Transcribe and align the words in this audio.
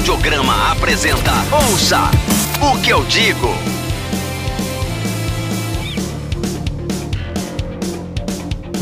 Audiograma 0.00 0.72
apresenta 0.72 1.30
Ouça 1.52 1.98
o 2.64 2.82
que 2.82 2.90
eu 2.90 3.04
digo. 3.04 3.48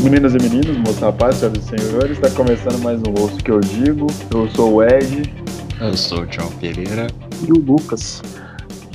Meninas 0.01 0.33
e 0.33 0.37
meninos, 0.37 0.77
moços, 0.77 0.99
rapazes, 0.99 1.39
senhoras 1.41 1.57
e 1.57 1.61
senhores, 1.61 2.11
está 2.11 2.31
começando 2.31 2.81
mais 2.81 3.01
um 3.01 3.21
Ouço 3.21 3.35
que 3.43 3.51
eu 3.51 3.59
digo. 3.59 4.07
Eu 4.33 4.47
sou 4.51 4.75
o 4.75 4.81
Ed. 4.81 5.23
Eu 5.81 5.93
sou 5.97 6.21
o 6.21 6.25
Tião 6.25 6.49
Pereira. 6.53 7.07
E 7.45 7.51
o 7.51 7.59
Lucas. 7.59 8.23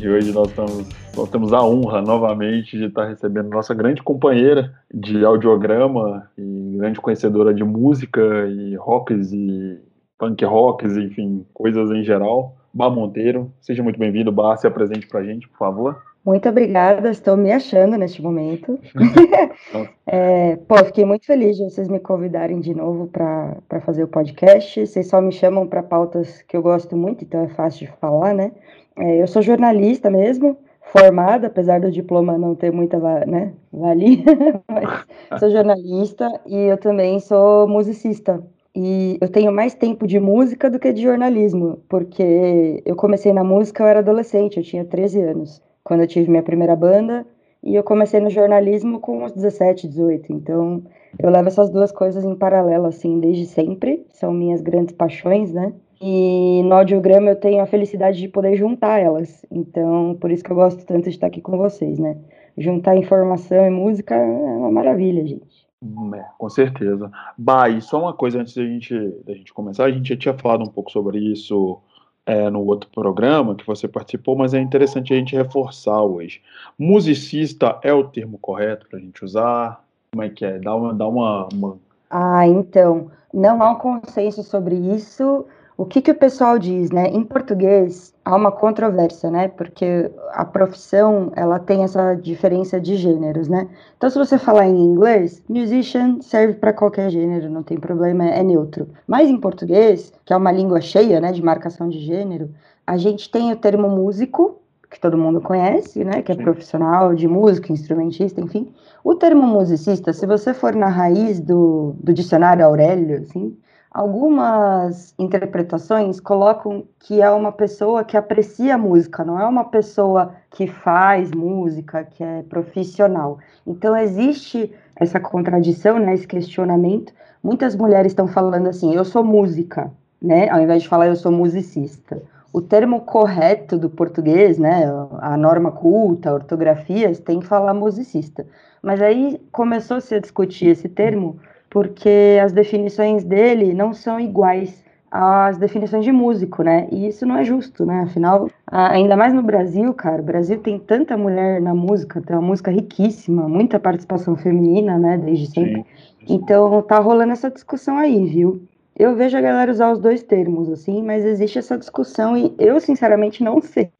E 0.00 0.09
hoje 0.09 0.33
nós 0.33 0.48
estamos 0.48 0.86
nós 1.14 1.28
temos 1.28 1.52
a 1.52 1.62
honra 1.62 2.00
novamente 2.00 2.78
de 2.78 2.86
estar 2.86 3.05
recebendo 3.05 3.50
nossa 3.50 3.75
grande 3.75 4.02
companheira 4.02 4.72
de 4.92 5.22
audiograma 5.27 6.27
e 6.38 6.77
grande 6.78 6.98
conhecedora 7.02 7.52
de 7.52 7.62
música 7.62 8.22
e 8.48 8.75
rocks 8.77 9.30
e 9.30 9.78
punk 10.24 10.42
rocks, 10.45 10.96
enfim, 10.96 11.45
coisas 11.52 11.91
em 11.91 12.02
geral. 12.02 12.56
Bá 12.73 12.88
Monteiro, 12.88 13.52
seja 13.60 13.83
muito 13.83 13.98
bem-vindo. 13.98 14.33
Bá, 14.33 14.56
se 14.56 14.66
apresente 14.66 15.06
pra 15.06 15.23
gente, 15.23 15.47
por 15.48 15.59
favor. 15.59 16.02
Muito 16.24 16.48
obrigada, 16.48 17.10
estou 17.10 17.37
me 17.37 17.52
achando 17.52 17.98
neste 17.98 18.23
momento. 18.23 18.80
é, 20.06 20.56
pô, 20.56 20.77
fiquei 20.78 21.05
muito 21.05 21.27
feliz 21.27 21.59
de 21.59 21.64
vocês 21.64 21.88
me 21.88 22.00
convidarem 22.00 22.60
de 22.60 22.74
novo 22.74 23.06
para 23.06 23.80
fazer 23.83 24.05
o 24.05 24.09
podcast. 24.09 24.87
Vocês 24.87 25.06
só 25.06 25.20
me 25.20 25.30
chamam 25.30 25.66
para 25.66 25.83
pautas 25.83 26.41
que 26.42 26.56
eu 26.56 26.62
gosto 26.62 26.97
muito, 26.97 27.22
então 27.22 27.42
é 27.42 27.48
fácil 27.48 27.86
de 27.86 27.92
falar, 27.98 28.33
né? 28.34 28.52
É, 28.97 29.20
eu 29.20 29.27
sou 29.27 29.42
jornalista 29.42 30.08
mesmo, 30.08 30.56
formada, 30.80 31.48
apesar 31.48 31.80
do 31.80 31.91
diploma 31.91 32.39
não 32.39 32.55
ter 32.55 32.72
muita 32.72 32.98
né, 33.27 33.52
valia, 33.70 34.25
mas 34.67 35.39
sou 35.39 35.50
jornalista 35.50 36.41
e 36.47 36.56
eu 36.56 36.78
também 36.78 37.20
sou 37.20 37.69
musicista. 37.69 38.42
E 38.77 39.19
eu 39.20 39.28
tenho 39.28 39.53
mais 39.53 39.75
tempo 39.75 40.06
de 40.06 40.19
música 40.19 40.69
do 40.69 40.80
que 40.80 40.92
de 40.92 41.03
jornalismo, 41.03 41.78
porque 41.89 42.83
eu 42.84 42.97
comecei 42.97 43.33
na 43.33 43.44
música, 43.44 43.84
eu 43.84 43.86
era 43.86 44.00
adolescente, 44.00 44.56
eu 44.56 44.64
tinha 44.64 44.84
13 44.84 45.20
anos, 45.22 45.62
quando 45.84 46.00
eu 46.00 46.08
tive 46.08 46.28
minha 46.28 46.42
primeira 46.42 46.75
banda, 46.75 47.25
e 47.62 47.75
eu 47.75 47.84
comecei 47.84 48.20
no 48.20 48.28
jornalismo 48.28 49.00
com 49.00 49.25
uns 49.25 49.33
17, 49.33 49.89
18. 49.89 50.33
Então, 50.33 50.83
eu 51.19 51.30
levo 51.30 51.48
essas 51.48 51.70
duas 51.70 51.92
coisas 51.92 52.25
em 52.25 52.34
paralelo, 52.34 52.86
assim, 52.86 53.20
desde 53.20 53.47
sempre, 53.47 54.05
são 54.11 54.33
minhas 54.33 54.61
grandes 54.61 54.95
paixões, 54.95 55.52
né? 55.52 55.72
E 56.00 56.62
no 56.64 56.75
audiograma 56.75 57.30
eu 57.30 57.36
tenho 57.36 57.62
a 57.62 57.67
felicidade 57.67 58.19
de 58.19 58.28
poder 58.28 58.56
juntar 58.56 58.98
elas. 59.00 59.47
Então, 59.50 60.17
por 60.20 60.30
isso 60.30 60.45
que 60.45 60.50
eu 60.50 60.56
gosto 60.56 60.84
tanto 60.84 61.05
de 61.05 61.11
estar 61.11 61.28
aqui 61.28 61.41
com 61.41 61.56
vocês, 61.56 61.98
né? 61.98 62.19
Juntar 62.58 62.97
informação 62.97 63.64
e 63.67 63.70
música 63.70 64.14
é 64.14 64.27
uma 64.27 64.70
maravilha, 64.70 65.25
gente. 65.25 65.64
Hum, 65.84 66.14
é, 66.14 66.27
com 66.38 66.48
certeza. 66.48 67.10
Bah, 67.36 67.68
e 67.68 67.82
só 67.82 68.00
uma 68.00 68.14
coisa 68.14 68.40
antes 68.40 68.54
da 68.54 68.62
gente, 68.62 68.96
da 69.27 69.34
gente 69.34 69.52
começar, 69.52 69.84
a 69.84 69.90
gente 69.90 70.08
já 70.08 70.16
tinha 70.16 70.34
falado 70.34 70.62
um 70.62 70.70
pouco 70.70 70.90
sobre 70.90 71.18
isso 71.18 71.78
é, 72.24 72.48
no 72.48 72.64
outro 72.64 72.88
programa 72.90 73.54
que 73.54 73.66
você 73.66 73.86
participou, 73.86 74.34
mas 74.34 74.55
é 74.55 74.60
interessante 74.60 75.12
a 75.12 75.16
gente 75.16 75.36
reforçar 75.36 76.02
hoje. 76.02 76.40
Musicista 76.78 77.78
é 77.82 77.92
o 77.92 78.05
termo 78.05 78.38
correto 78.38 78.88
para 78.88 78.98
a 78.98 79.02
gente 79.02 79.22
usar? 79.22 79.84
Como 80.12 80.22
é 80.22 80.30
que 80.30 80.44
é? 80.44 80.58
Dá 80.58 80.74
uma, 80.74 80.94
dá 80.94 81.06
uma, 81.06 81.48
uma... 81.52 81.78
Ah, 82.08 82.48
então, 82.48 83.10
não 83.32 83.62
há 83.62 83.72
um 83.72 83.78
consenso 83.78 84.42
sobre 84.42 84.77
isso 84.77 85.44
o 85.77 85.84
que, 85.84 86.00
que 86.00 86.12
o 86.12 86.14
pessoal 86.14 86.58
diz, 86.58 86.91
né? 86.91 87.08
Em 87.08 87.25
português 87.25 88.14
há 88.25 88.36
uma 88.36 88.53
controvérsia, 88.53 89.30
né? 89.30 89.48
Porque 89.48 90.11
a 90.33 90.44
profissão 90.44 91.33
ela 91.34 91.58
tem 91.58 91.83
essa 91.83 92.14
diferença 92.14 92.80
de 92.80 92.94
gêneros, 92.97 93.48
né? 93.48 93.69
Então, 93.96 94.08
se 94.08 94.17
você 94.17 94.39
falar 94.39 94.67
em 94.67 94.79
inglês, 94.79 95.42
musician 95.48 96.20
serve 96.20 96.55
para 96.55 96.73
qualquer 96.73 97.11
gênero, 97.11 97.51
não 97.51 97.62
tem 97.62 97.79
problema, 97.79 98.24
é 98.24 98.42
neutro. 98.42 98.89
Mas 99.07 99.29
em 99.29 99.36
português, 99.36 100.12
que 100.24 100.33
é 100.33 100.36
uma 100.36 100.52
língua 100.52 100.80
cheia, 100.80 101.20
né, 101.20 101.33
de 101.33 101.42
marcação 101.42 101.89
de 101.89 101.98
gênero, 101.98 102.51
a 102.86 102.96
gente 102.96 103.29
tem 103.30 103.52
o 103.52 103.56
termo 103.56 103.89
músico, 103.89 104.61
que 104.89 105.01
todo 105.01 105.18
mundo 105.18 105.41
conhece, 105.41 106.05
né? 106.05 106.23
Que 106.23 106.30
é 106.30 106.36
profissional 106.36 107.14
de 107.17 107.27
música, 107.27 107.73
instrumentista, 107.73 108.41
enfim. 108.41 108.73
O 109.02 109.17
termo 109.17 109.42
musicista, 109.42 110.12
se 110.12 110.24
você 110.24 110.55
for 110.55 110.73
na 110.74 110.86
raiz 110.86 111.41
do, 111.41 111.96
do 111.98 112.14
dicionário 112.14 112.64
Aurélio, 112.64 113.23
assim, 113.23 113.56
algumas 113.94 115.14
interpretações 115.16 116.18
colocam 116.18 116.84
que 116.98 117.22
é 117.22 117.30
uma 117.30 117.52
pessoa 117.52 118.02
que 118.02 118.16
aprecia 118.16 118.77
música, 118.77 119.24
não 119.24 119.38
é 119.40 119.46
uma 119.46 119.66
pessoa 119.66 120.34
que 120.50 120.66
faz 120.66 121.30
música, 121.30 122.02
que 122.02 122.24
é 122.24 122.42
profissional. 122.42 123.38
Então 123.64 123.96
existe 123.96 124.74
essa 124.96 125.20
contradição, 125.20 126.00
né, 126.00 126.12
esse 126.12 126.27
questionamento. 126.27 127.12
Muitas 127.40 127.77
mulheres 127.77 128.10
estão 128.10 128.26
falando 128.26 128.69
assim, 128.69 128.93
eu 128.93 129.05
sou 129.05 129.22
música, 129.22 129.93
né, 130.20 130.49
ao 130.49 130.61
invés 130.61 130.82
de 130.82 130.88
falar 130.88 131.06
eu 131.06 131.16
sou 131.16 131.31
musicista. 131.31 132.20
O 132.52 132.61
termo 132.61 133.00
correto 133.02 133.78
do 133.78 133.88
português, 133.88 134.58
né, 134.58 134.87
a 135.20 135.37
norma 135.37 135.70
culta, 135.70 136.31
a 136.31 136.34
ortografia, 136.34 137.14
tem 137.14 137.38
que 137.38 137.46
falar 137.46 137.75
musicista. 137.75 138.44
Mas 138.82 139.00
aí 139.00 139.40
começou-se 139.52 140.12
a 140.14 140.20
discutir 140.20 140.66
esse 140.66 140.88
termo 140.88 141.38
porque 141.75 142.38
as 142.40 142.52
definições 142.52 143.25
dele 143.25 143.75
não 143.75 143.93
são 143.93 144.20
iguais 144.20 144.85
às 145.11 145.58
definições 145.58 146.05
de 146.05 146.12
músico, 146.12 146.62
né? 146.62 146.87
E 146.93 147.08
isso 147.08 147.26
não 147.26 147.37
é 147.37 147.44
justo, 147.44 147.85
né? 147.85 148.02
Afinal, 148.02 148.49
ainda 148.70 149.17
mais 149.17 149.35
no 149.35 149.43
Brasil, 149.43 149.93
cara, 149.93 150.23
o 150.23 150.25
Brasil 150.25 150.61
tem 150.61 150.79
tanta 150.79 151.17
mulher 151.17 151.61
na 151.61 151.75
música, 151.75 152.23
tem 152.23 152.37
uma 152.37 152.46
música 152.46 152.70
riquíssima, 152.70 153.49
muita 153.49 153.81
participação 153.81 154.37
feminina, 154.37 154.96
né, 154.96 155.19
desde 155.19 155.49
sempre. 155.49 155.85
Sim. 155.85 156.35
Então, 156.37 156.81
tá 156.82 157.00
rolando 157.00 157.32
essa 157.32 157.50
discussão 157.50 157.99
aí, 157.99 158.25
viu? 158.25 158.62
Eu 158.96 159.17
vejo 159.17 159.37
a 159.37 159.41
galera 159.41 159.73
usar 159.73 159.91
os 159.91 159.99
dois 159.99 160.23
termos, 160.23 160.70
assim, 160.70 161.02
mas 161.02 161.25
existe 161.25 161.58
essa 161.58 161.76
discussão 161.76 162.37
e 162.37 162.55
eu, 162.56 162.81
sinceramente, 162.81 163.43
não 163.43 163.58
sei. 163.62 163.91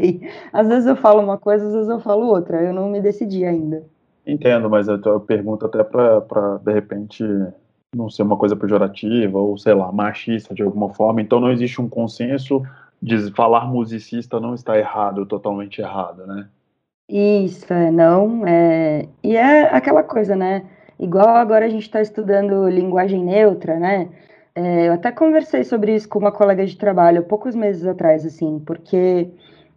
Às 0.53 0.69
vezes 0.69 0.87
eu 0.87 0.95
falo 0.95 1.21
uma 1.21 1.39
coisa, 1.39 1.67
às 1.67 1.73
vezes 1.73 1.89
eu 1.89 1.99
falo 1.99 2.27
outra, 2.29 2.63
eu 2.63 2.73
não 2.73 2.89
me 2.89 3.01
decidi 3.01 3.45
ainda. 3.45 3.83
Entendo, 4.27 4.71
mas 4.71 4.89
eu 4.89 5.21
pergunto 5.21 5.67
até 5.67 5.85
para, 5.85 6.59
de 6.65 6.73
repente, 6.73 7.23
não 7.95 8.11
ser 8.11 8.23
uma 8.23 8.37
coisa 8.37 8.57
pejorativa 8.57 9.39
ou, 9.39 9.57
sei 9.57 9.75
lá, 9.75 9.91
machista 9.93 10.55
de 10.55 10.63
alguma 10.63 10.91
forma. 10.91 11.21
Então 11.21 11.41
não 11.41 11.51
existe 11.51 11.81
um 11.81 11.89
consenso 11.89 12.63
de 13.01 13.31
falar 13.33 13.67
musicista 13.67 14.41
não 14.41 14.55
está 14.55 14.79
errado, 14.79 15.27
totalmente 15.27 15.81
errado, 15.81 16.27
né? 16.27 16.49
Isso, 17.09 17.73
é, 17.73 17.91
não. 17.91 18.47
É... 18.47 19.07
E 19.23 19.37
é 19.37 19.75
aquela 19.75 20.03
coisa, 20.03 20.35
né? 20.35 20.65
Igual 20.99 21.29
agora 21.29 21.67
a 21.67 21.69
gente 21.69 21.83
está 21.83 22.01
estudando 22.01 22.69
linguagem 22.69 23.23
neutra, 23.23 23.79
né? 23.79 24.09
É, 24.55 24.89
eu 24.89 24.93
até 24.93 25.11
conversei 25.11 25.65
sobre 25.65 25.95
isso 25.95 26.09
com 26.09 26.19
uma 26.19 26.31
colega 26.31 26.65
de 26.65 26.77
trabalho 26.77 27.25
poucos 27.25 27.57
meses 27.57 27.85
atrás, 27.85 28.25
assim, 28.25 28.63
porque 28.65 29.29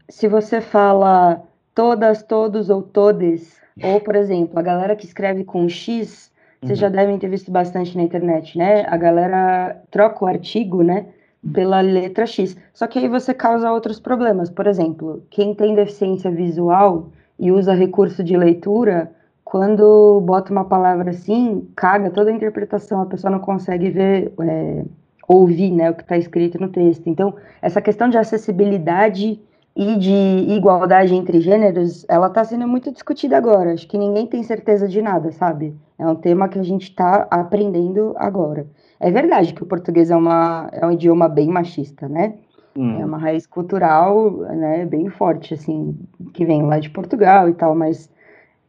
se 0.07 0.27
você 0.27 0.61
fala 0.61 1.41
todas, 1.73 2.21
todos 2.21 2.69
ou 2.69 2.83
todes, 2.83 3.59
ou, 3.83 3.99
por 3.99 4.15
exemplo, 4.15 4.57
a 4.57 4.61
galera 4.61 4.95
que 4.95 5.05
escreve 5.05 5.43
com 5.43 5.67
X, 5.67 6.31
vocês 6.61 6.79
já 6.79 6.87
uhum. 6.87 6.93
devem 6.93 7.19
ter 7.19 7.29
visto 7.29 7.51
bastante 7.51 7.95
na 7.95 8.03
internet, 8.03 8.57
né? 8.57 8.85
A 8.87 8.97
galera 8.97 9.81
troca 9.91 10.25
o 10.25 10.27
artigo, 10.27 10.83
né? 10.83 11.05
Pela 11.53 11.81
letra 11.81 12.25
X. 12.25 12.57
Só 12.73 12.87
que 12.87 12.99
aí 12.99 13.07
você 13.07 13.33
causa 13.33 13.71
outros 13.71 13.99
problemas. 13.99 14.49
Por 14.49 14.65
exemplo, 14.65 15.23
quem 15.29 15.53
tem 15.53 15.75
deficiência 15.75 16.31
visual 16.31 17.09
e 17.39 17.51
usa 17.51 17.73
recurso 17.73 18.23
de 18.23 18.35
leitura, 18.35 19.11
quando 19.43 20.19
bota 20.25 20.51
uma 20.51 20.65
palavra 20.65 21.11
assim, 21.11 21.67
caga 21.75 22.09
toda 22.09 22.31
a 22.31 22.33
interpretação, 22.33 23.01
a 23.01 23.05
pessoa 23.05 23.31
não 23.31 23.39
consegue 23.39 23.89
ver, 23.89 24.33
é, 24.41 24.83
ouvir 25.27 25.71
né, 25.71 25.91
o 25.91 25.93
que 25.93 26.01
está 26.01 26.17
escrito 26.17 26.59
no 26.59 26.69
texto. 26.69 27.07
Então, 27.07 27.35
essa 27.61 27.81
questão 27.81 28.09
de 28.09 28.17
acessibilidade 28.17 29.39
e 29.77 29.95
de 29.95 30.11
igualdade 30.55 31.13
entre 31.13 31.39
gêneros, 31.39 32.03
ela 32.09 32.25
está 32.25 32.43
sendo 32.43 32.67
muito 32.67 32.91
discutida 32.91 33.37
agora. 33.37 33.73
Acho 33.73 33.87
que 33.87 33.95
ninguém 33.95 34.25
tem 34.25 34.41
certeza 34.41 34.87
de 34.87 34.99
nada, 35.03 35.31
sabe? 35.31 35.75
É 35.99 36.07
um 36.07 36.15
tema 36.15 36.49
que 36.49 36.57
a 36.57 36.63
gente 36.63 36.89
está 36.89 37.27
aprendendo 37.29 38.15
agora. 38.17 38.65
É 38.99 39.11
verdade 39.11 39.53
que 39.53 39.61
o 39.61 39.67
português 39.67 40.09
é, 40.09 40.15
uma, 40.15 40.67
é 40.71 40.83
um 40.83 40.91
idioma 40.91 41.29
bem 41.29 41.47
machista, 41.49 42.09
né? 42.09 42.33
Hum. 42.75 42.99
É 42.99 43.05
uma 43.05 43.19
raiz 43.19 43.45
cultural, 43.45 44.31
né, 44.31 44.83
bem 44.87 45.09
forte, 45.09 45.53
assim, 45.53 45.95
que 46.33 46.43
vem 46.43 46.63
lá 46.63 46.79
de 46.79 46.89
Portugal 46.89 47.47
e 47.47 47.53
tal, 47.53 47.75
mas, 47.75 48.09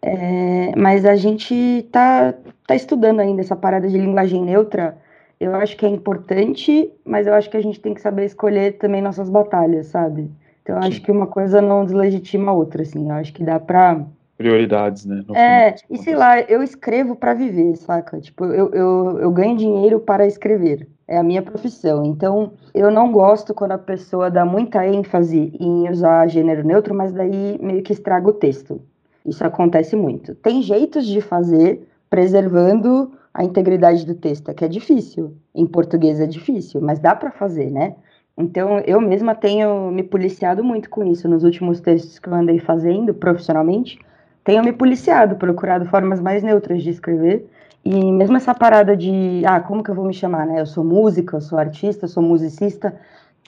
é, 0.03 0.75
mas 0.77 1.07
a 1.07 1.17
gente 1.17 1.89
tá, 1.91 2.35
tá 2.67 2.75
estudando 2.75 3.21
ainda 3.21 3.41
essa 3.41 3.57
parada 3.57 3.89
de 3.89 3.97
linguagem 3.97 4.45
neutra. 4.45 4.99
Eu 5.41 5.55
acho 5.55 5.75
que 5.75 5.87
é 5.87 5.89
importante, 5.89 6.93
mas 7.03 7.27
eu 7.27 7.33
acho 7.33 7.49
que 7.49 7.57
a 7.57 7.63
gente 7.63 7.81
tem 7.81 7.95
que 7.95 8.03
saber 8.03 8.27
escolher 8.27 8.77
também 8.77 9.01
nossas 9.01 9.31
batalhas, 9.31 9.87
sabe? 9.87 10.31
Então, 10.69 10.83
eu 10.83 10.87
acho 10.87 11.01
que 11.01 11.11
uma 11.11 11.27
coisa 11.27 11.63
não 11.63 11.83
deslegitima 11.83 12.53
a 12.53 12.55
outra, 12.55 12.83
assim. 12.83 13.09
Eu 13.09 13.15
acho 13.15 13.33
que 13.33 13.43
dá 13.43 13.59
pra. 13.59 14.05
Prioridades, 14.37 15.07
né? 15.07 15.25
É, 15.35 15.75
e 15.91 15.97
sei 15.97 16.15
lá, 16.15 16.41
eu 16.43 16.63
escrevo 16.63 17.17
para 17.17 17.33
viver, 17.33 17.75
saca? 17.77 18.21
Tipo, 18.21 18.45
eu, 18.45 18.71
eu, 18.73 19.19
eu 19.19 19.31
ganho 19.33 19.57
dinheiro 19.57 19.99
para 19.99 20.27
escrever. 20.27 20.87
É 21.09 21.17
a 21.17 21.23
minha 21.23 21.41
profissão. 21.41 22.05
Então, 22.05 22.53
eu 22.75 22.91
não 22.91 23.11
gosto 23.11 23.55
quando 23.55 23.73
a 23.73 23.79
pessoa 23.79 24.31
dá 24.31 24.45
muita 24.45 24.87
ênfase 24.87 25.53
em 25.59 25.89
usar 25.89 26.29
gênero 26.29 26.65
neutro, 26.65 26.95
mas 26.95 27.13
daí 27.13 27.59
meio 27.61 27.83
que 27.83 27.95
estraga 27.95 28.29
o 28.29 28.35
texto. 28.35 28.81
Isso 29.25 29.43
acontece 29.45 29.97
muito. 29.97 30.35
Tem 30.35 30.63
jeitos 30.63 31.07
de 31.07 31.23
fazer 31.23 31.89
preservando 32.11 33.11
a 33.33 33.43
integridade 33.43 34.05
do 34.05 34.15
texto, 34.15 34.53
que 34.55 34.65
é 34.65 34.69
difícil. 34.69 35.35
Em 35.55 35.67
português 35.67 36.21
é 36.21 36.27
difícil, 36.27 36.81
mas 36.81 36.99
dá 36.99 37.17
para 37.17 37.31
fazer, 37.31 37.71
né? 37.71 37.97
Então, 38.39 38.79
eu 38.87 39.01
mesma 39.01 39.35
tenho 39.35 39.91
me 39.91 40.05
policiado 40.05 40.63
muito 40.63 40.89
com 40.89 41.05
isso 41.05 41.29
nos 41.29 41.43
últimos 41.43 41.81
textos 41.81 42.21
que 42.21 42.29
eu 42.29 42.35
andei 42.35 42.61
fazendo 42.61 43.13
profissionalmente. 43.13 43.99
Tenho 44.45 44.63
me 44.63 44.73
policiado, 44.73 45.35
procurado 45.35 45.85
formas 45.87 46.21
mais 46.21 46.41
neutras 46.45 46.85
de 46.85 46.91
escrever. 46.91 47.51
E 47.85 48.13
mesmo 48.13 48.37
essa 48.37 48.55
parada 48.55 48.97
de, 48.97 49.43
ah, 49.45 49.59
como 49.61 49.83
que 49.83 49.91
eu 49.91 49.95
vou 49.95 50.07
me 50.07 50.15
chamar, 50.15 50.47
né? 50.47 50.61
Eu 50.61 50.67
sou 50.67 50.85
música, 50.85 51.37
eu 51.37 51.41
sou 51.41 51.59
artista, 51.59 52.05
eu 52.05 52.09
sou 52.09 52.23
musicista. 52.23 52.95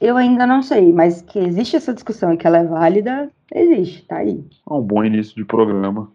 Eu 0.00 0.16
ainda 0.16 0.44
não 0.44 0.60
sei, 0.60 0.92
mas 0.92 1.22
que 1.22 1.38
existe 1.38 1.76
essa 1.76 1.94
discussão 1.94 2.32
e 2.32 2.36
que 2.36 2.46
ela 2.46 2.58
é 2.58 2.64
válida, 2.64 3.30
existe, 3.54 4.04
tá 4.06 4.16
aí. 4.16 4.44
É 4.68 4.72
um 4.72 4.80
bom 4.80 5.04
início 5.04 5.36
de 5.36 5.44
programa. 5.44 6.10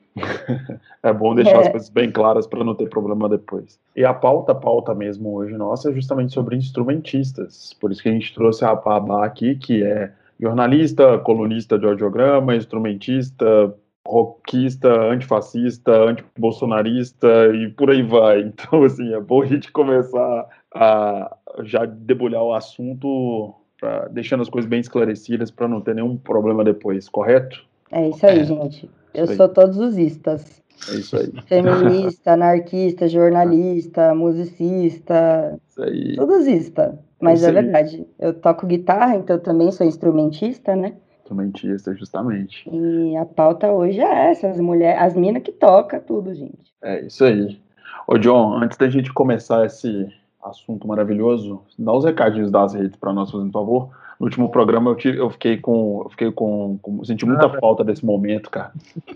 É 1.03 1.13
bom 1.13 1.35
deixar 1.35 1.57
é. 1.57 1.59
as 1.59 1.69
coisas 1.69 1.89
bem 1.89 2.11
claras 2.11 2.47
para 2.47 2.63
não 2.63 2.75
ter 2.75 2.89
problema 2.89 3.27
depois. 3.27 3.79
E 3.95 4.05
a 4.05 4.13
pauta, 4.13 4.53
a 4.53 4.55
pauta 4.55 4.93
mesmo 4.95 5.33
hoje 5.35 5.55
nossa, 5.55 5.89
é 5.89 5.93
justamente 5.93 6.33
sobre 6.33 6.55
instrumentistas. 6.55 7.73
Por 7.79 7.91
isso 7.91 8.01
que 8.01 8.09
a 8.09 8.13
gente 8.13 8.33
trouxe 8.33 8.63
a 8.63 8.73
Babá 8.73 9.25
aqui, 9.25 9.55
que 9.55 9.83
é 9.83 10.11
jornalista, 10.39 11.17
colunista 11.19 11.77
de 11.77 11.85
audiograma, 11.85 12.55
instrumentista, 12.55 13.73
rockista, 14.07 14.89
antifascista, 14.89 15.91
antibolsonarista 15.91 17.27
e 17.53 17.69
por 17.69 17.89
aí 17.89 18.01
vai. 18.01 18.41
Então, 18.55 18.83
assim, 18.83 19.13
é 19.13 19.19
bom 19.19 19.41
a 19.41 19.45
gente 19.45 19.71
começar 19.71 20.47
a 20.73 21.35
já 21.63 21.85
debulhar 21.85 22.43
o 22.43 22.53
assunto 22.53 23.53
pra, 23.79 24.07
deixando 24.09 24.41
as 24.41 24.49
coisas 24.49 24.69
bem 24.69 24.79
esclarecidas 24.79 25.51
para 25.51 25.67
não 25.67 25.81
ter 25.81 25.95
nenhum 25.95 26.17
problema 26.17 26.63
depois, 26.63 27.09
correto? 27.09 27.63
É 27.91 28.09
isso 28.09 28.25
aí, 28.25 28.39
é. 28.39 28.43
gente. 28.43 28.89
Eu 29.15 29.27
sou 29.27 29.49
todos 29.49 29.77
os 29.77 29.97
istas. 29.97 30.63
É 30.89 30.95
isso 30.95 31.15
aí. 31.17 31.31
Feminista, 31.47 32.33
anarquista, 32.33 33.07
jornalista, 33.07 34.13
musicista. 34.13 35.59
Isso 35.67 35.81
aí. 35.81 36.15
Todos 36.15 36.47
ista. 36.47 36.99
Mas 37.19 37.43
é, 37.43 37.49
é 37.49 37.51
verdade. 37.51 38.07
Eu 38.19 38.33
toco 38.33 38.67
guitarra, 38.67 39.15
então 39.15 39.37
eu 39.37 39.41
também 39.41 39.71
sou 39.71 39.87
instrumentista, 39.87 40.75
né? 40.75 40.93
Instrumentista, 41.21 41.95
justamente. 41.95 42.69
E 42.71 43.15
a 43.15 43.25
pauta 43.25 43.71
hoje 43.71 43.99
é 43.99 44.31
essa, 44.31 44.47
as 44.47 44.59
mulheres, 44.59 45.01
as 45.01 45.15
minas 45.15 45.41
que 45.41 45.51
tocam 45.51 45.99
tudo, 45.99 46.33
gente. 46.33 46.73
É 46.83 47.05
isso 47.05 47.23
aí. 47.23 47.59
Ô, 48.07 48.17
John, 48.17 48.61
antes 48.61 48.77
da 48.77 48.87
gente 48.89 49.11
começar 49.11 49.65
esse, 49.65 50.07
assunto 50.45 50.87
maravilhoso. 50.87 51.61
Dá 51.77 51.91
os 51.91 52.05
recadinhos 52.05 52.51
das 52.51 52.73
redes 52.73 52.95
para 52.95 53.11
nós, 53.11 53.31
por 53.31 53.51
favor. 53.51 53.89
No 54.19 54.27
último 54.27 54.49
programa 54.49 54.91
eu, 54.91 54.95
tive, 54.95 55.17
eu 55.17 55.29
fiquei 55.29 55.57
com. 55.57 56.01
Eu 56.03 56.09
fiquei 56.09 56.31
com, 56.31 56.79
com. 56.81 57.03
Senti 57.03 57.25
muita 57.25 57.47
ah, 57.47 57.59
falta 57.59 57.83
desse 57.83 58.05
momento, 58.05 58.49
cara. 58.49 58.71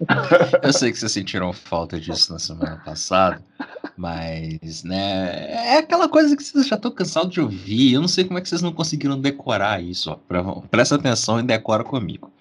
Eu 0.62 0.74
sei 0.74 0.92
que 0.92 0.98
vocês 0.98 1.12
sentiram 1.12 1.54
falta 1.54 2.00
disso 2.00 2.34
na 2.34 2.40
semana 2.40 2.82
passada, 2.84 3.42
mas, 3.96 4.84
né, 4.84 5.52
é 5.52 5.78
aquela 5.78 6.10
coisa 6.10 6.36
que 6.36 6.44
vocês 6.44 6.68
já 6.68 6.76
estão 6.76 6.92
cansados 6.92 7.32
de 7.32 7.40
ouvir. 7.40 7.94
Eu 7.94 8.02
não 8.02 8.08
sei 8.08 8.26
como 8.26 8.38
é 8.38 8.42
que 8.42 8.50
vocês 8.50 8.62
não 8.62 8.74
conseguiram 8.74 9.20
decorar 9.20 9.82
isso. 9.82 10.12
Ó. 10.12 10.62
Presta 10.70 10.96
atenção 10.96 11.40
e 11.40 11.44
decora 11.44 11.84
comigo 11.84 12.32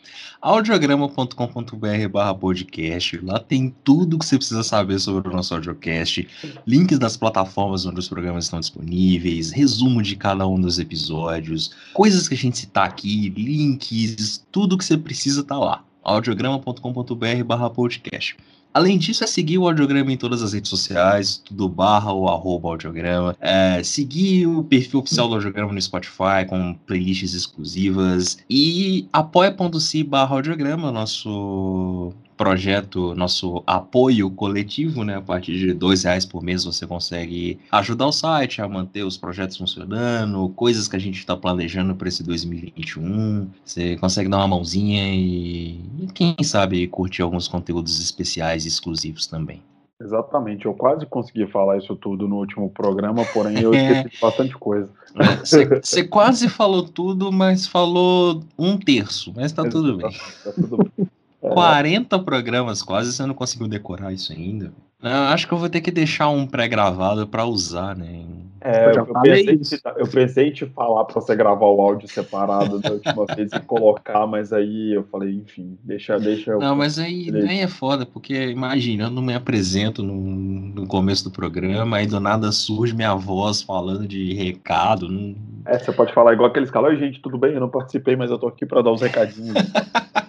audiograma.com.br 0.41 2.09
barra 2.11 2.35
podcast. 2.35 3.19
Lá 3.25 3.41
tem 3.41 3.75
tudo 3.83 4.19
que 4.19 4.25
você 4.25 4.37
precisa 4.37 4.63
saber 4.63 4.99
sobre 4.99 5.29
o 5.29 5.33
nosso 5.33 5.55
audiocast, 5.55 6.29
links 6.67 6.99
das 6.99 7.17
plataformas 7.17 7.85
onde 7.85 7.99
os 7.99 8.09
programas 8.09 8.45
estão 8.45 8.61
disponíveis, 8.61 9.51
resumo 9.51 10.01
de 10.03 10.15
cada 10.15 10.47
um 10.47 10.61
dos 10.61 10.79
episódios, 10.79 11.73
coisas 11.93 12.29
que 12.29 12.35
a 12.35 12.39
gente 12.39 12.48
citar 12.57 12.87
aqui, 12.87 13.29
links, 13.31 14.45
tudo 14.51 14.79
que 14.79 14.85
você 14.85 14.97
precisa 14.97 15.43
tá 15.43 15.59
lá. 15.59 15.85
audiograma.com.br 16.03 17.45
barra 17.45 17.71
podcast. 17.71 18.37
Além 18.73 18.99
disso, 18.99 19.25
é 19.25 19.27
seguir 19.27 19.59
o 19.59 19.67
Audiograma 19.67 20.13
em 20.13 20.17
todas 20.17 20.43
as 20.43 20.53
redes 20.53 20.71
sociais, 20.71 21.43
tudo 21.45 21.69
barra 21.69 22.13
ou 22.13 22.29
arroba 22.29 22.69
Audiograma. 22.69 23.37
É, 23.41 23.83
seguir 23.83 24.47
o 24.47 24.63
perfil 24.63 25.01
oficial 25.01 25.27
do 25.27 25.35
Audiograma 25.35 25.73
no 25.73 25.81
Spotify 25.81 26.47
com 26.49 26.75
playlists 26.87 27.35
exclusivas. 27.35 28.39
E 28.49 29.09
apoia.se 29.13 30.05
barra 30.05 30.37
Audiograma, 30.37 30.93
nosso 30.93 32.13
projeto, 32.39 33.15
nosso 33.17 33.63
apoio 33.67 34.31
coletivo, 34.31 35.03
né? 35.03 35.17
A 35.17 35.21
partir 35.21 35.59
de 35.59 35.75
dois 35.75 36.05
reais 36.05 36.25
por 36.25 36.43
mês 36.43 36.65
você 36.65 36.87
consegue 36.87 37.59
ajudar 37.73 38.07
o 38.07 38.13
site 38.13 38.63
a 38.63 38.69
manter 38.69 39.03
os 39.03 39.19
projetos 39.19 39.57
funcionando, 39.57 40.49
coisas 40.51 40.87
que 40.87 40.95
a 40.95 41.01
gente 41.01 41.19
está 41.19 41.37
planejando 41.37 41.97
para 41.97 42.09
esse 42.09 42.23
2021. 42.23 43.49
Você 43.65 43.97
consegue 43.97 44.31
dar 44.31 44.39
uma 44.39 44.49
mãozinha 44.49 45.13
e, 45.13 45.81
e, 45.99 46.07
quem 46.15 46.37
sabe 46.43 46.87
curtir 46.87 47.23
alguns 47.23 47.49
conteúdos 47.49 48.01
especiais 48.01 48.65
e 48.65 48.69
exclusivos 48.69 49.27
também. 49.27 49.61
Exatamente, 50.01 50.65
eu 50.65 50.75
quase 50.75 51.05
consegui 51.07 51.45
falar 51.49 51.77
isso 51.77 51.97
tudo 51.97 52.29
no 52.29 52.37
último 52.37 52.71
programa, 52.71 53.25
porém 53.35 53.59
eu 53.59 53.75
esqueci 53.75 54.17
é. 54.17 54.21
bastante 54.21 54.57
coisa. 54.57 54.89
Você 55.43 56.05
quase 56.05 56.49
falou 56.49 56.85
tudo, 56.85 57.33
mas 57.33 57.67
falou 57.67 58.45
um 58.57 58.79
terço, 58.79 59.33
mas 59.35 59.51
tá 59.51 59.69
tudo 59.69 59.97
bem. 59.97 60.13
Tá 60.45 60.53
tudo 60.53 60.77
bem. 60.77 61.08
40 61.55 62.19
programas 62.21 62.83
quase, 62.83 63.13
você 63.13 63.25
não 63.27 63.35
conseguiu 63.35 63.69
decorar 63.69 64.13
isso 64.13 64.33
ainda. 64.33 64.73
Eu 65.01 65.11
acho 65.11 65.47
que 65.47 65.55
eu 65.55 65.59
vou 65.59 65.69
ter 65.69 65.81
que 65.81 65.93
deixar 65.93 66.29
um 66.29 66.45
pré-gravado 66.45 67.27
para 67.27 67.45
usar, 67.45 67.97
né? 67.97 68.25
É, 68.61 68.91
eu, 68.91 69.07
pensei, 69.23 69.81
eu, 69.97 70.09
pensei, 70.09 70.49
em 70.49 70.53
te 70.53 70.67
falar 70.67 71.05
para 71.05 71.21
você 71.21 71.37
gravar 71.37 71.67
o 71.67 71.81
áudio 71.81 72.09
separado 72.09 72.81
da 72.81 72.91
última 72.91 73.25
vez 73.37 73.53
e 73.53 73.61
colocar, 73.61 74.27
mas 74.27 74.53
aí 74.53 74.95
eu 74.95 75.05
falei, 75.05 75.35
enfim, 75.35 75.79
deixa, 75.85 76.19
deixa 76.19 76.51
eu. 76.51 76.59
Não, 76.59 76.75
mas 76.75 76.99
aí, 76.99 77.31
aí 77.33 77.61
é 77.61 77.69
foda, 77.69 78.05
porque 78.05 78.49
imagina, 78.49 79.05
eu 79.05 79.11
não 79.11 79.23
me 79.23 79.33
apresento 79.33 80.03
no, 80.03 80.15
no 80.17 80.87
começo 80.89 81.23
do 81.23 81.31
programa, 81.31 81.99
aí 81.99 82.07
do 82.09 82.19
nada 82.19 82.51
surge 82.51 82.97
minha 82.97 83.15
voz 83.15 83.63
falando 83.63 84.09
de 84.09 84.35
recado. 84.35 85.09
Não... 85.09 85.37
É, 85.65 85.79
você 85.79 85.93
pode 85.93 86.13
falar 86.13 86.33
igual 86.33 86.51
aqueles 86.51 86.71
caras, 86.71 86.91
oi 86.91 86.97
gente, 86.97 87.21
tudo 87.21 87.39
bem? 87.39 87.55
Eu 87.55 87.61
não 87.61 87.71
participei, 87.71 88.17
mas 88.17 88.29
eu 88.29 88.39
tô 88.39 88.49
aqui 88.49 88.67
para 88.67 88.83
dar 88.83 88.91
uns 88.91 89.03
recadinhos. 89.03 89.55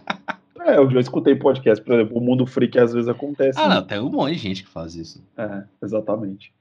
É, 0.69 0.77
eu 0.77 0.89
já 0.89 1.00
escutei 1.00 1.36
podcast, 1.36 1.83
por 1.83 1.95
exemplo, 1.95 2.18
o 2.18 2.21
Mundo 2.21 2.45
Freak 2.45 2.77
às 2.77 2.94
vezes 2.94 3.10
acontece. 3.10 3.60
Ah, 3.60 3.68
né? 3.68 3.75
não, 3.75 3.83
tem 3.83 4.00
um 4.00 4.10
monte 4.10 4.33
de 4.33 4.39
gente 4.39 4.63
que 4.63 4.69
faz 4.69 4.95
isso. 4.95 5.24
É, 5.38 5.63
exatamente. 5.83 6.54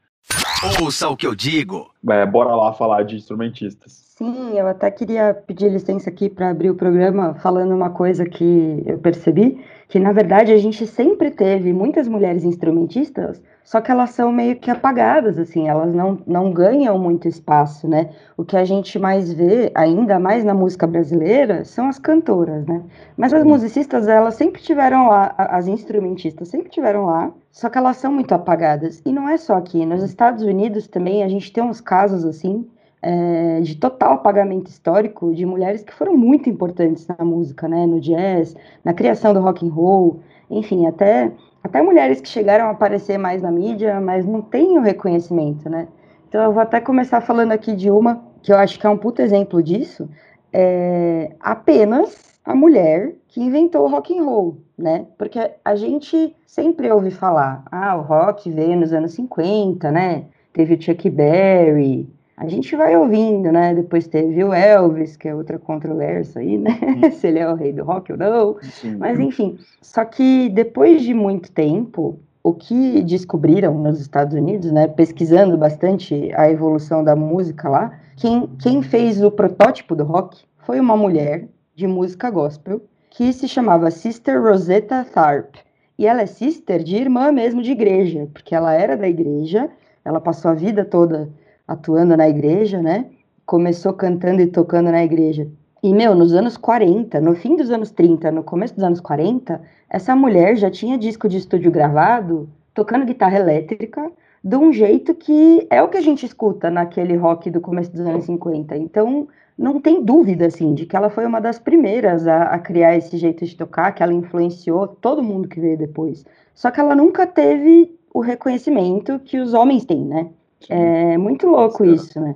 Ouça 0.80 1.08
o 1.08 1.16
que 1.16 1.26
eu 1.26 1.34
digo. 1.34 1.90
É, 2.08 2.26
bora 2.26 2.54
lá 2.54 2.72
falar 2.72 3.02
de 3.02 3.16
instrumentistas. 3.16 4.08
Sim, 4.16 4.58
eu 4.58 4.66
até 4.66 4.90
queria 4.90 5.32
pedir 5.32 5.70
licença 5.70 6.10
aqui 6.10 6.28
para 6.28 6.50
abrir 6.50 6.70
o 6.70 6.74
programa 6.74 7.34
falando 7.34 7.72
uma 7.72 7.90
coisa 7.90 8.24
que 8.26 8.82
eu 8.84 8.98
percebi, 8.98 9.64
que 9.88 10.00
na 10.00 10.10
verdade 10.10 10.52
a 10.52 10.58
gente 10.58 10.86
sempre 10.86 11.30
teve 11.30 11.72
muitas 11.72 12.08
mulheres 12.08 12.44
instrumentistas, 12.44 13.40
só 13.68 13.82
que 13.82 13.90
elas 13.90 14.12
são 14.12 14.32
meio 14.32 14.56
que 14.56 14.70
apagadas, 14.70 15.38
assim, 15.38 15.68
elas 15.68 15.94
não, 15.94 16.18
não 16.26 16.50
ganham 16.50 16.98
muito 16.98 17.28
espaço, 17.28 17.86
né? 17.86 18.08
O 18.34 18.42
que 18.42 18.56
a 18.56 18.64
gente 18.64 18.98
mais 18.98 19.30
vê, 19.30 19.70
ainda 19.74 20.18
mais 20.18 20.42
na 20.42 20.54
música 20.54 20.86
brasileira, 20.86 21.66
são 21.66 21.86
as 21.86 21.98
cantoras, 21.98 22.64
né? 22.64 22.82
Mas 23.14 23.34
as 23.34 23.44
musicistas, 23.44 24.08
elas 24.08 24.36
sempre 24.36 24.62
tiveram 24.62 25.08
lá, 25.08 25.34
as 25.36 25.66
instrumentistas 25.66 26.48
sempre 26.48 26.70
tiveram 26.70 27.04
lá, 27.04 27.30
só 27.52 27.68
que 27.68 27.76
elas 27.76 27.98
são 27.98 28.10
muito 28.10 28.32
apagadas. 28.32 29.02
E 29.04 29.12
não 29.12 29.28
é 29.28 29.36
só 29.36 29.56
aqui, 29.58 29.84
nos 29.84 30.02
Estados 30.02 30.42
Unidos 30.42 30.88
também 30.88 31.22
a 31.22 31.28
gente 31.28 31.52
tem 31.52 31.62
uns 31.62 31.78
casos 31.78 32.24
assim, 32.24 32.66
é, 33.02 33.60
de 33.60 33.76
total 33.76 34.14
apagamento 34.14 34.70
histórico 34.70 35.34
de 35.34 35.44
mulheres 35.44 35.82
que 35.82 35.92
foram 35.92 36.16
muito 36.16 36.48
importantes 36.48 37.06
na 37.06 37.22
música, 37.22 37.68
né? 37.68 37.84
No 37.84 38.00
jazz, 38.00 38.56
na 38.82 38.94
criação 38.94 39.34
do 39.34 39.40
rock 39.40 39.66
and 39.66 39.70
roll, 39.70 40.20
enfim, 40.50 40.86
até 40.86 41.30
até 41.62 41.82
mulheres 41.82 42.20
que 42.20 42.28
chegaram 42.28 42.66
a 42.66 42.70
aparecer 42.70 43.18
mais 43.18 43.42
na 43.42 43.50
mídia, 43.50 44.00
mas 44.00 44.24
não 44.26 44.40
têm 44.40 44.78
o 44.78 44.82
reconhecimento, 44.82 45.68
né? 45.68 45.88
Então 46.28 46.42
eu 46.42 46.52
vou 46.52 46.62
até 46.62 46.80
começar 46.80 47.20
falando 47.20 47.52
aqui 47.52 47.74
de 47.74 47.90
uma 47.90 48.22
que 48.42 48.52
eu 48.52 48.56
acho 48.56 48.78
que 48.78 48.86
é 48.86 48.90
um 48.90 48.96
puto 48.96 49.20
exemplo 49.22 49.62
disso, 49.62 50.08
é 50.52 51.32
apenas 51.40 52.38
a 52.44 52.54
mulher 52.54 53.14
que 53.28 53.42
inventou 53.42 53.84
o 53.84 53.90
rock 53.90 54.16
and 54.16 54.24
roll, 54.24 54.58
né? 54.76 55.06
Porque 55.18 55.38
a 55.64 55.74
gente 55.74 56.34
sempre 56.46 56.90
ouve 56.90 57.10
falar, 57.10 57.64
ah, 57.70 57.96
o 57.96 58.02
rock 58.02 58.50
veio 58.50 58.76
nos 58.76 58.92
anos 58.92 59.12
50, 59.12 59.90
né? 59.90 60.24
Teve 60.52 60.74
o 60.74 60.80
Chuck 60.80 61.10
Berry, 61.10 62.08
a 62.40 62.46
gente 62.46 62.76
vai 62.76 62.96
ouvindo, 62.96 63.50
né? 63.50 63.74
Depois 63.74 64.06
teve 64.06 64.44
o 64.44 64.54
Elvis, 64.54 65.16
que 65.16 65.26
é 65.28 65.34
outra 65.34 65.58
controvérsia 65.58 66.40
aí, 66.40 66.56
né? 66.56 66.70
Se 67.10 67.26
ele 67.26 67.40
é 67.40 67.50
o 67.50 67.56
rei 67.56 67.72
do 67.72 67.82
rock 67.82 68.12
ou 68.12 68.18
não. 68.18 68.56
Sim. 68.62 68.96
Mas 68.96 69.18
enfim, 69.18 69.58
só 69.82 70.04
que 70.04 70.48
depois 70.48 71.02
de 71.02 71.12
muito 71.12 71.50
tempo, 71.50 72.20
o 72.40 72.54
que 72.54 73.02
descobriram 73.02 73.74
nos 73.74 74.00
Estados 74.00 74.34
Unidos, 74.34 74.70
né? 74.70 74.86
Pesquisando 74.86 75.58
bastante 75.58 76.30
a 76.36 76.48
evolução 76.48 77.02
da 77.02 77.16
música 77.16 77.68
lá, 77.68 77.98
quem, 78.16 78.46
quem 78.62 78.82
fez 78.82 79.20
o 79.20 79.32
protótipo 79.32 79.96
do 79.96 80.04
rock 80.04 80.44
foi 80.58 80.78
uma 80.78 80.96
mulher 80.96 81.48
de 81.74 81.88
música 81.88 82.30
gospel 82.30 82.80
que 83.10 83.32
se 83.32 83.48
chamava 83.48 83.90
Sister 83.90 84.40
Rosetta 84.40 85.04
Tharpe. 85.12 85.58
E 85.98 86.06
ela 86.06 86.22
é 86.22 86.26
sister 86.26 86.84
de 86.84 86.94
irmã 86.94 87.32
mesmo 87.32 87.60
de 87.60 87.72
igreja, 87.72 88.28
porque 88.32 88.54
ela 88.54 88.72
era 88.72 88.96
da 88.96 89.08
igreja, 89.08 89.68
ela 90.04 90.20
passou 90.20 90.52
a 90.52 90.54
vida 90.54 90.84
toda 90.84 91.28
atuando 91.68 92.16
na 92.16 92.26
igreja, 92.28 92.80
né? 92.80 93.06
Começou 93.44 93.92
cantando 93.92 94.40
e 94.40 94.46
tocando 94.46 94.90
na 94.90 95.04
igreja. 95.04 95.46
E, 95.82 95.94
meu, 95.94 96.14
nos 96.14 96.32
anos 96.32 96.56
40, 96.56 97.20
no 97.20 97.36
fim 97.36 97.54
dos 97.54 97.70
anos 97.70 97.90
30, 97.90 98.32
no 98.32 98.42
começo 98.42 98.74
dos 98.74 98.82
anos 98.82 99.00
40, 99.00 99.60
essa 99.88 100.16
mulher 100.16 100.56
já 100.56 100.70
tinha 100.70 100.98
disco 100.98 101.28
de 101.28 101.36
estúdio 101.36 101.70
gravado, 101.70 102.48
tocando 102.74 103.06
guitarra 103.06 103.38
elétrica, 103.38 104.10
de 104.42 104.56
um 104.56 104.72
jeito 104.72 105.14
que 105.14 105.66
é 105.70 105.82
o 105.82 105.88
que 105.88 105.98
a 105.98 106.00
gente 106.00 106.24
escuta 106.24 106.70
naquele 106.70 107.16
rock 107.16 107.50
do 107.50 107.60
começo 107.60 107.92
dos 107.92 108.00
anos 108.00 108.24
50. 108.24 108.76
Então, 108.76 109.28
não 109.56 109.80
tem 109.80 110.02
dúvida, 110.02 110.46
assim, 110.46 110.74
de 110.74 110.86
que 110.86 110.96
ela 110.96 111.10
foi 111.10 111.26
uma 111.26 111.40
das 111.40 111.58
primeiras 111.58 112.26
a, 112.26 112.44
a, 112.44 112.58
criar 112.58 112.96
esse 112.96 113.16
jeito 113.16 113.44
de 113.44 113.56
tocar, 113.56 113.92
que 113.92 114.02
ela 114.02 114.12
influenciou 114.12 114.86
todo 114.86 115.22
mundo 115.22 115.48
que 115.48 115.60
veio 115.60 115.76
depois. 115.76 116.24
Só 116.54 116.70
que 116.70 116.80
ela 116.80 116.94
nunca 116.94 117.26
teve 117.26 117.96
o 118.14 118.20
reconhecimento 118.20 119.18
que 119.20 119.38
os 119.38 119.54
homens 119.54 119.84
têm, 119.84 120.04
né? 120.04 120.30
Sim. 120.60 120.74
É 120.74 121.18
muito 121.18 121.46
louco 121.46 121.84
isso, 121.84 122.20
né? 122.20 122.34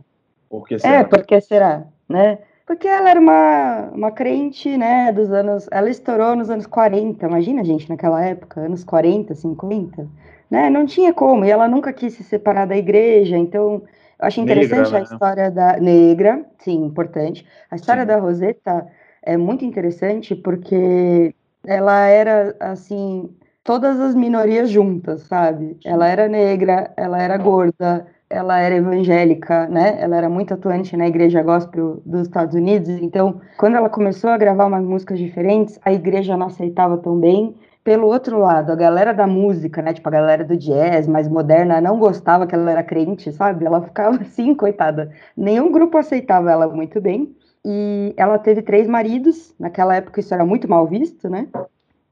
Por 0.48 0.66
que 0.66 0.78
será? 0.78 0.94
É, 0.94 1.04
porque 1.04 1.40
será, 1.40 1.84
né? 2.08 2.38
Porque 2.66 2.86
ela 2.86 3.10
era 3.10 3.20
uma, 3.20 3.90
uma 3.92 4.10
crente, 4.12 4.76
né, 4.76 5.12
dos 5.12 5.30
anos... 5.32 5.68
Ela 5.70 5.90
estourou 5.90 6.36
nos 6.36 6.48
anos 6.48 6.66
40, 6.66 7.26
imagina, 7.26 7.64
gente, 7.64 7.88
naquela 7.88 8.24
época, 8.24 8.60
anos 8.60 8.84
40, 8.84 9.34
50, 9.34 10.08
né? 10.50 10.70
Não 10.70 10.86
tinha 10.86 11.12
como, 11.12 11.44
e 11.44 11.50
ela 11.50 11.66
nunca 11.66 11.92
quis 11.92 12.14
se 12.14 12.22
separar 12.22 12.66
da 12.66 12.76
igreja, 12.76 13.36
então 13.36 13.82
eu 14.22 14.26
acho 14.26 14.40
interessante 14.40 14.92
negra, 14.92 14.96
a 14.96 15.00
né? 15.00 15.04
história 15.04 15.50
da 15.50 15.76
negra, 15.78 16.46
sim, 16.58 16.84
importante. 16.84 17.46
A 17.70 17.76
história 17.76 18.02
sim. 18.02 18.08
da 18.08 18.18
Rosetta 18.18 18.86
é 19.22 19.36
muito 19.36 19.64
interessante 19.64 20.34
porque 20.34 21.34
ela 21.66 22.06
era 22.06 22.54
assim 22.60 23.28
todas 23.64 24.00
as 24.00 24.14
minorias 24.14 24.70
juntas, 24.70 25.22
sabe? 25.22 25.78
Ela 25.84 26.08
era 26.08 26.28
negra, 26.28 26.92
ela 26.96 27.20
era 27.20 27.36
gorda, 27.36 28.06
ela 28.28 28.58
era 28.58 28.76
evangélica, 28.76 29.66
né? 29.68 30.00
Ela 30.00 30.16
era 30.16 30.28
muito 30.28 30.54
atuante 30.54 30.96
na 30.96 31.06
igreja 31.06 31.42
gospel 31.42 32.02
dos 32.04 32.22
Estados 32.22 32.54
Unidos. 32.54 32.88
Então, 32.88 33.40
quando 33.58 33.76
ela 33.76 33.90
começou 33.90 34.30
a 34.30 34.38
gravar 34.38 34.66
umas 34.66 34.84
músicas 34.84 35.18
diferentes, 35.18 35.78
a 35.84 35.92
igreja 35.92 36.36
não 36.36 36.46
aceitava 36.46 36.96
tão 36.98 37.18
bem 37.18 37.54
pelo 37.84 38.06
outro 38.06 38.38
lado, 38.38 38.70
a 38.70 38.76
galera 38.76 39.12
da 39.12 39.26
música, 39.26 39.82
né, 39.82 39.92
tipo 39.92 40.08
a 40.08 40.12
galera 40.12 40.44
do 40.44 40.56
jazz 40.56 41.08
mais 41.08 41.26
moderna, 41.26 41.80
não 41.80 41.98
gostava 41.98 42.46
que 42.46 42.54
ela 42.54 42.70
era 42.70 42.82
crente, 42.84 43.32
sabe? 43.32 43.64
Ela 43.64 43.82
ficava 43.82 44.16
assim, 44.22 44.54
coitada. 44.54 45.12
Nenhum 45.36 45.70
grupo 45.72 45.98
aceitava 45.98 46.50
ela 46.50 46.68
muito 46.68 47.00
bem. 47.00 47.34
E 47.64 48.12
ela 48.16 48.38
teve 48.38 48.62
três 48.62 48.88
maridos, 48.88 49.54
naquela 49.58 49.94
época 49.94 50.20
isso 50.20 50.34
era 50.34 50.44
muito 50.44 50.68
mal 50.68 50.86
visto, 50.86 51.28
né? 51.28 51.48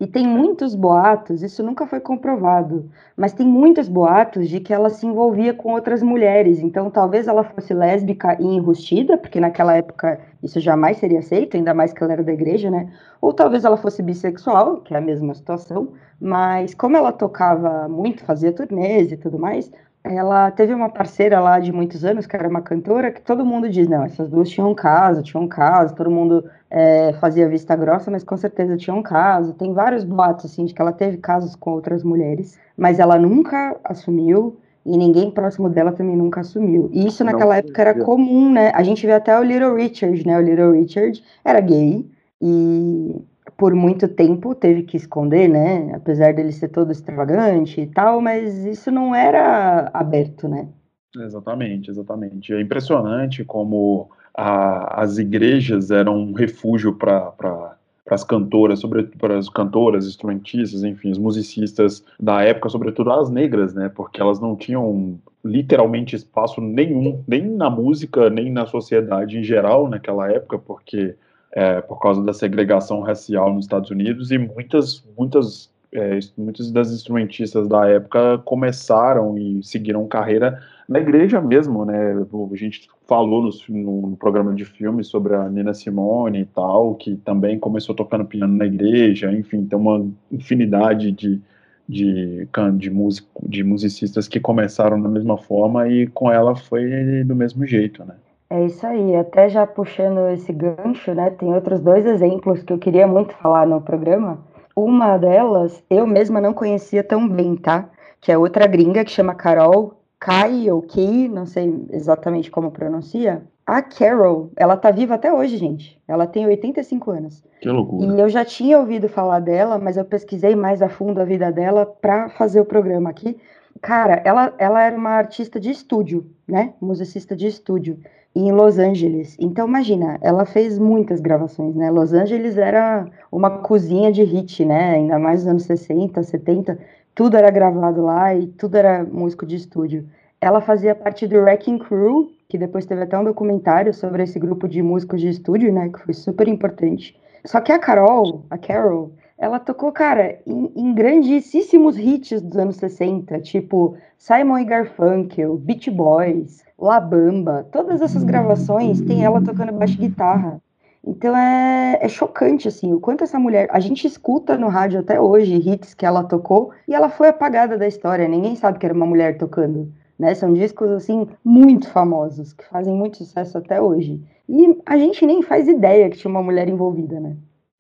E 0.01 0.07
tem 0.07 0.27
muitos 0.27 0.75
boatos, 0.75 1.43
isso 1.43 1.63
nunca 1.63 1.87
foi 1.87 2.01
comprovado, 2.01 2.91
mas 3.15 3.35
tem 3.35 3.47
muitos 3.47 3.87
boatos 3.87 4.49
de 4.49 4.59
que 4.59 4.73
ela 4.73 4.89
se 4.89 5.07
envolvia 5.07 5.53
com 5.53 5.73
outras 5.75 6.03
mulheres. 6.03 6.59
Então, 6.61 6.91
talvez 6.91 7.29
ela 7.29 7.45
fosse 7.45 7.75
lésbica 7.75 8.35
e 8.41 8.47
enrustida, 8.47 9.19
porque 9.19 9.39
naquela 9.39 9.77
época 9.77 10.19
isso 10.43 10.59
jamais 10.59 10.97
seria 10.97 11.19
aceito, 11.19 11.55
ainda 11.55 11.75
mais 11.75 11.93
que 11.93 12.03
ela 12.03 12.15
era 12.15 12.25
da 12.25 12.33
igreja, 12.33 12.71
né? 12.71 12.91
Ou 13.21 13.35
talvez 13.35 13.63
ela 13.67 13.77
fosse 13.77 14.03
bissexual, 14.03 14.79
que 14.81 14.95
é 14.95 14.97
a 14.97 15.03
mesma 15.03 15.35
situação, 15.35 15.93
mas 16.19 16.73
como 16.73 16.97
ela 16.97 17.13
tocava 17.13 17.87
muito, 17.87 18.25
fazia 18.25 18.53
turnês 18.55 19.13
e 19.13 19.19
tudo 19.19 19.39
mais, 19.39 19.71
ela 20.03 20.51
teve 20.51 20.73
uma 20.73 20.89
parceira 20.89 21.41
lá 21.41 21.59
de 21.59 21.71
muitos 21.73 22.05
anos, 22.05 22.27
que 22.27 22.35
era 22.35 22.49
uma 22.49 22.63
cantora, 22.63 23.11
que 23.11 23.21
todo 23.21 23.45
mundo 23.45 23.69
diz, 23.69 23.87
não, 23.87 24.03
essas 24.03 24.29
duas 24.29 24.49
tinham 24.49 24.71
um 24.71 24.75
caso, 24.75 25.23
tinham 25.23 25.45
um 25.45 25.49
caso, 25.49 25.95
todo 25.95 26.11
mundo 26.11 26.45
é, 26.71 27.13
fazia 27.21 27.49
vista 27.49 27.77
grossa, 27.77 28.11
mas 28.11 28.25
com 28.25 28.37
certeza 28.37 28.77
tinha 28.77 28.95
um 28.95 29.03
caso. 29.03 29.53
Tem 29.53 29.75
vários 29.75 30.03
boatos, 30.03 30.47
assim, 30.47 30.65
de 30.65 30.73
que 30.73 30.81
ela 30.81 30.93
teve 30.93 31.19
casos 31.19 31.55
com 31.55 31.73
outras 31.73 32.03
mulheres, 32.03 32.59
mas 32.77 32.99
ela 32.99 33.19
nunca 33.19 33.77
assumiu, 33.85 34.57
e 34.87 34.97
ninguém 34.97 35.31
próximo 35.31 35.69
dela 35.69 35.93
também 35.93 36.17
nunca 36.17 36.41
assumiu. 36.41 36.89
E 36.93 37.07
isso 37.07 37.23
naquela 37.23 37.53
não, 37.53 37.59
época 37.59 37.83
era 37.83 37.95
comum, 37.95 38.51
né? 38.51 38.73
A 38.75 38.83
gente 38.83 39.07
vê 39.07 39.13
até 39.13 39.39
o 39.39 39.43
Little 39.43 39.75
Richard, 39.75 40.27
né? 40.27 40.39
O 40.39 40.41
Little 40.41 40.73
Richard 40.73 41.23
era 41.45 41.61
gay, 41.61 42.07
e 42.41 43.23
por 43.61 43.75
muito 43.75 44.09
tempo 44.09 44.55
teve 44.55 44.85
que 44.85 44.97
esconder, 44.97 45.47
né? 45.47 45.93
Apesar 45.95 46.33
dele 46.33 46.51
ser 46.51 46.69
todo 46.69 46.91
extravagante 46.91 47.79
e 47.79 47.87
tal, 47.87 48.19
mas 48.19 48.65
isso 48.65 48.91
não 48.91 49.15
era 49.15 49.91
aberto, 49.93 50.49
né? 50.49 50.67
Exatamente, 51.15 51.91
exatamente. 51.91 52.55
É 52.55 52.59
impressionante 52.59 53.45
como 53.45 54.09
a, 54.33 55.03
as 55.03 55.19
igrejas 55.19 55.91
eram 55.91 56.17
um 56.17 56.33
refúgio 56.33 56.95
para 56.95 57.77
as 58.09 58.25
cantoras, 58.25 58.79
sobretudo 58.79 59.19
para 59.19 59.37
as 59.37 59.51
cantoras, 59.51 60.07
instrumentistas, 60.07 60.83
enfim, 60.83 61.11
os 61.11 61.19
musicistas 61.19 62.03
da 62.19 62.41
época, 62.43 62.71
sobretudo 62.71 63.13
as 63.13 63.29
negras, 63.29 63.75
né? 63.75 63.91
Porque 63.91 64.23
elas 64.23 64.41
não 64.41 64.57
tinham 64.57 65.21
literalmente 65.45 66.17
espaço 66.17 66.63
nenhum, 66.63 67.23
nem 67.29 67.47
na 67.47 67.69
música, 67.69 68.31
nem 68.31 68.51
na 68.51 68.65
sociedade 68.65 69.37
em 69.37 69.43
geral 69.43 69.87
naquela 69.87 70.33
época, 70.33 70.59
porque 70.59 71.15
é, 71.53 71.81
por 71.81 71.99
causa 72.01 72.23
da 72.23 72.33
segregação 72.33 73.01
racial 73.01 73.53
nos 73.53 73.65
Estados 73.65 73.91
Unidos 73.91 74.31
e 74.31 74.39
muitas, 74.39 75.05
muitas, 75.17 75.71
é, 75.93 76.19
muitas 76.37 76.71
das 76.71 76.93
instrumentistas 76.93 77.69
da 77.69 77.87
época 77.89 78.39
começaram 78.39 79.37
e 79.37 79.63
seguiram 79.63 80.07
carreira 80.07 80.63
na 80.89 80.99
igreja 80.99 81.41
mesmo, 81.41 81.85
né? 81.85 82.15
A 82.15 82.57
gente 82.57 82.89
falou 83.07 83.49
no, 83.69 84.09
no, 84.09 84.17
programa 84.17 84.55
de 84.55 84.65
filmes 84.65 85.07
sobre 85.07 85.35
a 85.35 85.49
Nina 85.49 85.73
Simone 85.73 86.41
e 86.41 86.45
tal, 86.47 86.97
que 86.97 87.17
também 87.17 87.59
começou 87.59 87.95
tocando 87.95 88.25
piano 88.25 88.57
na 88.57 88.67
igreja, 88.67 89.33
enfim, 89.33 89.65
tem 89.65 89.79
uma 89.79 90.05
infinidade 90.33 91.13
de, 91.13 91.41
de, 91.89 92.49
de, 92.77 92.91
music, 92.91 93.27
de 93.43 93.63
musicistas 93.63 94.27
que 94.27 94.41
começaram 94.41 95.01
da 95.01 95.09
mesma 95.09 95.37
forma 95.37 95.89
e 95.89 96.07
com 96.09 96.31
ela 96.31 96.57
foi 96.57 97.23
do 97.25 97.35
mesmo 97.37 97.65
jeito, 97.67 98.05
né? 98.05 98.15
É 98.51 98.65
isso 98.65 98.85
aí, 98.85 99.15
até 99.15 99.49
já 99.49 99.65
puxando 99.65 100.29
esse 100.31 100.53
gancho, 100.53 101.15
né? 101.15 101.31
Tem 101.31 101.55
outros 101.55 101.79
dois 101.81 102.05
exemplos 102.05 102.65
que 102.65 102.73
eu 102.73 102.79
queria 102.79 103.07
muito 103.07 103.33
falar 103.37 103.65
no 103.65 103.81
programa. 103.81 104.41
Uma 104.75 105.17
delas 105.17 105.85
eu 105.89 106.05
mesma 106.05 106.41
não 106.41 106.53
conhecia 106.53 107.05
tão 107.05 107.29
bem, 107.29 107.55
tá? 107.55 107.89
Que 108.21 108.33
é 108.33 108.37
outra 108.37 108.67
gringa 108.67 109.05
que 109.05 109.13
chama 109.13 109.37
Carol 109.37 109.95
Kai 110.19 110.69
ou 110.69 110.83
Kei, 110.83 111.29
não 111.29 111.47
sei 111.47 111.87
exatamente 111.93 112.51
como 112.51 112.73
pronuncia. 112.73 113.43
A 113.65 113.81
Carol, 113.83 114.51
ela 114.57 114.77
tá 114.77 114.91
viva 114.91 115.15
até 115.15 115.33
hoje, 115.33 115.57
gente. 115.57 115.97
Ela 116.09 116.27
tem 116.27 116.45
85 116.45 117.11
anos. 117.13 117.45
Que 117.61 117.69
loucura. 117.69 118.05
E 118.05 118.21
eu 118.21 118.29
já 118.29 118.45
tinha 118.45 118.81
ouvido 118.81 119.09
falar 119.09 119.39
dela, 119.39 119.79
mas 119.79 119.97
eu 119.97 120.05
pesquisei 120.05 120.57
mais 120.57 120.83
a 120.83 120.89
fundo 120.89 121.21
a 121.21 121.25
vida 121.25 121.53
dela 121.53 121.87
para 121.87 122.29
fazer 122.31 122.61
o 122.61 122.65
programa 122.65 123.11
aqui. 123.11 123.39
Cara, 123.81 124.21
ela, 124.25 124.53
ela 124.59 124.83
era 124.83 124.97
uma 124.97 125.11
artista 125.11 125.61
de 125.61 125.71
estúdio, 125.71 126.27
né? 126.49 126.75
Musicista 126.81 127.37
de 127.37 127.47
estúdio 127.47 127.99
em 128.35 128.53
Los 128.53 128.79
Angeles. 128.79 129.37
Então, 129.41 129.67
imagina, 129.67 130.19
ela 130.21 130.45
fez 130.45 130.79
muitas 130.79 131.21
gravações, 131.21 131.75
né? 131.75 131.91
Los 131.91 132.13
Angeles 132.13 132.57
era 132.57 133.07
uma 133.31 133.59
cozinha 133.59 134.13
de 134.13 134.23
hit, 134.23 134.65
né? 134.65 134.95
Ainda 134.95 135.19
mais 135.19 135.41
nos 135.41 135.51
anos 135.51 135.63
60, 135.65 136.23
70, 136.23 136.79
tudo 137.15 137.37
era 137.37 137.51
gravado 137.51 138.03
lá 138.03 138.35
e 138.35 138.47
tudo 138.47 138.77
era 138.77 139.05
músico 139.05 139.45
de 139.45 139.57
estúdio. 139.57 140.07
Ela 140.41 140.61
fazia 140.61 140.95
parte 140.95 141.27
do 141.27 141.39
Wrecking 141.39 141.79
Crew, 141.79 142.31
que 142.49 142.57
depois 142.57 142.87
teve 142.87 143.03
até 143.03 143.19
um 143.19 143.25
documentário 143.25 143.93
sobre 143.93 144.23
esse 144.23 144.39
grupo 144.39 144.69
de 144.69 144.83
músicos 144.83 145.21
de 145.21 145.29
estúdio, 145.29 145.73
né? 145.73 145.91
Que 145.91 146.01
foi 146.01 146.15
super 146.15 146.49
importante. 146.49 147.19
Só 147.45 147.61
que 147.61 147.73
a 147.73 147.79
Carol, 147.79 148.45
a 148.49 148.57
Carol, 148.57 149.13
ela 149.41 149.59
tocou, 149.59 149.91
cara, 149.91 150.39
em, 150.47 150.71
em 150.77 150.95
grandíssimos 150.95 151.97
hits 151.99 152.43
dos 152.43 152.59
anos 152.59 152.77
60, 152.77 153.41
tipo 153.41 153.97
Simon 154.19 154.59
e 154.59 154.65
Garfunkel, 154.67 155.57
Beach 155.57 155.91
Boys, 155.91 156.63
La 156.79 157.01
Bamba, 157.01 157.67
todas 157.73 158.03
essas 158.03 158.23
gravações 158.23 159.01
tem 159.01 159.25
ela 159.25 159.43
tocando 159.43 159.73
baixo 159.73 159.97
guitarra. 159.97 160.61
Então 161.03 161.35
é, 161.35 161.99
é 162.03 162.09
chocante, 162.09 162.69
assim, 162.69 162.93
o 162.93 163.01
quanto 163.01 163.25
essa 163.25 163.39
mulher. 163.39 163.67
A 163.71 163.81
gente 163.81 164.07
escuta 164.07 164.59
no 164.59 164.69
rádio 164.69 165.01
até 165.01 165.19
hoje 165.19 165.55
hits 165.55 165.95
que 165.95 166.05
ela 166.05 166.23
tocou 166.23 166.73
e 166.87 166.95
ela 166.95 167.09
foi 167.09 167.29
apagada 167.29 167.79
da 167.79 167.89
história. 167.89 168.29
Ninguém 168.29 168.55
sabe 168.57 168.79
que 168.79 168.85
era 168.85 168.95
uma 168.95 169.07
mulher 169.07 169.39
tocando. 169.39 169.91
Né? 170.19 170.35
São 170.35 170.53
discos, 170.53 170.91
assim, 170.91 171.27
muito 171.43 171.89
famosos, 171.89 172.53
que 172.53 172.69
fazem 172.69 172.93
muito 172.95 173.17
sucesso 173.17 173.57
até 173.57 173.81
hoje. 173.81 174.23
E 174.47 174.77
a 174.85 174.99
gente 174.99 175.25
nem 175.25 175.41
faz 175.41 175.67
ideia 175.67 176.11
que 176.11 176.19
tinha 176.19 176.31
uma 176.31 176.43
mulher 176.43 176.69
envolvida, 176.69 177.19
né? 177.19 177.35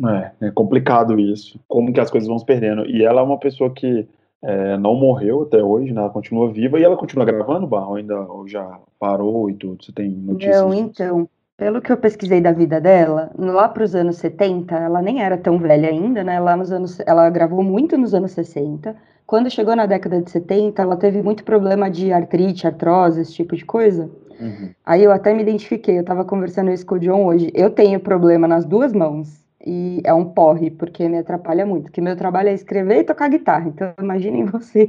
É, 0.08 0.46
é 0.46 0.50
complicado 0.50 1.18
isso. 1.18 1.58
Como 1.68 1.92
que 1.92 2.00
as 2.00 2.10
coisas 2.10 2.28
vão 2.28 2.38
se 2.38 2.44
perdendo. 2.44 2.86
E 2.86 3.04
ela 3.04 3.20
é 3.20 3.24
uma 3.24 3.38
pessoa 3.38 3.70
que 3.70 4.08
é, 4.42 4.76
não 4.78 4.94
morreu 4.94 5.42
até 5.42 5.62
hoje, 5.62 5.92
né? 5.92 6.00
Ela 6.00 6.10
continua 6.10 6.50
viva 6.50 6.78
e 6.78 6.84
ela 6.84 6.96
continua 6.96 7.24
gravando, 7.24 7.66
Barro? 7.66 7.96
Ainda 7.96 8.20
ou 8.20 8.48
já 8.48 8.78
parou 8.98 9.50
e 9.50 9.54
tudo? 9.54 9.84
Você 9.84 9.92
tem 9.92 10.10
notícias? 10.10 10.60
Não, 10.60 10.74
então. 10.74 11.28
Pelo 11.56 11.82
que 11.82 11.92
eu 11.92 11.96
pesquisei 11.98 12.40
da 12.40 12.52
vida 12.52 12.80
dela, 12.80 13.30
lá 13.36 13.68
para 13.68 13.84
os 13.84 13.94
anos 13.94 14.16
70, 14.16 14.74
ela 14.74 15.02
nem 15.02 15.22
era 15.22 15.36
tão 15.36 15.58
velha 15.58 15.90
ainda, 15.90 16.24
né? 16.24 16.40
Lá 16.40 16.56
nos 16.56 16.72
anos, 16.72 16.98
ela 17.00 17.28
gravou 17.28 17.62
muito 17.62 17.98
nos 17.98 18.14
anos 18.14 18.30
60. 18.30 18.96
Quando 19.26 19.50
chegou 19.50 19.76
na 19.76 19.84
década 19.84 20.22
de 20.22 20.30
70, 20.30 20.80
ela 20.80 20.96
teve 20.96 21.22
muito 21.22 21.44
problema 21.44 21.90
de 21.90 22.14
artrite, 22.14 22.66
artrose, 22.66 23.20
esse 23.20 23.34
tipo 23.34 23.54
de 23.54 23.66
coisa. 23.66 24.10
Uhum. 24.40 24.70
Aí 24.86 25.04
eu 25.04 25.12
até 25.12 25.34
me 25.34 25.42
identifiquei, 25.42 25.98
eu 25.98 26.00
estava 26.00 26.24
conversando 26.24 26.70
isso 26.70 26.86
com 26.86 26.94
o 26.94 26.98
John 26.98 27.26
hoje. 27.26 27.50
Eu 27.54 27.68
tenho 27.68 28.00
problema 28.00 28.48
nas 28.48 28.64
duas 28.64 28.94
mãos 28.94 29.40
e 29.64 30.00
é 30.04 30.12
um 30.14 30.24
porre, 30.24 30.70
porque 30.70 31.08
me 31.08 31.18
atrapalha 31.18 31.66
muito. 31.66 31.92
Que 31.92 32.00
meu 32.00 32.16
trabalho 32.16 32.48
é 32.48 32.54
escrever 32.54 33.00
e 33.00 33.04
tocar 33.04 33.28
guitarra. 33.28 33.68
Então, 33.68 33.92
imaginem 34.00 34.44
vocês 34.46 34.88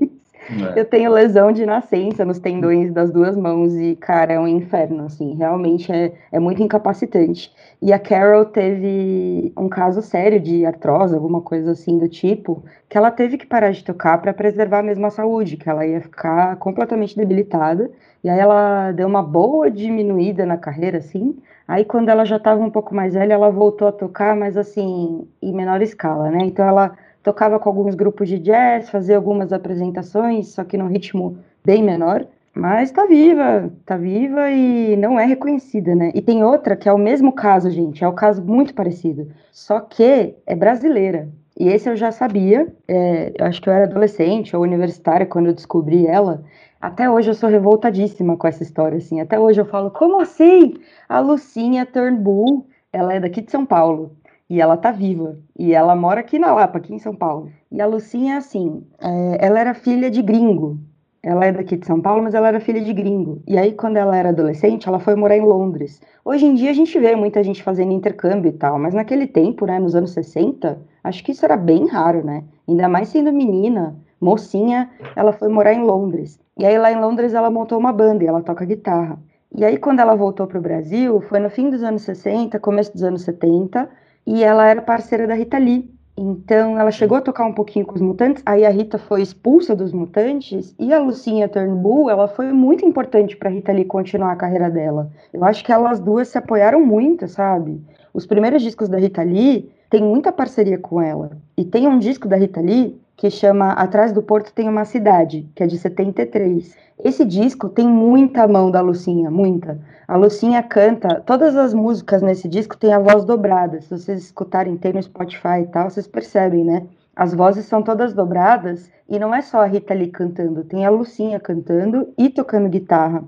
É. 0.49 0.79
Eu 0.79 0.85
tenho 0.85 1.11
lesão 1.11 1.51
de 1.51 1.65
nascença 1.65 2.25
nos 2.25 2.39
tendões 2.39 2.91
das 2.91 3.11
duas 3.11 3.37
mãos 3.37 3.75
e, 3.75 3.95
cara, 3.95 4.33
é 4.33 4.39
um 4.39 4.47
inferno, 4.47 5.05
assim, 5.05 5.35
realmente 5.35 5.91
é, 5.91 6.13
é 6.31 6.39
muito 6.39 6.63
incapacitante. 6.63 7.53
E 7.81 7.93
a 7.93 7.99
Carol 7.99 8.45
teve 8.45 9.53
um 9.57 9.69
caso 9.69 10.01
sério 10.01 10.39
de 10.39 10.65
artrose, 10.65 11.15
alguma 11.15 11.41
coisa 11.41 11.71
assim 11.71 11.97
do 11.97 12.07
tipo, 12.09 12.63
que 12.89 12.97
ela 12.97 13.11
teve 13.11 13.37
que 13.37 13.45
parar 13.45 13.71
de 13.71 13.83
tocar 13.83 14.19
para 14.19 14.33
preservar 14.33 14.83
mesmo 14.83 15.05
a 15.05 15.11
saúde, 15.11 15.57
que 15.57 15.69
ela 15.69 15.85
ia 15.85 16.01
ficar 16.01 16.55
completamente 16.57 17.15
debilitada. 17.15 17.91
E 18.23 18.29
aí 18.29 18.39
ela 18.39 18.91
deu 18.91 19.07
uma 19.07 19.23
boa 19.23 19.69
diminuída 19.69 20.45
na 20.45 20.57
carreira, 20.57 20.99
assim. 20.99 21.37
Aí 21.67 21.85
quando 21.85 22.09
ela 22.09 22.25
já 22.25 22.37
estava 22.37 22.61
um 22.61 22.69
pouco 22.69 22.93
mais 22.93 23.13
velha, 23.13 23.33
ela 23.33 23.49
voltou 23.49 23.87
a 23.87 23.91
tocar, 23.91 24.35
mas 24.35 24.57
assim, 24.57 25.27
em 25.41 25.53
menor 25.53 25.81
escala, 25.81 26.29
né? 26.29 26.39
Então 26.43 26.67
ela 26.67 26.95
tocava 27.23 27.59
com 27.59 27.69
alguns 27.69 27.95
grupos 27.95 28.27
de 28.27 28.39
jazz, 28.39 28.89
fazia 28.89 29.15
algumas 29.15 29.53
apresentações, 29.53 30.49
só 30.49 30.63
que 30.63 30.77
num 30.77 30.87
ritmo 30.87 31.37
bem 31.63 31.83
menor. 31.83 32.25
Mas 32.53 32.91
tá 32.91 33.05
viva, 33.05 33.71
tá 33.85 33.95
viva 33.95 34.51
e 34.51 34.97
não 34.97 35.17
é 35.17 35.25
reconhecida, 35.25 35.95
né? 35.95 36.11
E 36.13 36.21
tem 36.21 36.43
outra 36.43 36.75
que 36.75 36.89
é 36.89 36.93
o 36.93 36.97
mesmo 36.97 37.31
caso, 37.31 37.69
gente, 37.69 38.03
é 38.03 38.07
um 38.07 38.13
caso 38.13 38.43
muito 38.43 38.73
parecido, 38.73 39.31
só 39.53 39.79
que 39.79 40.35
é 40.45 40.53
brasileira. 40.53 41.29
E 41.57 41.69
esse 41.69 41.89
eu 41.89 41.95
já 41.95 42.11
sabia, 42.11 42.67
é, 42.87 43.31
eu 43.37 43.45
acho 43.45 43.61
que 43.61 43.69
eu 43.69 43.73
era 43.73 43.85
adolescente 43.85 44.55
ou 44.55 44.63
universitária 44.63 45.25
quando 45.25 45.47
eu 45.47 45.53
descobri 45.53 46.07
ela. 46.07 46.43
Até 46.81 47.09
hoje 47.09 47.29
eu 47.29 47.33
sou 47.35 47.49
revoltadíssima 47.49 48.35
com 48.35 48.47
essa 48.47 48.63
história, 48.63 48.97
assim. 48.97 49.21
Até 49.21 49.39
hoje 49.39 49.61
eu 49.61 49.65
falo, 49.65 49.91
como 49.91 50.19
assim? 50.19 50.73
A 51.07 51.19
Lucinha 51.19 51.85
Turnbull, 51.85 52.65
ela 52.91 53.13
é 53.13 53.19
daqui 53.19 53.41
de 53.41 53.51
São 53.51 53.65
Paulo 53.65 54.11
e 54.51 54.59
ela 54.59 54.75
tá 54.75 54.91
viva. 54.91 55.39
E 55.57 55.73
ela 55.73 55.95
mora 55.95 56.19
aqui 56.19 56.37
na 56.37 56.53
Lapa, 56.53 56.77
aqui 56.77 56.93
em 56.93 56.99
São 56.99 57.15
Paulo. 57.15 57.49
E 57.71 57.79
a 57.79 57.85
Lucinha, 57.85 58.35
assim, 58.35 58.83
é, 58.99 59.37
ela 59.39 59.57
era 59.57 59.73
filha 59.73 60.11
de 60.11 60.21
gringo. 60.21 60.77
Ela 61.23 61.45
é 61.45 61.53
daqui 61.53 61.77
de 61.77 61.85
São 61.85 62.01
Paulo, 62.01 62.21
mas 62.21 62.33
ela 62.33 62.49
era 62.49 62.59
filha 62.59 62.81
de 62.81 62.91
gringo. 62.91 63.41
E 63.47 63.57
aí, 63.57 63.71
quando 63.71 63.95
ela 63.95 64.13
era 64.13 64.27
adolescente, 64.27 64.89
ela 64.89 64.99
foi 64.99 65.15
morar 65.15 65.37
em 65.37 65.41
Londres. 65.41 66.01
Hoje 66.25 66.45
em 66.45 66.53
dia, 66.53 66.69
a 66.69 66.73
gente 66.73 66.99
vê 66.99 67.15
muita 67.15 67.41
gente 67.41 67.63
fazendo 67.63 67.93
intercâmbio 67.93 68.49
e 68.49 68.51
tal, 68.51 68.77
mas 68.77 68.93
naquele 68.93 69.25
tempo, 69.25 69.65
né, 69.65 69.79
nos 69.79 69.95
anos 69.95 70.11
60, 70.11 70.81
acho 71.01 71.23
que 71.23 71.31
isso 71.31 71.45
era 71.45 71.55
bem 71.55 71.87
raro, 71.87 72.21
né? 72.21 72.43
Ainda 72.67 72.89
mais 72.89 73.07
sendo 73.07 73.31
menina, 73.31 73.95
mocinha, 74.19 74.89
ela 75.15 75.31
foi 75.31 75.47
morar 75.47 75.73
em 75.73 75.81
Londres. 75.81 76.37
E 76.57 76.65
aí, 76.65 76.77
lá 76.77 76.91
em 76.91 76.99
Londres, 76.99 77.33
ela 77.33 77.49
montou 77.49 77.79
uma 77.79 77.93
banda 77.93 78.21
e 78.21 78.27
ela 78.27 78.41
toca 78.41 78.65
guitarra. 78.65 79.17
E 79.55 79.63
aí, 79.63 79.77
quando 79.77 80.01
ela 80.01 80.13
voltou 80.13 80.45
para 80.45 80.59
o 80.59 80.61
Brasil, 80.61 81.21
foi 81.21 81.39
no 81.39 81.49
fim 81.49 81.69
dos 81.69 81.83
anos 81.83 82.01
60, 82.01 82.59
começo 82.59 82.91
dos 82.91 83.03
anos 83.03 83.21
70, 83.21 83.89
e 84.25 84.43
ela 84.43 84.67
era 84.67 84.81
parceira 84.81 85.27
da 85.27 85.33
Rita 85.33 85.57
Lee. 85.57 85.89
Então 86.17 86.77
ela 86.77 86.91
chegou 86.91 87.17
a 87.17 87.21
tocar 87.21 87.45
um 87.45 87.53
pouquinho 87.53 87.85
com 87.85 87.95
os 87.95 88.01
Mutantes, 88.01 88.43
aí 88.45 88.65
a 88.65 88.69
Rita 88.69 88.97
foi 88.97 89.21
expulsa 89.21 89.75
dos 89.75 89.93
Mutantes 89.93 90.75
e 90.77 90.93
a 90.93 90.99
Lucinha 90.99 91.47
Turnbull, 91.47 92.09
ela 92.09 92.27
foi 92.27 92.51
muito 92.51 92.85
importante 92.85 93.35
para 93.35 93.49
Rita 93.49 93.71
Lee 93.71 93.85
continuar 93.85 94.33
a 94.33 94.35
carreira 94.35 94.69
dela. 94.69 95.09
Eu 95.33 95.43
acho 95.43 95.63
que 95.63 95.71
elas 95.71 95.99
duas 95.99 96.27
se 96.27 96.37
apoiaram 96.37 96.85
muito, 96.85 97.27
sabe? 97.27 97.81
Os 98.13 98.25
primeiros 98.25 98.61
discos 98.61 98.89
da 98.89 98.97
Rita 98.97 99.23
Lee 99.23 99.71
tem 99.89 100.03
muita 100.03 100.31
parceria 100.31 100.77
com 100.77 101.01
ela. 101.01 101.31
E 101.57 101.63
tem 101.63 101.87
um 101.87 101.97
disco 101.97 102.27
da 102.27 102.35
Rita 102.35 102.61
Lee 102.61 102.99
que 103.21 103.29
chama 103.29 103.73
Atrás 103.73 104.11
do 104.11 104.23
Porto 104.23 104.51
tem 104.51 104.67
uma 104.67 104.83
cidade, 104.83 105.47
que 105.53 105.61
é 105.61 105.67
de 105.67 105.77
73. 105.77 106.75
Esse 107.03 107.23
disco 107.23 107.69
tem 107.69 107.87
muita 107.87 108.47
mão 108.47 108.71
da 108.71 108.81
Lucinha, 108.81 109.29
muita. 109.29 109.79
A 110.07 110.17
Lucinha 110.17 110.63
canta, 110.63 111.21
todas 111.21 111.55
as 111.55 111.71
músicas 111.71 112.23
nesse 112.23 112.49
disco 112.49 112.75
tem 112.75 112.91
a 112.91 112.97
voz 112.97 113.23
dobrada. 113.23 113.79
Se 113.79 113.91
vocês 113.91 114.23
escutarem, 114.23 114.75
tem 114.75 114.93
no 114.93 115.03
Spotify 115.03 115.61
e 115.61 115.67
tal, 115.67 115.91
vocês 115.91 116.07
percebem, 116.07 116.63
né? 116.63 116.87
As 117.15 117.31
vozes 117.31 117.65
são 117.65 117.83
todas 117.83 118.11
dobradas 118.11 118.89
e 119.07 119.19
não 119.19 119.35
é 119.35 119.43
só 119.43 119.59
a 119.59 119.67
Rita 119.67 119.93
ali 119.93 120.07
cantando, 120.07 120.63
tem 120.63 120.83
a 120.83 120.89
Lucinha 120.89 121.39
cantando 121.39 122.11
e 122.17 122.27
tocando 122.27 122.69
guitarra. 122.69 123.23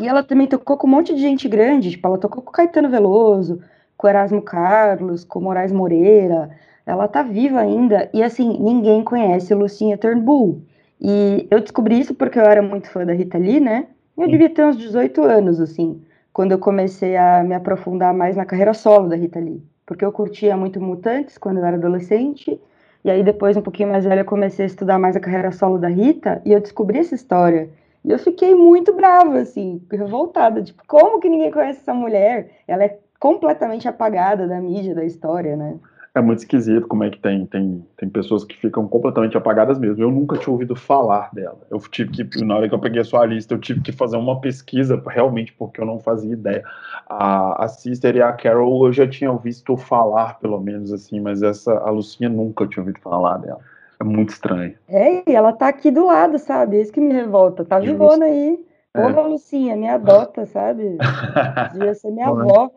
E 0.00 0.08
ela 0.08 0.22
também 0.22 0.46
tocou 0.46 0.78
com 0.78 0.86
um 0.86 0.90
monte 0.90 1.14
de 1.14 1.20
gente 1.20 1.46
grande, 1.50 1.90
tipo, 1.90 2.08
ela 2.08 2.16
tocou 2.16 2.42
com 2.42 2.50
Caetano 2.50 2.88
Veloso, 2.88 3.60
com 3.94 4.08
Erasmo 4.08 4.40
Carlos, 4.40 5.22
com 5.22 5.38
Moraes 5.38 5.70
Moreira. 5.70 6.48
Ela 6.86 7.08
tá 7.08 7.22
viva 7.22 7.60
ainda 7.60 8.10
e 8.12 8.22
assim, 8.22 8.58
ninguém 8.60 9.02
conhece 9.02 9.54
Lucinha 9.54 9.98
Turnbull. 9.98 10.62
E 11.00 11.46
eu 11.50 11.60
descobri 11.60 11.98
isso 11.98 12.14
porque 12.14 12.38
eu 12.38 12.44
era 12.44 12.62
muito 12.62 12.90
fã 12.90 13.04
da 13.04 13.12
Rita 13.12 13.38
Lee, 13.38 13.60
né? 13.60 13.86
Eu 14.16 14.28
devia 14.28 14.48
ter 14.48 14.64
uns 14.64 14.76
18 14.76 15.22
anos, 15.22 15.60
assim 15.60 16.00
quando 16.34 16.50
eu 16.50 16.58
comecei 16.58 17.16
a 17.16 17.44
me 17.44 17.54
aprofundar 17.54 18.12
mais 18.12 18.36
na 18.36 18.44
carreira 18.44 18.74
solo 18.74 19.08
da 19.08 19.14
Rita 19.14 19.38
Lee. 19.38 19.62
Porque 19.86 20.04
eu 20.04 20.10
curtia 20.10 20.56
muito 20.56 20.80
Mutantes 20.80 21.38
quando 21.38 21.58
eu 21.58 21.64
era 21.64 21.76
adolescente, 21.76 22.60
e 23.04 23.10
aí 23.10 23.22
depois, 23.22 23.56
um 23.56 23.62
pouquinho 23.62 23.90
mais 23.90 24.04
velha, 24.04 24.22
eu 24.22 24.24
comecei 24.24 24.64
a 24.64 24.66
estudar 24.66 24.98
mais 24.98 25.14
a 25.14 25.20
carreira 25.20 25.52
solo 25.52 25.78
da 25.78 25.86
Rita, 25.86 26.42
e 26.44 26.52
eu 26.52 26.60
descobri 26.60 26.98
essa 26.98 27.14
história. 27.14 27.70
E 28.04 28.10
eu 28.10 28.18
fiquei 28.18 28.52
muito 28.52 28.92
brava, 28.92 29.38
assim, 29.38 29.80
revoltada. 29.90 30.60
Tipo, 30.60 30.82
como 30.88 31.20
que 31.20 31.28
ninguém 31.28 31.52
conhece 31.52 31.80
essa 31.80 31.94
mulher? 31.94 32.50
Ela 32.66 32.84
é 32.84 32.98
completamente 33.20 33.86
apagada 33.86 34.48
da 34.48 34.60
mídia, 34.60 34.94
da 34.94 35.04
história, 35.04 35.54
né? 35.54 35.76
É 36.14 36.20
muito 36.20 36.38
esquisito 36.38 36.86
como 36.86 37.02
é 37.02 37.10
que 37.10 37.18
tem, 37.18 37.44
tem, 37.46 37.84
tem 37.96 38.08
pessoas 38.08 38.44
que 38.44 38.56
ficam 38.56 38.86
completamente 38.86 39.36
apagadas 39.36 39.80
mesmo. 39.80 40.00
Eu 40.00 40.12
nunca 40.12 40.38
tinha 40.38 40.52
ouvido 40.52 40.76
falar 40.76 41.28
dela. 41.32 41.58
Eu 41.68 41.80
tive 41.80 42.10
que, 42.10 42.44
na 42.44 42.54
hora 42.54 42.68
que 42.68 42.74
eu 42.74 42.78
peguei 42.78 43.00
a 43.00 43.04
sua 43.04 43.26
lista, 43.26 43.52
eu 43.52 43.58
tive 43.58 43.80
que 43.80 43.90
fazer 43.90 44.16
uma 44.16 44.40
pesquisa 44.40 45.02
realmente 45.04 45.52
porque 45.52 45.80
eu 45.80 45.84
não 45.84 45.98
fazia 45.98 46.32
ideia. 46.32 46.62
A, 47.08 47.64
a 47.64 47.68
Sister 47.68 48.14
e 48.14 48.22
a 48.22 48.32
Carol 48.32 48.86
eu 48.86 48.92
já 48.92 49.08
tinha 49.08 49.34
visto 49.36 49.76
falar, 49.76 50.38
pelo 50.38 50.60
menos 50.60 50.92
assim, 50.92 51.18
mas 51.20 51.42
essa, 51.42 51.72
a 51.78 51.90
Lucinha 51.90 52.28
nunca 52.28 52.64
tinha 52.68 52.82
ouvido 52.82 53.00
falar 53.00 53.38
dela. 53.38 53.58
É 53.98 54.04
muito 54.04 54.30
estranho. 54.30 54.74
É, 54.88 55.28
e 55.28 55.34
ela 55.34 55.52
tá 55.52 55.66
aqui 55.66 55.90
do 55.90 56.06
lado, 56.06 56.38
sabe? 56.38 56.76
É 56.76 56.82
isso 56.82 56.92
que 56.92 57.00
me 57.00 57.12
revolta. 57.12 57.64
Tá 57.64 57.80
vivona 57.80 58.26
aí. 58.26 58.64
É. 58.94 59.02
Porra, 59.02 59.20
é. 59.20 59.24
Lucinha, 59.24 59.76
me 59.76 59.88
adota, 59.88 60.46
sabe? 60.46 60.96
Devia 61.74 61.94
ser 61.94 62.12
minha 62.12 62.28
avó. 62.28 62.70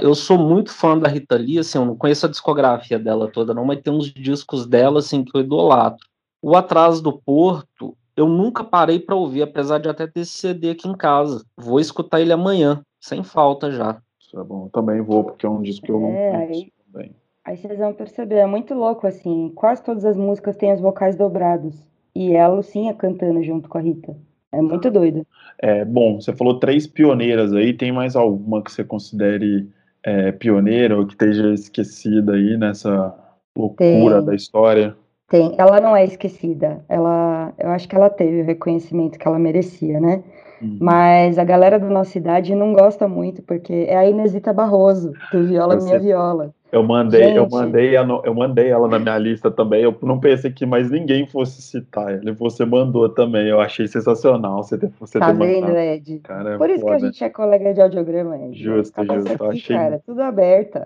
Eu 0.00 0.14
sou 0.14 0.38
muito 0.38 0.72
fã 0.72 0.96
da 0.96 1.08
Rita 1.08 1.36
Lee, 1.36 1.58
assim, 1.58 1.78
eu 1.78 1.84
não 1.84 1.96
conheço 1.96 2.26
a 2.26 2.28
discografia 2.28 2.98
dela 2.98 3.28
toda, 3.28 3.52
não, 3.52 3.64
mas 3.64 3.80
tem 3.80 3.92
uns 3.92 4.12
discos 4.12 4.66
dela, 4.66 5.00
assim, 5.00 5.24
que 5.24 5.36
eu 5.36 5.40
idolatro. 5.40 6.06
O 6.40 6.54
Atraso 6.54 7.02
do 7.02 7.12
Porto, 7.12 7.96
eu 8.16 8.28
nunca 8.28 8.62
parei 8.62 9.00
para 9.00 9.16
ouvir, 9.16 9.42
apesar 9.42 9.78
de 9.78 9.88
até 9.88 10.06
ter 10.06 10.20
esse 10.20 10.32
CD 10.32 10.70
aqui 10.70 10.86
em 10.86 10.96
casa. 10.96 11.44
Vou 11.56 11.80
escutar 11.80 12.20
ele 12.20 12.32
amanhã, 12.32 12.82
sem 13.00 13.24
falta 13.24 13.72
já. 13.72 14.00
Isso 14.20 14.38
é 14.38 14.44
bom, 14.44 14.68
também 14.68 15.00
vou, 15.00 15.24
porque 15.24 15.44
é 15.44 15.48
um 15.48 15.60
disco 15.60 15.86
que 15.86 15.90
eu 15.90 15.98
não 15.98 16.10
é, 16.10 16.30
conheço 16.30 16.52
aí, 16.52 16.72
também. 16.92 17.16
Aí 17.44 17.56
vocês 17.56 17.78
vão 17.78 17.92
perceber, 17.92 18.36
é 18.36 18.46
muito 18.46 18.74
louco, 18.74 19.06
assim, 19.06 19.50
quase 19.56 19.82
todas 19.82 20.04
as 20.04 20.16
músicas 20.16 20.56
têm 20.56 20.70
as 20.70 20.80
vocais 20.80 21.16
dobrados. 21.16 21.76
E 22.14 22.32
ela, 22.32 22.62
sim, 22.62 22.88
é 22.88 22.94
cantando 22.94 23.42
junto 23.42 23.68
com 23.68 23.78
a 23.78 23.80
Rita. 23.80 24.16
É 24.54 24.62
muito 24.62 24.90
doido. 24.90 25.26
É, 25.58 25.84
bom, 25.84 26.20
você 26.20 26.32
falou 26.32 26.58
três 26.58 26.86
pioneiras 26.86 27.52
aí, 27.52 27.72
tem 27.72 27.92
mais 27.92 28.16
alguma 28.16 28.62
que 28.62 28.72
você 28.72 28.84
considere 28.84 29.68
é, 30.02 30.32
pioneira 30.32 30.96
ou 30.98 31.06
que 31.06 31.14
esteja 31.14 31.52
esquecida 31.52 32.34
aí 32.34 32.56
nessa 32.56 33.14
loucura 33.56 34.16
tem, 34.16 34.24
da 34.24 34.34
história? 34.34 34.96
Tem, 35.28 35.54
ela 35.56 35.80
não 35.80 35.96
é 35.96 36.04
esquecida, 36.04 36.84
ela, 36.88 37.52
eu 37.58 37.70
acho 37.70 37.88
que 37.88 37.96
ela 37.96 38.10
teve 38.10 38.42
o 38.42 38.44
reconhecimento 38.44 39.18
que 39.18 39.26
ela 39.26 39.38
merecia, 39.38 39.98
né? 40.00 40.22
Uhum. 40.60 40.78
Mas 40.80 41.38
a 41.38 41.44
galera 41.44 41.78
da 41.78 41.88
nossa 41.88 42.16
idade 42.16 42.54
não 42.54 42.72
gosta 42.72 43.08
muito, 43.08 43.42
porque 43.42 43.86
é 43.88 43.96
a 43.96 44.08
Inesita 44.08 44.52
Barroso, 44.52 45.12
do 45.32 45.46
Viola 45.46 45.76
Minha 45.76 45.98
Viola. 45.98 46.54
Eu 46.74 46.82
mandei, 46.82 47.22
Gente. 47.22 47.36
eu 47.36 47.48
mandei, 47.48 47.96
eu 47.96 48.34
mandei 48.34 48.68
ela 48.68 48.88
na 48.88 48.98
minha 48.98 49.16
lista 49.16 49.48
também. 49.48 49.82
Eu 49.82 49.96
não 50.02 50.18
pensei 50.18 50.50
que 50.50 50.66
mais 50.66 50.90
ninguém 50.90 51.24
fosse 51.24 51.62
citar 51.62 52.12
ele. 52.12 52.32
Você 52.32 52.64
mandou 52.64 53.08
também. 53.08 53.46
Eu 53.46 53.60
achei 53.60 53.86
sensacional 53.86 54.60
você 54.60 54.76
ter, 54.76 54.90
você 54.98 55.20
tá 55.20 55.26
ter 55.28 55.38
vendo, 55.38 55.68
mandado. 55.68 55.78
Ed? 55.78 56.18
Cara, 56.24 56.54
é 56.54 56.58
Por 56.58 56.68
isso 56.68 56.80
foda. 56.80 56.96
que 56.96 57.02
a 57.02 57.06
gente 57.06 57.22
é 57.22 57.30
colega 57.30 57.72
de 57.72 57.80
audiograma, 57.80 58.36
Ed. 58.36 58.60
Justo, 58.60 59.04
justo. 59.04 59.44
Aqui, 59.44 59.58
achei... 59.58 59.76
cara, 59.76 60.02
tudo 60.04 60.20
aberta. 60.20 60.84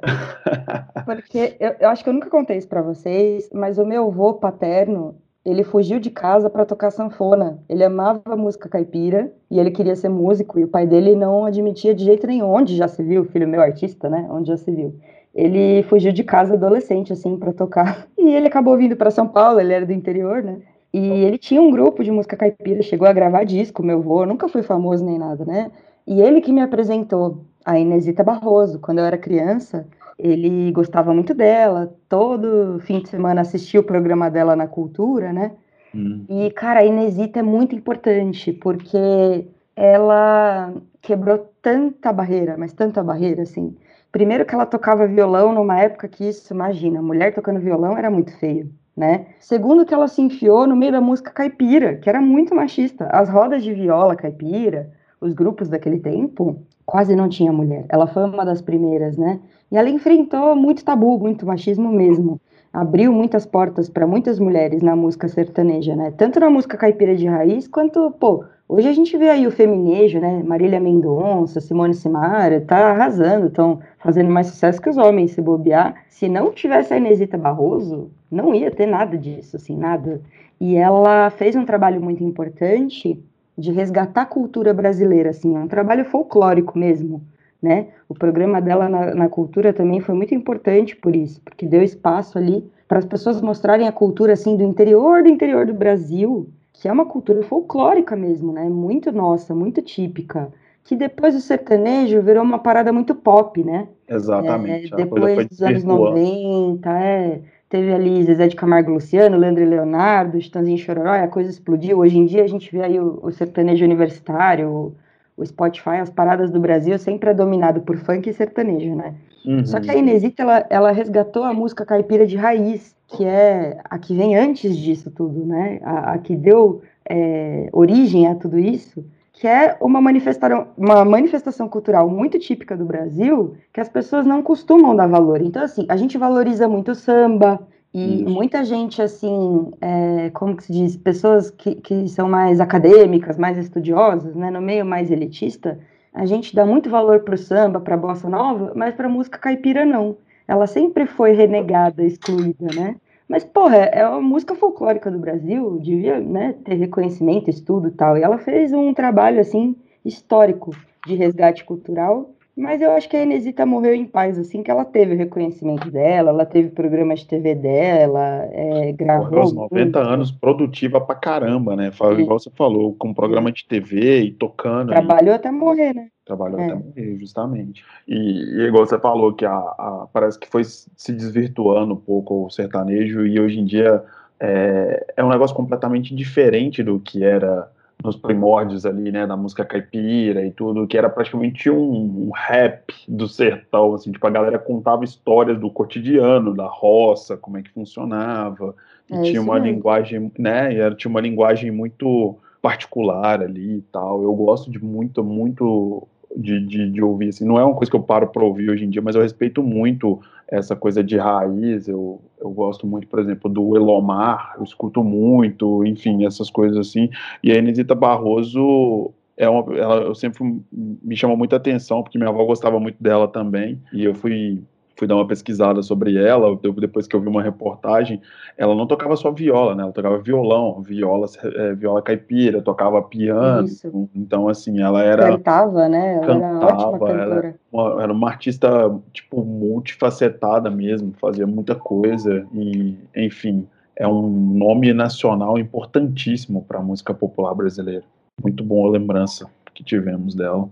Porque 1.07 1.57
eu, 1.59 1.75
eu 1.81 1.89
acho 1.89 2.05
que 2.05 2.11
eu 2.11 2.15
nunca 2.15 2.29
contei 2.29 2.59
isso 2.59 2.69
para 2.69 2.83
vocês, 2.83 3.49
mas 3.55 3.79
o 3.79 3.87
meu 3.87 4.09
avô 4.09 4.35
paterno, 4.35 5.17
ele 5.43 5.65
fugiu 5.65 5.99
de 5.99 6.11
casa 6.11 6.51
para 6.51 6.67
tocar 6.67 6.91
sanfona. 6.91 7.61
Ele 7.67 7.83
amava 7.83 8.37
música 8.37 8.69
caipira 8.69 9.33
e 9.51 9.59
ele 9.59 9.71
queria 9.71 9.97
ser 9.97 10.11
músico 10.11 10.59
e 10.59 10.65
o 10.65 10.69
pai 10.69 10.87
dele 10.87 11.17
não 11.17 11.47
admitia 11.47 11.95
de 11.95 12.05
jeito 12.05 12.27
nenhum. 12.27 12.53
Onde 12.53 12.77
já 12.77 12.87
se 12.87 13.03
viu, 13.03 13.25
filho 13.25 13.49
meu 13.49 13.63
artista, 13.63 14.11
né? 14.11 14.29
Onde 14.31 14.49
já 14.49 14.57
se 14.59 14.71
viu 14.71 14.95
ele 15.39 15.85
fugiu 15.85 16.13
de 16.13 16.25
casa 16.25 16.55
adolescente, 16.55 17.13
assim, 17.13 17.37
para 17.37 17.53
tocar. 17.53 18.09
E 18.19 18.31
ele 18.31 18.49
acabou 18.49 18.77
vindo 18.77 18.95
para 18.95 19.11
São 19.11 19.27
Paulo, 19.27 19.59
ele 19.59 19.73
era 19.73 19.87
do 19.87 19.93
interior, 19.93 20.43
né? 20.43 20.59
E 20.93 20.99
ele 20.99 21.39
tinha 21.39 21.63
um 21.63 21.71
grupo 21.71 22.05
de 22.05 22.11
música 22.11 22.37
caipira, 22.37 22.83
chegou 22.83 23.09
a 23.09 23.13
gravar 23.13 23.45
disco, 23.45 23.83
meu 23.83 24.01
avô, 24.01 24.27
nunca 24.27 24.49
fui 24.49 24.63
famoso 24.63 25.03
nem 25.03 25.19
nada, 25.19 25.47
né? 25.47 25.71
E 26.07 26.21
ele 26.21 26.43
que 26.43 26.53
me 26.53 26.61
apresentou 26.61 27.47
a 27.65 27.79
Inesita 27.79 28.23
Barroso, 28.23 28.81
quando 28.81 28.99
eu 28.99 29.05
era 29.07 29.17
criança, 29.17 29.87
ele 30.19 30.71
gostava 30.73 31.15
muito 31.15 31.33
dela, 31.33 31.95
todo 32.07 32.79
fim 32.81 33.01
de 33.01 33.09
semana 33.09 33.41
assistia 33.41 33.81
o 33.81 33.85
programa 33.85 34.31
dela 34.31 34.55
na 34.55 34.67
cultura, 34.67 35.33
né? 35.33 35.53
Hum. 35.95 36.27
E, 36.29 36.51
cara, 36.51 36.81
a 36.81 36.85
Inesita 36.85 37.39
é 37.39 37.43
muito 37.43 37.75
importante, 37.75 38.53
porque 38.53 39.47
ela 39.75 40.75
quebrou 41.01 41.51
tanta 41.63 42.13
barreira, 42.13 42.57
mas 42.59 42.75
tanta 42.75 43.03
barreira, 43.03 43.43
assim, 43.43 43.75
Primeiro 44.13 44.45
que 44.47 44.55
ela 44.55 44.67
tocava 44.67 45.07
violão 45.07 45.53
numa 45.53 45.79
época 45.81 46.09
que 46.09 46.29
isso, 46.29 46.53
imagina, 46.53 47.03
mulher 47.03 47.35
tocando 47.35 47.61
violão 47.61 47.97
era 47.97 48.11
muito 48.11 48.37
feio. 48.39 48.71
né? 48.97 49.27
Segundo, 49.39 49.87
que 49.87 49.95
ela 49.95 50.09
se 50.09 50.21
enfiou 50.21 50.67
no 50.67 50.75
meio 50.75 50.91
da 50.93 51.01
música 51.01 51.31
caipira, 51.31 51.97
que 51.97 52.09
era 52.09 52.21
muito 52.21 52.55
machista. 52.55 53.07
As 53.13 53.29
rodas 53.29 53.63
de 53.63 53.73
viola 53.73 54.17
caipira, 54.17 54.91
os 55.21 55.33
grupos 55.33 55.69
daquele 55.69 56.01
tempo, 56.01 56.61
quase 56.85 57.15
não 57.15 57.29
tinha 57.29 57.53
mulher. 57.53 57.85
Ela 57.89 58.07
foi 58.09 58.25
uma 58.25 58.45
das 58.45 58.61
primeiras, 58.61 59.17
né? 59.17 59.41
E 59.71 59.77
ela 59.77 59.89
enfrentou 59.89 60.57
muito 60.57 60.85
tabu, 60.85 61.19
muito 61.19 61.47
machismo 61.47 61.93
mesmo. 61.93 62.41
Abriu 62.73 63.13
muitas 63.13 63.47
portas 63.47 63.89
para 63.89 64.07
muitas 64.07 64.39
mulheres 64.39 64.83
na 64.83 64.97
música 64.97 65.29
sertaneja, 65.29 65.95
né? 65.95 66.11
Tanto 66.11 66.41
na 66.41 66.51
música 66.51 66.77
caipira 66.77 67.15
de 67.15 67.27
raiz, 67.27 67.69
quanto, 67.69 68.11
pô, 68.13 68.45
hoje 68.69 68.87
a 68.89 68.93
gente 68.93 69.17
vê 69.17 69.31
aí 69.31 69.47
o 69.47 69.51
feminejo, 69.51 70.21
né? 70.21 70.43
Marília 70.45 70.79
Mendonça, 70.79 71.61
Simone 71.61 71.95
Simara, 71.95 72.61
tá 72.61 72.91
arrasando, 72.91 73.47
estão 73.47 73.81
fazendo 73.99 74.31
mais 74.31 74.49
sucesso 74.49 74.81
que 74.81 74.91
os 74.91 74.99
homens, 74.99 75.33
se 75.33 75.41
bobear. 75.41 76.05
Se 76.09 76.29
não 76.29 76.53
tivesse 76.53 76.93
a 76.93 76.99
Inesita 76.99 77.39
Barroso, 77.39 78.11
não 78.31 78.55
ia 78.55 78.71
ter 78.71 78.87
nada 78.87 79.17
disso, 79.17 79.57
assim, 79.57 79.77
nada. 79.77 80.21
E 80.61 80.77
ela 80.77 81.31
fez 81.31 81.57
um 81.57 81.65
trabalho 81.65 82.01
muito 82.01 82.23
importante 82.23 83.19
de 83.57 83.73
resgatar 83.73 84.23
a 84.23 84.27
cultura 84.27 84.73
brasileira, 84.73 85.31
assim, 85.31 85.57
é 85.57 85.59
um 85.59 85.67
trabalho 85.67 86.05
folclórico 86.05 86.79
mesmo, 86.79 87.23
né? 87.61 87.89
O 88.09 88.15
programa 88.15 88.61
dela 88.61 88.89
na, 88.89 89.15
na 89.15 89.29
cultura 89.29 89.73
também 89.73 90.01
foi 90.01 90.15
muito 90.15 90.33
importante 90.35 90.95
por 90.95 91.17
isso, 91.17 91.41
porque 91.45 91.67
deu 91.67 91.83
espaço 91.83 92.39
ali 92.39 92.65
para 92.87 92.99
as 92.99 93.05
pessoas 93.05 93.41
mostrarem 93.41 93.89
a 93.89 93.93
cultura, 93.93 94.35
assim, 94.35 94.57
do 94.57 94.63
interior 94.63 95.23
do 95.25 95.29
interior 95.29 95.67
do 95.67 95.75
Brasil, 95.75 96.49
que 96.81 96.89
é 96.89 96.93
uma 96.93 97.07
cultura 97.07 97.43
folclórica 97.43 98.17
mesmo, 98.17 98.53
né? 98.53 98.69
Muito 98.69 99.13
nossa, 99.13 99.55
muito 99.55 99.83
típica, 99.83 100.53
que 100.85 100.97
depois 100.97 101.35
o 101.35 101.41
sertanejo 101.41 102.23
virou 102.23 102.43
uma 102.43 102.59
parada 102.59 102.93
muito 102.93 103.15
pop, 103.15 103.63
né? 103.63 103.89
Exatamente. 104.09 104.93
É, 104.93 104.97
depois 104.97 105.47
dos 105.47 105.63
anos 105.63 105.85
90, 105.85 106.91
é 106.91 107.41
Teve 107.69 107.93
ali 107.93 108.25
Zezé 108.25 108.49
de 108.49 108.57
Camargo 108.57 108.91
Luciano, 108.91 109.37
Leandro 109.37 109.63
e 109.63 109.67
Leonardo, 109.67 110.41
Chitãozinho 110.41 110.79
Chororó, 110.79 111.13
a 111.13 111.29
coisa 111.29 111.51
explodiu. 111.51 111.99
Hoje 111.99 112.17
em 112.17 112.25
dia 112.25 112.43
a 112.43 112.47
gente 112.47 112.73
vê 112.73 112.83
aí 112.83 112.99
o, 112.99 113.19
o 113.23 113.31
sertanejo 113.31 113.85
universitário, 113.85 114.71
o, 114.71 114.97
o, 115.37 115.45
Spotify, 115.45 115.97
as 116.01 116.09
paradas 116.09 116.51
do 116.51 116.59
Brasil 116.59 116.99
sempre 116.99 117.29
é 117.29 117.35
dominado 117.35 117.83
por 117.83 117.99
funk 117.99 118.29
e 118.29 118.33
sertanejo, 118.33 118.95
né? 118.95 119.15
Uhum. 119.45 119.67
Só 119.67 119.81
que 119.81 119.91
a 119.91 119.95
Inesita, 119.95 120.43
ela, 120.43 120.67
ela 120.71 120.93
resgatou 120.93 121.45
a 121.45 121.53
música 121.53 121.85
caipira 121.85 122.27
de 122.27 122.37
raiz, 122.37 122.97
que 123.09 123.25
é 123.25 123.81
a 123.85 123.99
que 123.99 124.15
vem 124.15 124.37
antes 124.37 124.77
disso 124.77 125.11
tudo, 125.11 125.45
né? 125.45 125.81
A, 125.83 126.13
a 126.13 126.19
que 126.19 126.37
deu 126.37 126.83
é, 127.09 127.69
origem 127.73 128.29
a 128.29 128.35
tudo 128.35 128.59
isso 128.59 129.05
que 129.33 129.47
é 129.47 129.77
uma 129.81 130.01
manifestação, 130.01 130.67
uma 130.77 131.05
manifestação 131.05 131.69
cultural 131.69 132.11
muito 132.11 132.41
típica 132.41 132.77
do 132.77 132.85
Brasil, 132.85 133.55
que 133.73 133.81
as 133.81 133.89
pessoas 133.89 134.27
não 134.27 134.43
costumam 134.43 134.97
dar 134.97 135.07
valor. 135.07 135.41
Então, 135.41 135.63
assim, 135.63 135.87
a 135.89 135.97
gente 135.97 136.19
valoriza 136.19 136.67
muito 136.67 136.91
o 136.91 136.95
samba, 136.95 137.61
e 137.93 138.23
Isso. 138.23 138.31
muita 138.31 138.65
gente, 138.65 139.01
assim, 139.01 139.73
é, 139.81 140.31
como 140.31 140.57
que 140.57 140.65
se 140.65 140.73
diz, 140.73 140.97
pessoas 140.97 141.51
que, 141.51 141.77
que 141.77 142.07
são 142.09 142.29
mais 142.29 142.61
acadêmicas, 142.61 143.39
mais 143.39 143.57
estudiosas, 143.57 144.35
né, 144.35 144.51
no 144.51 144.61
meio 144.61 144.85
mais 144.85 145.11
elitista, 145.11 145.79
a 146.13 146.27
gente 146.27 146.55
dá 146.55 146.67
muito 146.67 146.91
valor 146.91 147.21
para 147.21 147.35
o 147.35 147.39
samba, 147.39 147.81
para 147.81 147.95
a 147.95 147.99
bossa 147.99 148.29
nova, 148.29 148.73
mas 148.75 148.95
para 148.95 149.07
a 149.07 149.11
música 149.11 149.39
caipira 149.39 149.87
não. 149.87 150.17
Ela 150.49 150.67
sempre 150.67 151.07
foi 151.07 151.33
renegada, 151.33 152.03
excluída, 152.03 152.67
né? 152.75 152.97
Mas, 153.29 153.45
porra, 153.45 153.77
é 153.77 154.09
uma 154.09 154.23
música 154.23 154.55
folclórica 154.55 155.11
do 155.11 155.19
Brasil, 155.19 155.79
devia 155.79 156.19
né, 156.19 156.55
ter 156.65 156.77
reconhecimento, 156.77 157.51
estudo 157.51 157.89
e 157.89 157.91
tal. 157.91 158.17
E 158.17 158.23
ela 158.23 158.39
fez 158.39 158.73
um 158.73 158.95
trabalho, 158.95 159.39
assim, 159.39 159.77
histórico 160.03 160.71
de 161.07 161.15
resgate 161.15 161.63
cultural. 161.65 162.31
Mas 162.57 162.83
eu 162.83 162.91
acho 162.91 163.09
que 163.09 163.17
a 163.17 163.23
Inesita 163.23 163.65
morreu 163.65 163.95
em 163.95 164.05
paz, 164.05 164.37
assim, 164.37 164.65
que 164.65 164.71
ela 164.71 164.85
teve 164.85 165.15
o 165.15 165.17
reconhecimento 165.17 165.89
dela, 165.93 166.31
ela 166.31 166.45
teve 166.45 166.71
programa 166.71 167.15
de 167.15 167.25
TV 167.25 167.55
dela, 167.55 168.49
é, 168.51 168.91
gravou. 168.93 169.29
Porra, 169.29 169.41
aos 169.43 169.53
90 169.53 170.01
anos, 170.01 170.33
produtiva 170.33 171.01
pra 171.01 171.15
caramba, 171.15 171.77
né? 171.77 171.93
Fala, 171.93 172.21
igual 172.21 172.41
você 172.41 172.51
falou, 172.51 172.97
com 172.99 173.15
programa 173.15 173.53
de 173.53 173.65
TV 173.65 174.23
e 174.23 174.31
tocando. 174.33 174.89
Trabalhou 174.89 175.37
até 175.37 175.53
morrer, 175.53 175.95
né? 175.95 176.09
Trabalhou 176.29 176.61
é. 176.61 176.67
até 176.67 176.75
morrer, 176.75 177.19
justamente. 177.19 177.83
E, 178.07 178.15
e, 178.15 178.67
igual 178.67 178.87
você 178.87 178.99
falou, 178.99 179.33
que 179.33 179.47
a, 179.47 179.57
a, 179.57 180.07
parece 180.13 180.39
que 180.39 180.47
foi 180.47 180.63
se 180.63 181.11
desvirtuando 181.11 181.95
um 181.95 181.97
pouco 181.97 182.45
o 182.47 182.51
sertanejo 182.51 183.27
e 183.27 183.41
hoje 183.41 183.59
em 183.59 183.65
dia 183.65 184.05
é, 184.39 185.07
é 185.17 185.25
um 185.25 185.31
negócio 185.31 185.57
completamente 185.57 186.15
diferente 186.15 186.83
do 186.83 187.01
que 187.01 187.25
era 187.25 187.71
nos 188.05 188.15
primórdios 188.15 188.85
ali, 188.85 189.11
né, 189.11 189.27
da 189.27 189.37
música 189.37 189.65
caipira 189.65 190.45
e 190.45 190.53
tudo, 190.53 190.87
que 190.87 190.97
era 190.97 191.09
praticamente 191.09 191.69
um, 191.69 192.29
um, 192.29 192.31
rap 192.33 192.95
do 193.09 193.27
sertão, 193.27 193.95
assim, 193.95 194.13
tipo, 194.13 194.25
a 194.27 194.31
galera 194.31 194.59
contava 194.59 195.03
histórias 195.03 195.59
do 195.59 195.69
cotidiano, 195.71 196.55
da 196.55 196.67
roça, 196.67 197.37
como 197.37 197.57
é 197.57 197.63
que 197.63 197.71
funcionava, 197.71 198.77
e 199.11 199.17
é 199.17 199.23
tinha 199.23 199.43
uma 199.43 199.55
mesmo. 199.55 199.67
linguagem, 199.67 200.33
né, 200.39 200.75
e 200.75 200.77
era, 200.77 200.95
tinha 200.95 201.11
uma 201.11 201.21
linguagem 201.21 201.73
muito 201.73 202.37
particular 202.63 203.43
ali 203.43 203.79
e 203.79 203.83
tal, 203.91 204.23
eu 204.23 204.33
gosto 204.35 204.71
de 204.71 204.83
muito, 204.83 205.25
muito 205.25 206.07
de, 206.37 206.61
de, 206.61 206.91
de, 206.91 207.03
ouvir, 207.03 207.29
assim, 207.29 207.45
não 207.45 207.59
é 207.59 207.65
uma 207.65 207.75
coisa 207.75 207.91
que 207.91 207.97
eu 207.97 208.03
paro 208.03 208.29
para 208.29 208.45
ouvir 208.45 208.71
hoje 208.71 208.85
em 208.85 208.91
dia, 208.91 209.03
mas 209.03 209.15
eu 209.15 209.23
respeito 209.23 209.63
muito 209.63 210.21
essa 210.47 210.75
coisa 210.75 211.03
de 211.03 211.17
raiz, 211.17 211.89
eu, 211.89 212.21
eu 212.41 212.51
gosto 212.51 212.87
muito, 212.87 213.07
por 213.07 213.19
exemplo, 213.19 213.51
do 213.51 213.77
Elomar, 213.77 214.55
eu 214.57 214.65
escuto 214.65 215.03
muito, 215.03 215.85
enfim, 215.85 216.25
essas 216.25 216.51
coisas 216.51 216.79
assim, 216.79 217.11
e 217.43 217.51
a 217.53 217.57
Inesita 217.57 217.95
Barroso 217.95 219.13
é 219.37 219.49
uma, 219.49 219.77
ela, 219.77 219.97
eu 220.03 220.15
sempre 220.15 220.43
me 220.73 221.17
chama 221.17 221.37
muita 221.37 221.57
atenção, 221.57 222.03
porque 222.03 222.19
minha 222.19 222.31
avó 222.31 222.45
gostava 222.45 222.81
muito 222.81 223.03
dela 223.03 223.29
também, 223.29 223.81
e 223.93 224.05
eu 224.05 224.15
fui 224.15 224.63
fui 224.99 225.07
dar 225.07 225.15
uma 225.15 225.27
pesquisada 225.27 225.81
sobre 225.81 226.17
ela, 226.17 226.59
depois 226.77 227.07
que 227.07 227.15
eu 227.15 227.21
vi 227.21 227.29
uma 227.29 227.43
reportagem, 227.43 228.21
ela 228.57 228.75
não 228.75 228.87
tocava 228.87 229.15
só 229.15 229.31
viola, 229.31 229.75
né? 229.75 229.85
Ela 229.85 229.93
tocava 229.93 230.19
violão, 230.19 230.83
viola, 230.83 231.27
é, 231.45 231.75
viola 231.75 232.03
caipira, 232.03 232.61
tocava 232.61 233.01
piano. 233.03 233.67
Isso. 233.67 234.11
Então, 234.15 234.49
assim, 234.49 234.81
ela 234.81 235.03
era. 235.03 235.29
Cantava, 235.31 235.89
né? 235.89 236.17
Ela 236.17 236.27
cantava, 236.27 237.11
era. 237.11 237.35
Era 237.37 237.55
uma, 237.73 238.03
era 238.03 238.13
uma 238.13 238.29
artista, 238.29 238.69
tipo, 239.13 239.45
multifacetada 239.45 240.69
mesmo, 240.69 241.15
fazia 241.21 241.47
muita 241.47 241.77
coisa, 241.77 242.45
e, 242.53 242.97
enfim, 243.15 243.69
é 243.95 244.07
um 244.07 244.29
nome 244.29 244.93
nacional 244.93 245.59
importantíssimo 245.59 246.65
para 246.67 246.81
a 246.81 246.83
música 246.83 247.15
popular 247.15 247.55
brasileira. 247.55 248.05
Muito 248.43 248.65
boa 248.65 248.91
lembrança 248.91 249.49
que 249.73 249.85
tivemos 249.85 250.35
dela. 250.35 250.69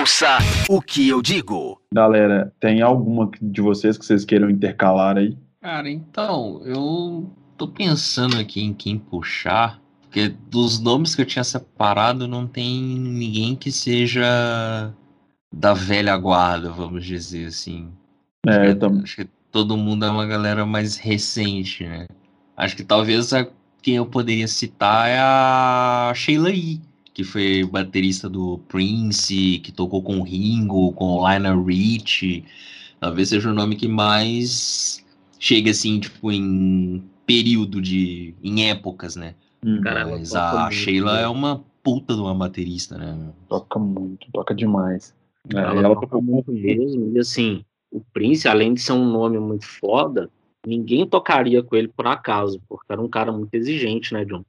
Ouça 0.00 0.38
o 0.66 0.80
que 0.80 1.10
eu 1.10 1.20
digo. 1.20 1.78
Galera, 1.92 2.50
tem 2.58 2.80
alguma 2.80 3.30
de 3.42 3.60
vocês 3.60 3.98
que 3.98 4.06
vocês 4.06 4.24
queiram 4.24 4.48
intercalar 4.48 5.18
aí? 5.18 5.36
Cara, 5.60 5.90
então, 5.90 6.62
eu 6.64 7.30
tô 7.54 7.68
pensando 7.68 8.38
aqui 8.38 8.62
em 8.62 8.72
quem 8.72 8.98
puxar, 8.98 9.78
porque 10.00 10.28
dos 10.48 10.80
nomes 10.80 11.14
que 11.14 11.20
eu 11.20 11.26
tinha 11.26 11.44
separado 11.44 12.26
não 12.26 12.46
tem 12.46 12.82
ninguém 12.82 13.54
que 13.54 13.70
seja 13.70 14.90
da 15.52 15.74
velha 15.74 16.16
guarda, 16.16 16.70
vamos 16.70 17.04
dizer 17.04 17.48
assim. 17.48 17.90
É, 18.46 18.52
acho, 18.52 18.76
que, 18.76 18.84
é, 18.86 18.88
acho 19.02 19.16
que 19.16 19.28
todo 19.52 19.76
mundo 19.76 20.06
é 20.06 20.10
uma 20.10 20.24
galera 20.26 20.64
mais 20.64 20.96
recente, 20.96 21.84
né? 21.84 22.06
Acho 22.56 22.74
que 22.74 22.84
talvez 22.84 23.34
a, 23.34 23.46
quem 23.82 23.96
eu 23.96 24.06
poderia 24.06 24.48
citar 24.48 25.10
é 25.10 25.18
a 25.18 26.10
Sheila 26.14 26.50
E 26.50 26.80
que 27.12 27.24
foi 27.24 27.64
baterista 27.64 28.28
do 28.28 28.58
Prince, 28.68 29.58
que 29.58 29.72
tocou 29.72 30.02
com 30.02 30.18
o 30.20 30.22
Ringo, 30.22 30.92
com 30.92 31.16
o 31.16 31.28
Lionel 31.28 31.64
Rich. 31.64 32.44
Talvez 33.00 33.28
seja 33.30 33.50
o 33.50 33.54
nome 33.54 33.76
que 33.76 33.88
mais 33.88 35.04
chega 35.38 35.70
assim, 35.70 35.98
tipo, 35.98 36.30
em 36.30 37.02
período 37.26 37.80
de. 37.80 38.34
em 38.42 38.68
épocas, 38.68 39.16
né? 39.16 39.34
Hum, 39.64 39.80
Mas 39.82 40.34
a 40.34 40.70
Sheila 40.70 41.12
muito. 41.12 41.24
é 41.24 41.28
uma 41.28 41.64
puta 41.82 42.14
de 42.14 42.20
uma 42.20 42.34
baterista, 42.34 42.96
né? 42.96 43.32
Toca 43.48 43.78
muito, 43.78 44.26
toca 44.32 44.54
demais. 44.54 45.14
É, 45.54 45.58
ela, 45.58 45.82
ela 45.82 46.00
tocou 46.00 46.22
muito 46.22 46.52
mesmo. 46.52 47.12
E 47.14 47.18
assim, 47.18 47.64
o 47.90 48.00
Prince, 48.12 48.46
além 48.46 48.74
de 48.74 48.80
ser 48.80 48.92
um 48.92 49.04
nome 49.04 49.38
muito 49.38 49.66
foda, 49.66 50.30
ninguém 50.66 51.06
tocaria 51.06 51.62
com 51.62 51.76
ele 51.76 51.88
por 51.88 52.06
acaso, 52.06 52.60
porque 52.68 52.92
era 52.92 53.00
um 53.00 53.08
cara 53.08 53.32
muito 53.32 53.54
exigente, 53.54 54.12
né, 54.12 54.24
John? 54.24 54.44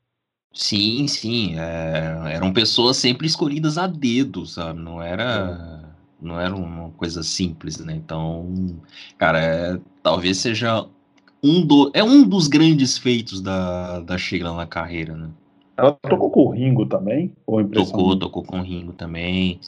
Sim, 0.54 1.08
sim. 1.08 1.58
É, 1.58 2.34
eram 2.34 2.52
pessoas 2.52 2.98
sempre 2.98 3.26
escolhidas 3.26 3.78
a 3.78 3.88
dedo, 3.88 4.46
sabe? 4.46 4.80
Não 4.80 5.02
era, 5.02 5.96
não 6.22 6.40
era 6.40 6.56
uma 6.56 6.90
coisa 6.92 7.24
simples, 7.24 7.78
né? 7.80 7.94
Então, 7.96 8.54
cara, 9.18 9.40
é, 9.40 9.80
talvez 10.04 10.38
seja 10.38 10.86
um 11.44 11.66
do, 11.66 11.90
é 11.94 12.04
um 12.04 12.28
dos 12.28 12.48
grandes 12.48 12.98
feitos 12.98 13.42
da, 13.42 14.02
da 14.02 14.18
Sheila 14.18 14.54
na 14.54 14.68
carreira, 14.68 15.16
né? 15.16 15.30
Ela 15.78 15.94
tocou 15.94 16.30
com 16.30 16.46
o 16.46 16.50
Ringo 16.50 16.86
também? 16.86 17.34
Ou 17.48 17.64
tocou, 17.68 18.18
tocou 18.18 18.44
com 18.44 18.60
o 18.60 18.64
Ringo 18.64 18.94
também. 18.94 19.60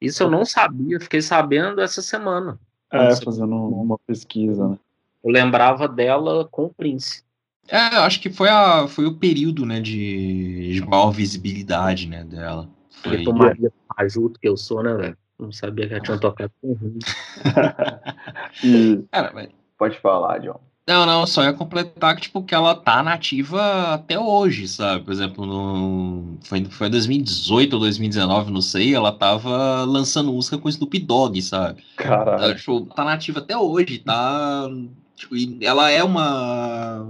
Isso 0.00 0.22
eu 0.22 0.30
não 0.30 0.44
sabia, 0.44 1.00
fiquei 1.00 1.22
sabendo 1.22 1.80
essa 1.80 2.02
semana. 2.02 2.60
É, 2.92 3.16
fazendo 3.16 3.56
uma 3.56 3.98
pesquisa, 4.06 4.68
né? 4.68 4.78
Eu 5.24 5.32
lembrava 5.32 5.88
dela 5.88 6.46
com 6.50 6.66
o 6.66 6.70
Prince. 6.70 7.23
É, 7.68 7.78
acho 7.78 8.20
que 8.20 8.30
foi, 8.30 8.48
a, 8.48 8.86
foi 8.86 9.06
o 9.06 9.14
período, 9.14 9.64
né, 9.64 9.80
de, 9.80 10.74
de 10.74 10.80
maior 10.86 11.10
visibilidade, 11.10 12.06
né, 12.06 12.24
dela. 12.24 12.68
Foi... 13.02 13.20
Eu 13.20 13.24
tomaria 13.24 13.72
ajuda 13.96 14.38
que 14.40 14.48
eu 14.48 14.56
sou, 14.56 14.82
né, 14.82 14.94
velho? 14.94 15.16
Não 15.38 15.50
sabia 15.50 15.88
que 15.88 15.94
ela 15.94 16.02
tinha 16.02 16.18
tocado 16.18 16.52
com 16.60 16.72
o 16.72 16.98
e... 18.64 19.04
Cara, 19.10 19.32
mas... 19.34 19.48
Pode 19.76 19.98
falar, 20.00 20.38
John. 20.38 20.60
Não, 20.86 21.06
não, 21.06 21.26
só 21.26 21.42
ia 21.42 21.52
completar 21.54 22.14
que, 22.14 22.22
tipo, 22.22 22.42
que 22.42 22.54
ela 22.54 22.74
tá 22.74 23.02
nativa 23.02 23.94
até 23.94 24.18
hoje, 24.18 24.68
sabe? 24.68 25.02
Por 25.02 25.12
exemplo, 25.12 25.46
no... 25.46 26.38
foi, 26.44 26.62
foi 26.66 26.88
em 26.88 26.90
2018 26.90 27.72
ou 27.72 27.80
2019, 27.80 28.52
não 28.52 28.60
sei, 28.60 28.94
ela 28.94 29.10
tava 29.10 29.84
lançando 29.84 30.30
música 30.30 30.58
com 30.58 30.68
Snoop 30.68 30.98
Dogg, 30.98 31.40
sabe? 31.40 31.82
Caralho. 31.96 32.44
Ela, 32.44 32.54
tipo, 32.54 32.82
tá 32.94 33.02
nativa 33.02 33.38
até 33.38 33.56
hoje, 33.56 33.98
tá. 33.98 34.68
Tipo, 35.16 35.36
e 35.36 35.58
ela 35.64 35.90
é 35.90 36.04
uma, 36.04 37.06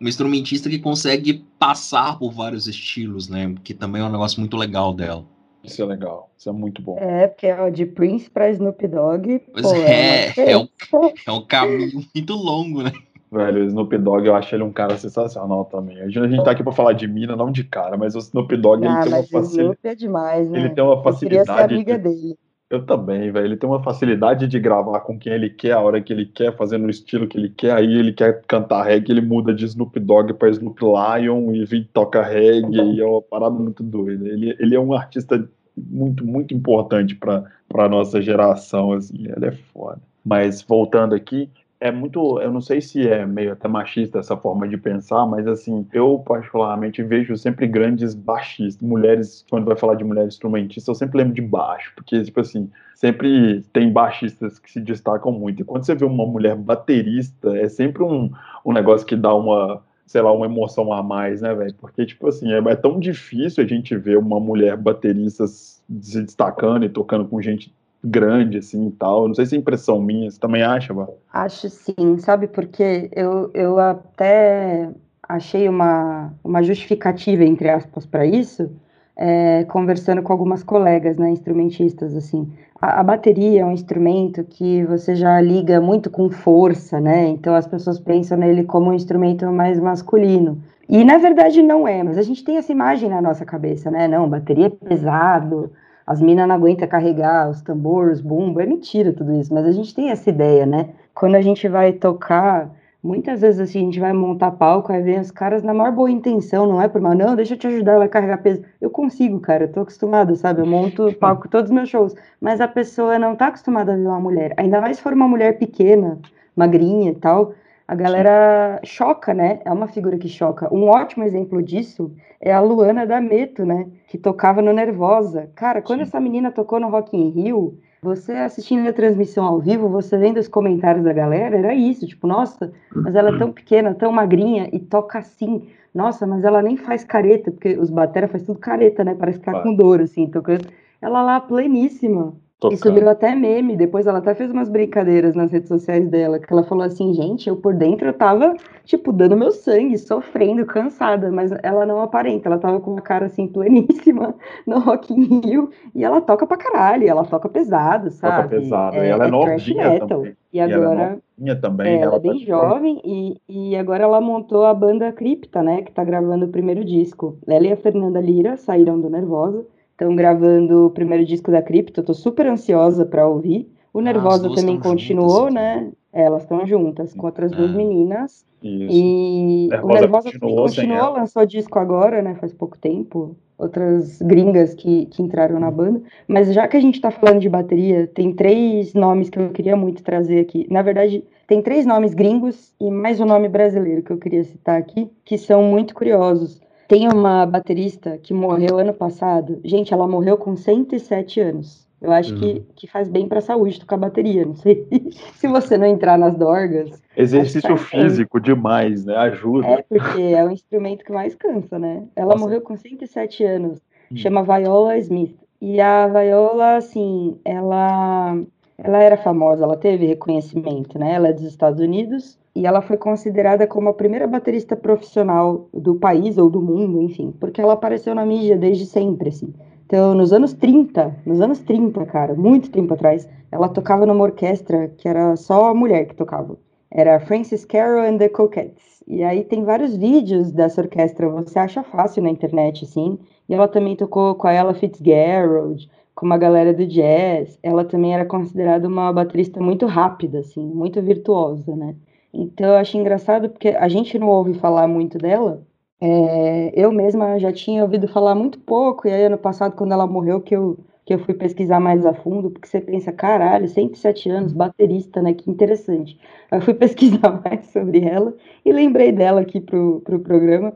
uma 0.00 0.08
instrumentista 0.08 0.68
que 0.70 0.78
consegue 0.78 1.44
passar 1.58 2.18
por 2.18 2.32
vários 2.32 2.66
estilos, 2.66 3.28
né? 3.28 3.54
Que 3.62 3.74
também 3.74 4.00
é 4.00 4.04
um 4.04 4.10
negócio 4.10 4.40
muito 4.40 4.56
legal 4.56 4.94
dela. 4.94 5.24
Isso 5.62 5.82
é 5.82 5.84
legal, 5.84 6.30
isso 6.38 6.48
é 6.48 6.52
muito 6.52 6.80
bom. 6.80 6.96
É, 6.98 7.26
porque 7.28 7.52
ó, 7.52 7.68
de 7.68 7.84
Prince 7.84 8.30
pra 8.30 8.48
Snoop 8.50 8.88
Dogg. 8.88 9.42
Pois 9.52 9.62
pô, 9.66 9.74
é, 9.74 10.32
uma 10.36 10.40
é 10.50 10.56
um, 10.56 10.68
é 11.26 11.30
um 11.32 11.44
caminho 11.46 12.02
muito 12.14 12.32
longo, 12.34 12.82
né? 12.82 12.92
Velho, 13.30 13.62
o 13.62 13.66
Snoop 13.66 13.96
Dogg, 13.98 14.26
eu 14.26 14.34
acho 14.34 14.52
ele 14.56 14.64
um 14.64 14.72
cara 14.72 14.96
sensacional 14.96 15.64
também. 15.66 16.00
A 16.00 16.06
gente, 16.06 16.18
a 16.18 16.26
gente 16.28 16.42
tá 16.42 16.50
aqui 16.50 16.64
pra 16.64 16.72
falar 16.72 16.94
de 16.94 17.06
mina, 17.06 17.36
não 17.36 17.52
de 17.52 17.62
cara, 17.62 17.96
mas 17.96 18.16
o 18.16 18.18
Snoop 18.18 18.56
Dogg, 18.56 18.82
ele 18.84 18.88
Ah, 18.92 19.02
tem 19.02 19.12
uma 19.12 19.18
mas 19.18 19.26
o 19.28 19.30
facilidade. 19.32 19.62
Snoop 19.62 19.78
é 19.88 19.94
demais, 19.94 20.50
né? 20.50 20.58
Ele 20.58 20.70
tem 20.70 20.82
uma 20.82 20.94
Eu 20.94 20.96
queria 20.96 21.12
ser 21.12 21.46
facilidade. 21.46 21.74
amiga 21.74 21.98
de- 21.98 22.02
dele. 22.02 22.38
Eu 22.70 22.86
também, 22.86 23.32
velho. 23.32 23.46
Ele 23.46 23.56
tem 23.56 23.68
uma 23.68 23.82
facilidade 23.82 24.46
de 24.46 24.60
gravar 24.60 25.00
com 25.00 25.18
quem 25.18 25.32
ele 25.32 25.50
quer, 25.50 25.72
a 25.72 25.80
hora 25.80 26.00
que 26.00 26.12
ele 26.12 26.24
quer, 26.24 26.56
fazendo 26.56 26.86
o 26.86 26.90
estilo 26.90 27.26
que 27.26 27.36
ele 27.36 27.48
quer. 27.48 27.72
Aí 27.72 27.92
ele 27.98 28.12
quer 28.12 28.42
cantar 28.46 28.84
reggae, 28.84 29.10
ele 29.10 29.20
muda 29.20 29.52
de 29.52 29.64
Snoop 29.64 29.98
Dogg 29.98 30.34
pra 30.34 30.48
Snoop 30.50 30.80
Lion 30.80 31.52
e 31.52 31.64
vem 31.64 31.82
toca 31.92 32.22
reggae. 32.22 32.94
E 32.94 33.00
é 33.00 33.04
uma 33.04 33.20
parada 33.20 33.56
muito 33.56 33.82
doida. 33.82 34.28
Ele, 34.28 34.56
ele 34.60 34.76
é 34.76 34.80
um 34.80 34.92
artista 34.94 35.44
muito, 35.76 36.24
muito 36.24 36.54
importante 36.54 37.16
pra, 37.16 37.44
pra 37.68 37.88
nossa 37.88 38.22
geração, 38.22 38.92
assim. 38.92 39.26
Ele 39.26 39.46
é 39.46 39.52
foda. 39.52 40.00
Mas 40.24 40.62
voltando 40.62 41.12
aqui, 41.12 41.50
é 41.80 41.90
muito. 41.90 42.38
Eu 42.40 42.52
não 42.52 42.60
sei 42.60 42.80
se 42.80 43.08
é 43.08 43.24
meio 43.24 43.52
até 43.52 43.66
machista 43.66 44.18
essa 44.18 44.36
forma 44.36 44.68
de 44.68 44.76
pensar, 44.76 45.26
mas 45.26 45.46
assim, 45.46 45.86
eu 45.92 46.18
particularmente 46.18 47.02
vejo 47.02 47.36
sempre 47.36 47.66
grandes 47.66 48.14
baixistas, 48.14 48.86
mulheres, 48.86 49.44
quando 49.50 49.64
vai 49.64 49.76
falar 49.76 49.94
de 49.94 50.04
mulher 50.04 50.26
instrumentista, 50.26 50.90
eu 50.90 50.94
sempre 50.94 51.18
lembro 51.18 51.34
de 51.34 51.40
baixo, 51.40 51.92
porque, 51.96 52.22
tipo 52.22 52.40
assim, 52.40 52.70
sempre 52.94 53.62
tem 53.72 53.90
baixistas 53.90 54.58
que 54.58 54.70
se 54.70 54.80
destacam 54.80 55.32
muito. 55.32 55.62
E 55.62 55.64
quando 55.64 55.84
você 55.84 55.94
vê 55.94 56.04
uma 56.04 56.26
mulher 56.26 56.54
baterista, 56.54 57.56
é 57.56 57.68
sempre 57.68 58.02
um, 58.02 58.30
um 58.64 58.72
negócio 58.72 59.06
que 59.06 59.16
dá 59.16 59.34
uma. 59.34 59.82
Sei 60.06 60.20
lá, 60.20 60.32
uma 60.32 60.46
emoção 60.46 60.92
a 60.92 61.04
mais, 61.04 61.40
né, 61.40 61.54
velho? 61.54 61.72
Porque, 61.74 62.04
tipo 62.04 62.26
assim, 62.26 62.52
é, 62.52 62.58
é 62.58 62.74
tão 62.74 62.98
difícil 62.98 63.62
a 63.62 63.66
gente 63.66 63.96
ver 63.96 64.18
uma 64.18 64.40
mulher 64.40 64.76
baterista 64.76 65.46
se 65.46 65.80
destacando 65.88 66.84
e 66.84 66.88
tocando 66.88 67.28
com 67.28 67.40
gente 67.40 67.72
grande, 68.02 68.58
assim 68.58 68.88
e 68.88 68.90
tal. 68.92 69.28
Não 69.28 69.34
sei 69.34 69.46
se 69.46 69.54
é 69.54 69.58
impressão 69.58 70.00
minha, 70.00 70.30
você 70.30 70.38
também 70.38 70.62
acha, 70.62 70.92
Vá? 70.92 71.08
Acho 71.32 71.68
sim, 71.68 72.18
sabe? 72.18 72.46
Porque 72.46 73.10
eu, 73.14 73.50
eu 73.54 73.78
até 73.78 74.88
achei 75.28 75.68
uma, 75.68 76.32
uma 76.42 76.62
justificativa, 76.62 77.44
entre 77.44 77.68
aspas, 77.68 78.04
para 78.04 78.26
isso, 78.26 78.70
é, 79.16 79.64
conversando 79.64 80.22
com 80.22 80.32
algumas 80.32 80.62
colegas, 80.62 81.16
né, 81.18 81.30
instrumentistas, 81.30 82.16
assim. 82.16 82.50
A, 82.80 83.00
a 83.00 83.02
bateria 83.02 83.60
é 83.60 83.64
um 83.64 83.72
instrumento 83.72 84.42
que 84.44 84.84
você 84.84 85.14
já 85.14 85.40
liga 85.40 85.80
muito 85.80 86.10
com 86.10 86.30
força, 86.30 86.98
né? 86.98 87.28
Então 87.28 87.54
as 87.54 87.66
pessoas 87.66 88.00
pensam 88.00 88.38
nele 88.38 88.64
como 88.64 88.90
um 88.90 88.94
instrumento 88.94 89.46
mais 89.52 89.78
masculino. 89.78 90.60
E 90.88 91.04
na 91.04 91.18
verdade 91.18 91.62
não 91.62 91.86
é, 91.86 92.02
mas 92.02 92.18
a 92.18 92.22
gente 92.22 92.42
tem 92.42 92.56
essa 92.56 92.72
imagem 92.72 93.08
na 93.08 93.22
nossa 93.22 93.44
cabeça, 93.44 93.90
né? 93.90 94.08
Não, 94.08 94.28
bateria 94.28 94.66
é 94.66 94.70
pesado, 94.70 95.70
as 96.10 96.20
minas 96.20 96.48
não 96.48 96.56
aguentam 96.56 96.88
carregar 96.88 97.48
os 97.48 97.62
tambores, 97.62 98.20
bumbo, 98.20 98.60
é 98.60 98.66
mentira 98.66 99.12
tudo 99.12 99.32
isso, 99.32 99.54
mas 99.54 99.64
a 99.64 99.70
gente 99.70 99.94
tem 99.94 100.10
essa 100.10 100.28
ideia, 100.28 100.66
né? 100.66 100.88
Quando 101.14 101.36
a 101.36 101.40
gente 101.40 101.68
vai 101.68 101.92
tocar, 101.92 102.68
muitas 103.00 103.42
vezes 103.42 103.60
assim, 103.60 103.78
a 103.78 103.84
gente 103.84 104.00
vai 104.00 104.12
montar 104.12 104.50
palco, 104.50 104.92
aí 104.92 105.00
vem 105.00 105.20
os 105.20 105.30
caras 105.30 105.62
na 105.62 105.72
maior 105.72 105.92
boa 105.92 106.10
intenção, 106.10 106.66
não 106.66 106.82
é 106.82 106.88
por 106.88 107.00
mal, 107.00 107.14
não, 107.14 107.36
deixa 107.36 107.54
eu 107.54 107.58
te 107.58 107.68
ajudar, 107.68 107.98
vai 107.98 108.08
carregar 108.08 108.38
peso. 108.38 108.60
Eu 108.80 108.90
consigo, 108.90 109.38
cara, 109.38 109.66
eu 109.66 109.72
tô 109.72 109.82
acostumada, 109.82 110.34
sabe? 110.34 110.60
Eu 110.60 110.66
monto 110.66 111.14
palco 111.14 111.48
todos 111.48 111.70
os 111.70 111.74
meus 111.74 111.88
shows, 111.88 112.12
mas 112.40 112.60
a 112.60 112.66
pessoa 112.66 113.16
não 113.16 113.36
tá 113.36 113.46
acostumada 113.46 113.92
a 113.92 113.96
ver 113.96 114.08
uma 114.08 114.18
mulher, 114.18 114.52
ainda 114.56 114.80
mais 114.80 114.96
se 114.96 115.04
for 115.04 115.12
uma 115.12 115.28
mulher 115.28 115.60
pequena, 115.60 116.18
magrinha 116.56 117.12
e 117.12 117.14
tal, 117.14 117.54
a 117.90 117.94
galera 117.96 118.80
choca, 118.84 119.34
né? 119.34 119.58
É 119.64 119.72
uma 119.72 119.88
figura 119.88 120.16
que 120.16 120.28
choca. 120.28 120.72
Um 120.72 120.84
ótimo 120.84 121.24
exemplo 121.24 121.60
disso 121.60 122.14
é 122.40 122.52
a 122.52 122.60
Luana 122.60 123.04
D'Ameto, 123.04 123.66
né? 123.66 123.88
Que 124.06 124.16
tocava 124.16 124.62
no 124.62 124.72
Nervosa. 124.72 125.50
Cara, 125.56 125.82
quando 125.82 125.98
Sim. 125.98 126.04
essa 126.04 126.20
menina 126.20 126.52
tocou 126.52 126.78
no 126.78 126.88
Rock 126.88 127.16
in 127.16 127.30
Rio, 127.30 127.80
você 128.00 128.30
assistindo 128.30 128.88
a 128.88 128.92
transmissão 128.92 129.44
ao 129.44 129.58
vivo, 129.58 129.88
você 129.88 130.16
vendo 130.16 130.38
os 130.38 130.46
comentários 130.46 131.02
da 131.02 131.12
galera, 131.12 131.58
era 131.58 131.74
isso, 131.74 132.06
tipo, 132.06 132.28
nossa, 132.28 132.72
mas 132.94 133.16
ela 133.16 133.34
é 133.34 133.38
tão 133.38 133.50
pequena, 133.50 133.92
tão 133.92 134.12
magrinha 134.12 134.70
e 134.72 134.78
toca 134.78 135.18
assim. 135.18 135.66
Nossa, 135.92 136.24
mas 136.28 136.44
ela 136.44 136.62
nem 136.62 136.76
faz 136.76 137.02
careta, 137.02 137.50
porque 137.50 137.76
os 137.76 137.90
batera 137.90 138.28
faz 138.28 138.44
tudo 138.44 138.60
careta, 138.60 139.02
né? 139.02 139.16
Parece 139.18 139.40
tá 139.40 139.50
Faz. 139.50 139.64
com 139.64 139.74
dor, 139.74 140.00
assim, 140.00 140.28
tocando. 140.28 140.68
Ela 141.02 141.22
lá 141.22 141.40
pleníssima. 141.40 142.36
Isso 142.68 142.82
Tocando. 142.82 142.94
virou 142.94 143.10
até 143.10 143.34
meme. 143.34 143.76
Depois 143.76 144.06
ela 144.06 144.18
até 144.18 144.34
fez 144.34 144.50
umas 144.50 144.68
brincadeiras 144.68 145.34
nas 145.34 145.50
redes 145.50 145.68
sociais 145.68 146.06
dela, 146.08 146.38
que 146.38 146.52
ela 146.52 146.62
falou 146.64 146.84
assim, 146.84 147.14
gente, 147.14 147.48
eu 147.48 147.56
por 147.56 147.74
dentro 147.74 148.06
eu 148.06 148.12
tava, 148.12 148.54
tipo, 148.84 149.12
dando 149.12 149.36
meu 149.36 149.50
sangue, 149.50 149.96
sofrendo, 149.96 150.66
cansada, 150.66 151.30
mas 151.30 151.50
ela 151.62 151.86
não 151.86 152.00
aparenta, 152.02 152.48
ela 152.48 152.58
tava 152.58 152.80
com 152.80 152.92
uma 152.92 153.00
cara 153.00 153.26
assim, 153.26 153.46
pleníssima 153.46 154.34
no 154.66 154.78
Rock 154.78 155.12
in 155.12 155.40
Rio, 155.40 155.70
e 155.94 156.04
ela 156.04 156.20
toca 156.20 156.46
pra 156.46 156.56
caralho, 156.56 157.08
ela 157.08 157.24
toca 157.24 157.48
pesado, 157.48 158.10
sabe? 158.10 158.48
Toca 158.48 158.60
pesado. 158.60 158.96
e 158.96 159.06
ela 159.06 159.26
é, 159.26 159.30
thrash 159.30 159.68
novinha 159.68 159.90
metal. 159.90 160.08
também. 160.08 160.36
E 160.52 160.58
ela 160.58 160.72
é 160.72 160.74
agora, 160.74 161.18
também. 161.60 161.86
é, 161.86 162.00
ela 162.00 162.16
é 162.16 162.18
tá 162.18 162.18
bem 162.18 162.38
jovem 162.40 163.00
e, 163.04 163.40
e 163.48 163.76
agora 163.76 164.04
ela 164.04 164.20
montou 164.20 164.64
a 164.64 164.74
banda 164.74 165.12
Cripta, 165.12 165.62
né? 165.62 165.82
Que 165.82 165.92
tá 165.92 166.02
gravando 166.04 166.46
o 166.46 166.48
primeiro 166.48 166.84
disco. 166.84 167.38
Ela 167.46 167.68
e 167.68 167.72
a 167.72 167.76
Fernanda 167.76 168.20
Lira 168.20 168.56
saíram 168.56 169.00
do 169.00 169.08
Nervosa, 169.08 169.64
estão 170.00 170.16
gravando 170.16 170.86
o 170.86 170.90
primeiro 170.90 171.24
disco 171.24 171.50
da 171.50 171.60
Cripta. 171.60 172.00
Eu 172.00 172.04
tô 172.04 172.14
super 172.14 172.46
ansiosa 172.46 173.04
pra 173.04 173.28
ouvir. 173.28 173.70
O 173.92 173.98
Ah, 173.98 174.02
Nervosa 174.02 174.44
duas 174.44 174.60
também 174.60 174.78
continuou, 174.78 175.40
juntas, 175.48 175.54
né? 175.54 175.92
Elas 176.12 176.42
estão 176.42 176.66
juntas 176.66 177.12
com 177.12 177.26
outras 177.26 177.52
duas 177.52 177.70
Ah. 177.70 177.76
meninas. 177.76 178.44
Isso. 178.62 178.86
E 178.90 179.68
o 179.68 179.88
Nervosa 179.88 180.00
Nervosa 180.00 180.32
também 180.32 180.56
continuou 180.56 180.96
continuou, 180.96 181.12
lançou 181.12 181.46
disco 181.46 181.78
agora, 181.78 182.22
né? 182.22 182.34
Faz 182.34 182.52
pouco 182.52 182.78
tempo. 182.78 183.36
Outras 183.58 184.22
gringas 184.22 184.72
que, 184.72 185.04
que 185.06 185.22
entraram 185.22 185.60
na 185.60 185.70
banda. 185.70 186.00
Mas 186.26 186.52
já 186.54 186.66
que 186.66 186.78
a 186.78 186.80
gente 186.80 186.98
tá 186.98 187.10
falando 187.10 187.40
de 187.40 187.48
bateria, 187.48 188.06
tem 188.06 188.32
três 188.32 188.94
nomes 188.94 189.28
que 189.28 189.38
eu 189.38 189.50
queria 189.50 189.76
muito 189.76 190.02
trazer 190.02 190.40
aqui. 190.40 190.66
Na 190.70 190.80
verdade, 190.80 191.22
tem 191.46 191.60
três 191.60 191.84
nomes 191.84 192.14
gringos 192.14 192.72
e 192.80 192.90
mais 192.90 193.20
um 193.20 193.26
nome 193.26 193.48
brasileiro 193.50 194.02
que 194.02 194.10
eu 194.10 194.16
queria 194.16 194.42
citar 194.44 194.78
aqui, 194.78 195.10
que 195.26 195.36
são 195.36 195.62
muito 195.62 195.94
curiosos. 195.94 196.58
Tem 196.90 197.06
uma 197.06 197.46
baterista 197.46 198.18
que 198.18 198.34
morreu 198.34 198.76
ano 198.76 198.92
passado. 198.92 199.60
Gente, 199.64 199.94
ela 199.94 200.08
morreu 200.08 200.36
com 200.36 200.56
107 200.56 201.38
anos. 201.40 201.88
Eu 202.02 202.10
acho 202.10 202.34
que, 202.34 202.44
Uhum. 202.54 202.64
que 202.74 202.88
faz 202.88 203.08
bem 203.08 203.28
pra 203.28 203.40
saúde 203.40 203.78
tocar 203.78 203.96
bateria. 203.96 204.44
Não 204.44 204.56
sei 204.56 204.88
se 205.36 205.46
você 205.46 205.78
não 205.78 205.86
entrar 205.86 206.18
nas 206.18 206.34
dorgas. 206.36 207.00
Exercício 207.16 207.60
que 207.62 207.76
faz 207.76 207.90
bem. 207.92 208.02
físico 208.10 208.40
demais, 208.40 209.04
né? 209.04 209.14
Ajuda. 209.16 209.68
É, 209.68 209.82
porque 209.88 210.20
é 210.20 210.44
o 210.44 210.50
instrumento 210.50 211.04
que 211.04 211.12
mais 211.12 211.32
cansa, 211.36 211.78
né? 211.78 212.02
Ela 212.16 212.32
Nossa. 212.32 212.38
morreu 212.40 212.60
com 212.60 212.76
107 212.76 213.44
anos. 213.44 213.78
Hum. 214.10 214.16
Chama 214.16 214.42
Viola 214.42 214.98
Smith. 214.98 215.36
E 215.60 215.80
a 215.80 216.08
Viola, 216.08 216.76
assim, 216.78 217.38
ela, 217.44 218.36
ela 218.78 218.98
era 219.00 219.16
famosa, 219.16 219.62
ela 219.62 219.76
teve 219.76 220.06
reconhecimento, 220.06 220.98
né? 220.98 221.12
Ela 221.12 221.28
é 221.28 221.32
dos 221.32 221.44
Estados 221.44 221.78
Unidos 221.78 222.36
e 222.54 222.66
ela 222.66 222.80
foi 222.80 222.96
considerada 222.96 223.66
como 223.66 223.88
a 223.88 223.94
primeira 223.94 224.26
baterista 224.26 224.76
profissional 224.76 225.68
do 225.72 225.94
país 225.94 226.36
ou 226.36 226.50
do 226.50 226.60
mundo, 226.60 227.00
enfim, 227.00 227.32
porque 227.38 227.60
ela 227.60 227.74
apareceu 227.74 228.14
na 228.14 228.26
mídia 228.26 228.56
desde 228.56 228.86
sempre, 228.86 229.28
assim. 229.28 229.52
Então, 229.86 230.14
nos 230.14 230.32
anos 230.32 230.52
30, 230.52 231.16
nos 231.26 231.40
anos 231.40 231.58
30, 231.60 232.04
cara, 232.06 232.34
muito 232.34 232.70
tempo 232.70 232.94
atrás, 232.94 233.28
ela 233.50 233.68
tocava 233.68 234.06
numa 234.06 234.22
orquestra 234.22 234.88
que 234.96 235.08
era 235.08 235.34
só 235.36 235.74
mulher 235.74 236.06
que 236.06 236.14
tocava. 236.14 236.56
Era 236.90 237.18
Francis 237.20 237.64
Carroll 237.64 238.04
and 238.04 238.18
the 238.18 238.28
Coquettes. 238.28 239.02
E 239.06 239.24
aí 239.24 239.42
tem 239.42 239.64
vários 239.64 239.96
vídeos 239.96 240.52
dessa 240.52 240.80
orquestra, 240.80 241.28
você 241.28 241.58
acha 241.58 241.82
fácil 241.82 242.22
na 242.22 242.30
internet, 242.30 242.84
assim. 242.84 243.18
E 243.48 243.54
ela 243.54 243.66
também 243.66 243.96
tocou 243.96 244.36
com 244.36 244.46
a 244.46 244.52
Ella 244.52 244.74
Fitzgerald, 244.74 245.90
com 246.14 246.26
uma 246.26 246.38
galera 246.38 246.72
do 246.72 246.86
jazz. 246.86 247.58
Ela 247.62 247.84
também 247.84 248.14
era 248.14 248.24
considerada 248.24 248.86
uma 248.86 249.12
baterista 249.12 249.60
muito 249.60 249.86
rápida, 249.86 250.38
assim, 250.38 250.64
muito 250.64 251.02
virtuosa, 251.02 251.74
né? 251.74 251.96
Então 252.32 252.68
eu 252.70 252.76
acho 252.76 252.96
engraçado 252.96 253.48
porque 253.50 253.68
a 253.68 253.88
gente 253.88 254.18
não 254.18 254.28
ouve 254.28 254.54
falar 254.54 254.86
muito 254.88 255.18
dela. 255.18 255.66
É, 256.00 256.72
eu 256.74 256.90
mesma 256.92 257.38
já 257.38 257.52
tinha 257.52 257.82
ouvido 257.82 258.08
falar 258.08 258.34
muito 258.34 258.58
pouco, 258.60 259.06
e 259.06 259.12
aí 259.12 259.24
ano 259.24 259.36
passado, 259.38 259.76
quando 259.76 259.92
ela 259.92 260.06
morreu, 260.06 260.40
que 260.40 260.56
eu, 260.56 260.78
que 261.04 261.12
eu 261.12 261.18
fui 261.18 261.34
pesquisar 261.34 261.78
mais 261.80 262.06
a 262.06 262.14
fundo, 262.14 262.50
porque 262.50 262.66
você 262.68 262.80
pensa, 262.80 263.12
caralho, 263.12 263.68
107 263.68 264.30
anos, 264.30 264.52
baterista, 264.52 265.20
né? 265.20 265.34
Que 265.34 265.50
interessante. 265.50 266.18
Aí 266.50 266.58
eu 266.58 266.62
fui 266.62 266.74
pesquisar 266.74 267.42
mais 267.44 267.66
sobre 267.66 268.02
ela 268.04 268.34
e 268.64 268.72
lembrei 268.72 269.12
dela 269.12 269.42
aqui 269.42 269.60
pro, 269.60 270.00
pro 270.02 270.20
programa. 270.20 270.72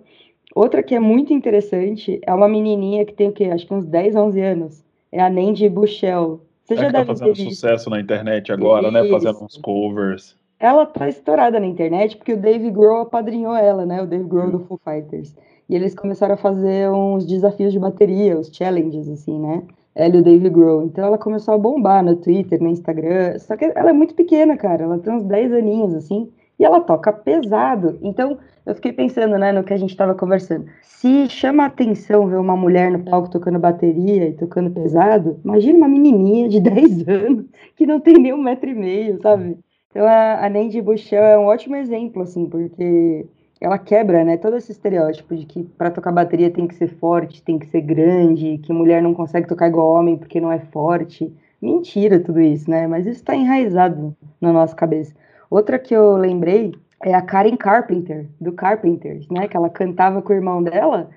Outra 0.55 0.83
que 0.83 0.95
é 0.95 1.01
muito 1.01 1.33
interessante 1.33 2.21
é 2.23 2.33
uma 2.35 2.49
menininha 2.49 3.05
que 3.05 3.15
tem 3.15 3.29
o 3.29 3.33
quê? 3.33 3.45
Acho 3.47 3.67
que 3.67 3.75
uns 3.75 3.87
10, 3.87 4.15
11 4.17 4.41
anos. 4.41 4.85
É 5.11 5.21
a 5.21 5.31
Nandy 5.31 5.69
Bushell. 5.69 6.41
Você 6.65 6.75
É 6.75 6.77
já 6.77 6.87
que 6.87 6.93
tá 6.93 7.05
deve 7.05 7.15
ter 7.15 7.19
fazendo 7.19 7.35
visto. 7.35 7.51
sucesso 7.55 7.91
na 7.91 8.01
internet 8.01 8.53
agora, 8.53 8.91
né? 8.91 9.05
Fazendo 9.05 9.35
Isso. 9.37 9.45
uns 9.45 9.57
covers. 9.59 10.37
Ela 10.65 10.87
tá 10.87 11.07
estourada 11.07 11.61
na 11.61 11.67
internet 11.67 12.17
porque 12.17 12.33
o 12.33 12.41
Dave 12.41 12.71
Grohl 12.71 13.03
apadrinhou 13.03 13.55
ela, 13.55 13.85
né? 13.85 14.03
O 14.03 14.07
Dave 14.07 14.25
Grohl 14.25 14.51
do 14.51 14.61
Foo 14.61 14.81
Fighters. 14.83 15.37
E 15.69 15.75
eles 15.75 15.95
começaram 15.95 16.35
a 16.35 16.39
fazer 16.39 16.91
uns 16.91 17.27
desafios 17.27 17.71
de 17.71 17.79
bateria, 17.79 18.39
os 18.39 18.49
challenges, 18.49 19.07
assim, 19.11 19.39
né? 19.39 19.63
Ela 19.95 20.17
e 20.17 20.21
o 20.21 20.23
Dave 20.23 20.49
Grohl. 20.49 20.85
Então 20.85 21.05
ela 21.05 21.19
começou 21.19 21.53
a 21.53 21.59
bombar 21.59 22.03
no 22.03 22.17
Twitter, 22.17 22.63
no 22.63 22.71
Instagram. 22.71 23.39
Só 23.41 23.59
que 23.59 23.67
ela 23.67 23.91
é 23.91 23.93
muito 23.93 24.15
pequena, 24.15 24.57
cara. 24.57 24.85
Ela 24.85 24.99
tem 24.99 25.13
uns 25.13 25.25
10 25.25 25.53
aninhos, 25.53 25.95
assim. 25.95 26.31
E 26.59 26.65
ela 26.65 26.81
toca 26.81 27.13
pesado. 27.13 27.99
Então 28.01 28.39
eu 28.65 28.75
fiquei 28.75 28.93
pensando, 28.93 29.37
né, 29.37 29.53
no 29.53 29.65
que 29.65 29.75
a 29.75 29.77
gente 29.77 29.91
estava 29.91 30.15
conversando. 30.15 30.65
Se 30.81 31.29
chama 31.29 31.65
a 31.65 31.67
atenção 31.67 32.27
ver 32.27 32.37
uma 32.37 32.57
mulher 32.57 32.91
no 32.91 33.05
palco 33.05 33.29
tocando 33.29 33.59
bateria 33.59 34.31
e 34.31 34.33
tocando 34.33 34.71
pesado, 34.71 35.39
imagina 35.45 35.77
uma 35.77 35.89
menininha 35.89 36.49
de 36.49 36.59
10 36.59 37.07
anos 37.07 37.45
que 37.77 37.85
não 37.85 38.01
tem 38.01 38.15
nem 38.15 38.33
um 38.33 38.43
metro 38.43 38.71
e 38.71 38.75
meio, 38.75 39.21
sabe? 39.21 39.59
Então 39.95 40.09
a, 40.09 40.45
a 40.45 40.51
Nandy 40.51 40.83
Buchel 40.83 41.23
é 41.23 41.39
um 41.39 41.45
ótimo 41.45 41.77
exemplo, 41.77 42.23
assim, 42.23 42.47
porque 42.47 43.27
ela 43.61 43.79
quebra, 43.79 44.25
né, 44.25 44.37
todo 44.37 44.57
esse 44.57 44.73
estereótipo 44.73 45.37
de 45.37 45.47
que 45.47 45.63
para 45.63 45.89
tocar 45.89 46.11
bateria 46.11 46.51
tem 46.51 46.67
que 46.67 46.75
ser 46.75 46.89
forte, 46.89 47.41
tem 47.41 47.61
que 47.61 47.67
ser 47.67 47.81
grande, 47.81 48.59
que 48.59 48.73
mulher 48.73 49.01
não 49.01 49.15
consegue 49.15 49.47
tocar 49.47 49.69
igual 49.69 49.95
homem 49.95 50.17
porque 50.17 50.41
não 50.41 50.51
é 50.51 50.59
forte. 50.59 51.33
Mentira 51.63 52.19
tudo 52.19 52.41
isso, 52.41 52.69
né? 52.69 52.89
Mas 52.89 53.07
isso 53.07 53.21
está 53.21 53.37
enraizado 53.37 54.15
na 54.41 54.53
nossa 54.53 54.75
cabeça. 54.75 55.15
Outra 55.49 55.79
que 55.79 55.95
eu 55.95 56.17
lembrei 56.17 56.75
é 57.01 57.15
a 57.15 57.23
Karen 57.23 57.57
Carpenter, 57.57 58.27
do 58.41 58.53
Carpenters, 58.53 59.29
né? 59.31 59.47
Que 59.47 59.57
ela 59.57 59.71
cantava 59.71 60.21
com 60.21 60.33
o 60.33 60.37
irmão 60.37 60.61
dela. 60.61 61.09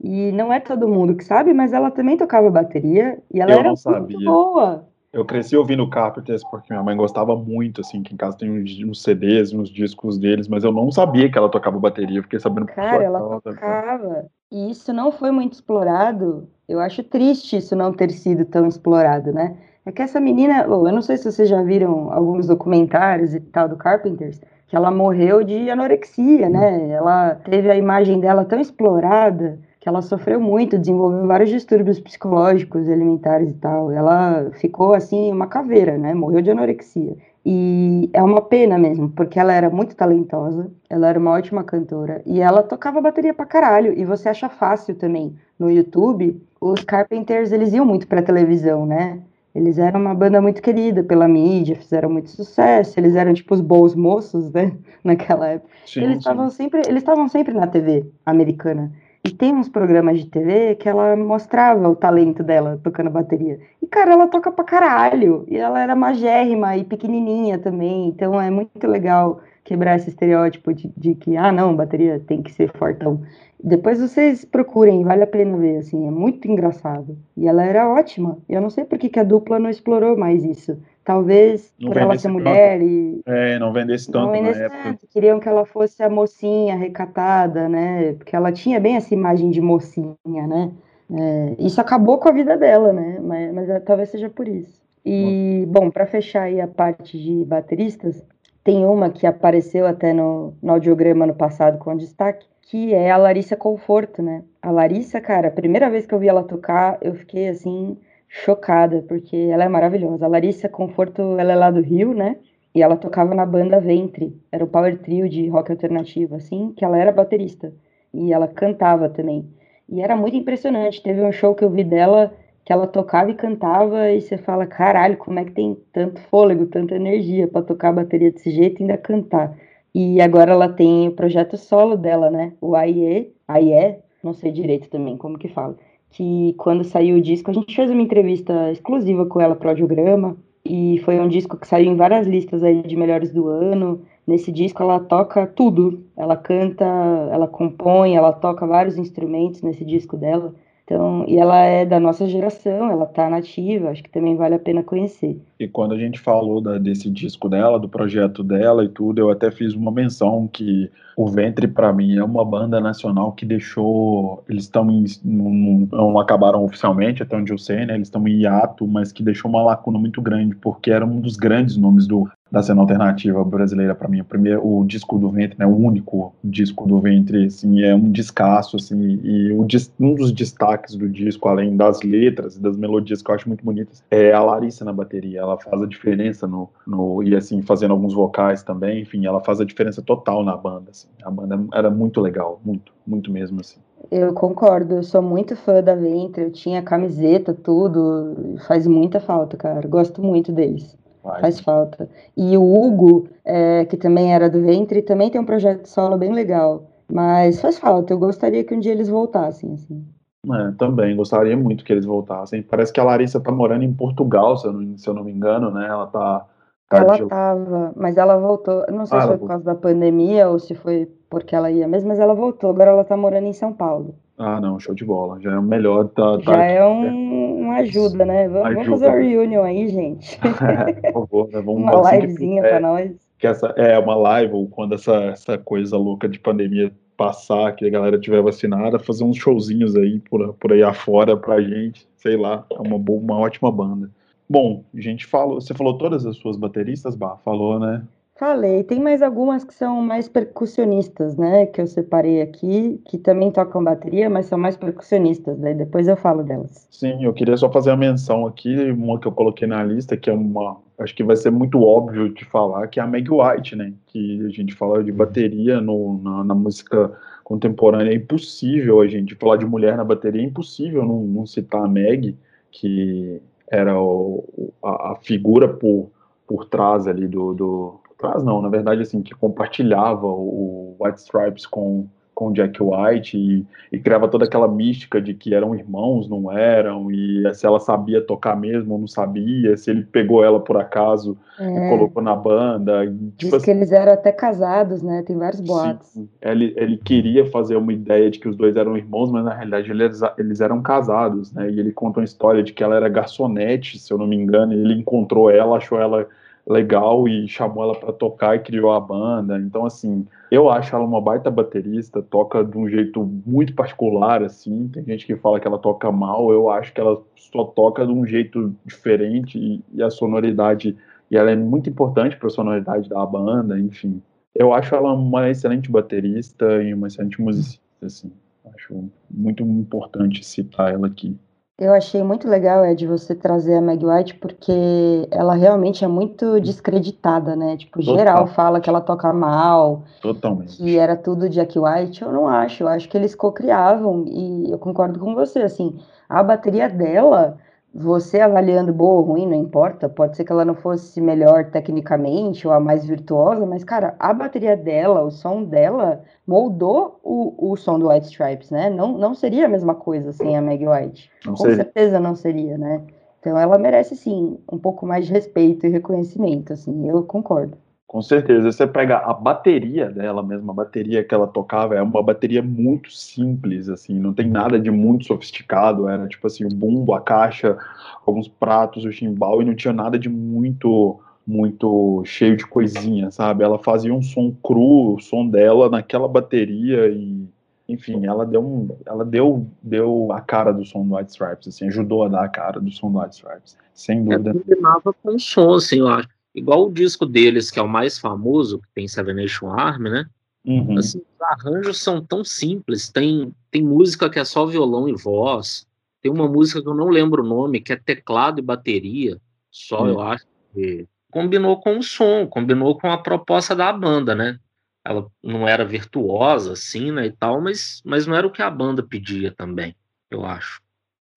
E 0.00 0.30
não 0.32 0.52
é 0.52 0.60
todo 0.60 0.86
mundo 0.86 1.16
que 1.16 1.24
sabe, 1.24 1.54
mas 1.54 1.72
ela 1.72 1.90
também 1.90 2.18
tocava 2.18 2.50
bateria 2.50 3.18
e 3.32 3.40
ela 3.40 3.52
Eu 3.52 3.58
era 3.60 3.72
muito 3.72 4.24
boa. 4.24 4.86
Eu 5.12 5.24
cresci 5.24 5.56
ouvindo 5.56 5.88
Carpenters 5.88 6.42
porque 6.50 6.72
minha 6.72 6.82
mãe 6.82 6.96
gostava 6.96 7.34
muito, 7.34 7.80
assim, 7.80 8.02
que 8.02 8.12
em 8.12 8.16
casa 8.16 8.36
tem 8.36 8.50
uns, 8.50 8.70
uns 8.84 9.02
CDs, 9.02 9.52
uns 9.52 9.70
discos 9.70 10.18
deles, 10.18 10.48
mas 10.48 10.64
eu 10.64 10.72
não 10.72 10.90
sabia 10.92 11.30
que 11.30 11.38
ela 11.38 11.48
tocava 11.48 11.78
bateria, 11.78 12.22
fiquei 12.22 12.38
sabendo 12.38 12.66
por 12.66 12.74
Cara, 12.74 13.02
ela 13.02 13.40
tocava. 13.40 14.26
E 14.50 14.70
isso 14.70 14.92
não 14.92 15.10
foi 15.10 15.30
muito 15.30 15.54
explorado. 15.54 16.48
Eu 16.68 16.80
acho 16.80 17.02
triste 17.02 17.56
isso 17.56 17.74
não 17.74 17.92
ter 17.92 18.10
sido 18.10 18.44
tão 18.44 18.66
explorado, 18.66 19.32
né? 19.32 19.56
É 19.84 19.92
que 19.92 20.02
essa 20.02 20.20
menina, 20.20 20.62
eu 20.62 20.92
não 20.92 21.00
sei 21.00 21.16
se 21.16 21.30
vocês 21.30 21.48
já 21.48 21.62
viram 21.62 22.12
alguns 22.12 22.48
documentários 22.48 23.34
e 23.34 23.40
tal 23.40 23.68
do 23.68 23.76
Carpenters, 23.76 24.40
que 24.66 24.74
ela 24.74 24.90
morreu 24.90 25.44
de 25.44 25.70
anorexia, 25.70 26.48
né? 26.48 26.90
Ela 26.90 27.36
teve 27.36 27.70
a 27.70 27.76
imagem 27.76 28.18
dela 28.18 28.44
tão 28.44 28.60
explorada 28.60 29.58
que 29.86 29.88
ela 29.88 30.02
sofreu 30.02 30.40
muito, 30.40 30.76
desenvolveu 30.76 31.28
vários 31.28 31.48
distúrbios 31.48 32.00
psicológicos, 32.00 32.88
alimentares 32.88 33.50
e 33.50 33.54
tal. 33.54 33.92
Ela 33.92 34.50
ficou 34.54 34.92
assim 34.92 35.30
uma 35.30 35.46
caveira, 35.46 35.96
né? 35.96 36.12
Morreu 36.12 36.42
de 36.42 36.50
anorexia. 36.50 37.16
E 37.44 38.10
é 38.12 38.20
uma 38.20 38.42
pena 38.42 38.76
mesmo, 38.76 39.08
porque 39.10 39.38
ela 39.38 39.52
era 39.52 39.70
muito 39.70 39.94
talentosa, 39.94 40.68
ela 40.90 41.06
era 41.06 41.16
uma 41.16 41.30
ótima 41.30 41.62
cantora 41.62 42.20
e 42.26 42.40
ela 42.40 42.64
tocava 42.64 43.00
bateria 43.00 43.32
pra 43.32 43.46
caralho. 43.46 43.96
E 43.96 44.04
você 44.04 44.28
acha 44.28 44.48
fácil 44.48 44.96
também 44.96 45.36
no 45.56 45.70
YouTube. 45.70 46.42
Os 46.60 46.82
Carpenters, 46.82 47.52
eles 47.52 47.72
iam 47.72 47.86
muito 47.86 48.08
pra 48.08 48.22
televisão, 48.22 48.84
né? 48.84 49.20
Eles 49.54 49.78
eram 49.78 50.00
uma 50.00 50.16
banda 50.16 50.42
muito 50.42 50.60
querida 50.60 51.04
pela 51.04 51.28
mídia, 51.28 51.76
fizeram 51.76 52.10
muito 52.10 52.30
sucesso. 52.30 52.98
Eles 52.98 53.14
eram 53.14 53.32
tipo 53.32 53.54
os 53.54 53.60
bons 53.60 53.94
moços, 53.94 54.50
né? 54.50 54.72
Naquela 55.04 55.46
época. 55.46 55.70
Sim, 55.86 56.02
eles 56.02 56.18
estavam 56.18 56.50
sempre, 56.50 56.82
eles 56.88 57.02
estavam 57.02 57.28
sempre 57.28 57.54
na 57.54 57.68
TV 57.68 58.04
americana. 58.26 58.90
E 59.26 59.30
tem 59.30 59.52
uns 59.52 59.68
programas 59.68 60.20
de 60.20 60.26
TV 60.26 60.76
que 60.76 60.88
ela 60.88 61.16
mostrava 61.16 61.88
o 61.88 61.96
talento 61.96 62.44
dela 62.44 62.78
tocando 62.80 63.10
bateria. 63.10 63.58
E, 63.82 63.86
cara, 63.88 64.12
ela 64.12 64.28
toca 64.28 64.52
pra 64.52 64.64
caralho. 64.64 65.44
E 65.48 65.56
ela 65.56 65.82
era 65.82 65.96
magérrima 65.96 66.76
e 66.76 66.84
pequenininha 66.84 67.58
também. 67.58 68.06
Então 68.06 68.40
é 68.40 68.48
muito 68.50 68.86
legal 68.86 69.40
quebrar 69.64 69.96
esse 69.96 70.10
estereótipo 70.10 70.72
de, 70.72 70.92
de 70.96 71.16
que, 71.16 71.36
ah, 71.36 71.50
não, 71.50 71.74
bateria 71.74 72.22
tem 72.24 72.40
que 72.40 72.52
ser 72.52 72.70
fortão. 72.78 73.20
Depois 73.62 74.00
vocês 74.00 74.44
procurem, 74.44 75.02
vale 75.02 75.24
a 75.24 75.26
pena 75.26 75.56
ver, 75.56 75.78
assim, 75.78 76.06
é 76.06 76.10
muito 76.10 76.46
engraçado. 76.46 77.18
E 77.36 77.48
ela 77.48 77.64
era 77.64 77.88
ótima. 77.88 78.38
Eu 78.48 78.60
não 78.60 78.70
sei 78.70 78.84
por 78.84 78.96
que, 78.96 79.08
que 79.08 79.18
a 79.18 79.24
dupla 79.24 79.58
não 79.58 79.68
explorou 79.68 80.16
mais 80.16 80.44
isso. 80.44 80.78
Talvez 81.06 81.72
Não 81.80 81.90
por 81.90 81.96
ela 81.98 82.18
ser 82.18 82.24
tanto. 82.24 82.32
mulher 82.32 82.82
e 82.82 83.22
É, 83.26 83.58
não 83.60 83.72
vendesse 83.72 84.10
tanto 84.10 84.26
não 84.26 84.32
na 84.32 84.32
vendesse 84.32 84.60
época. 84.62 84.82
tanto. 84.82 85.06
Queriam 85.06 85.38
que 85.38 85.48
ela 85.48 85.64
fosse 85.64 86.02
a 86.02 86.10
mocinha 86.10 86.76
recatada, 86.76 87.68
né? 87.68 88.12
Porque 88.14 88.34
ela 88.34 88.50
tinha 88.52 88.80
bem 88.80 88.96
essa 88.96 89.14
imagem 89.14 89.50
de 89.50 89.60
mocinha, 89.60 90.16
né? 90.48 90.72
É, 91.12 91.54
isso 91.60 91.80
acabou 91.80 92.18
com 92.18 92.28
a 92.28 92.32
vida 92.32 92.56
dela, 92.58 92.92
né? 92.92 93.20
Mas, 93.22 93.54
mas 93.54 93.70
é, 93.70 93.78
talvez 93.80 94.08
seja 94.10 94.28
por 94.28 94.48
isso. 94.48 94.82
E, 95.04 95.64
bom, 95.68 95.90
para 95.92 96.06
fechar 96.06 96.42
aí 96.42 96.60
a 96.60 96.66
parte 96.66 97.16
de 97.16 97.44
bateristas, 97.44 98.26
tem 98.64 98.84
uma 98.84 99.08
que 99.08 99.24
apareceu 99.28 99.86
até 99.86 100.12
no, 100.12 100.54
no 100.60 100.72
audiograma 100.72 101.24
no 101.24 101.34
passado 101.36 101.78
com 101.78 101.96
destaque, 101.96 102.44
que 102.62 102.92
é 102.92 103.12
a 103.12 103.16
Larissa 103.16 103.54
Conforto, 103.54 104.20
né? 104.20 104.42
A 104.60 104.72
Larissa, 104.72 105.20
cara, 105.20 105.46
a 105.46 105.52
primeira 105.52 105.88
vez 105.88 106.04
que 106.04 106.12
eu 106.12 106.18
vi 106.18 106.26
ela 106.28 106.42
tocar, 106.42 106.98
eu 107.00 107.14
fiquei 107.14 107.48
assim, 107.48 107.96
chocada, 108.28 109.04
porque 109.08 109.36
ela 109.36 109.64
é 109.64 109.68
maravilhosa. 109.68 110.24
A 110.26 110.28
Larissa 110.28 110.68
Conforto, 110.68 111.22
ela 111.38 111.52
é 111.52 111.56
lá 111.56 111.70
do 111.70 111.80
Rio, 111.80 112.14
né? 112.14 112.36
E 112.74 112.82
ela 112.82 112.96
tocava 112.96 113.34
na 113.34 113.46
banda 113.46 113.80
Ventre, 113.80 114.36
era 114.52 114.62
o 114.62 114.68
power 114.68 114.98
trio 114.98 115.28
de 115.28 115.48
rock 115.48 115.72
alternativo, 115.72 116.34
assim, 116.34 116.72
que 116.76 116.84
ela 116.84 116.98
era 116.98 117.10
baterista. 117.10 117.72
E 118.12 118.32
ela 118.32 118.46
cantava 118.46 119.08
também. 119.08 119.48
E 119.88 120.02
era 120.02 120.14
muito 120.16 120.36
impressionante. 120.36 121.02
Teve 121.02 121.22
um 121.22 121.32
show 121.32 121.54
que 121.54 121.64
eu 121.64 121.70
vi 121.70 121.84
dela 121.84 122.32
que 122.66 122.72
ela 122.72 122.88
tocava 122.88 123.30
e 123.30 123.34
cantava, 123.34 124.10
e 124.10 124.20
você 124.20 124.36
fala, 124.36 124.66
caralho, 124.66 125.16
como 125.16 125.38
é 125.38 125.44
que 125.44 125.52
tem 125.52 125.78
tanto 125.92 126.20
fôlego, 126.22 126.66
tanta 126.66 126.96
energia 126.96 127.46
pra 127.46 127.62
tocar 127.62 127.90
a 127.90 127.92
bateria 127.92 128.32
desse 128.32 128.50
jeito 128.50 128.80
e 128.80 128.82
ainda 128.82 128.98
cantar. 128.98 129.56
E 129.94 130.20
agora 130.20 130.50
ela 130.50 130.68
tem 130.68 131.06
o 131.06 131.12
projeto 131.12 131.56
solo 131.56 131.96
dela, 131.96 132.28
né? 132.28 132.54
O 132.60 132.74
AIE, 132.74 133.32
AIE, 133.46 133.98
não 134.20 134.34
sei 134.34 134.50
direito 134.50 134.90
também 134.90 135.16
como 135.16 135.38
que 135.38 135.48
fala. 135.48 135.76
Que 136.16 136.54
quando 136.56 136.82
saiu 136.82 137.18
o 137.18 137.20
disco, 137.20 137.50
a 137.50 137.54
gente 137.54 137.76
fez 137.76 137.90
uma 137.90 138.00
entrevista 138.00 138.72
exclusiva 138.72 139.26
com 139.26 139.38
ela 139.38 139.54
pro 139.54 139.68
audiograma, 139.68 140.34
e 140.64 140.98
foi 141.04 141.20
um 141.20 141.28
disco 141.28 141.58
que 141.58 141.68
saiu 141.68 141.92
em 141.92 141.96
várias 141.96 142.26
listas 142.26 142.62
aí 142.62 142.82
de 142.82 142.96
melhores 142.96 143.30
do 143.30 143.48
ano. 143.48 144.00
Nesse 144.26 144.50
disco 144.50 144.82
ela 144.82 144.98
toca 144.98 145.46
tudo. 145.46 146.02
Ela 146.16 146.34
canta, 146.34 146.84
ela 147.30 147.46
compõe, 147.46 148.16
ela 148.16 148.32
toca 148.32 148.66
vários 148.66 148.96
instrumentos 148.96 149.60
nesse 149.60 149.84
disco 149.84 150.16
dela. 150.16 150.54
Então, 150.84 151.24
e 151.28 151.36
ela 151.36 151.58
é 151.64 151.84
da 151.84 152.00
nossa 152.00 152.26
geração, 152.26 152.90
ela 152.90 153.06
tá 153.06 153.28
nativa, 153.28 153.90
acho 153.90 154.02
que 154.02 154.10
também 154.10 154.36
vale 154.36 154.54
a 154.54 154.58
pena 154.58 154.82
conhecer. 154.82 155.36
E 155.60 155.68
quando 155.68 155.94
a 155.94 155.98
gente 155.98 156.18
falou 156.18 156.60
da- 156.60 156.78
desse 156.78 157.10
disco 157.10 157.48
dela, 157.48 157.78
do 157.78 157.88
projeto 157.88 158.42
dela 158.42 158.84
e 158.84 158.88
tudo, 158.88 159.18
eu 159.20 159.28
até 159.28 159.50
fiz 159.50 159.74
uma 159.74 159.90
menção 159.90 160.48
que 160.50 160.88
o 161.16 161.26
Ventre, 161.26 161.66
pra 161.66 161.94
mim, 161.94 162.18
é 162.18 162.22
uma 162.22 162.44
banda 162.44 162.78
nacional 162.78 163.32
que 163.32 163.46
deixou. 163.46 164.44
Eles 164.46 164.64
estão. 164.64 164.86
Não, 165.24 166.20
acabaram 166.20 166.62
oficialmente, 166.62 167.22
até 167.22 167.34
onde 167.34 167.50
eu 167.50 167.56
sei, 167.56 167.86
né? 167.86 167.94
Eles 167.94 168.08
estão 168.08 168.28
em 168.28 168.42
hiato, 168.42 168.86
mas 168.86 169.12
que 169.12 169.22
deixou 169.22 169.50
uma 169.50 169.62
lacuna 169.62 169.98
muito 169.98 170.20
grande, 170.20 170.54
porque 170.56 170.90
era 170.90 171.06
um 171.06 171.18
dos 171.18 171.36
grandes 171.36 171.78
nomes 171.78 172.06
do, 172.06 172.28
da 172.52 172.62
cena 172.62 172.82
alternativa 172.82 173.42
brasileira 173.42 173.94
para 173.94 174.08
mim. 174.08 174.20
O 174.20 174.24
primeiro, 174.26 174.60
o 174.62 174.84
disco 174.84 175.18
do 175.18 175.30
Ventre, 175.30 175.58
né? 175.58 175.66
O 175.66 175.74
único 175.74 176.34
disco 176.44 176.86
do 176.86 177.00
Ventre, 177.00 177.46
assim, 177.46 177.82
é 177.82 177.94
um 177.94 178.10
descasso, 178.10 178.76
assim, 178.76 179.18
e 179.24 179.52
o, 179.52 179.66
um 179.98 180.14
dos 180.14 180.30
destaques 180.32 180.96
do 180.96 181.08
disco, 181.08 181.48
além 181.48 181.78
das 181.78 182.02
letras 182.02 182.56
e 182.56 182.60
das 182.60 182.76
melodias 182.76 183.22
que 183.22 183.30
eu 183.30 183.34
acho 183.34 183.48
muito 183.48 183.64
bonitas, 183.64 184.04
é 184.10 184.32
a 184.32 184.42
Larissa 184.42 184.84
na 184.84 184.92
bateria. 184.92 185.40
Ela 185.40 185.58
faz 185.58 185.80
a 185.80 185.86
diferença 185.86 186.46
no, 186.46 186.68
no 186.86 187.22
e 187.22 187.34
assim 187.34 187.62
fazendo 187.62 187.92
alguns 187.92 188.12
vocais 188.12 188.62
também. 188.62 189.00
Enfim, 189.00 189.24
ela 189.24 189.40
faz 189.40 189.62
a 189.62 189.64
diferença 189.64 190.02
total 190.02 190.44
na 190.44 190.56
banda. 190.56 190.90
Assim. 190.90 191.05
A 191.24 191.30
banda 191.30 191.58
era 191.74 191.90
muito 191.90 192.20
legal, 192.20 192.60
muito, 192.64 192.92
muito 193.06 193.30
mesmo 193.30 193.60
assim. 193.60 193.80
Eu 194.10 194.32
concordo, 194.32 194.96
eu 194.96 195.02
sou 195.02 195.20
muito 195.20 195.56
fã 195.56 195.82
da 195.82 195.94
Ventre, 195.94 196.44
eu 196.44 196.52
tinha 196.52 196.82
camiseta, 196.82 197.52
tudo, 197.52 198.56
faz 198.66 198.86
muita 198.86 199.18
falta, 199.18 199.56
cara. 199.56 199.88
Gosto 199.88 200.22
muito 200.22 200.52
deles, 200.52 200.96
Vai. 201.24 201.40
faz 201.40 201.60
falta. 201.60 202.08
E 202.36 202.56
o 202.56 202.62
Hugo, 202.62 203.28
é, 203.44 203.84
que 203.84 203.96
também 203.96 204.32
era 204.32 204.48
do 204.48 204.62
Ventre, 204.62 205.02
também 205.02 205.30
tem 205.30 205.40
um 205.40 205.46
projeto 205.46 205.86
solo 205.86 206.16
bem 206.16 206.32
legal. 206.32 206.84
Mas 207.10 207.60
faz 207.60 207.78
falta, 207.78 208.12
eu 208.12 208.18
gostaria 208.18 208.64
que 208.64 208.74
um 208.74 208.80
dia 208.80 208.92
eles 208.92 209.08
voltassem, 209.08 209.72
assim. 209.72 210.04
É, 210.52 210.72
também 210.72 211.16
gostaria 211.16 211.56
muito 211.56 211.84
que 211.84 211.92
eles 211.92 212.04
voltassem. 212.04 212.62
Parece 212.62 212.92
que 212.92 213.00
a 213.00 213.04
Larissa 213.04 213.40
tá 213.40 213.50
morando 213.50 213.82
em 213.82 213.92
Portugal, 213.92 214.56
se 214.56 214.66
eu 214.66 214.72
não, 214.72 214.96
se 214.96 215.08
eu 215.08 215.14
não 215.14 215.24
me 215.24 215.32
engano, 215.32 215.70
né? 215.70 215.86
Ela 215.88 216.06
tá. 216.06 216.46
Ela 216.90 217.16
de- 217.16 217.26
tava, 217.26 217.92
mas 217.96 218.16
ela 218.16 218.36
voltou. 218.36 218.84
Não 218.90 219.06
sei 219.06 219.18
Ah, 219.18 219.22
se 219.22 219.28
foi 219.28 219.38
por 219.38 219.48
causa 219.48 219.64
da 219.64 219.74
pandemia 219.74 220.48
ou 220.48 220.58
se 220.58 220.74
foi 220.74 221.08
porque 221.28 221.54
ela 221.56 221.70
ia 221.70 221.88
mesmo, 221.88 222.08
mas 222.08 222.20
ela 222.20 222.34
voltou. 222.34 222.70
Agora 222.70 222.90
ela 222.90 223.04
tá 223.04 223.16
morando 223.16 223.46
em 223.46 223.52
São 223.52 223.72
Paulo. 223.72 224.14
Ah, 224.38 224.60
não, 224.60 224.78
show 224.78 224.94
de 224.94 225.04
bola. 225.04 225.40
Já 225.40 225.52
é 225.54 225.58
o 225.58 225.62
melhor. 225.62 226.08
Tá, 226.08 226.38
Já 226.40 226.62
é 226.64 226.86
um, 226.86 227.60
uma 227.62 227.76
ajuda, 227.78 228.24
né? 228.24 228.48
Vamos, 228.48 228.62
vamos 228.62 228.78
Ajuda. 228.80 228.90
fazer 228.98 229.06
uma 229.08 229.18
reunião 229.28 229.64
aí, 229.64 229.88
gente. 229.88 230.38
Por 231.12 231.26
favor, 231.26 231.48
né? 231.48 231.60
Vamos 231.62 231.82
Uma 231.82 232.00
assim 232.02 232.20
livezinha 232.20 232.62
puder. 232.62 232.70
pra 232.70 232.80
nós. 232.80 233.10
que 233.38 233.46
essa 233.46 233.66
é 233.76 233.98
uma 233.98 234.14
live 234.14 234.52
ou 234.54 234.68
quando 234.68 234.94
essa, 234.94 235.14
essa 235.24 235.58
coisa 235.58 235.96
louca 235.96 236.28
de 236.28 236.38
pandemia 236.38 236.92
passar, 237.16 237.72
que 237.74 237.86
a 237.86 237.90
galera 237.90 238.20
tiver 238.20 238.42
vacinada, 238.42 238.98
fazer 238.98 239.24
uns 239.24 239.38
showzinhos 239.38 239.96
aí 239.96 240.20
por, 240.20 240.52
por 240.54 240.70
aí 240.72 240.82
afora 240.82 241.34
pra 241.36 241.60
gente, 241.62 242.06
sei 242.16 242.36
lá, 242.36 242.64
é 242.70 242.78
uma 242.78 242.98
boa, 242.98 243.18
uma 243.20 243.38
ótima 243.38 243.72
banda. 243.72 244.10
Bom, 244.48 244.84
a 244.94 245.00
gente 245.00 245.26
falou, 245.26 245.60
você 245.60 245.74
falou 245.74 245.98
todas 245.98 246.24
as 246.24 246.36
suas 246.36 246.56
bateristas, 246.56 247.16
Bah? 247.16 247.36
Falou, 247.44 247.80
né? 247.80 248.02
Falei, 248.38 248.84
tem 248.84 249.00
mais 249.00 249.22
algumas 249.22 249.64
que 249.64 249.72
são 249.72 250.02
mais 250.02 250.28
percussionistas, 250.28 251.38
né? 251.38 251.64
Que 251.64 251.80
eu 251.80 251.86
separei 251.86 252.42
aqui, 252.42 253.00
que 253.06 253.16
também 253.16 253.50
tocam 253.50 253.82
bateria, 253.82 254.28
mas 254.28 254.44
são 254.44 254.58
mais 254.58 254.76
percussionistas, 254.76 255.58
daí 255.58 255.74
depois 255.74 256.06
eu 256.06 256.18
falo 256.18 256.42
delas. 256.42 256.86
Sim, 256.90 257.24
eu 257.24 257.32
queria 257.32 257.56
só 257.56 257.72
fazer 257.72 257.92
a 257.92 257.96
menção 257.96 258.46
aqui, 258.46 258.90
uma 258.90 259.18
que 259.18 259.26
eu 259.26 259.32
coloquei 259.32 259.66
na 259.66 259.82
lista, 259.82 260.18
que 260.18 260.28
é 260.28 260.34
uma. 260.34 260.76
Acho 260.98 261.14
que 261.14 261.24
vai 261.24 261.34
ser 261.34 261.50
muito 261.50 261.82
óbvio 261.82 262.28
de 262.32 262.44
falar, 262.44 262.88
que 262.88 263.00
é 263.00 263.02
a 263.02 263.06
Meg 263.06 263.26
White, 263.30 263.74
né? 263.74 263.94
Que 264.06 264.44
a 264.44 264.50
gente 264.50 264.74
fala 264.74 265.02
de 265.02 265.10
bateria 265.10 265.80
no, 265.80 266.20
na, 266.22 266.44
na 266.44 266.54
música 266.54 267.10
contemporânea. 267.42 268.10
É 268.10 268.16
impossível 268.16 269.00
a 269.00 269.06
gente 269.06 269.34
falar 269.34 269.56
de 269.56 269.64
mulher 269.64 269.96
na 269.96 270.04
bateria, 270.04 270.42
é 270.42 270.44
impossível 270.44 271.06
não, 271.06 271.22
não 271.22 271.46
citar 271.46 271.82
a 271.82 271.88
Meg, 271.88 272.36
que 272.70 273.40
era 273.70 274.00
o, 274.00 274.72
a, 274.82 275.12
a 275.12 275.16
figura 275.16 275.68
por, 275.68 276.10
por 276.46 276.64
trás 276.66 277.06
ali 277.06 277.26
do, 277.26 277.54
do 277.54 278.00
trás 278.18 278.42
não, 278.42 278.62
na 278.62 278.68
verdade, 278.68 279.02
assim, 279.02 279.22
que 279.22 279.34
compartilhava 279.34 280.26
o 280.26 280.96
White 280.98 281.20
Stripes 281.20 281.66
com, 281.66 282.08
com 282.36 282.52
Jack 282.52 282.78
White 282.82 283.34
e, 283.34 283.66
e, 283.90 283.98
criava 283.98 284.28
toda 284.28 284.44
aquela 284.44 284.68
mística 284.68 285.22
de 285.22 285.32
que 285.32 285.54
eram 285.54 285.74
irmãos, 285.74 286.28
não 286.28 286.52
eram, 286.52 287.10
e 287.10 287.42
se 287.54 287.64
ela 287.66 287.80
sabia 287.80 288.20
tocar 288.20 288.54
mesmo 288.54 288.92
ou 288.92 289.00
não 289.00 289.08
sabia, 289.08 289.74
se 289.78 289.90
ele 289.90 290.04
pegou 290.04 290.44
ela 290.44 290.60
por 290.60 290.76
acaso 290.76 291.38
é. 291.58 291.64
e 291.64 291.88
colocou 291.88 292.22
na 292.22 292.36
banda. 292.36 293.06
Tipo, 293.06 293.22
Diz 293.36 293.50
que 293.50 293.56
assim, 293.56 293.70
eles 293.70 293.90
eram 293.90 294.12
até 294.12 294.30
casados, 294.32 295.02
né? 295.02 295.22
Tem 295.26 295.34
vários 295.34 295.62
boatos. 295.62 296.08
Sim, 296.08 296.28
ele, 296.42 296.74
ele 296.76 296.98
queria 296.98 297.46
fazer 297.46 297.76
uma 297.76 297.92
ideia 297.94 298.30
de 298.30 298.38
que 298.38 298.48
os 298.48 298.54
dois 298.54 298.76
eram 298.76 298.98
irmãos, 298.98 299.32
mas 299.32 299.42
na 299.42 299.54
realidade 299.54 299.90
eles, 299.90 300.20
eles 300.36 300.60
eram 300.60 300.82
casados, 300.82 301.50
né? 301.54 301.70
E 301.70 301.80
ele 301.80 301.90
conta 301.90 302.20
uma 302.20 302.24
história 302.26 302.62
de 302.62 302.74
que 302.74 302.84
ela 302.84 302.96
era 302.96 303.08
garçonete, 303.08 303.98
se 303.98 304.12
eu 304.12 304.18
não 304.18 304.26
me 304.26 304.36
engano, 304.36 304.74
e 304.74 304.76
ele 304.76 305.00
encontrou 305.00 305.50
ela, 305.50 305.78
achou 305.78 305.98
ela 305.98 306.28
legal 306.66 307.28
e 307.28 307.46
chamou 307.46 307.84
ela 307.84 307.94
para 307.94 308.12
tocar 308.12 308.56
e 308.56 308.60
criou 308.60 308.90
a 308.90 308.98
banda. 308.98 309.58
Então, 309.58 309.86
assim, 309.86 310.26
eu 310.50 310.68
acho 310.68 310.94
ela 310.94 311.04
uma 311.04 311.20
baita 311.20 311.50
baterista, 311.50 312.20
toca 312.20 312.64
de 312.64 312.76
um 312.76 312.88
jeito 312.88 313.24
muito 313.46 313.74
particular, 313.74 314.42
assim. 314.42 314.88
Tem 314.88 315.04
gente 315.04 315.26
que 315.26 315.36
fala 315.36 315.60
que 315.60 315.66
ela 315.66 315.78
toca 315.78 316.10
mal, 316.10 316.52
eu 316.52 316.68
acho 316.68 316.92
que 316.92 317.00
ela 317.00 317.22
só 317.36 317.64
toca 317.64 318.04
de 318.04 318.12
um 318.12 318.26
jeito 318.26 318.74
diferente 318.84 319.58
e, 319.58 319.84
e 319.94 320.02
a 320.02 320.10
sonoridade, 320.10 320.96
e 321.30 321.36
ela 321.36 321.50
é 321.50 321.56
muito 321.56 321.88
importante 321.88 322.36
para 322.36 322.48
a 322.48 322.50
sonoridade 322.50 323.08
da 323.08 323.24
banda, 323.24 323.78
enfim. 323.78 324.20
Eu 324.54 324.72
acho 324.72 324.94
ela 324.94 325.12
uma 325.12 325.48
excelente 325.48 325.90
baterista 325.90 326.82
e 326.82 326.92
uma 326.92 327.06
excelente 327.06 327.40
musicista, 327.40 327.80
assim. 328.02 328.32
Acho 328.74 329.08
muito 329.30 329.62
importante 329.62 330.44
citar 330.44 330.92
ela 330.92 331.06
aqui. 331.06 331.36
Eu 331.78 331.92
achei 331.92 332.22
muito 332.22 332.48
legal, 332.48 332.86
Ed, 332.86 333.06
você 333.06 333.34
trazer 333.34 333.74
a 333.74 333.82
Meg 333.82 334.02
White, 334.02 334.36
porque 334.36 335.28
ela 335.30 335.54
realmente 335.54 336.02
é 336.02 336.08
muito 336.08 336.58
descreditada, 336.58 337.54
né? 337.54 337.76
Tipo, 337.76 338.00
Total. 338.00 338.16
geral 338.16 338.46
fala 338.46 338.80
que 338.80 338.88
ela 338.88 339.02
toca 339.02 339.30
mal. 339.30 340.02
Totalmente. 340.22 340.78
Que 340.78 340.96
era 340.96 341.14
tudo 341.14 341.50
Jack 341.50 341.78
White. 341.78 342.22
Eu 342.22 342.32
não 342.32 342.48
acho. 342.48 342.82
Eu 342.82 342.88
acho 342.88 343.06
que 343.10 343.16
eles 343.16 343.34
co-criavam. 343.34 344.24
E 344.26 344.70
eu 344.70 344.78
concordo 344.78 345.20
com 345.20 345.34
você, 345.34 345.58
assim. 345.60 345.98
A 346.26 346.42
bateria 346.42 346.88
dela 346.88 347.58
você 347.98 348.40
avaliando 348.40 348.92
boa 348.92 349.20
ou 349.20 349.22
ruim, 349.22 349.46
não 349.46 349.54
importa, 349.54 350.06
pode 350.06 350.36
ser 350.36 350.44
que 350.44 350.52
ela 350.52 350.66
não 350.66 350.74
fosse 350.74 351.18
melhor 351.18 351.70
tecnicamente 351.70 352.68
ou 352.68 352.74
a 352.74 352.78
mais 352.78 353.06
virtuosa, 353.06 353.64
mas, 353.64 353.82
cara, 353.82 354.14
a 354.18 354.34
bateria 354.34 354.76
dela, 354.76 355.22
o 355.22 355.30
som 355.30 355.64
dela, 355.64 356.22
moldou 356.46 357.18
o, 357.22 357.72
o 357.72 357.76
som 357.76 357.98
do 357.98 358.08
White 358.08 358.26
Stripes, 358.26 358.70
né? 358.70 358.90
Não, 358.90 359.16
não 359.16 359.34
seria 359.34 359.64
a 359.64 359.68
mesma 359.68 359.94
coisa 359.94 360.30
sem 360.32 360.56
a 360.56 360.60
Meg 360.60 360.86
White. 360.86 361.30
Não 361.46 361.54
Com 361.54 361.62
seria. 361.62 361.76
certeza 361.76 362.20
não 362.20 362.34
seria, 362.34 362.76
né? 362.76 363.00
Então 363.40 363.58
ela 363.58 363.78
merece, 363.78 364.14
sim, 364.14 364.58
um 364.70 364.78
pouco 364.78 365.06
mais 365.06 365.26
de 365.26 365.32
respeito 365.32 365.86
e 365.86 365.90
reconhecimento, 365.90 366.74
assim, 366.74 367.08
eu 367.08 367.22
concordo. 367.22 367.78
Com 368.06 368.22
certeza. 368.22 368.70
Você 368.70 368.86
pega 368.86 369.18
a 369.18 369.34
bateria 369.34 370.08
dela 370.08 370.42
mesmo, 370.42 370.70
a 370.70 370.74
bateria 370.74 371.24
que 371.24 371.34
ela 371.34 371.46
tocava, 371.46 371.96
é 371.96 372.02
uma 372.02 372.22
bateria 372.22 372.62
muito 372.62 373.12
simples, 373.12 373.88
assim, 373.88 374.18
não 374.18 374.32
tem 374.32 374.48
nada 374.48 374.78
de 374.78 374.90
muito 374.90 375.26
sofisticado. 375.26 376.08
Era 376.08 376.28
tipo 376.28 376.46
assim, 376.46 376.64
o 376.64 376.68
bumbo, 376.68 377.14
a 377.14 377.20
caixa, 377.20 377.76
alguns 378.24 378.46
pratos, 378.46 379.04
o 379.04 379.10
chimbal, 379.10 379.60
e 379.60 379.64
não 379.64 379.74
tinha 379.74 379.92
nada 379.92 380.18
de 380.18 380.28
muito 380.28 381.20
muito 381.46 382.24
cheio 382.24 382.56
de 382.56 382.66
coisinha, 382.66 383.30
sabe? 383.30 383.62
Ela 383.62 383.78
fazia 383.78 384.12
um 384.12 384.20
som 384.20 384.52
cru, 384.62 385.14
o 385.14 385.20
som 385.20 385.46
dela 385.48 385.88
naquela 385.88 386.26
bateria 386.26 387.06
e 387.08 387.46
enfim, 387.88 388.26
ela 388.26 388.44
deu 388.44 388.60
um, 388.60 388.88
ela 389.06 389.24
deu 389.24 389.64
deu 389.80 390.32
a 390.32 390.40
cara 390.40 390.72
do 390.72 390.84
som 390.84 391.06
do 391.06 391.14
White 391.14 391.30
Stripes, 391.30 391.68
assim, 391.68 391.86
ajudou 391.86 392.24
a 392.24 392.28
dar 392.28 392.44
a 392.44 392.48
cara 392.48 392.80
do 392.80 392.90
som 392.90 393.12
do 393.12 393.20
White 393.20 393.36
Stripes, 393.36 393.78
sem 393.94 394.20
é, 394.32 394.38
dúvida. 394.38 394.50
É, 394.50 394.52
combinava 394.54 395.12
com 395.12 395.34
o 395.34 395.38
som, 395.38 395.74
assim, 395.74 396.00
eu 396.00 396.08
acho. 396.08 396.35
Igual 396.56 396.86
o 396.86 396.92
disco 396.92 397.26
deles, 397.26 397.70
que 397.70 397.78
é 397.78 397.82
o 397.82 397.88
mais 397.88 398.18
famoso, 398.18 398.80
que 398.80 398.88
tem 398.94 399.06
Seven 399.06 399.34
Nation 399.34 399.70
Army, 399.70 400.08
né? 400.08 400.26
Uhum. 400.64 400.98
Assim, 400.98 401.18
os 401.18 401.42
arranjos 401.42 401.98
são 401.98 402.24
tão 402.24 402.42
simples. 402.42 403.10
Tem, 403.10 403.52
tem 403.70 403.82
música 403.82 404.30
que 404.30 404.38
é 404.38 404.44
só 404.44 404.64
violão 404.64 405.06
e 405.06 405.12
voz. 405.12 405.86
Tem 406.22 406.32
uma 406.32 406.48
música 406.48 406.80
que 406.80 406.88
eu 406.88 406.94
não 406.94 407.08
lembro 407.08 407.44
o 407.44 407.46
nome, 407.46 407.80
que 407.80 407.92
é 407.92 407.96
teclado 407.96 408.58
e 408.58 408.62
bateria. 408.62 409.38
Só, 409.70 410.00
uhum. 410.00 410.08
eu 410.08 410.20
acho. 410.22 410.46
Que 410.72 411.06
combinou 411.30 411.78
com 411.78 411.98
o 411.98 412.02
som, 412.02 412.46
combinou 412.46 412.98
com 412.98 413.10
a 413.10 413.18
proposta 413.18 413.76
da 413.76 413.92
banda, 413.92 414.34
né? 414.34 414.58
Ela 415.04 415.26
não 415.44 415.68
era 415.68 415.84
virtuosa, 415.84 416.72
assim, 416.72 417.12
né, 417.12 417.26
e 417.26 417.32
tal, 417.32 417.60
mas, 417.60 418.00
mas 418.02 418.26
não 418.26 418.34
era 418.34 418.46
o 418.46 418.50
que 418.50 418.62
a 418.62 418.70
banda 418.70 419.02
pedia 419.02 419.52
também, 419.52 419.94
eu 420.30 420.46
acho. 420.46 420.80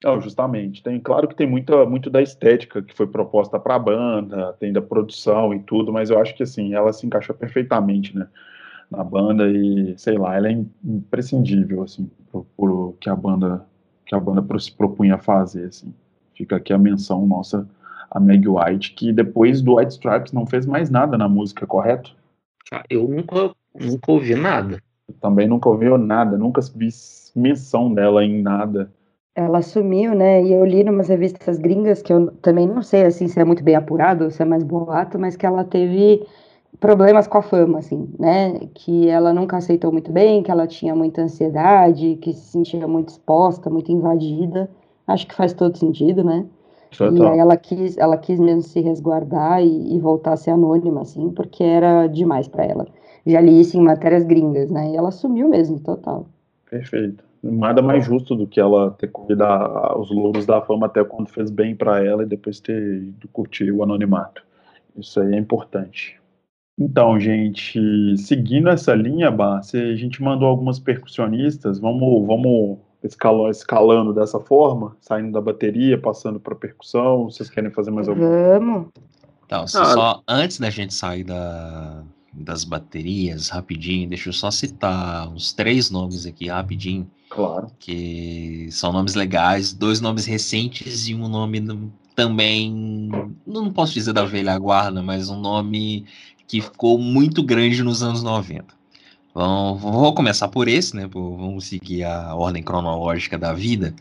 Não, 0.04 0.22
justamente. 0.22 0.82
Tem, 0.82 1.00
claro 1.00 1.28
que 1.28 1.36
tem 1.36 1.48
muita, 1.48 1.86
muito 1.86 2.10
da 2.10 2.22
estética 2.22 2.82
que 2.82 2.96
foi 2.96 3.08
proposta 3.08 3.60
para 3.60 3.76
a 3.76 3.80
banda, 3.80 4.54
tem 4.60 4.72
da 4.72 4.82
produção 4.82 5.54
e 5.54 5.60
tudo, 5.60 5.92
mas 5.92 6.10
eu 6.10 6.20
acho 6.20 6.36
que 6.36 6.44
assim, 6.44 6.74
ela 6.74 6.94
se 6.94 7.06
encaixa 7.06 7.34
perfeitamente, 7.34 8.18
né, 8.18 8.28
na 8.90 9.04
banda 9.04 9.50
e 9.52 9.94
sei 9.98 10.18
lá, 10.18 10.36
ela 10.38 10.50
é 10.50 10.64
imprescindível 10.84 11.84
assim 11.84 12.10
por, 12.56 12.96
que 13.00 13.10
a 13.10 13.16
banda 13.16 13.66
que 14.06 14.16
a 14.16 14.20
banda 14.20 14.44
se 14.58 14.72
propunha 14.72 15.16
a 15.16 15.20
fazer, 15.20 15.66
assim. 15.66 15.94
Fica 16.34 16.56
aqui 16.56 16.74
a 16.74 16.80
menção 16.80 17.28
nossa 17.28 17.70
a 18.10 18.20
Meg 18.20 18.48
White, 18.48 18.94
que 18.94 19.14
depois 19.14 19.62
do 19.62 19.76
White 19.76 19.94
Stripes 19.94 20.34
não 20.34 20.46
fez 20.46 20.66
mais 20.66 20.90
nada 20.90 21.16
na 21.16 21.30
música, 21.30 21.68
correto? 21.68 22.16
Ah, 22.72 22.84
eu 22.90 23.08
nunca 23.08 23.54
nunca 23.80 24.12
ouvi 24.12 24.34
nada. 24.36 24.82
Eu 25.08 25.14
também 25.16 25.48
nunca 25.48 25.70
ouvi 25.70 25.86
nada, 25.98 26.38
nunca 26.38 26.62
vi 26.74 26.90
missão 27.36 27.94
dela 27.94 28.24
em 28.24 28.42
nada. 28.42 28.92
Ela 29.40 29.62
sumiu, 29.62 30.14
né? 30.14 30.44
E 30.44 30.52
eu 30.52 30.66
li 30.66 30.84
umas 30.84 31.08
revistas 31.08 31.58
gringas 31.58 32.02
que 32.02 32.12
eu 32.12 32.30
também 32.42 32.68
não 32.68 32.82
sei 32.84 33.06
assim 33.06 33.26
se 33.30 33.40
é 33.40 33.46
muito 33.46 33.64
bem 33.64 33.74
apurado 33.74 34.30
se 34.30 34.42
é 34.42 34.46
mais 34.46 34.64
boato, 34.64 35.18
mas 35.18 35.38
que 35.38 35.46
ela 35.46 35.64
teve 35.64 36.28
problemas 36.78 37.26
com 37.26 37.38
a 37.38 37.42
fama, 37.42 37.80
assim, 37.80 38.10
né? 38.20 38.60
Que 38.74 39.08
ela 39.08 39.34
nunca 39.34 39.56
aceitou 39.56 39.94
muito 39.94 40.12
bem, 40.12 40.44
que 40.44 40.52
ela 40.52 40.68
tinha 40.68 40.94
muita 40.94 41.22
ansiedade, 41.22 42.18
que 42.18 42.34
se 42.34 42.52
sentia 42.52 42.86
muito 42.86 43.10
exposta, 43.10 43.70
muito 43.70 43.90
invadida. 43.94 44.70
Acho 45.08 45.26
que 45.26 45.34
faz 45.34 45.54
todo 45.54 45.78
sentido, 45.78 46.22
né? 46.22 46.46
Total. 46.98 47.16
E 47.16 47.30
aí 47.30 47.40
ela 47.40 47.56
quis, 47.56 47.98
ela 47.98 48.18
quis 48.18 48.42
mesmo 48.42 48.62
se 48.62 48.82
resguardar 48.82 49.64
e, 49.64 49.96
e 49.96 50.00
voltar 50.00 50.34
a 50.34 50.38
ser 50.38 50.52
anônima, 50.52 51.04
assim, 51.04 51.30
porque 51.30 51.64
era 51.64 52.08
demais 52.08 52.50
para 52.50 52.66
ela. 52.66 52.86
Já 53.26 53.40
li 53.40 53.62
isso 53.62 53.78
em 53.78 53.82
matérias 53.82 54.26
gringas, 54.26 54.70
né? 54.70 54.92
E 54.92 54.98
ela 54.98 55.12
sumiu 55.12 55.48
mesmo, 55.48 55.80
total. 55.80 56.26
Perfeito 56.70 57.29
nada 57.42 57.82
mais 57.82 58.06
justo 58.06 58.36
do 58.36 58.48
que 58.48 58.60
ela 58.60 58.92
ter 58.92 59.08
corrido 59.08 59.44
os 59.98 60.12
louros 60.12 60.46
da 60.46 60.62
fama 60.62 60.88
até 60.88 61.04
quando 61.04 61.30
fez 61.30 61.50
bem 61.50 61.76
para 61.76 62.04
ela 62.04 62.24
e 62.24 62.26
depois 62.26 62.60
ter 62.60 62.82
ido 63.04 63.28
curtir 63.30 63.72
o 63.72 63.84
anonimato. 63.84 64.44
Isso 64.98 65.20
aí 65.20 65.34
é 65.34 65.38
importante. 65.38 66.20
Então, 66.78 67.20
gente, 67.20 68.18
seguindo 68.18 68.70
essa 68.70 68.94
linha, 68.96 69.30
Bar, 69.30 69.60
a 69.60 69.96
gente 69.96 70.24
mandou 70.24 70.48
algumas 70.48 70.80
percussionistas, 70.80 71.78
vamos, 71.78 72.26
vamos 72.26 72.80
escalando, 73.04 73.50
escalando 73.50 74.14
dessa 74.14 74.40
forma, 74.40 74.96
saindo 75.02 75.32
da 75.32 75.42
bateria, 75.42 76.00
passando 76.00 76.40
para 76.40 76.56
percussão. 76.56 77.26
Vocês 77.26 77.50
querem 77.50 77.70
fazer 77.72 77.92
mais 77.92 78.08
alguma 78.08 78.28
coisa? 78.28 78.60
Vamos. 78.60 78.88
Então, 79.46 79.68
só 79.68 80.22
antes 80.28 80.60
da 80.60 80.70
gente 80.70 80.94
sair 80.94 81.24
da, 81.24 82.04
das 82.34 82.64
baterias, 82.64 83.50
rapidinho, 83.50 84.10
deixa 84.10 84.30
eu 84.30 84.34
só 84.34 84.52
citar 84.52 85.28
uns 85.30 85.54
três 85.54 85.90
nomes 85.90 86.26
aqui 86.26 86.48
rapidinho 86.48 87.10
Claro. 87.30 87.72
Que 87.80 88.68
são 88.72 88.92
nomes 88.92 89.14
legais, 89.14 89.72
dois 89.72 90.02
nomes 90.02 90.26
recentes 90.26 91.08
e 91.08 91.14
um 91.14 91.28
nome 91.28 91.62
também, 92.16 93.10
não 93.46 93.72
posso 93.72 93.94
dizer 93.94 94.12
da 94.12 94.26
velha 94.26 94.58
guarda, 94.58 95.02
mas 95.02 95.30
um 95.30 95.40
nome 95.40 96.06
que 96.48 96.60
ficou 96.60 96.98
muito 96.98 97.44
grande 97.44 97.84
nos 97.84 98.02
anos 98.02 98.24
90. 98.24 98.66
Bom, 99.34 99.76
vou 99.76 100.14
começar 100.14 100.48
por 100.48 100.68
esse, 100.68 100.96
né? 100.96 101.08
Vamos 101.08 101.66
seguir 101.66 102.04
a 102.04 102.36
ordem 102.36 102.64
cronológica 102.64 103.38
da 103.38 103.54
vida. 103.54 103.94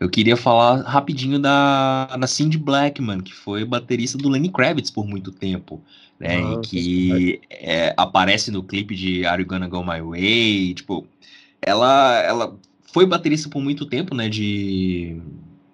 Eu 0.00 0.10
queria 0.10 0.36
falar 0.36 0.82
rapidinho 0.82 1.38
da, 1.38 2.06
da 2.06 2.26
Cindy 2.26 2.58
Blackman, 2.58 3.20
que 3.20 3.32
foi 3.32 3.64
baterista 3.64 4.18
do 4.18 4.28
Lenny 4.28 4.50
Kravitz 4.50 4.90
por 4.90 5.06
muito 5.06 5.30
tempo, 5.30 5.80
né? 6.22 6.36
Ah, 6.40 6.60
que 6.62 7.40
é, 7.50 7.92
aparece 7.96 8.50
no 8.52 8.62
clipe 8.62 8.94
de 8.94 9.26
Are 9.26 9.42
You 9.42 9.48
Gonna 9.48 9.68
Go 9.68 9.82
My 9.84 10.00
Way? 10.00 10.74
Tipo, 10.74 11.06
ela, 11.60 12.22
ela 12.22 12.56
foi 12.92 13.04
baterista 13.04 13.48
por 13.48 13.60
muito 13.60 13.86
tempo, 13.86 14.14
né? 14.14 14.28
De, 14.28 15.20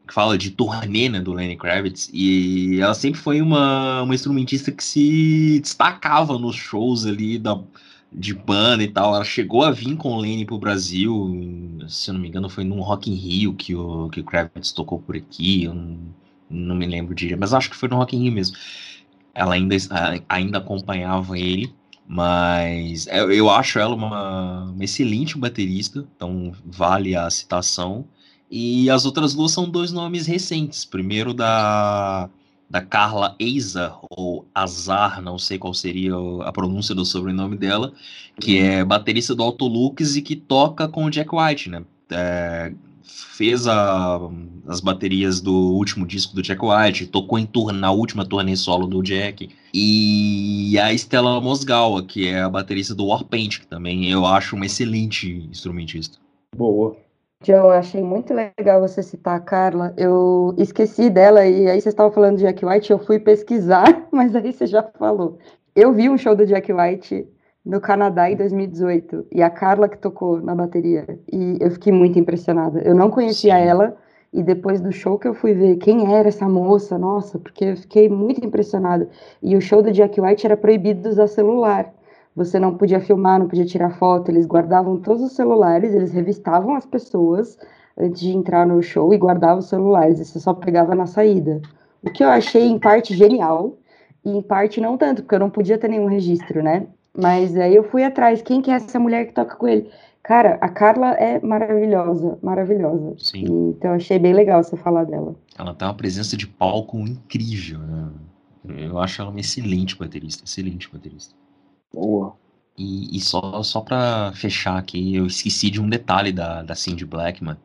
que 0.07 0.15
fala 0.15 0.39
de 0.39 0.51
turnê 0.51 1.11
né, 1.11 1.21
do 1.21 1.35
Lenny 1.35 1.57
Kravitz, 1.57 2.11
e 2.15 2.81
ela 2.81 2.95
sempre 2.95 3.21
foi 3.21 3.43
uma, 3.43 4.03
uma 4.03 4.15
instrumentista 4.15 4.73
que 4.73 4.83
se 4.83 5.61
destacava 5.61 6.39
nos 6.39 6.57
shows 6.57 7.05
ali 7.05 7.39
da, 7.39 7.61
de 8.11 8.33
banda 8.33 8.83
e 8.83 8.89
tal. 8.89 9.15
Ela 9.15 9.25
chegou 9.25 9.63
a 9.63 9.71
vir 9.71 9.97
com 9.97 10.15
o 10.15 10.21
Lenny 10.21 10.47
pro 10.47 10.59
Brasil, 10.59 11.85
se 11.89 12.09
eu 12.09 12.15
não 12.15 12.21
me 12.23 12.29
engano, 12.29 12.49
foi 12.49 12.65
num 12.65 12.81
Rock 12.81 13.11
in 13.11 13.15
Rio 13.15 13.53
que 13.53 13.75
o, 13.75 14.09
que 14.09 14.21
o 14.21 14.25
Kravitz 14.25 14.73
tocou 14.73 14.99
por 14.99 15.15
aqui, 15.15 15.65
eu 15.65 15.75
não, 15.75 15.99
não 16.49 16.75
me 16.75 16.87
lembro 16.87 17.15
de 17.15 17.37
mas 17.37 17.53
acho 17.53 17.69
que 17.69 17.77
foi 17.77 17.91
no 17.91 17.97
Rock 17.97 18.17
in 18.17 18.23
Rio 18.23 18.33
mesmo. 18.33 18.57
Ela 19.39 19.55
ainda, 19.55 19.77
ainda 20.29 20.59
acompanhava 20.59 21.39
ele, 21.39 21.73
mas 22.07 23.07
eu, 23.07 23.31
eu 23.31 23.49
acho 23.49 23.79
ela 23.79 23.95
uma, 23.95 24.65
uma 24.65 24.85
excelente 24.85 25.39
baterista, 25.39 26.05
então 26.17 26.53
vale 26.65 27.15
a 27.15 27.31
citação. 27.31 28.05
E 28.51 28.91
as 28.91 29.05
outras 29.05 29.35
duas 29.35 29.53
são 29.53 29.69
dois 29.69 29.93
nomes 29.93 30.27
recentes. 30.27 30.85
Primeiro 30.85 31.33
da 31.33 32.29
da 32.71 32.83
Carla 32.83 33.35
Eiza, 33.39 33.95
ou 34.11 34.47
Azar, 34.55 35.23
não 35.23 35.39
sei 35.39 35.59
qual 35.59 35.73
seria 35.73 36.13
a 36.45 36.53
pronúncia 36.53 36.95
do 36.95 37.05
sobrenome 37.05 37.57
dela, 37.57 37.95
que 38.39 38.59
é 38.59 38.85
baterista 38.85 39.35
do 39.35 39.43
Autolux 39.43 40.17
e 40.17 40.23
que 40.23 40.37
toca 40.37 40.87
com 40.87 41.07
o 41.07 41.11
Jack 41.11 41.31
White, 41.35 41.71
né? 41.71 41.83
É, 42.11 42.73
fez 43.09 43.67
a, 43.67 44.21
as 44.67 44.81
baterias 44.81 45.41
do 45.41 45.53
último 45.53 46.07
disco 46.07 46.35
do 46.35 46.43
Jack 46.43 46.61
White, 46.65 47.07
tocou 47.07 47.39
em 47.39 47.47
tour, 47.47 47.73
na 47.73 47.91
última 47.91 48.25
turnê 48.25 48.55
solo 48.55 48.87
do 48.87 49.03
Jack. 49.03 49.49
E 49.73 50.79
a 50.79 50.93
Stella 50.93 51.41
Mosgawa, 51.41 52.03
que 52.03 52.29
é 52.29 52.41
a 52.41 52.49
baterista 52.49 52.95
do 52.95 53.07
Warpaint, 53.07 53.61
que 53.61 53.67
também 53.67 54.11
eu 54.11 54.27
acho 54.27 54.55
uma 54.55 54.67
excelente 54.67 55.49
instrumentista. 55.51 56.19
Boa. 56.55 56.97
John, 57.43 57.71
achei 57.71 58.03
muito 58.03 58.35
legal 58.35 58.81
você 58.81 59.03
citar 59.03 59.37
a 59.37 59.41
Carla. 59.41 59.95
Eu 59.97 60.55
esqueci 60.59 61.09
dela 61.09 61.47
e 61.47 61.69
aí 61.69 61.81
vocês 61.81 61.93
estavam 61.93 62.13
falando 62.13 62.37
de 62.37 62.43
Jack 62.43 62.65
White, 62.65 62.91
eu 62.91 62.99
fui 62.99 63.19
pesquisar, 63.21 64.07
mas 64.11 64.35
aí 64.35 64.53
você 64.53 64.67
já 64.67 64.83
falou. 64.83 65.39
Eu 65.75 65.93
vi 65.93 66.09
um 66.09 66.19
show 66.19 66.35
do 66.35 66.45
Jack 66.45 66.73
White 66.73 67.27
no 67.65 67.81
Canadá 67.81 68.31
em 68.31 68.37
2018 68.37 69.27
e 69.33 69.43
a 69.43 69.51
Carla 69.51 69.89
que 69.89 69.99
tocou 69.99 70.41
na 70.41 70.55
bateria 70.55 71.19
e 71.31 71.59
eu 71.61 71.71
fiquei 71.71 71.93
muito 71.93 72.19
impressionada. 72.19 72.81
Eu 72.81 72.95
não 72.95 73.11
conhecia 73.11 73.55
Sim. 73.55 73.63
ela 73.63 73.97
e 74.33 74.43
depois 74.43 74.81
do 74.81 74.93
show 74.93 75.19
que 75.19 75.27
eu 75.27 75.35
fui 75.35 75.55
ver 75.55 75.77
quem 75.77 76.15
era 76.15 76.29
essa 76.29 76.49
moça, 76.49 76.99
nossa, 76.99 77.39
porque 77.39 77.65
eu 77.65 77.77
fiquei 77.77 78.09
muito 78.09 78.45
impressionada. 78.45 79.09
E 79.43 79.57
o 79.57 79.61
show 79.61 79.83
do 79.83 79.91
Jack 79.91 80.21
White 80.21 80.47
era 80.47 80.57
proibido 80.57 81.03
de 81.03 81.09
usar 81.09 81.27
celular. 81.27 81.93
Você 82.37 82.59
não 82.59 82.77
podia 82.77 83.01
filmar, 83.01 83.41
não 83.41 83.49
podia 83.49 83.65
tirar 83.67 83.91
foto, 83.99 84.31
eles 84.31 84.47
guardavam 84.47 84.99
todos 85.01 85.23
os 85.23 85.33
celulares, 85.33 85.93
eles 85.93 86.13
revistavam 86.13 86.75
as 86.77 86.87
pessoas 86.87 87.59
antes 87.99 88.21
de 88.21 88.31
entrar 88.31 88.65
no 88.65 88.81
show 88.81 89.13
e 89.13 89.19
guardavam 89.19 89.59
os 89.59 89.69
celulares, 89.69 90.21
e 90.21 90.25
você 90.25 90.39
só 90.39 90.55
pegava 90.55 90.95
na 90.95 91.07
saída. 91.07 91.61
O 92.01 92.11
que 92.11 92.23
eu 92.23 92.29
achei 92.29 92.69
em 92.69 92.79
parte 92.79 93.13
genial, 93.13 93.77
e 94.25 94.31
em 94.31 94.43
parte 94.43 94.81
não 94.81 94.97
tanto, 94.97 95.23
porque 95.23 95.35
eu 95.35 95.41
não 95.41 95.51
podia 95.51 95.79
ter 95.79 95.89
nenhum 95.89 96.07
registro, 96.07 96.63
né? 96.63 96.87
Mas 97.21 97.57
aí 97.57 97.75
eu 97.75 97.83
fui 97.83 98.05
atrás, 98.05 98.41
quem 98.41 98.63
que 98.63 98.71
é 98.71 98.75
essa 98.75 98.99
mulher 99.01 99.27
que 99.27 99.35
toca 99.35 99.57
com 99.57 99.67
ele? 99.67 99.91
Cara, 100.23 100.57
a 100.61 100.69
Carla 100.69 101.15
é 101.15 101.41
maravilhosa, 101.41 102.39
maravilhosa. 102.41 103.15
Sim. 103.19 103.45
Então 103.71 103.93
achei 103.93 104.21
bem 104.21 104.33
legal 104.33 104.63
você 104.63 104.77
falar 104.77 105.05
dela. 105.05 105.35
Ela 105.59 105.75
tem 105.75 105.89
uma 105.89 105.95
presença 105.95 106.37
de 106.37 106.47
palco 106.47 106.97
incrível, 106.99 107.81
né? 107.81 108.11
Eu 108.69 108.99
acho 108.99 109.21
ela 109.21 109.31
uma 109.31 109.41
excelente 109.41 109.97
baterista, 109.97 110.45
excelente 110.45 110.89
baterista. 110.93 111.35
Boa. 111.93 112.37
E, 112.77 113.17
e 113.17 113.21
só, 113.21 113.63
só 113.65 113.81
para 113.81 114.31
fechar 114.35 114.79
aqui, 114.79 115.17
eu 115.17 115.27
esqueci 115.27 115.71
de 115.71 115.81
um 115.81 115.89
detalhe 115.89 116.31
da, 116.31 116.63
da 116.63 116.77
Cindy 116.77 117.05
Blackman, 117.05 117.57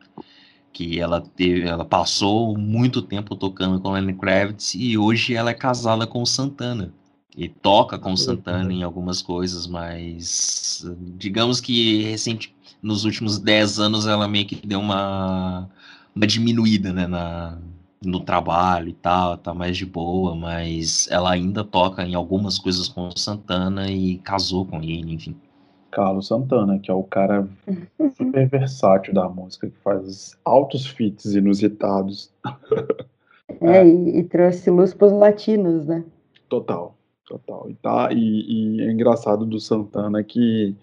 que 0.72 0.98
ela 0.98 1.20
teve, 1.20 1.68
ela 1.68 1.84
passou 1.84 2.58
muito 2.58 3.00
tempo 3.00 3.36
tocando 3.36 3.80
com 3.80 3.92
Lenny 3.92 4.14
Kravitz 4.14 4.74
e 4.74 4.98
hoje 4.98 5.36
ela 5.36 5.50
é 5.50 5.54
casada 5.54 6.06
com 6.06 6.20
o 6.20 6.26
Santana. 6.26 6.92
E 7.36 7.48
toca 7.48 7.98
com 7.98 8.12
o 8.12 8.16
Santana 8.16 8.72
em 8.72 8.82
algumas 8.82 9.20
coisas, 9.20 9.66
mas 9.66 10.86
digamos 11.16 11.60
que 11.60 12.02
recente, 12.04 12.54
nos 12.80 13.04
últimos 13.04 13.38
10 13.38 13.80
anos 13.80 14.06
ela 14.06 14.28
meio 14.28 14.46
que 14.46 14.54
deu 14.66 14.78
uma, 14.78 15.68
uma 16.14 16.26
diminuída 16.26 16.92
né, 16.92 17.08
na, 17.08 17.58
no 18.04 18.20
trabalho 18.20 18.88
e 18.88 18.92
tal, 18.92 19.36
tá 19.36 19.52
mais 19.52 19.76
de 19.76 19.86
boa, 19.86 20.34
mas 20.34 21.08
ela 21.10 21.32
ainda 21.32 21.64
toca 21.64 22.04
em 22.04 22.14
algumas 22.14 22.58
coisas 22.58 22.88
com 22.88 23.08
o 23.08 23.18
Santana 23.18 23.90
e 23.90 24.18
casou 24.18 24.64
com 24.64 24.82
ele, 24.82 25.12
enfim. 25.12 25.34
Carlos 25.90 26.26
Santana, 26.26 26.78
que 26.78 26.90
é 26.90 26.94
o 26.94 27.04
cara 27.04 27.48
super 28.16 28.48
versátil 28.48 29.14
da 29.14 29.28
música, 29.28 29.68
que 29.68 29.78
faz 29.78 30.36
altos 30.44 30.86
feats 30.86 31.34
inusitados. 31.34 32.30
É, 33.60 33.86
e, 33.86 34.18
e 34.18 34.24
trouxe 34.24 34.70
luz 34.70 34.92
para 34.92 35.06
os 35.06 35.12
latinos, 35.12 35.86
né? 35.86 36.04
Total, 36.48 36.96
total. 37.26 37.68
E, 37.68 37.74
tá, 37.74 38.08
e, 38.12 38.78
e 38.78 38.82
é 38.82 38.90
engraçado 38.90 39.44
do 39.44 39.58
Santana 39.60 40.22
que 40.22 40.74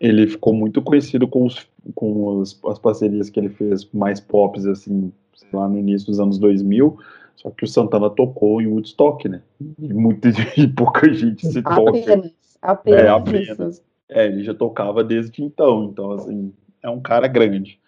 ele 0.00 0.26
ficou 0.26 0.52
muito 0.52 0.80
conhecido 0.80 1.28
com, 1.28 1.44
os, 1.44 1.66
com 1.94 2.38
os, 2.38 2.58
as 2.64 2.78
parcerias 2.78 3.28
que 3.28 3.38
ele 3.38 3.50
fez 3.50 3.88
mais 3.92 4.18
pops, 4.18 4.66
assim, 4.66 5.12
lá 5.52 5.68
no 5.68 5.78
início 5.78 6.06
dos 6.06 6.20
anos 6.20 6.38
2000, 6.38 6.98
só 7.36 7.50
que 7.50 7.64
o 7.64 7.68
Santana 7.68 8.08
tocou 8.10 8.60
em 8.60 8.66
Woodstock, 8.66 9.28
né? 9.28 9.42
E, 9.78 9.92
muita, 9.92 10.28
e 10.56 10.66
pouca 10.68 11.12
gente 11.12 11.46
se 11.46 11.62
toca. 11.62 11.90
Apenas, 11.90 12.32
apenas, 12.60 13.00
é, 13.00 13.08
apenas. 13.08 13.82
É, 14.08 14.26
ele 14.26 14.42
já 14.42 14.54
tocava 14.54 15.04
desde 15.04 15.42
então, 15.42 15.84
então, 15.84 16.12
assim, 16.12 16.52
é 16.82 16.90
um 16.90 17.00
cara 17.00 17.28
grande. 17.28 17.78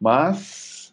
Mas 0.00 0.92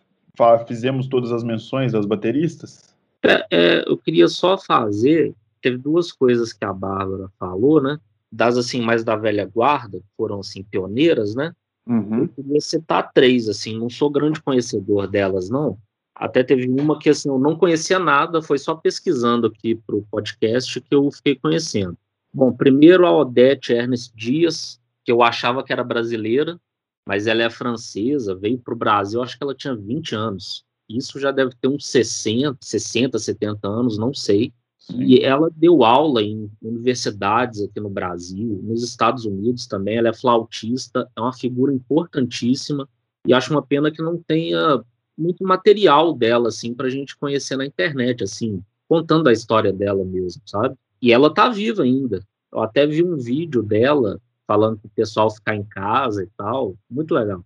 fizemos 0.68 1.08
todas 1.08 1.32
as 1.32 1.44
menções 1.44 1.94
das 1.94 2.06
bateristas? 2.06 2.96
É, 3.24 3.46
é, 3.50 3.84
eu 3.88 3.98
queria 3.98 4.28
só 4.28 4.58
fazer, 4.58 5.34
teve 5.62 5.78
duas 5.78 6.12
coisas 6.12 6.54
que 6.54 6.66
a 6.66 6.74
Bárbara 6.74 7.30
falou, 7.40 7.82
né? 7.82 8.00
Das, 8.32 8.58
assim, 8.58 8.82
mais 8.82 9.04
da 9.04 9.16
velha 9.16 9.46
guarda, 9.46 10.02
foram, 10.16 10.40
assim, 10.40 10.64
pioneiras, 10.64 11.36
né? 11.36 11.54
Uhum. 11.88 12.24
Eu 12.24 12.28
queria 12.30 12.62
citar 12.62 13.12
três, 13.14 13.48
assim, 13.48 13.78
não 13.78 13.90
sou 13.90 14.10
grande 14.10 14.42
conhecedor 14.42 15.08
delas, 15.08 15.50
não, 15.50 15.78
até 16.20 16.44
teve 16.44 16.68
uma 16.68 16.98
que 16.98 17.10
assim, 17.10 17.30
eu 17.30 17.38
não 17.38 17.56
conhecia 17.56 18.00
nada, 18.00 18.42
foi 18.42 18.58
só 18.58 18.74
pesquisando 18.76 19.48
aqui 19.48 19.76
para 19.76 19.96
o 19.96 20.06
podcast 20.10 20.82
que 20.82 20.96
eu 20.96 21.12
fiquei 21.12 21.36
conhecendo. 21.36 21.96
Bom, 22.34 22.52
primeiro 22.52 23.06
a 23.06 23.16
Odete 23.16 23.72
Ernest 23.72 24.12
Dias, 24.16 24.82
que 25.06 25.12
eu 25.12 25.22
achava 25.22 25.64
que 25.64 25.72
era 25.72 25.84
brasileira, 25.84 26.60
mas 27.08 27.28
ela 27.28 27.44
é 27.44 27.50
francesa, 27.50 28.36
veio 28.36 28.58
para 28.58 28.74
o 28.74 28.78
Brasil, 28.78 29.22
acho 29.22 29.38
que 29.38 29.44
ela 29.44 29.56
tinha 29.56 29.76
20 29.76 30.16
anos. 30.16 30.66
Isso 30.90 31.20
já 31.20 31.32
deve 31.32 31.52
ter 31.62 31.68
uns 31.68 31.86
60, 31.88 32.58
60, 32.62 33.20
70 33.20 33.68
anos, 33.68 33.98
não 33.98 34.14
sei. 34.14 34.52
Sim. 34.88 35.04
E 35.04 35.20
ela 35.20 35.52
deu 35.54 35.84
aula 35.84 36.24
em 36.24 36.50
universidades 36.62 37.62
aqui 37.62 37.80
no 37.80 37.90
Brasil, 37.90 38.62
nos 38.64 38.84
Estados 38.84 39.26
Unidos 39.26 39.68
também. 39.68 39.98
Ela 39.98 40.10
é 40.10 40.14
flautista, 40.14 41.10
é 41.16 41.20
uma 41.20 41.34
figura 41.34 41.74
importantíssima. 41.74 42.88
E 43.26 43.34
acho 43.34 43.52
uma 43.52 43.62
pena 43.62 43.92
que 43.92 44.02
não 44.02 44.18
tenha 44.18 44.82
muito 45.18 45.44
material 45.44 46.14
dela, 46.14 46.48
assim, 46.48 46.74
para 46.74 46.88
a 46.88 46.90
gente 46.90 47.18
conhecer 47.18 47.58
na 47.58 47.66
internet, 47.66 48.24
assim, 48.24 48.64
contando 48.88 49.28
a 49.28 49.34
história 49.34 49.74
dela 49.74 50.06
mesmo, 50.06 50.42
sabe? 50.46 50.76
E 51.02 51.12
ela 51.12 51.34
tá 51.34 51.50
viva 51.50 51.84
ainda. 51.84 52.22
Eu 52.54 52.62
até 52.62 52.88
vi 52.88 53.04
um 53.04 53.18
vídeo 53.18 53.62
dela 53.62 54.22
falando 54.48 54.78
para 54.78 54.88
o 54.88 54.92
pessoal 54.92 55.30
ficar 55.30 55.56
em 55.56 55.64
casa 55.64 56.24
e 56.24 56.28
tal, 56.38 56.76
muito 56.90 57.14
legal. 57.14 57.44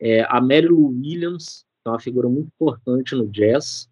É, 0.00 0.22
a 0.28 0.40
Mary 0.40 0.66
Lou 0.66 0.88
Williams 0.88 1.64
é 1.86 1.90
uma 1.90 2.00
figura 2.00 2.28
muito 2.28 2.48
importante 2.48 3.14
no 3.14 3.28
jazz. 3.28 3.88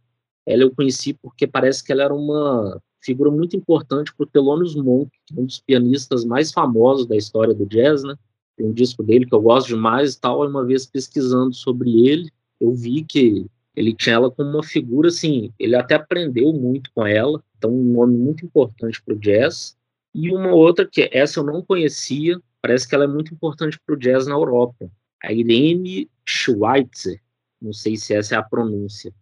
Ela 0.46 0.62
eu 0.62 0.74
conheci 0.74 1.14
porque 1.14 1.46
parece 1.46 1.84
que 1.84 1.92
ela 1.92 2.04
era 2.04 2.14
uma 2.14 2.80
figura 3.00 3.30
muito 3.30 3.56
importante 3.56 4.14
para 4.14 4.24
o 4.24 4.26
Thelonious 4.26 4.74
Monk, 4.74 5.10
um 5.36 5.44
dos 5.44 5.60
pianistas 5.60 6.24
mais 6.24 6.52
famosos 6.52 7.06
da 7.06 7.16
história 7.16 7.54
do 7.54 7.66
jazz, 7.66 8.02
né? 8.02 8.14
Tem 8.56 8.66
um 8.66 8.72
disco 8.72 9.02
dele 9.02 9.26
que 9.26 9.34
eu 9.34 9.40
gosto 9.40 9.68
demais 9.68 10.14
e 10.14 10.20
tal. 10.20 10.46
Uma 10.46 10.64
vez 10.64 10.86
pesquisando 10.86 11.54
sobre 11.54 12.06
ele, 12.06 12.30
eu 12.60 12.72
vi 12.72 13.02
que 13.02 13.46
ele 13.74 13.94
tinha 13.94 14.16
ela 14.16 14.30
como 14.30 14.50
uma 14.50 14.62
figura, 14.62 15.08
assim, 15.08 15.50
ele 15.58 15.74
até 15.74 15.94
aprendeu 15.94 16.52
muito 16.52 16.90
com 16.94 17.06
ela, 17.06 17.42
então 17.56 17.70
um 17.70 17.92
nome 17.92 18.16
muito 18.16 18.44
importante 18.44 19.02
para 19.02 19.14
o 19.14 19.18
jazz. 19.18 19.76
E 20.14 20.30
uma 20.30 20.52
outra 20.52 20.86
que 20.86 21.08
essa 21.12 21.40
eu 21.40 21.44
não 21.44 21.62
conhecia, 21.62 22.38
parece 22.60 22.86
que 22.86 22.94
ela 22.94 23.04
é 23.04 23.08
muito 23.08 23.32
importante 23.32 23.80
para 23.84 23.94
o 23.94 23.98
jazz 23.98 24.26
na 24.26 24.34
Europa, 24.34 24.90
a 25.22 25.32
Irene 25.32 26.10
Schweitzer, 26.26 27.20
não 27.60 27.72
sei 27.72 27.96
se 27.96 28.12
essa 28.12 28.34
é 28.34 28.38
a 28.38 28.42
pronúncia. 28.42 29.12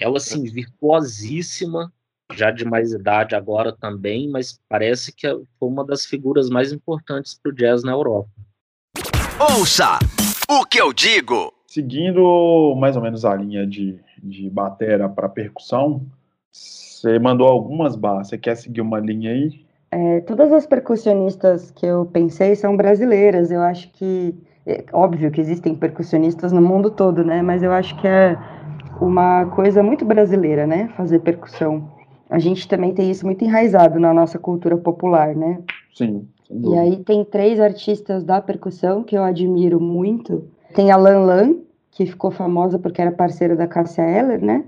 Ela, 0.00 0.16
assim, 0.16 0.44
virtuosíssima, 0.44 1.92
já 2.32 2.50
de 2.50 2.64
mais 2.64 2.92
idade 2.92 3.34
agora 3.34 3.70
também, 3.70 4.30
mas 4.30 4.58
parece 4.68 5.12
que 5.12 5.28
foi 5.28 5.68
uma 5.68 5.84
das 5.84 6.06
figuras 6.06 6.48
mais 6.48 6.72
importantes 6.72 7.38
para 7.40 7.52
o 7.52 7.54
jazz 7.54 7.84
na 7.84 7.92
Europa. 7.92 8.30
Ouça 9.38 9.98
o 10.48 10.64
que 10.64 10.80
eu 10.80 10.92
digo! 10.92 11.52
Seguindo 11.66 12.74
mais 12.76 12.96
ou 12.96 13.02
menos 13.02 13.24
a 13.24 13.34
linha 13.36 13.66
de, 13.66 14.00
de 14.22 14.50
batera 14.50 15.08
para 15.08 15.28
percussão, 15.28 16.04
você 16.50 17.18
mandou 17.18 17.46
algumas 17.46 17.94
barras. 17.94 18.28
Você 18.28 18.38
quer 18.38 18.56
seguir 18.56 18.80
uma 18.80 18.98
linha 18.98 19.30
aí? 19.30 19.64
É, 19.92 20.20
todas 20.20 20.52
as 20.52 20.66
percussionistas 20.66 21.70
que 21.70 21.86
eu 21.86 22.06
pensei 22.06 22.56
são 22.56 22.76
brasileiras. 22.76 23.50
Eu 23.50 23.60
acho 23.60 23.90
que. 23.92 24.34
É 24.66 24.84
óbvio 24.92 25.30
que 25.30 25.40
existem 25.40 25.74
percussionistas 25.74 26.52
no 26.52 26.60
mundo 26.60 26.90
todo, 26.90 27.24
né? 27.24 27.40
Mas 27.40 27.62
eu 27.62 27.72
acho 27.72 27.96
que 27.98 28.06
é, 28.06 28.36
uma 29.00 29.46
coisa 29.46 29.82
muito 29.82 30.04
brasileira, 30.04 30.66
né? 30.66 30.88
Fazer 30.96 31.20
percussão. 31.20 31.90
A 32.28 32.38
gente 32.38 32.68
também 32.68 32.94
tem 32.94 33.10
isso 33.10 33.24
muito 33.26 33.44
enraizado 33.44 33.98
na 33.98 34.14
nossa 34.14 34.38
cultura 34.38 34.76
popular, 34.76 35.34
né? 35.34 35.58
Sim. 35.94 36.28
E 36.50 36.76
aí 36.76 36.96
tem 37.04 37.24
três 37.24 37.60
artistas 37.60 38.24
da 38.24 38.40
percussão 38.40 39.02
que 39.02 39.16
eu 39.16 39.22
admiro 39.22 39.80
muito. 39.80 40.44
Tem 40.74 40.90
a 40.90 40.96
Lan 40.96 41.20
Lan, 41.20 41.54
que 41.90 42.06
ficou 42.06 42.30
famosa 42.30 42.78
porque 42.78 43.00
era 43.00 43.12
parceira 43.12 43.56
da 43.56 43.66
Cássia 43.66 44.02
Eller, 44.02 44.42
né? 44.42 44.64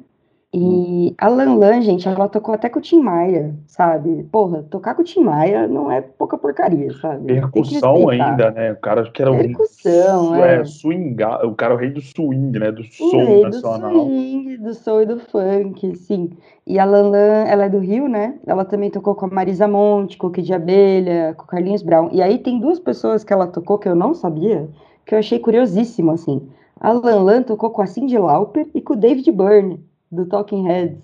E 0.55 1.15
a 1.17 1.29
Lan 1.29 1.55
Lan, 1.55 1.81
gente, 1.81 2.07
ela 2.07 2.29
tocou 2.29 2.55
até 2.55 2.69
com 2.69 2.79
o 2.79 2.83
Tim 2.83 3.01
Maia, 3.01 3.55
sabe? 3.67 4.23
Porra, 4.25 4.63
tocar 4.65 4.95
com 4.95 5.01
o 5.01 5.05
Tim 5.05 5.21
Maia 5.21 5.67
não 5.67 5.91
é 5.91 6.03
pouca 6.03 6.37
porcaria, 6.37 6.93
sabe? 7.01 7.25
Percussão 7.25 8.11
ainda, 8.11 8.51
né? 8.51 8.73
O 8.73 8.77
cara 8.77 9.11
que 9.11 9.23
era 9.23 9.31
Percussão, 9.31 10.33
o 10.33 10.35
é. 10.35 10.61
é, 10.61 10.65
swing, 10.67 11.17
o 11.45 11.55
cara 11.55 11.73
é 11.73 11.77
o 11.77 11.79
rei 11.79 11.89
do 11.89 12.03
swing, 12.03 12.59
né? 12.59 12.71
Do 12.71 12.83
O 12.83 12.85
som 12.85 13.25
rei 13.25 13.43
nacional. 13.45 13.93
do 13.93 13.99
swing, 14.01 14.57
do 14.59 14.75
soul 14.75 15.03
e 15.03 15.07
do 15.07 15.21
funk, 15.21 15.97
sim. 15.97 16.31
E 16.67 16.79
a 16.79 16.85
Lan 16.85 17.09
Lan, 17.09 17.45
ela 17.47 17.65
é 17.65 17.69
do 17.71 17.79
Rio, 17.79 18.07
né? 18.07 18.39
Ela 18.47 18.67
também 18.67 18.91
tocou 18.91 19.15
com 19.15 19.25
a 19.25 19.31
Marisa 19.31 19.67
Monte, 19.67 20.19
com 20.19 20.27
o 20.27 20.31
Kid 20.31 20.47
de 20.47 20.53
Abelha, 20.53 21.33
com 21.35 21.45
o 21.45 21.47
Carlinhos 21.47 21.83
Brown. 21.83 22.11
E 22.13 22.21
aí 22.21 22.37
tem 22.37 22.61
duas 22.61 22.79
pessoas 22.79 23.25
que 23.25 23.33
ela 23.33 23.47
tocou 23.47 23.79
que 23.79 23.89
eu 23.89 23.95
não 23.95 24.13
sabia, 24.13 24.69
que 25.07 25.15
eu 25.15 25.19
achei 25.19 25.39
curiosíssimo, 25.39 26.11
assim. 26.11 26.47
A 26.79 26.93
Lan 26.93 27.23
Lan 27.23 27.43
tocou 27.43 27.71
com 27.71 27.81
a 27.81 27.87
Cyndi 27.87 28.19
Lauper 28.19 28.69
e 28.75 28.83
com 28.83 28.93
o 28.93 28.97
David 28.97 29.33
Byrne, 29.33 29.81
do 30.13 30.27
Talking 30.27 30.65
Heads. 30.65 30.99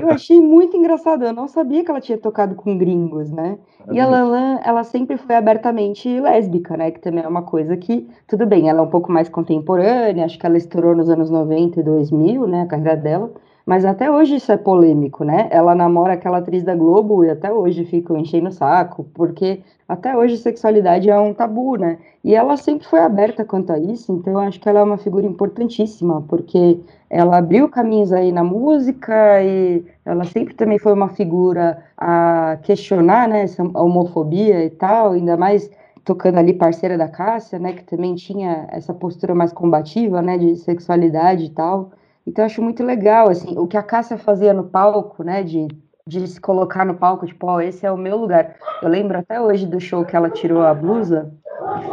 Eu 0.00 0.08
achei 0.10 0.40
muito 0.40 0.76
engraçado, 0.76 1.24
eu 1.24 1.32
não 1.32 1.48
sabia 1.48 1.84
que 1.84 1.90
ela 1.90 2.00
tinha 2.00 2.16
tocado 2.16 2.54
com 2.54 2.78
gringos, 2.78 3.32
né? 3.32 3.58
E 3.90 3.98
a 3.98 4.06
Lan 4.06 4.26
Lan, 4.26 4.60
ela 4.62 4.84
sempre 4.84 5.16
foi 5.16 5.34
abertamente 5.34 6.20
lésbica, 6.20 6.76
né? 6.76 6.92
Que 6.92 7.00
também 7.00 7.24
é 7.24 7.28
uma 7.28 7.42
coisa 7.42 7.76
que, 7.76 8.08
tudo 8.28 8.46
bem, 8.46 8.68
ela 8.68 8.78
é 8.78 8.82
um 8.82 8.90
pouco 8.90 9.10
mais 9.10 9.28
contemporânea, 9.28 10.24
acho 10.24 10.38
que 10.38 10.46
ela 10.46 10.56
estourou 10.56 10.94
nos 10.94 11.10
anos 11.10 11.30
90 11.30 11.80
e 11.80 11.82
2000, 11.82 12.46
né? 12.46 12.62
A 12.62 12.66
carreira 12.66 12.96
dela. 12.96 13.32
Mas 13.66 13.84
até 13.84 14.10
hoje 14.10 14.36
isso 14.36 14.50
é 14.52 14.56
polêmico, 14.56 15.24
né? 15.24 15.48
Ela 15.50 15.74
namora 15.74 16.14
aquela 16.14 16.38
atriz 16.38 16.62
da 16.62 16.74
Globo 16.74 17.24
e 17.24 17.30
até 17.30 17.52
hoje 17.52 17.84
ficam 17.84 18.16
enchendo 18.16 18.48
o 18.48 18.52
saco, 18.52 19.04
porque 19.14 19.62
até 19.88 20.16
hoje 20.16 20.36
sexualidade 20.38 21.10
é 21.10 21.18
um 21.18 21.34
tabu, 21.34 21.76
né? 21.76 21.98
E 22.24 22.34
ela 22.34 22.56
sempre 22.56 22.86
foi 22.86 23.00
aberta 23.00 23.44
quanto 23.44 23.72
a 23.72 23.78
isso, 23.78 24.12
então 24.12 24.32
eu 24.34 24.38
acho 24.40 24.60
que 24.60 24.68
ela 24.68 24.80
é 24.80 24.82
uma 24.82 24.98
figura 24.98 25.26
importantíssima, 25.26 26.22
porque 26.28 26.80
ela 27.10 27.38
abriu 27.38 27.68
caminhos 27.68 28.12
aí 28.12 28.30
na 28.30 28.44
música 28.44 29.42
e 29.42 29.84
ela 30.04 30.24
sempre 30.24 30.54
também 30.54 30.78
foi 30.78 30.92
uma 30.92 31.08
figura 31.08 31.82
a 31.96 32.56
questionar, 32.62 33.28
né, 33.28 33.42
essa 33.42 33.62
homofobia 33.62 34.64
e 34.64 34.70
tal, 34.70 35.12
ainda 35.12 35.36
mais 35.36 35.68
tocando 36.04 36.38
ali 36.38 36.54
parceira 36.54 36.96
da 36.96 37.08
Cássia, 37.08 37.58
né, 37.58 37.72
que 37.72 37.82
também 37.82 38.14
tinha 38.14 38.66
essa 38.70 38.94
postura 38.94 39.34
mais 39.34 39.52
combativa, 39.52 40.22
né, 40.22 40.38
de 40.38 40.54
sexualidade 40.56 41.46
e 41.46 41.50
tal. 41.50 41.90
Então 42.24 42.44
eu 42.44 42.46
acho 42.46 42.62
muito 42.62 42.84
legal, 42.84 43.28
assim, 43.28 43.58
o 43.58 43.66
que 43.66 43.76
a 43.76 43.82
Cássia 43.82 44.16
fazia 44.16 44.54
no 44.54 44.64
palco, 44.64 45.24
né, 45.24 45.42
de, 45.42 45.66
de 46.06 46.26
se 46.28 46.40
colocar 46.40 46.86
no 46.86 46.94
palco, 46.94 47.26
tipo, 47.26 47.44
ó, 47.48 47.60
esse 47.60 47.84
é 47.84 47.90
o 47.90 47.96
meu 47.96 48.16
lugar. 48.18 48.54
Eu 48.80 48.88
lembro 48.88 49.18
até 49.18 49.40
hoje 49.40 49.66
do 49.66 49.80
show 49.80 50.04
que 50.04 50.14
ela 50.14 50.30
tirou 50.30 50.62
a 50.62 50.72
blusa, 50.72 51.34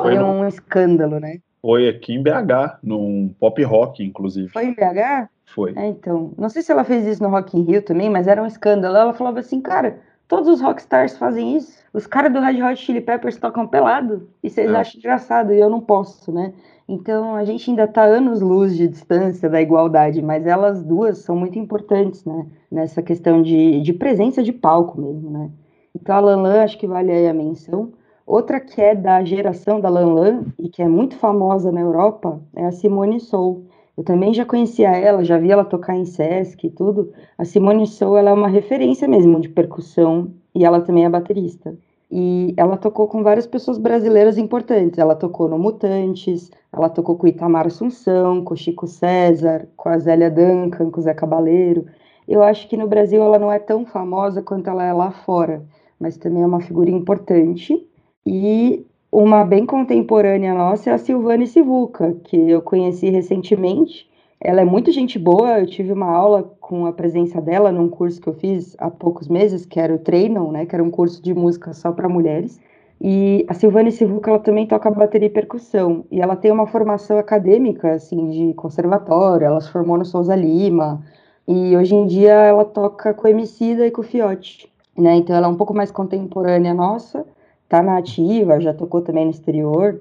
foi 0.01 0.20
um 0.20 0.47
escândalo, 0.47 1.20
né? 1.20 1.39
Foi 1.62 1.89
aqui 1.89 2.14
em 2.14 2.24
BH, 2.24 2.80
num 2.84 3.34
pop 3.39 3.62
rock, 3.64 4.03
inclusive. 4.03 4.49
Foi 4.49 4.66
em 4.66 4.74
BH? 4.74 5.30
Foi. 5.45 5.74
É, 5.76 5.88
então, 5.88 6.32
não 6.38 6.49
sei 6.49 6.62
se 6.62 6.72
ela 6.72 6.84
fez 6.84 7.05
isso 7.05 7.24
no 7.24 7.30
Rock 7.30 7.58
in 7.58 7.64
Rio 7.64 7.82
também, 7.82 8.10
mas 8.10 8.28
era 8.28 8.41
um 8.41 8.45
escândalo. 8.45 8.95
Ela 8.97 9.14
falava 9.14 9.39
assim, 9.39 9.62
cara, 9.62 9.99
todos 10.28 10.47
os 10.49 10.62
rockstars 10.62 11.18
fazem 11.18 11.55
isso. 11.55 11.78
Os 11.93 12.05
caras 12.05 12.32
do 12.34 12.39
Red 12.39 12.62
Hot 12.62 12.76
Chili 12.76 13.01
Peppers 13.01 13.38
tocam 13.38 13.66
pelado 13.66 14.30
e 14.43 14.49
vocês 14.49 14.70
É. 14.70 14.76
acham 14.76 14.99
engraçado 14.99 15.53
e 15.53 15.60
eu 15.60 15.70
não 15.70 15.80
posso, 15.80 16.32
né? 16.32 16.53
Então 16.88 17.36
a 17.36 17.43
gente 17.43 17.70
ainda 17.70 17.88
tá 17.88 18.03
anos 18.03 18.39
luz 18.41 18.76
de 18.76 18.88
distância 18.88 19.49
da 19.49 19.62
igualdade, 19.62 20.22
mas 20.22 20.45
elas 20.45 20.84
duas 20.84 21.20
são 21.20 21.36
muito 21.36 21.58
importantes, 21.58 22.24
né? 22.24 22.45
Nessa 22.72 23.01
questão 23.01 23.41
de, 23.41 23.82
de 23.82 23.93
presença 23.93 24.43
de 24.43 24.51
palco 24.53 24.99
mesmo, 24.99 25.30
né? 25.30 25.49
Então 25.95 26.16
a 26.16 26.20
Lan 26.20 26.41
Lan 26.41 26.64
acho 26.64 26.78
que 26.78 26.88
vale 26.88 27.12
aí 27.12 27.28
a 27.28 27.34
menção. 27.34 27.91
Outra 28.28 28.59
que 28.59 28.82
é 28.82 28.93
da 28.93 29.23
geração 29.23 29.80
da 29.80 29.88
Lan 29.88 30.13
Lan 30.13 30.45
e 30.59 30.67
que 30.67 30.82
é 30.82 30.88
muito 30.88 31.15
famosa 31.15 31.71
na 31.71 31.80
Europa 31.80 32.41
é 32.53 32.65
a 32.65 32.73
Simone 32.73 33.21
Sou. 33.21 33.63
Eu 33.97 34.03
também 34.03 34.34
já 34.34 34.43
conhecia 34.43 34.89
ela, 34.89 35.23
já 35.23 35.38
vi 35.38 35.49
ela 35.49 35.63
tocar 35.63 35.95
em 35.95 36.03
Sesc 36.03 36.67
e 36.67 36.69
tudo. 36.69 37.13
A 37.38 37.45
Simone 37.45 37.88
Sou 37.88 38.17
ela 38.17 38.32
é 38.32 38.34
uma 38.34 38.49
referência 38.49 39.07
mesmo 39.07 39.39
de 39.39 39.47
percussão 39.47 40.28
e 40.53 40.65
ela 40.65 40.82
também 40.82 41.05
é 41.05 41.09
baterista. 41.09 41.73
E 42.11 42.53
ela 42.57 42.75
tocou 42.75 43.07
com 43.07 43.23
várias 43.23 43.47
pessoas 43.47 43.78
brasileiras 43.78 44.38
importantes. 44.38 44.99
Ela 44.99 45.15
tocou 45.15 45.47
no 45.47 45.57
Mutantes, 45.57 46.51
ela 46.73 46.89
tocou 46.89 47.15
com 47.15 47.28
Itamar 47.28 47.67
Assunção, 47.67 48.43
com 48.43 48.57
Chico 48.57 48.88
César, 48.88 49.69
com 49.78 49.88
a 49.88 49.97
Zélia 49.99 50.30
Duncan, 50.30 50.91
com 50.91 50.99
o 50.99 51.03
Zé 51.03 51.13
Cabaleiro. 51.13 51.86
Eu 52.28 52.43
acho 52.43 52.67
que 52.67 52.75
no 52.75 52.88
Brasil 52.88 53.23
ela 53.23 53.39
não 53.39 53.49
é 53.49 53.57
tão 53.57 53.86
famosa 53.86 54.41
quanto 54.41 54.69
ela 54.69 54.84
é 54.84 54.91
lá 54.91 55.11
fora, 55.11 55.63
mas 55.97 56.17
também 56.17 56.43
é 56.43 56.45
uma 56.45 56.59
figura 56.59 56.91
importante. 56.91 57.88
E 58.30 58.86
uma 59.09 59.45
bem 59.45 59.65
contemporânea 59.65 60.53
nossa 60.53 60.89
é 60.89 60.93
a 60.93 60.97
Silvane 60.97 61.47
Sivuca, 61.47 62.13
que 62.25 62.36
eu 62.36 62.61
conheci 62.61 63.09
recentemente. 63.09 64.05
Ela 64.38 64.59
é 64.59 64.65
muito 64.65 64.91
gente 64.91 65.17
boa, 65.17 65.61
eu 65.61 65.65
tive 65.65 65.93
uma 65.93 66.11
aula 66.11 66.43
com 66.59 66.86
a 66.86 66.91
presença 66.91 67.39
dela 67.39 67.71
num 67.71 67.88
curso 67.88 68.19
que 68.19 68.28
eu 68.28 68.34
fiz 68.34 68.75
há 68.80 68.91
poucos 68.91 69.30
meses, 69.30 69.65
que 69.65 69.80
era 69.80 69.95
o 69.95 69.97
Treinam, 69.97 70.51
né, 70.51 70.65
que 70.65 70.75
era 70.75 70.84
um 70.84 70.91
curso 70.91 71.23
de 71.23 71.34
música 71.34 71.71
só 71.71 71.93
para 71.93 72.09
mulheres. 72.09 72.59
E 72.99 73.45
a 73.47 73.53
Silvane 73.53 73.93
Sivuca, 73.93 74.30
ela 74.30 74.39
também 74.39 74.67
toca 74.67 74.91
bateria 74.91 75.28
e 75.28 75.32
percussão, 75.32 76.03
e 76.11 76.19
ela 76.19 76.36
tem 76.36 76.51
uma 76.51 76.67
formação 76.67 77.17
acadêmica, 77.17 77.93
assim, 77.93 78.30
de 78.30 78.53
conservatório, 78.55 79.45
ela 79.45 79.61
se 79.61 79.71
formou 79.71 79.97
no 79.97 80.03
Souza 80.03 80.36
Lima, 80.36 81.01
e 81.47 81.78
hoje 81.78 81.95
em 81.95 82.05
dia 82.05 82.34
ela 82.34 82.65
toca 82.65 83.13
com 83.13 83.25
Emicida 83.25 83.88
e 83.88 83.91
com 83.91 84.03
Fiote, 84.03 84.69
né, 84.97 85.15
então 85.15 85.34
ela 85.34 85.47
é 85.47 85.49
um 85.49 85.55
pouco 85.55 85.73
mais 85.73 85.91
contemporânea 85.91 86.73
nossa, 86.73 87.25
tá 87.70 87.82
na 87.84 87.97
ativa, 87.97 88.59
já 88.61 88.74
tocou 88.74 89.01
também 89.01 89.26
no 89.26 89.32
exterior, 89.32 89.99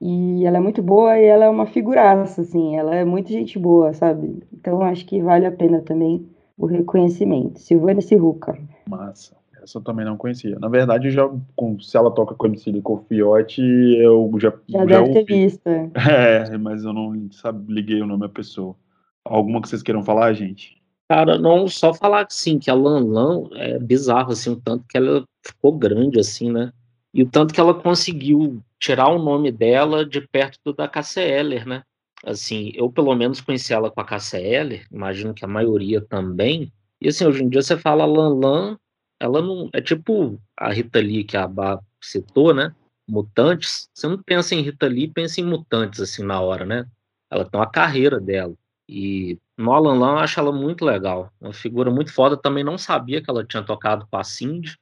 e 0.00 0.44
ela 0.44 0.58
é 0.58 0.60
muito 0.60 0.82
boa 0.82 1.18
e 1.18 1.24
ela 1.24 1.46
é 1.46 1.48
uma 1.48 1.66
figuraça, 1.66 2.42
assim, 2.42 2.76
ela 2.76 2.94
é 2.94 3.04
muito 3.04 3.30
gente 3.30 3.58
boa, 3.58 3.92
sabe? 3.94 4.42
Então 4.52 4.82
acho 4.82 5.06
que 5.06 5.22
vale 5.22 5.46
a 5.46 5.52
pena 5.52 5.80
também 5.80 6.26
o 6.58 6.66
reconhecimento. 6.66 7.58
Silvana 7.60 8.00
Sivuca. 8.00 8.58
Massa. 8.88 9.34
Essa 9.62 9.78
eu 9.78 9.82
também 9.82 10.04
não 10.06 10.16
conhecia. 10.16 10.56
Na 10.60 10.68
verdade, 10.68 11.10
já, 11.10 11.28
com- 11.56 11.80
se 11.80 11.96
ela 11.96 12.10
toca 12.10 12.34
com 12.34 12.46
MC 12.46 12.80
com 12.82 12.94
o 12.94 13.04
Fiote, 13.08 13.60
eu 13.62 14.30
já, 14.38 14.52
Já, 14.68 14.84
deve 14.84 15.08
ter 15.12 15.18
ouvi. 15.20 15.24
visto. 15.24 15.66
é. 15.66 15.90
É, 16.54 16.58
mas 16.58 16.84
eu 16.84 16.92
não 16.92 17.28
sabe, 17.32 17.72
liguei 17.72 18.00
o 18.00 18.06
nome 18.06 18.20
da 18.20 18.28
pessoa. 18.28 18.76
Alguma 19.24 19.60
que 19.60 19.68
vocês 19.68 19.82
queiram 19.82 20.04
falar, 20.04 20.32
gente? 20.34 20.76
Cara, 21.08 21.36
não 21.38 21.66
só 21.66 21.92
falar 21.92 22.26
assim, 22.28 22.58
que 22.58 22.70
a 22.70 22.74
Lan 22.74 23.00
Lan 23.06 23.48
é 23.54 23.78
bizarro, 23.78 24.32
assim, 24.32 24.50
o 24.50 24.56
tanto 24.56 24.84
que 24.88 24.96
ela 24.96 25.24
ficou 25.44 25.72
grande, 25.72 26.20
assim, 26.20 26.52
né? 26.52 26.70
E 27.16 27.22
o 27.22 27.30
tanto 27.30 27.54
que 27.54 27.58
ela 27.58 27.72
conseguiu 27.72 28.62
tirar 28.78 29.08
o 29.08 29.18
nome 29.18 29.50
dela 29.50 30.04
de 30.04 30.20
perto 30.20 30.60
do 30.62 30.74
da 30.74 30.86
Cássia 30.86 31.22
Eller, 31.22 31.66
né? 31.66 31.82
Assim, 32.22 32.72
eu 32.74 32.92
pelo 32.92 33.14
menos 33.14 33.40
conheci 33.40 33.72
ela 33.72 33.90
com 33.90 33.98
a 34.02 34.04
Cássia 34.04 34.36
Eller, 34.36 34.86
imagino 34.92 35.32
que 35.32 35.42
a 35.42 35.48
maioria 35.48 35.98
também. 36.02 36.70
E 37.00 37.08
assim, 37.08 37.24
hoje 37.24 37.42
em 37.42 37.48
dia 37.48 37.62
você 37.62 37.74
fala 37.78 38.04
Lan 38.04 38.34
Lan, 38.34 38.78
ela 39.18 39.40
não. 39.40 39.70
É 39.72 39.80
tipo 39.80 40.38
a 40.54 40.70
Rita 40.70 40.98
Lee 40.98 41.24
que 41.24 41.38
a 41.38 41.48
Bá 41.48 41.80
citou, 42.02 42.52
né? 42.52 42.74
Mutantes. 43.08 43.88
Você 43.94 44.06
não 44.06 44.22
pensa 44.22 44.54
em 44.54 44.60
Rita 44.60 44.86
Lee, 44.86 45.08
pensa 45.08 45.40
em 45.40 45.44
mutantes, 45.44 46.00
assim, 46.00 46.22
na 46.22 46.38
hora, 46.42 46.66
né? 46.66 46.86
Ela 47.30 47.46
tem 47.46 47.58
uma 47.58 47.70
carreira 47.70 48.20
dela. 48.20 48.52
E 48.86 49.38
no 49.56 49.72
Alan 49.72 49.98
Lan 49.98 50.10
eu 50.10 50.18
acho 50.18 50.38
ela 50.38 50.52
muito 50.52 50.84
legal. 50.84 51.32
Uma 51.40 51.54
figura 51.54 51.90
muito 51.90 52.12
foda. 52.12 52.36
Também 52.36 52.62
não 52.62 52.76
sabia 52.76 53.22
que 53.22 53.30
ela 53.30 53.42
tinha 53.42 53.62
tocado 53.62 54.06
com 54.10 54.18
a 54.18 54.22
Cindy. 54.22 54.76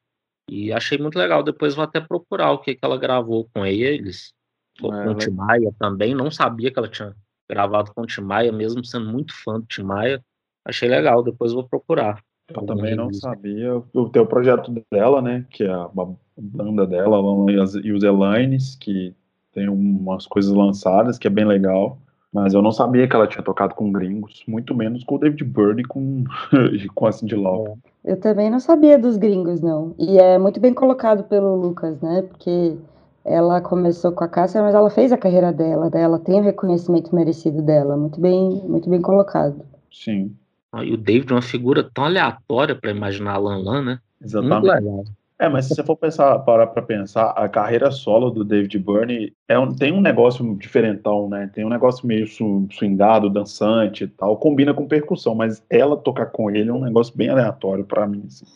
E 0.49 0.73
achei 0.73 0.99
muito 0.99 1.19
legal. 1.19 1.43
Depois 1.43 1.75
vou 1.75 1.85
até 1.85 2.01
procurar 2.01 2.53
o 2.53 2.59
que, 2.59 2.75
que 2.75 2.85
ela 2.85 2.99
gravou 2.99 3.49
com 3.55 3.65
eles. 3.65 4.33
Ou 4.83 4.93
É, 4.95 5.05
com 5.05 5.11
o 5.13 5.15
Tim 5.15 5.31
Maia 5.31 5.73
também. 5.79 6.15
Não 6.15 6.31
sabia 6.31 6.71
que 6.71 6.79
ela 6.79 6.89
tinha 6.89 7.15
gravado 7.49 7.93
com 7.95 8.03
o 8.03 8.07
Tim 8.07 8.23
Maia, 8.23 8.53
mesmo 8.53 8.85
sendo 8.85 9.11
muito 9.11 9.33
fã 9.43 9.61
do 9.61 9.67
Tim 9.67 9.83
Maia. 9.83 10.23
Achei 10.65 10.89
legal. 10.89 11.23
Depois 11.23 11.53
vou 11.53 11.67
procurar. 11.69 12.23
Eu 12.49 12.67
também 12.67 12.95
não 12.95 13.05
release. 13.07 13.21
sabia. 13.21 13.77
O 13.95 14.27
projeto 14.27 14.71
dela, 14.91 15.23
né? 15.23 15.47
Que 15.51 15.65
é 15.65 15.73
a 15.73 15.89
ba- 15.89 16.15
banda 16.37 16.87
dela, 16.87 17.19
e 17.51 17.87
e 17.89 17.93
os 17.93 18.03
Elaines, 18.03 18.75
que 18.77 19.15
tem 19.53 19.69
umas 19.69 20.27
coisas 20.27 20.53
lançadas, 20.53 21.17
que 21.19 21.27
é 21.27 21.31
bem 21.31 21.47
legal. 21.47 21.99
Mas 22.35 22.53
eu 22.53 22.61
não 22.61 22.73
sabia 22.73 23.07
que 23.07 23.15
ela 23.15 23.29
tinha 23.29 23.45
tocado 23.45 23.77
com 23.77 23.93
gringos, 23.93 24.43
muito 24.49 24.75
menos 24.75 25.05
com 25.05 25.15
o 25.15 25.19
David 25.19 25.45
Byrne 25.45 25.83
e 25.83 25.85
com, 25.85 26.25
e 26.75 26.89
com 26.89 27.07
a 27.07 27.13
Cindy 27.13 27.37
Lauper. 27.37 27.77
Eu 28.05 28.19
também 28.19 28.51
não 28.51 28.59
sabia 28.59 28.99
dos 28.99 29.17
gringos, 29.17 29.61
não. 29.61 29.95
E 29.97 30.19
é 30.19 30.37
muito 30.37 30.59
bem 30.59 30.75
colocado 30.75 31.23
pelo 31.25 31.55
Lucas, 31.55 32.01
né? 32.01 32.23
Porque 32.23 32.77
ela 33.25 33.61
começou 33.61 34.11
com 34.11 34.25
a 34.25 34.29
Cássia, 34.29 34.61
mas 34.61 34.75
ela 34.75 34.91
fez 34.91 35.13
a 35.13 35.17
carreira 35.17 35.53
dela, 35.53 35.89
né? 35.95 36.03
ela 36.03 36.19
tem 36.19 36.41
o 36.41 36.43
reconhecimento 36.43 37.15
merecido 37.15 37.63
dela. 37.63 37.97
Muito 37.97 38.21
bem, 38.21 38.61
muito 38.67 38.91
bem 38.91 39.01
colocado. 39.01 39.65
Sim, 39.93 40.35
Ah, 40.73 40.85
E 40.85 40.93
o 40.93 40.97
David 40.97 41.31
é 41.31 41.37
uma 41.37 41.41
figura 41.41 41.89
tão 41.95 42.05
aleatória 42.05 42.75
para 42.75 42.91
imaginar 42.91 43.35
a 43.35 43.39
Lan 43.39 43.63
Lan, 43.63 43.83
né? 43.85 43.99
Muito 44.21 44.69
exatamente. 44.69 45.13
É, 45.45 45.49
mas 45.49 45.67
se 45.67 45.75
você 45.75 45.83
for 45.83 45.95
pensar, 45.95 46.39
parar 46.39 46.69
pra 46.69 46.81
pensar, 46.81 47.27
a 47.33 47.47
carreira 47.47 47.91
solo 47.91 48.31
do 48.31 48.43
David 48.43 48.79
Byrne 48.79 49.31
é 49.47 49.59
um, 49.59 49.75
tem 49.75 49.93
um 49.93 50.01
negócio 50.01 50.57
diferentão, 50.57 51.29
né? 51.29 51.51
Tem 51.53 51.67
um 51.67 51.69
negócio 51.69 52.07
meio 52.07 52.27
swingado, 52.27 53.29
dançante 53.29 54.05
e 54.05 54.07
tal, 54.07 54.39
combina 54.39 54.73
com 54.73 54.89
percussão, 54.89 55.35
mas 55.35 55.63
ela 55.69 55.99
tocar 55.99 56.27
com 56.27 56.51
ele 56.51 56.71
é 56.71 56.73
um 56.73 56.81
negócio 56.81 57.15
bem 57.15 57.29
aleatório 57.29 57.85
para 57.85 58.07
mim, 58.07 58.23
assim. 58.27 58.47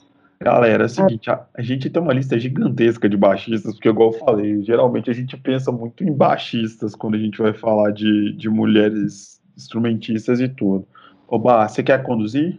Galera, 0.41 0.84
é 0.84 0.86
o 0.86 0.89
seguinte, 0.89 1.30
a, 1.30 1.45
a, 1.53 1.61
gente 1.61 1.91
tem 1.91 2.01
uma 2.01 2.14
lista 2.14 2.39
gigantesca 2.39 3.07
de 3.07 3.18
baixistas, 3.18 3.74
porque, 3.74 3.91
igual 3.91 4.12
eu 4.12 4.18
falei, 4.18 4.62
geralmente 4.62 5.11
a 5.11 5.12
gente 5.12 5.36
pensa 5.36 5.70
muito 5.70 6.03
em 6.03 6.12
baixistas 6.12 6.95
quando 6.95 7.16
a 7.16 7.18
gente 7.18 7.36
vai 7.36 7.53
falar 7.53 7.91
de, 7.91 8.32
de 8.32 8.49
mulheres 8.49 9.43
instrumentistas 9.55 10.41
e 10.41 10.49
tudo. 10.49 10.86
Oba, 11.26 11.68
você 11.68 11.82
quer 11.82 12.03
conduzir? 12.03 12.59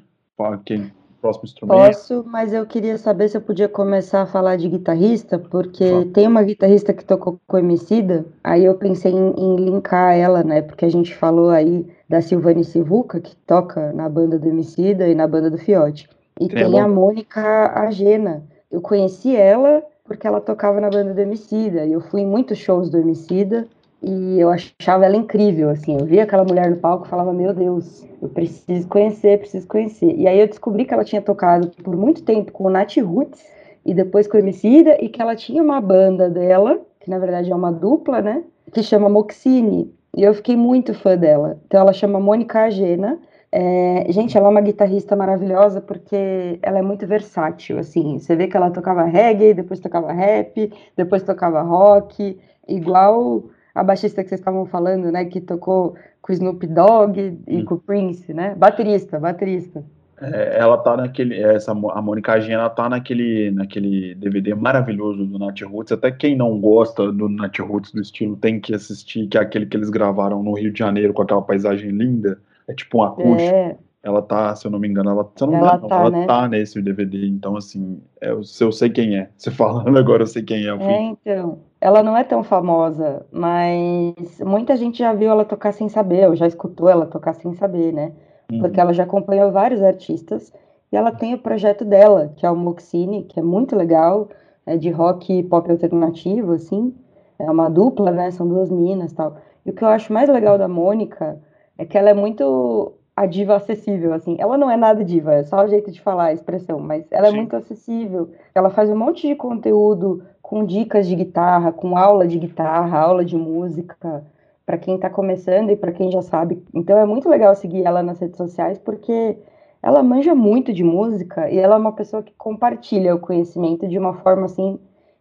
Quem? 0.66 0.92
Próximo 1.22 1.46
instrumento? 1.46 1.78
Posso, 1.78 2.24
mas 2.26 2.54
eu 2.54 2.66
queria 2.66 2.98
saber 2.98 3.28
se 3.28 3.36
eu 3.36 3.42
podia 3.42 3.68
começar 3.68 4.22
a 4.22 4.26
falar 4.26 4.56
de 4.56 4.70
guitarrista, 4.70 5.38
porque 5.38 6.06
tem 6.14 6.28
uma 6.28 6.42
guitarrista 6.42 6.94
que 6.94 7.04
tocou 7.04 7.40
com 7.46 7.58
Emicida, 7.58 8.26
aí 8.44 8.64
eu 8.64 8.76
pensei 8.76 9.12
em, 9.12 9.34
em 9.38 9.56
linkar 9.58 10.16
ela, 10.16 10.44
né? 10.44 10.62
Porque 10.62 10.86
a 10.86 10.90
gente 10.90 11.14
falou 11.14 11.50
aí 11.50 11.86
da 12.08 12.22
Silvane 12.22 12.64
Sivuca, 12.64 13.20
que 13.20 13.36
toca 13.36 13.92
na 13.92 14.08
banda 14.08 14.40
do 14.40 14.48
Emicida 14.48 15.08
e 15.08 15.16
na 15.16 15.28
banda 15.28 15.50
do 15.50 15.58
Fiote. 15.58 16.10
E 16.40 16.48
tem, 16.48 16.80
a 16.80 16.88
Mônica 16.88 17.72
Agena. 17.76 18.44
Eu 18.72 18.82
conheci 18.82 19.36
ela 19.36 19.84
porque 20.06 20.26
ela 20.26 20.42
tocava 20.42 20.82
na 20.82 20.90
banda 20.90 21.14
do 21.14 21.20
Emicida, 21.20 21.86
e 21.86 21.94
eu 21.94 22.02
fui 22.02 22.22
em 22.22 22.26
muitos 22.26 22.58
shows 22.58 22.90
do 22.90 22.98
Emicida, 22.98 23.68
e 24.02 24.40
eu 24.40 24.50
achava 24.50 25.06
ela 25.06 25.16
incrível, 25.16 25.70
assim, 25.70 25.98
eu 26.00 26.06
via 26.06 26.24
aquela 26.24 26.46
mulher 26.46 26.70
no 26.70 26.78
palco 26.78 27.06
e 27.06 27.10
falava, 27.10 27.34
meu 27.34 27.54
Deus, 27.54 28.06
eu 28.22 28.30
preciso 28.30 28.88
conhecer, 28.88 29.40
preciso 29.40 29.68
conhecer. 29.68 30.16
E 30.18 30.28
aí 30.28 30.40
eu 30.40 30.48
descobri 30.48 30.86
que 30.86 30.94
ela 30.94 31.04
tinha 31.04 31.22
tocado 31.22 31.70
por 31.84 31.96
muito 31.96 32.24
tempo 32.24 32.52
com 32.52 32.66
o 32.66 32.70
Nat 32.70 32.98
Roots, 32.98 33.44
e 33.86 33.94
depois 33.94 34.28
com 34.28 34.38
o 34.38 34.40
Emicida, 34.40 34.98
e 35.04 35.10
que 35.10 35.22
ela 35.22 35.36
tinha 35.36 35.62
uma 35.62 35.82
banda 35.82 36.30
dela, 36.30 36.80
que 37.00 37.10
na 37.10 37.20
verdade 37.20 37.52
é 37.52 37.56
uma 37.56 37.72
dupla, 37.72 38.22
né, 38.22 38.44
que 38.72 38.84
chama 38.84 39.10
Moxine, 39.10 39.94
e 40.16 40.24
eu 40.24 40.34
fiquei 40.34 40.56
muito 40.56 40.94
fã 40.94 41.18
dela. 41.18 41.60
Então 41.66 41.82
ela 41.82 41.94
chama 41.94 42.20
Mônica 42.20 42.60
Agena, 42.62 43.20
é, 43.52 44.06
gente, 44.10 44.38
ela 44.38 44.48
é 44.48 44.52
uma 44.52 44.62
guitarrista 44.62 45.16
maravilhosa 45.16 45.82
porque 45.82 46.60
ela 46.62 46.80
é 46.80 46.82
muito 46.82 47.08
versátil, 47.08 47.80
assim, 47.80 48.20
você 48.20 48.36
vê 48.36 48.48
que 48.48 48.56
ela 48.56 48.70
tocava 48.70 49.04
reggae, 49.04 49.56
depois 49.56 49.80
tocava 49.80 50.12
rap, 50.12 50.72
depois 50.96 51.24
tocava 51.24 51.62
rock, 51.62 52.40
igual 52.68 53.44
a 53.74 53.84
baixista 53.84 54.24
que 54.24 54.30
vocês 54.30 54.42
estavam 54.42 54.66
falando, 54.66 55.12
né, 55.12 55.26
que 55.26 55.40
tocou 55.40 55.96
com 56.22 56.32
o 56.32 56.36
Snoop 56.36 56.66
Dogg 56.68 57.40
e 57.48 57.58
hum. 57.58 57.66
com 57.66 57.76
o 57.76 57.80
Prince, 57.80 58.34
né? 58.34 58.56
Baterista, 58.56 59.20
baterista. 59.20 59.84
É, 60.22 60.60
ela 60.60 60.78
tá 60.78 60.98
naquele, 60.98 61.42
essa 61.42 61.72
a 61.72 62.02
Mônica 62.02 62.40
Gena 62.42 62.62
ela 62.62 62.70
tá 62.70 62.90
naquele, 62.90 63.52
naquele 63.52 64.14
DVD 64.16 64.54
maravilhoso 64.54 65.26
do 65.26 65.40
Nat 65.40 65.62
Roots. 65.62 65.94
Até 65.94 66.12
quem 66.12 66.36
não 66.36 66.60
gosta 66.60 67.10
do 67.12 67.30
Nat 67.30 67.58
Roots 67.60 67.94
do 67.94 68.02
estilo 68.02 68.36
tem 68.36 68.60
que 68.60 68.76
assistir, 68.76 69.28
que 69.28 69.38
é 69.38 69.42
aquele 69.42 69.66
que 69.66 69.78
eles 69.78 69.90
gravaram 69.90 70.44
no 70.44 70.54
Rio 70.54 70.74
de 70.74 70.80
Janeiro 70.80 71.14
com 71.14 71.22
aquela 71.22 71.42
paisagem 71.42 71.92
linda. 71.92 72.38
É 72.68 72.74
tipo 72.74 72.98
um 72.98 73.04
acústico. 73.04 73.56
É. 73.56 73.78
Ela 74.04 74.22
tá, 74.22 74.56
se 74.56 74.66
eu 74.66 74.72
não 74.72 74.80
me 74.80 74.88
engano, 74.88 75.10
ela, 75.10 75.30
eu 75.40 75.48
não 75.48 75.56
ela, 75.56 75.78
tá, 75.78 75.96
ela 75.96 76.10
né? 76.10 76.26
tá 76.26 76.48
nesse 76.48 76.82
DVD, 76.82 77.28
então 77.28 77.58
assim, 77.58 78.02
é, 78.22 78.32
eu, 78.32 78.42
eu 78.62 78.72
sei 78.72 78.90
quem 78.90 79.18
é. 79.18 79.30
Você 79.38 79.52
falando 79.52 79.98
agora, 79.98 80.24
eu 80.24 80.28
sei 80.28 80.42
quem 80.42 80.66
é. 80.66 80.70
É, 80.70 81.02
então 81.02 81.60
ela 81.82 82.04
não 82.04 82.18
é 82.18 82.24
tão 82.24 82.44
famosa, 82.44 83.26
mas 83.32 84.14
muita 84.42 84.76
gente 84.76 85.00
já 85.00 85.14
viu 85.14 85.32
ela 85.32 85.46
tocar 85.46 85.72
sem 85.72 85.88
saber, 85.88 86.28
ou 86.28 86.36
já 86.36 86.46
escutou 86.46 86.90
ela 86.90 87.06
tocar 87.06 87.34
sem 87.34 87.54
saber, 87.54 87.94
né? 87.94 88.12
Uhum. 88.52 88.60
Porque 88.60 88.80
ela 88.80 88.94
já 88.94 89.04
acompanhou 89.04 89.52
vários 89.52 89.82
artistas 89.82 90.52
e 90.92 90.98
ela 90.98 91.12
tem 91.12 91.34
o 91.34 91.40
projeto 91.40 91.86
dela, 91.86 92.34
que 92.36 92.46
é 92.46 92.52
o 92.52 92.56
Moxine, 92.56 93.24
que 93.24 93.40
é 93.40 93.44
muito 93.44 93.76
legal, 93.76 94.28
é 94.66 94.76
de 94.76 94.90
rock 94.90 95.32
e 95.40 95.44
pop 95.44 95.70
alternativo, 95.72 96.54
assim. 96.54 96.94
É 97.38 97.50
uma 97.50 97.70
dupla, 97.70 98.12
né? 98.12 98.32
São 98.32 98.48
duas 98.48 98.70
minas 98.70 99.14
tal. 99.14 99.38
E 99.66 99.70
o 99.70 99.74
que 99.74 99.84
eu 99.84 99.88
acho 99.88 100.12
mais 100.12 100.28
legal 100.28 100.58
da 100.58 100.68
Mônica 100.68 101.40
é 101.78 101.86
que 101.86 101.98
ela 101.98 102.10
é 102.10 102.14
muito 102.14 102.94
a 103.16 103.26
diva 103.26 103.56
acessível, 103.56 104.14
assim. 104.14 104.36
Ela 104.40 104.58
não 104.58 104.70
é 104.70 104.78
nada 104.78 105.04
diva, 105.04 105.34
é 105.34 105.44
só 105.44 105.64
o 105.64 105.68
jeito 105.68 105.92
de 105.92 106.02
falar, 106.02 106.26
a 106.26 106.34
expressão, 106.34 106.80
mas 106.80 107.06
ela 107.12 107.28
é 107.28 107.32
Sim. 107.32 107.36
é 107.36 107.40
muito 107.40 107.56
acessível. 107.56 108.30
Ela 108.56 108.70
faz 108.70 108.90
um 108.90 108.98
monte 108.98 109.28
de 109.28 109.36
conteúdo 109.36 110.24
com 110.50 110.66
dicas 110.66 111.08
de 111.08 111.16
guitarra, 111.16 111.72
com 111.72 111.96
aula 111.96 112.28
de 112.28 112.40
guitarra, 112.40 113.00
aula 113.00 113.24
de 113.24 113.38
música, 113.38 114.24
para 114.66 114.80
quem 114.80 114.96
está 114.96 115.08
começando 115.08 115.70
e 115.70 115.76
para 115.76 115.92
quem 115.92 116.10
já 116.10 116.24
sabe. 116.24 116.64
Então 116.74 116.98
é 116.98 117.06
muito 117.06 117.30
legal 117.30 117.54
seguir 117.54 117.86
ela 117.86 118.02
nas 118.02 118.18
redes 118.18 118.36
sociais 118.36 118.80
porque 118.80 119.38
ela 119.80 120.02
manja 120.02 120.34
muito 120.34 120.74
de 120.74 120.84
música 120.84 121.48
e 121.52 121.60
ela 121.60 121.76
é 121.76 121.78
uma 121.78 121.92
pessoa 121.92 122.24
que 122.24 122.34
compartilha 122.36 123.14
o 123.14 123.20
conhecimento 123.20 123.88
de 123.88 124.00
uma 124.00 124.16
forma 124.16 124.46
assim 124.46 124.80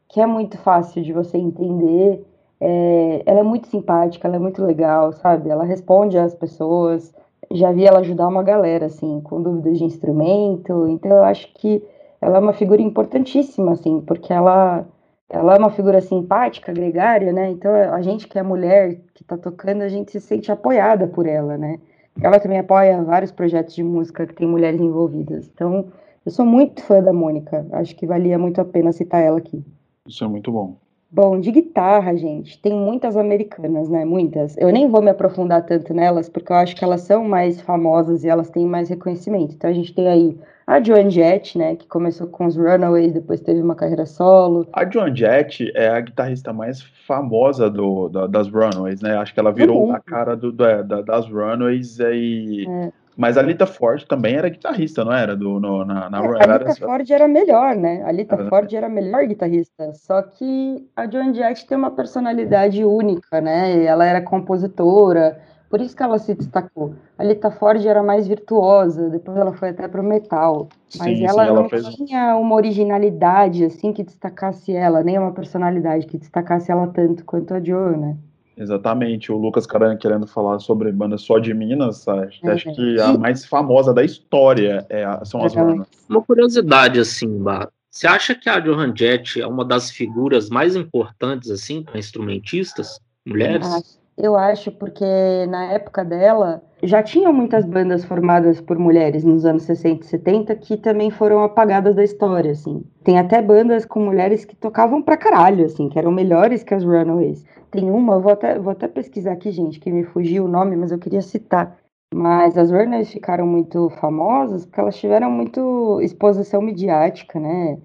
que 0.09 0.19
é 0.19 0.25
muito 0.27 0.57
fácil 0.57 1.03
de 1.03 1.13
você 1.13 1.37
entender. 1.37 2.25
É, 2.59 3.23
ela 3.27 3.41
é 3.41 3.43
muito 3.43 3.69
simpática, 3.69 4.27
ela 4.27 4.37
é 4.37 4.41
muito 4.41 4.65
legal, 4.65 5.13
sabe? 5.13 5.51
Ela 5.51 5.65
responde 5.65 6.17
às 6.17 6.35
pessoas 6.35 7.13
já 7.51 7.71
vi 7.71 7.85
ela 7.85 8.01
ajudar 8.01 8.29
uma 8.29 8.43
galera, 8.43 8.87
assim, 8.87 9.21
com 9.21 9.43
dúvidas 9.43 9.77
de 9.79 9.85
instrumento. 9.85 10.89
Então, 10.89 11.11
eu 11.11 11.25
acho 11.25 11.53
que 11.55 11.83
ela 12.21 12.37
é 12.37 12.41
uma 12.41 12.53
figura 12.53 12.83
importantíssima, 12.83 13.73
assim, 13.73 14.01
porque 14.01 14.33
ela, 14.33 14.87
ela 15.29 15.55
é 15.55 15.59
uma 15.59 15.71
figura 15.71 16.01
simpática, 16.01 16.73
gregária, 16.73 17.33
né? 17.33 17.51
Então, 17.51 17.73
a 17.73 18.01
gente 18.01 18.27
que 18.27 18.39
é 18.39 18.43
mulher, 18.43 18.99
que 19.15 19.23
tá 19.23 19.37
tocando, 19.37 19.83
a 19.83 19.89
gente 19.89 20.11
se 20.11 20.21
sente 20.21 20.51
apoiada 20.51 21.07
por 21.07 21.27
ela, 21.27 21.59
né? 21.59 21.79
Ela 22.21 22.41
também 22.41 22.59
apoia 22.59 23.03
vários 23.03 23.31
projetos 23.31 23.75
de 23.75 23.83
música 23.83 24.27
que 24.27 24.35
tem 24.35 24.49
mulheres 24.49 24.81
envolvidas. 24.81 25.49
Então, 25.55 25.93
eu 26.25 26.33
sou 26.33 26.45
muito 26.45 26.83
fã 26.83 27.03
da 27.03 27.13
Mônica. 27.13 27.67
Acho 27.73 27.95
que 27.95 28.07
valia 28.07 28.39
muito 28.39 28.61
a 28.61 28.65
pena 28.65 28.91
citar 28.91 29.23
ela 29.23 29.39
aqui. 29.39 29.65
Isso 30.07 30.25
é 30.25 30.29
muito 30.29 30.51
bom. 30.51 30.77
Bom, 31.11 31.41
de 31.41 31.51
guitarra, 31.51 32.15
gente, 32.15 32.61
tem 32.61 32.75
muitas 32.75 33.17
americanas, 33.17 33.89
né? 33.89 34.05
Muitas. 34.05 34.55
Eu 34.59 34.71
nem 34.71 34.89
vou 34.89 35.01
me 35.01 35.11
aprofundar 35.11 35.65
tanto 35.65 35.95
nelas, 35.95 36.29
porque 36.29 36.53
eu 36.53 36.57
acho 36.57 36.77
que 36.77 36.85
elas 36.85 37.01
são 37.01 37.25
mais 37.25 37.61
famosas 37.63 38.25
e 38.25 38.29
elas 38.29 38.51
têm 38.51 38.67
mais 38.67 38.91
reconhecimento. 38.91 39.55
Então 39.55 39.71
a 39.71 39.73
gente 39.73 39.95
tem 39.95 40.07
aí 40.07 40.39
a 40.67 40.83
Joan 40.83 41.09
Jett, 41.09 41.57
né? 41.57 41.77
Que 41.77 41.87
começou 41.87 42.27
com 42.27 42.45
os 42.45 42.57
Runaways, 42.57 43.15
depois 43.15 43.41
teve 43.41 43.63
uma 43.63 43.75
carreira 43.75 44.05
solo. 44.05 44.67
A 44.75 44.85
Joan 44.85 45.17
Jett 45.17 45.73
é 45.75 45.89
a 45.89 45.99
guitarrista 45.99 46.53
mais 46.53 46.83
famosa 47.07 47.71
do, 47.71 48.11
da, 48.11 48.27
das 48.27 48.47
Runaways, 48.49 49.01
né? 49.01 49.17
Acho 49.17 49.33
que 49.33 49.41
ela 49.41 49.51
virou 49.51 49.91
a 49.93 50.01
cara 50.01 50.37
do, 50.37 50.53
da, 50.53 50.83
das 50.83 51.27
Runaways 51.27 51.99
e. 52.01 52.67
É. 52.69 52.93
Mas 53.19 53.37
a 53.37 53.43
Lita 53.43 53.67
Ford 53.67 54.05
também 54.05 54.37
era 54.37 54.49
guitarrista, 54.49 55.05
não 55.05 55.13
era? 55.13 55.35
Do, 55.35 55.59
no, 55.59 55.85
na, 55.85 56.09
na, 56.09 56.19
é, 56.19 56.51
a 56.51 56.57
Lita 56.57 56.77
Ford 56.77 57.11
era 57.11 57.27
melhor, 57.27 57.75
né? 57.75 58.01
A 58.05 58.13
Lita 58.13 58.37
era... 58.37 58.49
Ford 58.49 58.73
era 58.73 58.87
a 58.87 58.89
melhor 58.89 59.27
guitarrista. 59.27 59.93
Só 59.95 60.23
que 60.23 60.89
a 60.95 61.11
Joan 61.11 61.35
Jett 61.35 61.67
tem 61.67 61.77
uma 61.77 61.91
personalidade 61.91 62.85
única, 62.85 63.41
né? 63.41 63.83
Ela 63.85 64.07
era 64.07 64.23
compositora, 64.23 65.37
por 65.69 65.81
isso 65.81 65.97
que 65.97 66.03
ela 66.05 66.17
se 66.21 66.33
destacou. 66.33 66.95
A 67.19 67.25
Lita 67.25 67.51
Ford 67.51 67.85
era 67.85 68.05
mais 68.05 68.29
virtuosa, 68.29 69.11
depois 69.11 69.37
ela 69.37 69.53
foi 69.53 69.71
até 69.71 69.89
pro 69.89 70.01
metal. 70.01 70.69
Mas 70.97 71.19
sim, 71.19 71.27
ela, 71.27 71.43
sim, 71.43 71.49
ela 71.49 71.63
não 71.63 71.69
fez... 71.69 71.87
tinha 71.89 72.37
uma 72.37 72.55
originalidade, 72.55 73.65
assim, 73.65 73.93
que 73.93 74.05
destacasse 74.05 74.73
ela, 74.73 75.03
nem 75.03 75.19
uma 75.19 75.33
personalidade 75.33 76.07
que 76.07 76.19
destacasse 76.19 76.71
ela 76.71 76.87
tanto 76.87 77.25
quanto 77.25 77.53
a 77.53 77.61
Joan, 77.61 77.97
né? 77.97 78.17
Exatamente, 78.59 79.31
o 79.31 79.37
Lucas 79.37 79.67
Caran 79.67 79.97
querendo 79.97 80.27
falar 80.27 80.59
sobre 80.59 80.91
banda 80.91 81.17
só 81.17 81.39
de 81.39 81.55
Minas, 81.55 82.07
acho, 82.09 82.45
uhum. 82.45 82.51
acho 82.51 82.75
que 82.75 83.01
a 83.01 83.17
mais 83.17 83.45
famosa 83.45 83.95
da 83.95 84.03
história 84.03 84.85
é 84.89 85.05
a, 85.05 85.25
são 85.25 85.45
as 85.45 85.55
uhum. 85.55 85.85
Uma 86.09 86.23
curiosidade, 86.23 86.99
assim, 86.99 87.39
Bá, 87.39 87.69
você 87.91 88.07
acha 88.07 88.35
que 88.35 88.49
a 88.49 88.61
Johan 88.61 88.95
Jett 88.95 89.41
é 89.41 89.47
uma 89.47 89.65
das 89.65 89.91
figuras 89.91 90.51
mais 90.51 90.77
importantes, 90.77 91.51
assim, 91.51 91.83
para 91.83 91.99
instrumentistas, 91.99 93.01
mulheres? 93.27 93.99
Eu 94.17 94.37
acho, 94.37 94.73
porque 94.73 95.05
na 95.49 95.73
época 95.73 96.05
dela, 96.05 96.63
já 96.83 97.03
tinham 97.03 97.33
muitas 97.33 97.65
bandas 97.65 98.05
formadas 98.05 98.61
por 98.61 98.79
mulheres 98.79 99.25
nos 99.25 99.45
anos 99.45 99.63
60 99.63 100.05
e 100.05 100.09
70 100.09 100.55
que 100.57 100.77
também 100.77 101.11
foram 101.11 101.43
apagadas 101.43 101.95
da 101.95 102.05
história, 102.05 102.51
assim. 102.51 102.85
Tem 103.05 103.19
até 103.19 103.41
bandas 103.41 103.85
com 103.85 104.01
mulheres 104.01 104.45
que 104.45 104.57
tocavam 104.57 105.01
pra 105.01 105.17
caralho, 105.17 105.65
assim, 105.65 105.89
que 105.89 105.99
eram 105.99 106.11
melhores 106.11 106.63
que 106.63 106.75
as 106.75 106.85
Runaways. 106.85 107.45
Tem 107.71 107.91
uma, 107.91 108.19
vou 108.19 108.33
até, 108.33 108.59
vou 108.59 108.73
até 108.73 108.89
pesquisar 108.89 109.33
aqui, 109.33 109.51
gente, 109.51 109.79
que 109.79 109.91
me 109.91 110.05
fugiu 110.05 110.45
o 110.45 110.49
nome, 110.49 110.77
mas 110.77 110.91
eu 110.91 110.99
queria 110.99 111.23
citar. 111.23 111.77
Mas 112.15 112.57
as 112.57 112.71
Runaways 112.71 113.11
ficaram 113.11 113.47
muito 113.47 113.91
famosas 114.01 114.65
porque 114.65 114.81
elas 114.81 114.97
tiveram 114.97 115.31
muito 115.31 116.01
exposição 116.01 116.63
midiática, 116.63 117.39
né? 117.39 117.79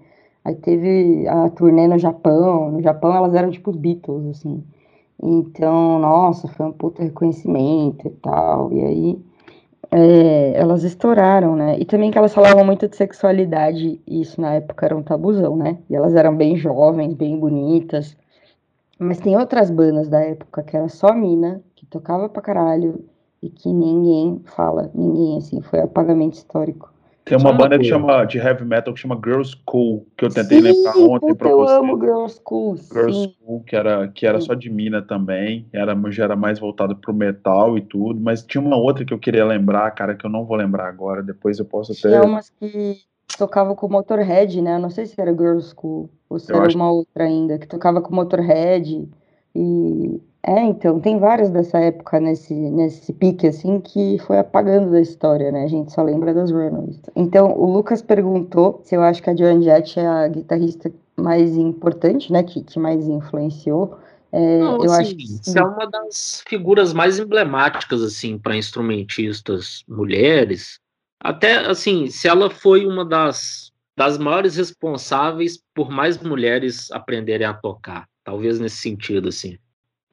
Aí 0.44 0.54
teve 0.54 1.26
a 1.28 1.50
turnê 1.50 1.86
no 1.86 1.98
Japão. 1.98 2.70
No 2.72 2.82
Japão 2.82 3.14
elas 3.14 3.34
eram 3.34 3.50
tipo 3.50 3.70
os 3.70 3.76
Beatles, 3.76 4.26
assim. 4.26 4.64
Então, 5.22 5.98
nossa, 5.98 6.48
foi 6.48 6.66
um 6.66 6.72
puta 6.72 7.02
reconhecimento 7.02 8.06
e 8.08 8.10
tal. 8.10 8.72
E 8.72 8.82
aí 8.84 9.18
é, 9.90 10.52
elas 10.58 10.82
estouraram, 10.84 11.54
né? 11.56 11.78
E 11.78 11.84
também 11.84 12.10
que 12.10 12.18
elas 12.18 12.34
falavam 12.34 12.64
muito 12.64 12.88
de 12.88 12.96
sexualidade, 12.96 14.00
e 14.06 14.20
isso 14.20 14.40
na 14.40 14.54
época 14.54 14.86
era 14.86 14.96
um 14.96 15.02
tabuzão, 15.02 15.56
né? 15.56 15.78
E 15.88 15.94
elas 15.94 16.14
eram 16.14 16.36
bem 16.36 16.56
jovens, 16.56 17.14
bem 17.14 17.38
bonitas. 17.38 18.16
Mas 18.98 19.18
tem 19.18 19.36
outras 19.36 19.70
bandas 19.70 20.08
da 20.08 20.20
época 20.20 20.62
que 20.62 20.76
era 20.76 20.88
só 20.88 21.12
mina, 21.12 21.62
que 21.74 21.86
tocava 21.86 22.28
pra 22.28 22.42
caralho 22.42 23.04
e 23.42 23.50
que 23.50 23.72
ninguém 23.72 24.40
fala, 24.44 24.90
ninguém, 24.94 25.38
assim, 25.38 25.60
foi 25.60 25.80
apagamento 25.80 26.34
histórico. 26.34 26.92
Tem 27.24 27.38
uma 27.38 27.54
banda 27.54 27.78
que 27.78 27.84
chama, 27.84 28.24
de 28.26 28.36
heavy 28.36 28.66
metal 28.66 28.92
que 28.92 29.00
chama 29.00 29.18
Girls 29.22 29.56
School, 29.66 30.06
que 30.14 30.26
eu 30.26 30.28
tentei 30.28 30.58
sim, 30.58 30.64
lembrar 30.64 30.96
ontem 30.98 31.28
puta, 31.28 31.48
eu 31.48 31.66
amo 31.66 31.98
Girls 31.98 32.38
School. 32.46 32.76
Girls 32.76 33.18
sim. 33.18 33.34
School, 33.38 33.64
que 33.64 33.74
era, 33.74 34.08
que 34.08 34.26
era 34.26 34.40
só 34.42 34.52
de 34.52 34.68
mina 34.68 35.00
também, 35.00 35.66
era, 35.72 35.96
já 36.10 36.24
era 36.24 36.36
mais 36.36 36.58
voltado 36.58 36.94
pro 36.96 37.14
metal 37.14 37.78
e 37.78 37.80
tudo, 37.80 38.20
mas 38.20 38.42
tinha 38.42 38.60
uma 38.60 38.76
outra 38.76 39.06
que 39.06 39.14
eu 39.14 39.18
queria 39.18 39.44
lembrar, 39.44 39.90
cara, 39.92 40.14
que 40.14 40.26
eu 40.26 40.30
não 40.30 40.44
vou 40.44 40.56
lembrar 40.56 40.86
agora, 40.86 41.22
depois 41.22 41.58
eu 41.58 41.64
posso 41.64 41.92
até... 41.92 42.10
Tinha 42.10 42.22
umas 42.22 42.50
que 42.50 42.98
tocavam 43.36 43.74
com 43.74 43.88
Motorhead, 43.88 44.60
né, 44.60 44.76
eu 44.76 44.80
não 44.80 44.90
sei 44.90 45.06
se 45.06 45.20
era 45.20 45.32
Girls 45.32 45.74
School, 45.74 46.10
ou 46.28 46.38
se 46.38 46.52
eu 46.52 46.56
era 46.56 46.66
acho... 46.66 46.76
uma 46.76 46.90
outra 46.90 47.24
ainda, 47.24 47.58
que 47.58 47.66
tocava 47.66 48.00
com 48.00 48.14
Motorhead, 48.14 49.08
e 49.54 50.20
é, 50.46 50.62
então, 50.62 51.00
tem 51.00 51.18
várias 51.18 51.48
dessa 51.48 51.78
época 51.78 52.20
nesse, 52.20 52.52
nesse 52.52 53.14
pique, 53.14 53.46
assim, 53.46 53.80
que 53.80 54.18
foi 54.26 54.38
apagando 54.38 54.90
da 54.90 55.00
história, 55.00 55.50
né? 55.50 55.64
A 55.64 55.68
gente 55.68 55.90
só 55.90 56.02
lembra 56.02 56.34
das 56.34 56.50
Runaways. 56.50 57.00
Então, 57.16 57.50
o 57.58 57.72
Lucas 57.72 58.02
perguntou 58.02 58.78
se 58.84 58.94
eu 58.94 59.00
acho 59.00 59.22
que 59.22 59.30
a 59.30 59.34
Joan 59.34 59.62
Jett 59.62 59.98
é 59.98 60.06
a 60.06 60.28
guitarrista 60.28 60.92
mais 61.16 61.56
importante, 61.56 62.30
né? 62.30 62.42
Que, 62.42 62.62
que 62.62 62.78
mais 62.78 63.08
influenciou. 63.08 63.96
É, 64.30 64.58
Não, 64.58 64.84
eu 64.84 64.92
assim, 64.92 65.02
acho 65.02 65.16
que 65.16 65.58
é 65.58 65.62
uma 65.62 65.86
das 65.86 66.42
figuras 66.46 66.92
mais 66.92 67.18
emblemáticas, 67.18 68.02
assim, 68.02 68.36
para 68.36 68.54
instrumentistas 68.54 69.82
mulheres. 69.88 70.78
Até, 71.24 71.56
assim, 71.56 72.08
se 72.08 72.28
ela 72.28 72.50
foi 72.50 72.84
uma 72.84 73.02
das, 73.02 73.72
das 73.96 74.18
maiores 74.18 74.56
responsáveis 74.56 75.58
por 75.74 75.90
mais 75.90 76.22
mulheres 76.22 76.92
aprenderem 76.92 77.46
a 77.46 77.54
tocar. 77.54 78.06
Talvez 78.22 78.60
nesse 78.60 78.76
sentido, 78.76 79.30
assim. 79.30 79.56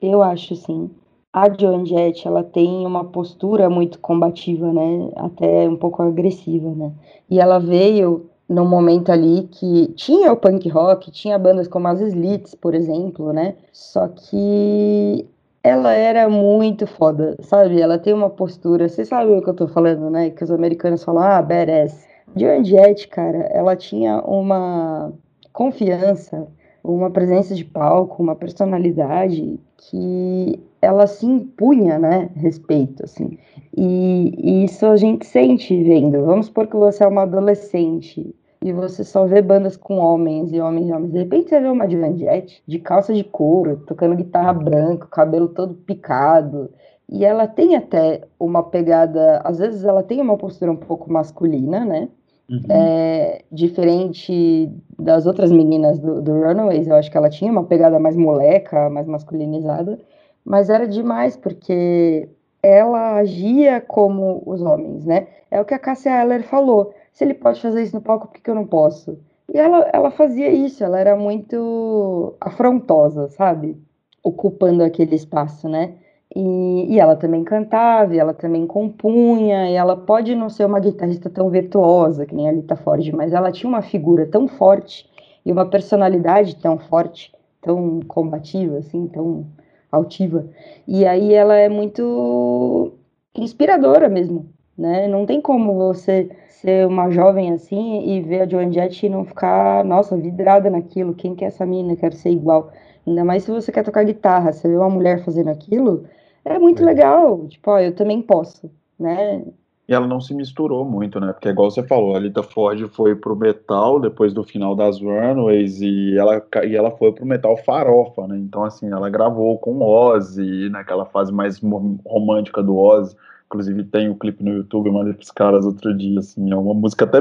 Eu 0.00 0.22
acho 0.22 0.56
sim. 0.56 0.90
A 1.30 1.50
Joan 1.50 1.84
Jett, 1.84 2.26
ela 2.26 2.42
tem 2.42 2.86
uma 2.86 3.04
postura 3.04 3.68
muito 3.68 3.98
combativa, 3.98 4.72
né? 4.72 5.10
Até 5.16 5.68
um 5.68 5.76
pouco 5.76 6.02
agressiva, 6.02 6.74
né? 6.74 6.90
E 7.28 7.38
ela 7.38 7.58
veio 7.58 8.30
num 8.48 8.66
momento 8.66 9.12
ali 9.12 9.48
que 9.50 9.88
tinha 9.94 10.32
o 10.32 10.36
punk 10.36 10.66
rock, 10.70 11.10
tinha 11.10 11.38
bandas 11.38 11.68
como 11.68 11.88
as 11.88 12.00
Slits, 12.00 12.54
por 12.54 12.74
exemplo, 12.74 13.34
né? 13.34 13.54
Só 13.70 14.08
que 14.08 15.26
ela 15.62 15.92
era 15.92 16.28
muito 16.28 16.86
foda, 16.86 17.36
sabe? 17.40 17.80
Ela 17.80 17.98
tem 17.98 18.12
uma 18.12 18.28
postura, 18.28 18.88
você 18.88 19.04
sabe 19.04 19.32
o 19.32 19.42
que 19.42 19.48
eu 19.48 19.54
tô 19.54 19.68
falando, 19.68 20.10
né? 20.10 20.30
Que 20.30 20.42
os 20.42 20.50
americanos 20.50 21.04
falam, 21.04 21.22
ah, 21.22 21.40
badass. 21.40 22.06
Joan 22.34 22.64
Jett, 22.64 23.08
cara, 23.08 23.38
ela 23.52 23.76
tinha 23.76 24.20
uma 24.22 25.12
confiança, 25.52 26.48
uma 26.82 27.10
presença 27.10 27.54
de 27.54 27.64
palco, 27.64 28.22
uma 28.22 28.34
personalidade 28.34 29.60
que 29.76 30.60
ela 30.80 31.06
se 31.06 31.26
impunha, 31.26 31.98
né, 31.98 32.30
respeito, 32.34 33.04
assim. 33.04 33.38
E, 33.76 34.34
e, 34.36 34.64
isso 34.64 34.86
a 34.86 34.96
gente 34.96 35.26
sente 35.26 35.80
vendo. 35.84 36.24
Vamos 36.24 36.46
supor 36.46 36.66
que 36.66 36.76
você 36.76 37.04
é 37.04 37.06
uma 37.06 37.22
adolescente 37.22 38.34
e 38.62 38.72
você 38.72 39.02
só 39.02 39.26
vê 39.26 39.42
bandas 39.42 39.76
com 39.76 39.98
homens 39.98 40.52
e 40.52 40.60
homens 40.60 40.88
e 40.88 40.92
homens. 40.92 41.12
De 41.12 41.18
repente 41.18 41.50
você 41.50 41.60
vê 41.60 41.66
uma 41.66 41.88
Jett 41.88 42.62
de 42.66 42.78
calça 42.78 43.12
de 43.12 43.24
couro, 43.24 43.82
tocando 43.86 44.14
guitarra 44.14 44.52
branca, 44.52 45.08
cabelo 45.10 45.48
todo 45.48 45.74
picado. 45.74 46.70
E 47.08 47.24
ela 47.24 47.46
tem 47.48 47.74
até 47.74 48.22
uma 48.38 48.62
pegada, 48.62 49.40
às 49.44 49.58
vezes 49.58 49.84
ela 49.84 50.02
tem 50.02 50.20
uma 50.20 50.38
postura 50.38 50.70
um 50.70 50.76
pouco 50.76 51.12
masculina, 51.12 51.84
né? 51.84 52.08
Uhum. 52.48 52.62
É, 52.70 53.42
diferente 53.50 54.70
das 54.98 55.26
outras 55.26 55.50
meninas 55.50 55.98
do, 55.98 56.22
do 56.22 56.32
Runaways, 56.32 56.86
eu 56.86 56.94
acho 56.94 57.10
que 57.10 57.16
ela 57.16 57.30
tinha 57.30 57.50
uma 57.50 57.64
pegada 57.64 57.98
mais 57.98 58.16
moleca, 58.16 58.88
mais 58.90 59.06
masculinizada, 59.06 59.98
mas 60.44 60.68
era 60.70 60.86
demais, 60.86 61.36
porque 61.36 62.28
ela 62.62 63.16
agia 63.16 63.80
como 63.80 64.42
os 64.46 64.62
homens, 64.62 65.04
né? 65.04 65.26
É 65.50 65.60
o 65.60 65.64
que 65.64 65.74
a 65.74 65.78
Cassia 65.78 66.22
Eller 66.22 66.42
falou. 66.42 66.94
Se 67.22 67.26
ele 67.26 67.34
pode 67.34 67.60
fazer 67.60 67.84
isso 67.84 67.94
no 67.94 68.02
palco, 68.02 68.26
por 68.26 68.34
que, 68.34 68.40
que 68.40 68.50
eu 68.50 68.54
não 68.56 68.66
posso? 68.66 69.16
E 69.54 69.56
ela, 69.56 69.88
ela 69.92 70.10
fazia 70.10 70.50
isso, 70.50 70.82
ela 70.82 70.98
era 70.98 71.14
muito 71.14 72.34
afrontosa, 72.40 73.28
sabe? 73.28 73.80
Ocupando 74.24 74.82
aquele 74.82 75.14
espaço, 75.14 75.68
né? 75.68 75.94
E, 76.34 76.92
e, 76.92 76.98
ela 76.98 77.14
também 77.14 77.44
cantava, 77.44 78.12
e 78.12 78.18
ela 78.18 78.34
também 78.34 78.66
compunha, 78.66 79.70
e 79.70 79.74
ela 79.74 79.96
pode 79.96 80.34
não 80.34 80.50
ser 80.50 80.64
uma 80.64 80.80
guitarrista 80.80 81.30
tão 81.30 81.48
virtuosa 81.48 82.26
que 82.26 82.34
nem 82.34 82.48
a 82.48 82.52
Lita 82.52 82.74
Ford, 82.74 83.08
mas 83.12 83.32
ela 83.32 83.52
tinha 83.52 83.68
uma 83.68 83.82
figura 83.82 84.26
tão 84.26 84.48
forte 84.48 85.08
e 85.46 85.52
uma 85.52 85.66
personalidade 85.66 86.56
tão 86.56 86.76
forte, 86.76 87.32
tão 87.60 88.00
combativa, 88.00 88.78
assim, 88.78 89.06
tão 89.06 89.46
altiva. 89.92 90.44
E 90.88 91.06
aí 91.06 91.32
ela 91.32 91.54
é 91.54 91.68
muito 91.68 92.94
inspiradora 93.32 94.08
mesmo, 94.08 94.48
né? 94.76 95.06
Não 95.06 95.24
tem 95.24 95.40
como 95.40 95.74
você 95.74 96.28
ser 96.62 96.86
uma 96.86 97.10
jovem 97.10 97.52
assim 97.52 98.08
e 98.08 98.20
ver 98.22 98.42
a 98.42 98.48
Joan 98.48 98.72
Jett 98.72 99.04
e 99.04 99.08
não 99.08 99.24
ficar, 99.24 99.84
nossa, 99.84 100.16
vidrada 100.16 100.70
naquilo, 100.70 101.14
quem 101.14 101.34
que 101.34 101.44
é 101.44 101.48
essa 101.48 101.66
menina, 101.66 101.96
quero 101.96 102.14
ser 102.14 102.30
igual. 102.30 102.72
Ainda 103.06 103.24
mais 103.24 103.42
se 103.42 103.50
você 103.50 103.72
quer 103.72 103.82
tocar 103.82 104.04
guitarra, 104.04 104.52
você 104.52 104.68
vê 104.68 104.76
uma 104.76 104.88
mulher 104.88 105.24
fazendo 105.24 105.50
aquilo, 105.50 106.04
é 106.44 106.58
muito 106.58 106.82
é. 106.82 106.86
legal. 106.86 107.46
Tipo, 107.48 107.72
ó, 107.72 107.80
eu 107.80 107.94
também 107.94 108.22
posso, 108.22 108.70
né? 108.98 109.44
E 109.88 109.92
ela 109.92 110.06
não 110.06 110.20
se 110.20 110.32
misturou 110.32 110.84
muito, 110.84 111.18
né? 111.18 111.32
Porque, 111.32 111.48
igual 111.48 111.68
você 111.68 111.82
falou, 111.82 112.14
a 112.14 112.20
Lita 112.20 112.42
Ford 112.42 112.80
foi 112.88 113.16
pro 113.16 113.34
metal 113.34 113.98
depois 113.98 114.32
do 114.32 114.44
final 114.44 114.76
das 114.76 115.00
Runaways 115.00 115.80
e 115.82 116.16
ela, 116.16 116.40
e 116.64 116.76
ela 116.76 116.92
foi 116.92 117.12
pro 117.12 117.26
metal 117.26 117.56
farofa, 117.56 118.28
né? 118.28 118.38
Então, 118.38 118.62
assim, 118.64 118.88
ela 118.90 119.10
gravou 119.10 119.58
com 119.58 119.82
Ozzy, 119.82 120.68
naquela 120.70 121.04
fase 121.06 121.32
mais 121.32 121.60
romântica 122.06 122.62
do 122.62 122.76
Ozzy. 122.76 123.16
Inclusive, 123.52 123.84
tem 123.84 124.08
o 124.08 124.12
um 124.12 124.18
clipe 124.18 124.42
no 124.42 124.50
YouTube, 124.50 124.86
eu 124.86 124.94
mandei 124.94 125.12
pros 125.12 125.30
caras 125.30 125.66
outro 125.66 125.94
dia, 125.94 126.20
assim. 126.20 126.50
É 126.50 126.56
uma 126.56 126.72
música 126.72 127.04
até 127.04 127.18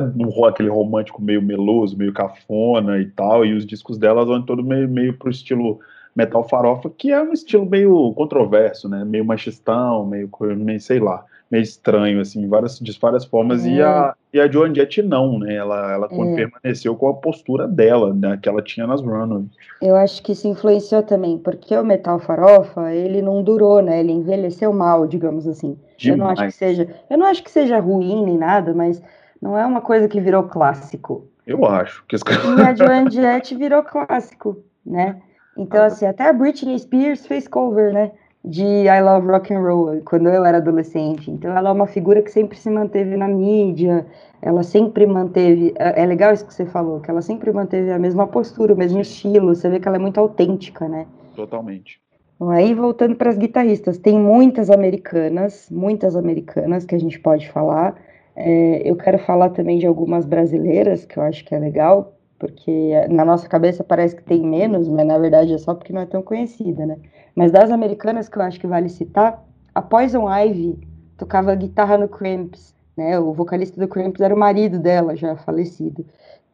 aquele 0.47 0.69
romântico 0.69 1.21
meio 1.21 1.41
meloso, 1.41 1.97
meio 1.97 2.13
cafona 2.13 2.99
e 2.99 3.05
tal. 3.07 3.45
E 3.45 3.53
os 3.53 3.65
discos 3.65 3.97
delas 3.97 4.27
vão 4.27 4.41
todo 4.41 4.63
meio, 4.63 4.87
meio 4.87 5.13
pro 5.17 5.29
estilo 5.29 5.81
metal 6.15 6.47
farofa, 6.47 6.89
que 6.89 7.11
é 7.11 7.21
um 7.21 7.33
estilo 7.33 7.65
meio 7.65 8.13
controverso, 8.13 8.87
né? 8.87 9.03
Meio 9.03 9.25
machistão, 9.25 10.05
meio, 10.05 10.29
meio 10.55 10.79
sei 10.79 11.01
lá, 11.01 11.25
meio 11.51 11.61
estranho, 11.61 12.21
assim, 12.21 12.47
várias, 12.47 12.79
de 12.79 12.97
várias 12.97 13.25
formas. 13.25 13.65
E, 13.65 13.81
a, 13.81 14.15
e 14.33 14.39
a 14.39 14.49
Joan 14.49 14.73
Jett 14.73 15.01
não, 15.01 15.37
né? 15.37 15.55
Ela, 15.55 15.91
ela 15.91 16.07
é. 16.09 16.35
permaneceu 16.35 16.95
com 16.95 17.09
a 17.09 17.13
postura 17.13 17.67
dela, 17.67 18.13
né? 18.13 18.39
Que 18.41 18.47
ela 18.47 18.61
tinha 18.61 18.87
nas 18.87 19.01
runs. 19.01 19.49
Eu 19.81 19.95
acho 19.97 20.23
que 20.23 20.31
isso 20.31 20.47
influenciou 20.47 21.03
também, 21.03 21.37
porque 21.37 21.75
o 21.75 21.83
metal 21.83 22.19
farofa, 22.19 22.93
ele 22.93 23.21
não 23.21 23.43
durou, 23.43 23.81
né? 23.81 23.99
Ele 23.99 24.13
envelheceu 24.13 24.71
mal, 24.71 25.05
digamos 25.05 25.45
assim. 25.45 25.77
Demais. 25.97 26.17
Eu 26.17 26.17
não 26.17 26.29
acho 26.31 26.45
que 26.45 26.51
seja, 26.51 26.95
eu 27.09 27.17
não 27.17 27.25
acho 27.25 27.43
que 27.43 27.51
seja 27.51 27.79
ruim 27.79 28.23
nem 28.23 28.37
nada, 28.37 28.73
mas 28.73 29.03
não 29.41 29.57
é 29.57 29.65
uma 29.65 29.81
coisa 29.81 30.07
que 30.07 30.21
virou 30.21 30.43
clássico. 30.43 31.27
Eu 31.45 31.65
acho. 31.65 32.05
Que... 32.07 32.15
E 32.15 32.61
a 32.61 32.73
Joan 32.73 33.09
Jett 33.09 33.53
virou 33.55 33.83
clássico, 33.83 34.63
né? 34.85 35.21
Então, 35.57 35.83
assim, 35.83 36.05
até 36.05 36.29
a 36.29 36.33
Britney 36.33 36.79
Spears 36.79 37.25
fez 37.25 37.45
cover, 37.45 37.91
né? 37.91 38.11
De 38.43 38.63
I 38.63 39.01
Love 39.01 39.27
Rock 39.27 39.53
and 39.53 39.61
Roll, 39.61 40.01
quando 40.03 40.27
eu 40.29 40.43
era 40.43 40.57
adolescente. 40.57 41.29
Então, 41.29 41.55
ela 41.55 41.69
é 41.69 41.71
uma 41.71 41.85
figura 41.85 42.21
que 42.21 42.31
sempre 42.31 42.57
se 42.57 42.69
manteve 42.69 43.15
na 43.15 43.27
mídia, 43.27 44.05
ela 44.41 44.63
sempre 44.63 45.05
manteve. 45.05 45.73
É, 45.77 46.01
é 46.01 46.05
legal 46.05 46.33
isso 46.33 46.45
que 46.45 46.53
você 46.53 46.65
falou, 46.65 46.99
que 46.99 47.11
ela 47.11 47.21
sempre 47.21 47.51
manteve 47.51 47.91
a 47.91 47.99
mesma 47.99 48.25
postura, 48.25 48.73
o 48.73 48.77
mesmo 48.77 48.99
estilo. 48.99 49.53
Você 49.53 49.69
vê 49.69 49.79
que 49.79 49.87
ela 49.87 49.97
é 49.97 49.99
muito 49.99 50.19
autêntica, 50.19 50.87
né? 50.87 51.05
Totalmente. 51.35 52.01
Aí 52.49 52.73
voltando 52.73 53.15
para 53.15 53.29
as 53.29 53.37
guitarristas, 53.37 53.99
tem 53.99 54.17
muitas 54.17 54.71
americanas, 54.71 55.69
muitas 55.69 56.15
americanas 56.15 56.83
que 56.85 56.95
a 56.95 56.99
gente 56.99 57.19
pode 57.19 57.47
falar. 57.51 57.95
É, 58.35 58.89
eu 58.89 58.95
quero 58.95 59.19
falar 59.19 59.49
também 59.49 59.77
de 59.77 59.85
algumas 59.85 60.25
brasileiras, 60.25 61.05
que 61.05 61.17
eu 61.17 61.23
acho 61.23 61.45
que 61.45 61.53
é 61.53 61.59
legal, 61.59 62.15
porque 62.41 62.91
na 63.07 63.23
nossa 63.23 63.47
cabeça 63.47 63.83
parece 63.83 64.15
que 64.15 64.23
tem 64.23 64.41
menos, 64.41 64.87
mas 64.87 65.05
na 65.05 65.19
verdade 65.19 65.53
é 65.53 65.59
só 65.59 65.75
porque 65.75 65.93
não 65.93 66.01
é 66.01 66.07
tão 66.07 66.23
conhecida, 66.23 66.87
né? 66.87 66.97
Mas 67.35 67.51
das 67.51 67.69
americanas 67.69 68.27
que 68.27 68.35
eu 68.35 68.41
acho 68.41 68.59
que 68.59 68.65
vale 68.65 68.89
citar, 68.89 69.45
a 69.75 69.81
Poison 69.81 70.27
Ivy 70.27 70.79
tocava 71.15 71.53
guitarra 71.53 71.99
no 71.99 72.09
Cramps, 72.09 72.73
né? 72.97 73.19
O 73.19 73.31
vocalista 73.31 73.79
do 73.79 73.87
Cramps 73.87 74.19
era 74.21 74.33
o 74.33 74.39
marido 74.39 74.79
dela, 74.79 75.15
já 75.15 75.35
falecido. 75.35 76.03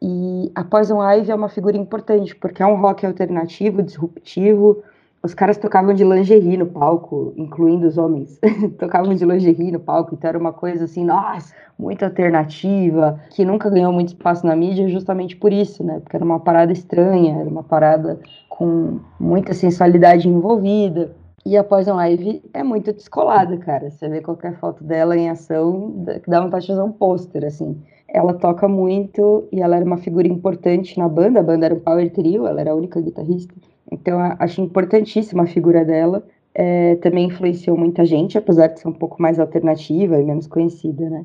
E 0.02 0.52
a 0.54 0.62
Poison 0.62 1.02
Ivy 1.02 1.30
é 1.30 1.34
uma 1.34 1.48
figura 1.48 1.78
importante, 1.78 2.36
porque 2.36 2.62
é 2.62 2.66
um 2.66 2.78
rock 2.78 3.06
alternativo, 3.06 3.82
disruptivo, 3.82 4.82
os 5.22 5.34
caras 5.34 5.56
tocavam 5.56 5.94
de 5.94 6.04
lingerie 6.04 6.56
no 6.56 6.66
palco, 6.66 7.32
incluindo 7.36 7.86
os 7.86 7.98
homens. 7.98 8.38
tocavam 8.78 9.14
de 9.14 9.24
lingerie 9.24 9.72
no 9.72 9.80
palco, 9.80 10.14
então 10.14 10.28
era 10.28 10.38
uma 10.38 10.52
coisa 10.52 10.84
assim, 10.84 11.04
nossa, 11.04 11.52
muito 11.78 12.04
alternativa, 12.04 13.20
que 13.30 13.44
nunca 13.44 13.68
ganhou 13.68 13.92
muito 13.92 14.08
espaço 14.08 14.46
na 14.46 14.54
mídia 14.54 14.88
justamente 14.88 15.36
por 15.36 15.52
isso, 15.52 15.82
né? 15.82 16.00
Porque 16.00 16.16
era 16.16 16.24
uma 16.24 16.38
parada 16.38 16.72
estranha, 16.72 17.40
era 17.40 17.48
uma 17.48 17.64
parada 17.64 18.20
com 18.48 19.00
muita 19.18 19.52
sensualidade 19.54 20.28
envolvida. 20.28 21.14
E 21.44 21.56
a 21.56 21.64
Poison 21.64 22.00
Ivy 22.00 22.42
é 22.52 22.62
muito 22.62 22.92
descolada, 22.92 23.56
cara. 23.56 23.90
Você 23.90 24.08
vê 24.08 24.20
qualquer 24.20 24.58
foto 24.58 24.84
dela 24.84 25.16
em 25.16 25.30
ação, 25.30 25.94
dá 26.26 26.40
vontade 26.40 26.66
de 26.66 26.72
fazer 26.72 26.82
um 26.82 26.92
pôster, 26.92 27.44
assim. 27.44 27.80
Ela 28.08 28.34
toca 28.34 28.68
muito 28.68 29.48
e 29.52 29.60
ela 29.60 29.76
era 29.76 29.84
uma 29.84 29.98
figura 29.98 30.28
importante 30.28 30.98
na 30.98 31.08
banda. 31.08 31.40
A 31.40 31.42
banda 31.42 31.66
era 31.66 31.74
um 31.74 31.80
power 31.80 32.10
trio, 32.12 32.46
ela 32.46 32.60
era 32.60 32.72
a 32.72 32.74
única 32.74 33.00
guitarrista. 33.00 33.54
Então, 33.90 34.18
acho 34.38 34.60
importantíssima 34.60 35.44
a 35.44 35.46
figura 35.46 35.84
dela. 35.84 36.26
É, 36.54 36.96
também 36.96 37.26
influenciou 37.26 37.76
muita 37.76 38.04
gente, 38.04 38.36
apesar 38.36 38.66
de 38.68 38.80
ser 38.80 38.88
um 38.88 38.92
pouco 38.92 39.20
mais 39.22 39.38
alternativa 39.38 40.18
e 40.18 40.24
menos 40.24 40.46
conhecida, 40.46 41.08
né? 41.08 41.24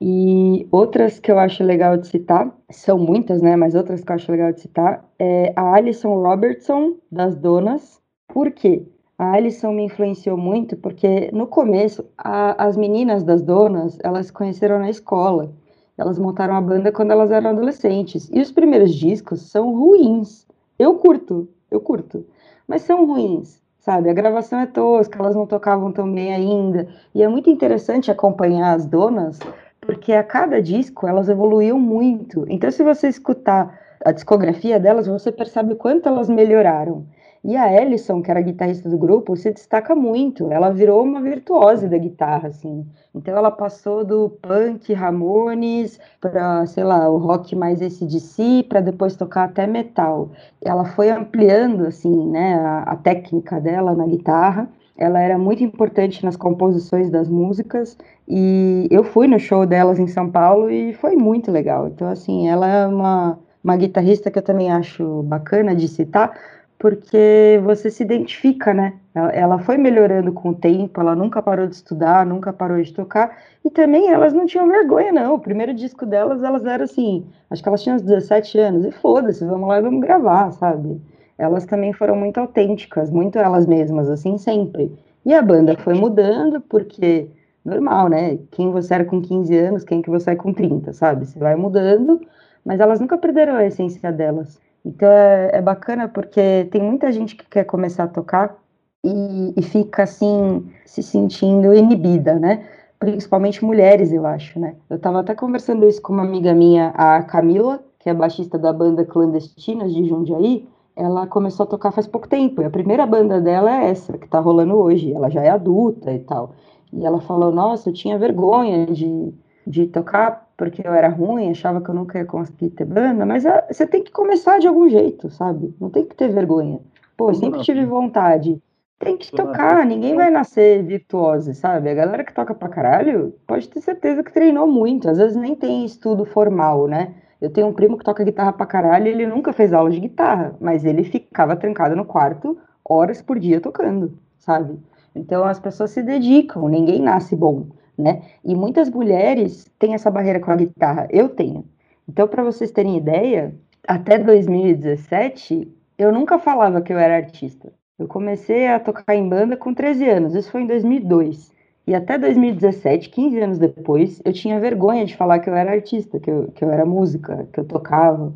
E 0.00 0.66
outras 0.70 1.20
que 1.20 1.30
eu 1.30 1.38
acho 1.38 1.62
legal 1.62 1.98
de 1.98 2.06
citar, 2.06 2.50
são 2.70 2.98
muitas, 2.98 3.42
né? 3.42 3.54
Mas 3.56 3.74
outras 3.74 4.02
que 4.02 4.10
eu 4.10 4.16
acho 4.16 4.32
legal 4.32 4.50
de 4.52 4.60
citar, 4.60 5.04
é 5.18 5.52
a 5.54 5.74
Alison 5.74 6.22
Robertson, 6.22 6.94
das 7.12 7.36
Donas. 7.36 8.00
Por 8.26 8.50
quê? 8.50 8.82
A 9.18 9.32
Alison 9.32 9.72
me 9.72 9.84
influenciou 9.84 10.38
muito 10.38 10.78
porque 10.78 11.30
no 11.30 11.46
começo 11.46 12.06
a, 12.16 12.64
as 12.64 12.78
meninas 12.78 13.22
das 13.22 13.42
Donas, 13.42 13.98
elas 14.02 14.26
se 14.26 14.32
conheceram 14.32 14.78
na 14.78 14.88
escola. 14.88 15.52
Elas 15.98 16.18
montaram 16.18 16.54
a 16.54 16.60
banda 16.62 16.90
quando 16.90 17.10
elas 17.10 17.30
eram 17.30 17.50
adolescentes. 17.50 18.30
E 18.32 18.40
os 18.40 18.50
primeiros 18.50 18.94
discos 18.94 19.50
são 19.50 19.74
ruins. 19.78 20.46
Eu 20.78 20.94
curto, 20.94 21.46
eu 21.70 21.80
curto. 21.80 22.24
Mas 22.66 22.82
são 22.82 23.06
ruins, 23.06 23.60
sabe? 23.78 24.10
A 24.10 24.14
gravação 24.14 24.60
é 24.60 24.66
tosca, 24.66 25.18
elas 25.18 25.34
não 25.34 25.46
tocavam 25.46 25.92
tão 25.92 26.12
bem 26.12 26.34
ainda. 26.34 26.88
E 27.14 27.22
é 27.22 27.28
muito 27.28 27.50
interessante 27.50 28.10
acompanhar 28.10 28.74
as 28.74 28.86
donas, 28.86 29.38
porque 29.80 30.12
a 30.12 30.22
cada 30.22 30.60
disco 30.60 31.06
elas 31.06 31.28
evoluíam 31.28 31.78
muito. 31.78 32.44
Então, 32.48 32.70
se 32.70 32.82
você 32.82 33.08
escutar 33.08 33.78
a 34.04 34.12
discografia 34.12 34.78
delas, 34.80 35.06
você 35.06 35.30
percebe 35.30 35.72
o 35.72 35.76
quanto 35.76 36.08
elas 36.08 36.28
melhoraram. 36.28 37.06
E 37.42 37.56
a 37.56 37.72
Ellison, 37.72 38.20
que 38.20 38.30
era 38.30 38.40
a 38.40 38.42
guitarrista 38.42 38.88
do 38.88 38.98
grupo, 38.98 39.34
se 39.34 39.50
destaca 39.50 39.94
muito. 39.94 40.52
Ela 40.52 40.70
virou 40.70 41.02
uma 41.02 41.22
virtuose 41.22 41.88
da 41.88 41.96
guitarra, 41.96 42.48
assim. 42.48 42.86
Então 43.14 43.36
ela 43.36 43.50
passou 43.50 44.04
do 44.04 44.28
punk 44.42 44.92
Ramones 44.92 45.98
para, 46.20 46.66
sei 46.66 46.84
lá, 46.84 47.08
o 47.08 47.16
rock 47.16 47.56
mais 47.56 47.80
esse 47.80 48.04
de 48.04 48.20
si, 48.20 48.64
para 48.68 48.80
depois 48.80 49.16
tocar 49.16 49.44
até 49.44 49.66
metal. 49.66 50.30
Ela 50.62 50.84
foi 50.84 51.10
ampliando, 51.10 51.86
assim, 51.86 52.28
né, 52.28 52.54
a, 52.54 52.82
a 52.82 52.96
técnica 52.96 53.58
dela 53.58 53.94
na 53.94 54.06
guitarra. 54.06 54.68
Ela 55.00 55.20
era 55.20 55.38
muito 55.38 55.64
importante 55.64 56.22
nas 56.22 56.36
composições 56.36 57.08
das 57.10 57.26
músicas 57.26 57.96
e 58.28 58.86
eu 58.90 59.02
fui 59.02 59.26
no 59.26 59.40
show 59.40 59.64
delas 59.64 59.98
em 59.98 60.06
São 60.06 60.30
Paulo 60.30 60.70
e 60.70 60.92
foi 60.92 61.16
muito 61.16 61.50
legal. 61.50 61.88
Então, 61.88 62.06
assim, 62.06 62.48
ela 62.48 62.68
é 62.68 62.86
uma, 62.86 63.38
uma 63.64 63.76
guitarrista 63.78 64.30
que 64.30 64.38
eu 64.38 64.42
também 64.42 64.70
acho 64.70 65.22
bacana 65.22 65.74
de 65.74 65.88
citar, 65.88 66.32
porque 66.80 67.60
você 67.62 67.90
se 67.90 68.02
identifica, 68.02 68.72
né? 68.72 68.94
Ela, 69.14 69.58
foi 69.58 69.76
melhorando 69.76 70.32
com 70.32 70.48
o 70.48 70.54
tempo, 70.54 70.98
ela 70.98 71.14
nunca 71.14 71.42
parou 71.42 71.66
de 71.66 71.74
estudar, 71.74 72.24
nunca 72.24 72.54
parou 72.54 72.80
de 72.80 72.90
tocar, 72.90 73.36
e 73.62 73.70
também 73.70 74.08
elas 74.08 74.32
não 74.32 74.46
tinham 74.46 74.66
vergonha, 74.66 75.12
não. 75.12 75.34
O 75.34 75.38
primeiro 75.38 75.74
disco 75.74 76.06
delas, 76.06 76.42
elas 76.42 76.64
eram 76.64 76.84
assim, 76.84 77.26
acho 77.50 77.62
que 77.62 77.68
elas 77.68 77.82
tinham 77.82 77.96
uns 77.96 78.02
17 78.02 78.58
anos, 78.58 78.86
e 78.86 78.90
foda-se, 78.92 79.44
vamos 79.44 79.68
lá 79.68 79.78
e 79.78 79.82
vamos 79.82 80.00
gravar, 80.00 80.52
sabe? 80.52 80.98
Elas 81.36 81.66
também 81.66 81.92
foram 81.92 82.16
muito 82.16 82.40
autênticas, 82.40 83.10
muito 83.10 83.38
elas 83.38 83.66
mesmas, 83.66 84.08
assim, 84.08 84.38
sempre. 84.38 84.90
E 85.26 85.34
a 85.34 85.42
banda 85.42 85.76
foi 85.76 85.92
mudando, 85.92 86.62
porque, 86.62 87.28
normal, 87.62 88.08
né? 88.08 88.38
Quem 88.52 88.70
você 88.70 88.94
era 88.94 89.04
com 89.04 89.20
15 89.20 89.54
anos, 89.54 89.84
quem 89.84 90.00
que 90.00 90.08
você 90.08 90.30
é 90.30 90.36
com 90.36 90.50
30, 90.50 90.94
sabe? 90.94 91.26
Você 91.26 91.38
vai 91.38 91.56
mudando, 91.56 92.22
mas 92.64 92.80
elas 92.80 93.00
nunca 93.00 93.18
perderam 93.18 93.56
a 93.56 93.66
essência 93.66 94.10
delas. 94.10 94.58
Então 94.84 95.08
é, 95.08 95.50
é, 95.54 95.62
bacana 95.62 96.08
porque 96.08 96.68
tem 96.70 96.82
muita 96.82 97.12
gente 97.12 97.36
que 97.36 97.44
quer 97.48 97.64
começar 97.64 98.04
a 98.04 98.08
tocar 98.08 98.56
e, 99.04 99.54
e, 99.56 99.62
fica 99.62 100.02
assim 100.02 100.70
se 100.84 101.02
sentindo 101.02 101.74
inibida, 101.74 102.34
né? 102.34 102.66
Principalmente 102.98 103.64
mulheres, 103.64 104.12
eu 104.12 104.26
acho, 104.26 104.58
né? 104.58 104.76
Eu 104.88 104.96
estava 104.96 105.20
até 105.20 105.34
conversando 105.34 105.86
isso 105.86 106.02
com 106.02 106.12
uma 106.12 106.22
amiga 106.22 106.54
minha, 106.54 106.88
a 106.88 107.22
Camila, 107.22 107.82
que 107.98 108.10
é 108.10 108.14
baixista 108.14 108.58
da 108.58 108.72
banda 108.72 109.04
Clandestinas 109.04 109.94
de 109.94 110.06
Jundiaí. 110.06 110.68
Ela 110.94 111.26
começou 111.26 111.64
a 111.64 111.66
tocar 111.66 111.92
faz 111.92 112.06
pouco 112.06 112.28
tempo. 112.28 112.60
E 112.60 112.64
a 112.64 112.70
primeira 112.70 113.06
banda 113.06 113.40
dela 113.40 113.70
é 113.70 113.88
essa, 113.88 114.18
que 114.18 114.28
tá 114.28 114.38
rolando 114.38 114.76
hoje. 114.76 115.14
Ela 115.14 115.30
já 115.30 115.42
é 115.42 115.48
adulta 115.48 116.12
e 116.12 116.18
tal. 116.18 116.54
E 116.92 117.06
ela 117.06 117.20
falou: 117.20 117.50
Nossa, 117.50 117.88
eu 117.88 117.94
tinha 117.94 118.18
vergonha 118.18 118.86
de, 118.86 119.32
de 119.66 119.86
tocar 119.86 120.49
porque 120.60 120.86
eu 120.86 120.92
era 120.92 121.08
ruim, 121.08 121.50
achava 121.50 121.80
que 121.80 121.88
eu 121.88 121.94
nunca 121.94 122.18
ia 122.18 122.26
conseguir 122.26 122.68
ter 122.68 122.84
banda, 122.84 123.24
mas 123.24 123.46
a, 123.46 123.60
ah, 123.60 123.66
você 123.70 123.86
tem 123.86 124.04
que 124.04 124.12
começar 124.12 124.58
de 124.58 124.68
algum 124.68 124.86
jeito, 124.90 125.30
sabe? 125.30 125.74
Não 125.80 125.88
tem 125.88 126.04
que 126.04 126.14
ter 126.14 126.28
vergonha. 126.28 126.80
Pô, 127.16 127.32
sempre 127.32 127.62
tive 127.62 127.86
vontade. 127.86 128.60
Tem 128.98 129.16
que 129.16 129.32
tocar, 129.32 129.86
ninguém 129.86 130.14
vai 130.14 130.28
nascer 130.28 130.82
virtuosa, 130.84 131.54
sabe? 131.54 131.88
A 131.88 131.94
galera 131.94 132.22
que 132.22 132.34
toca 132.34 132.54
pra 132.54 132.68
caralho 132.68 133.34
pode 133.46 133.70
ter 133.70 133.80
certeza 133.80 134.22
que 134.22 134.34
treinou 134.34 134.66
muito, 134.66 135.08
às 135.08 135.16
vezes 135.16 135.34
nem 135.34 135.54
tem 135.54 135.82
estudo 135.82 136.26
formal, 136.26 136.86
né? 136.86 137.14
Eu 137.40 137.48
tenho 137.48 137.66
um 137.66 137.72
primo 137.72 137.96
que 137.96 138.04
toca 138.04 138.22
guitarra 138.22 138.52
pra 138.52 138.66
caralho 138.66 139.06
e 139.06 139.12
ele 139.12 139.26
nunca 139.26 139.54
fez 139.54 139.72
aula 139.72 139.88
de 139.88 139.98
guitarra, 139.98 140.54
mas 140.60 140.84
ele 140.84 141.04
ficava 141.04 141.56
trancado 141.56 141.96
no 141.96 142.04
quarto 142.04 142.58
horas 142.84 143.22
por 143.22 143.38
dia 143.38 143.62
tocando, 143.62 144.12
sabe? 144.36 144.78
Então 145.14 145.42
as 145.42 145.58
pessoas 145.58 145.90
se 145.90 146.02
dedicam, 146.02 146.68
ninguém 146.68 147.00
nasce 147.00 147.34
bom 147.34 147.79
né? 148.00 148.22
E 148.44 148.54
muitas 148.54 148.90
mulheres 148.90 149.70
têm 149.78 149.94
essa 149.94 150.10
barreira 150.10 150.40
com 150.40 150.50
a 150.50 150.56
guitarra. 150.56 151.06
Eu 151.10 151.28
tenho. 151.28 151.64
Então, 152.08 152.26
para 152.26 152.42
vocês 152.42 152.70
terem 152.70 152.96
ideia, 152.96 153.54
até 153.86 154.18
2017, 154.18 155.68
eu 155.98 156.12
nunca 156.12 156.38
falava 156.38 156.80
que 156.80 156.92
eu 156.92 156.98
era 156.98 157.16
artista. 157.16 157.72
Eu 157.98 158.08
comecei 158.08 158.66
a 158.66 158.80
tocar 158.80 159.14
em 159.14 159.28
banda 159.28 159.56
com 159.56 159.74
13 159.74 160.08
anos, 160.08 160.34
isso 160.34 160.50
foi 160.50 160.62
em 160.62 160.66
2002. 160.66 161.52
E 161.86 161.94
até 161.94 162.16
2017, 162.16 163.10
15 163.10 163.40
anos 163.40 163.58
depois, 163.58 164.20
eu 164.24 164.32
tinha 164.32 164.60
vergonha 164.60 165.04
de 165.04 165.16
falar 165.16 165.38
que 165.40 165.50
eu 165.50 165.54
era 165.54 165.72
artista, 165.72 166.18
que 166.18 166.30
eu, 166.30 166.50
que 166.54 166.64
eu 166.64 166.70
era 166.70 166.86
música, 166.86 167.48
que 167.52 167.60
eu 167.60 167.64
tocava. 167.64 168.32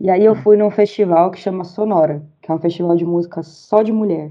E 0.00 0.08
aí 0.08 0.24
eu 0.24 0.34
fui 0.34 0.56
num 0.56 0.70
festival 0.70 1.30
que 1.30 1.38
chama 1.38 1.64
Sonora, 1.64 2.22
que 2.40 2.50
é 2.50 2.54
um 2.54 2.58
festival 2.58 2.96
de 2.96 3.04
música 3.04 3.42
só 3.42 3.82
de 3.82 3.92
mulher 3.92 4.30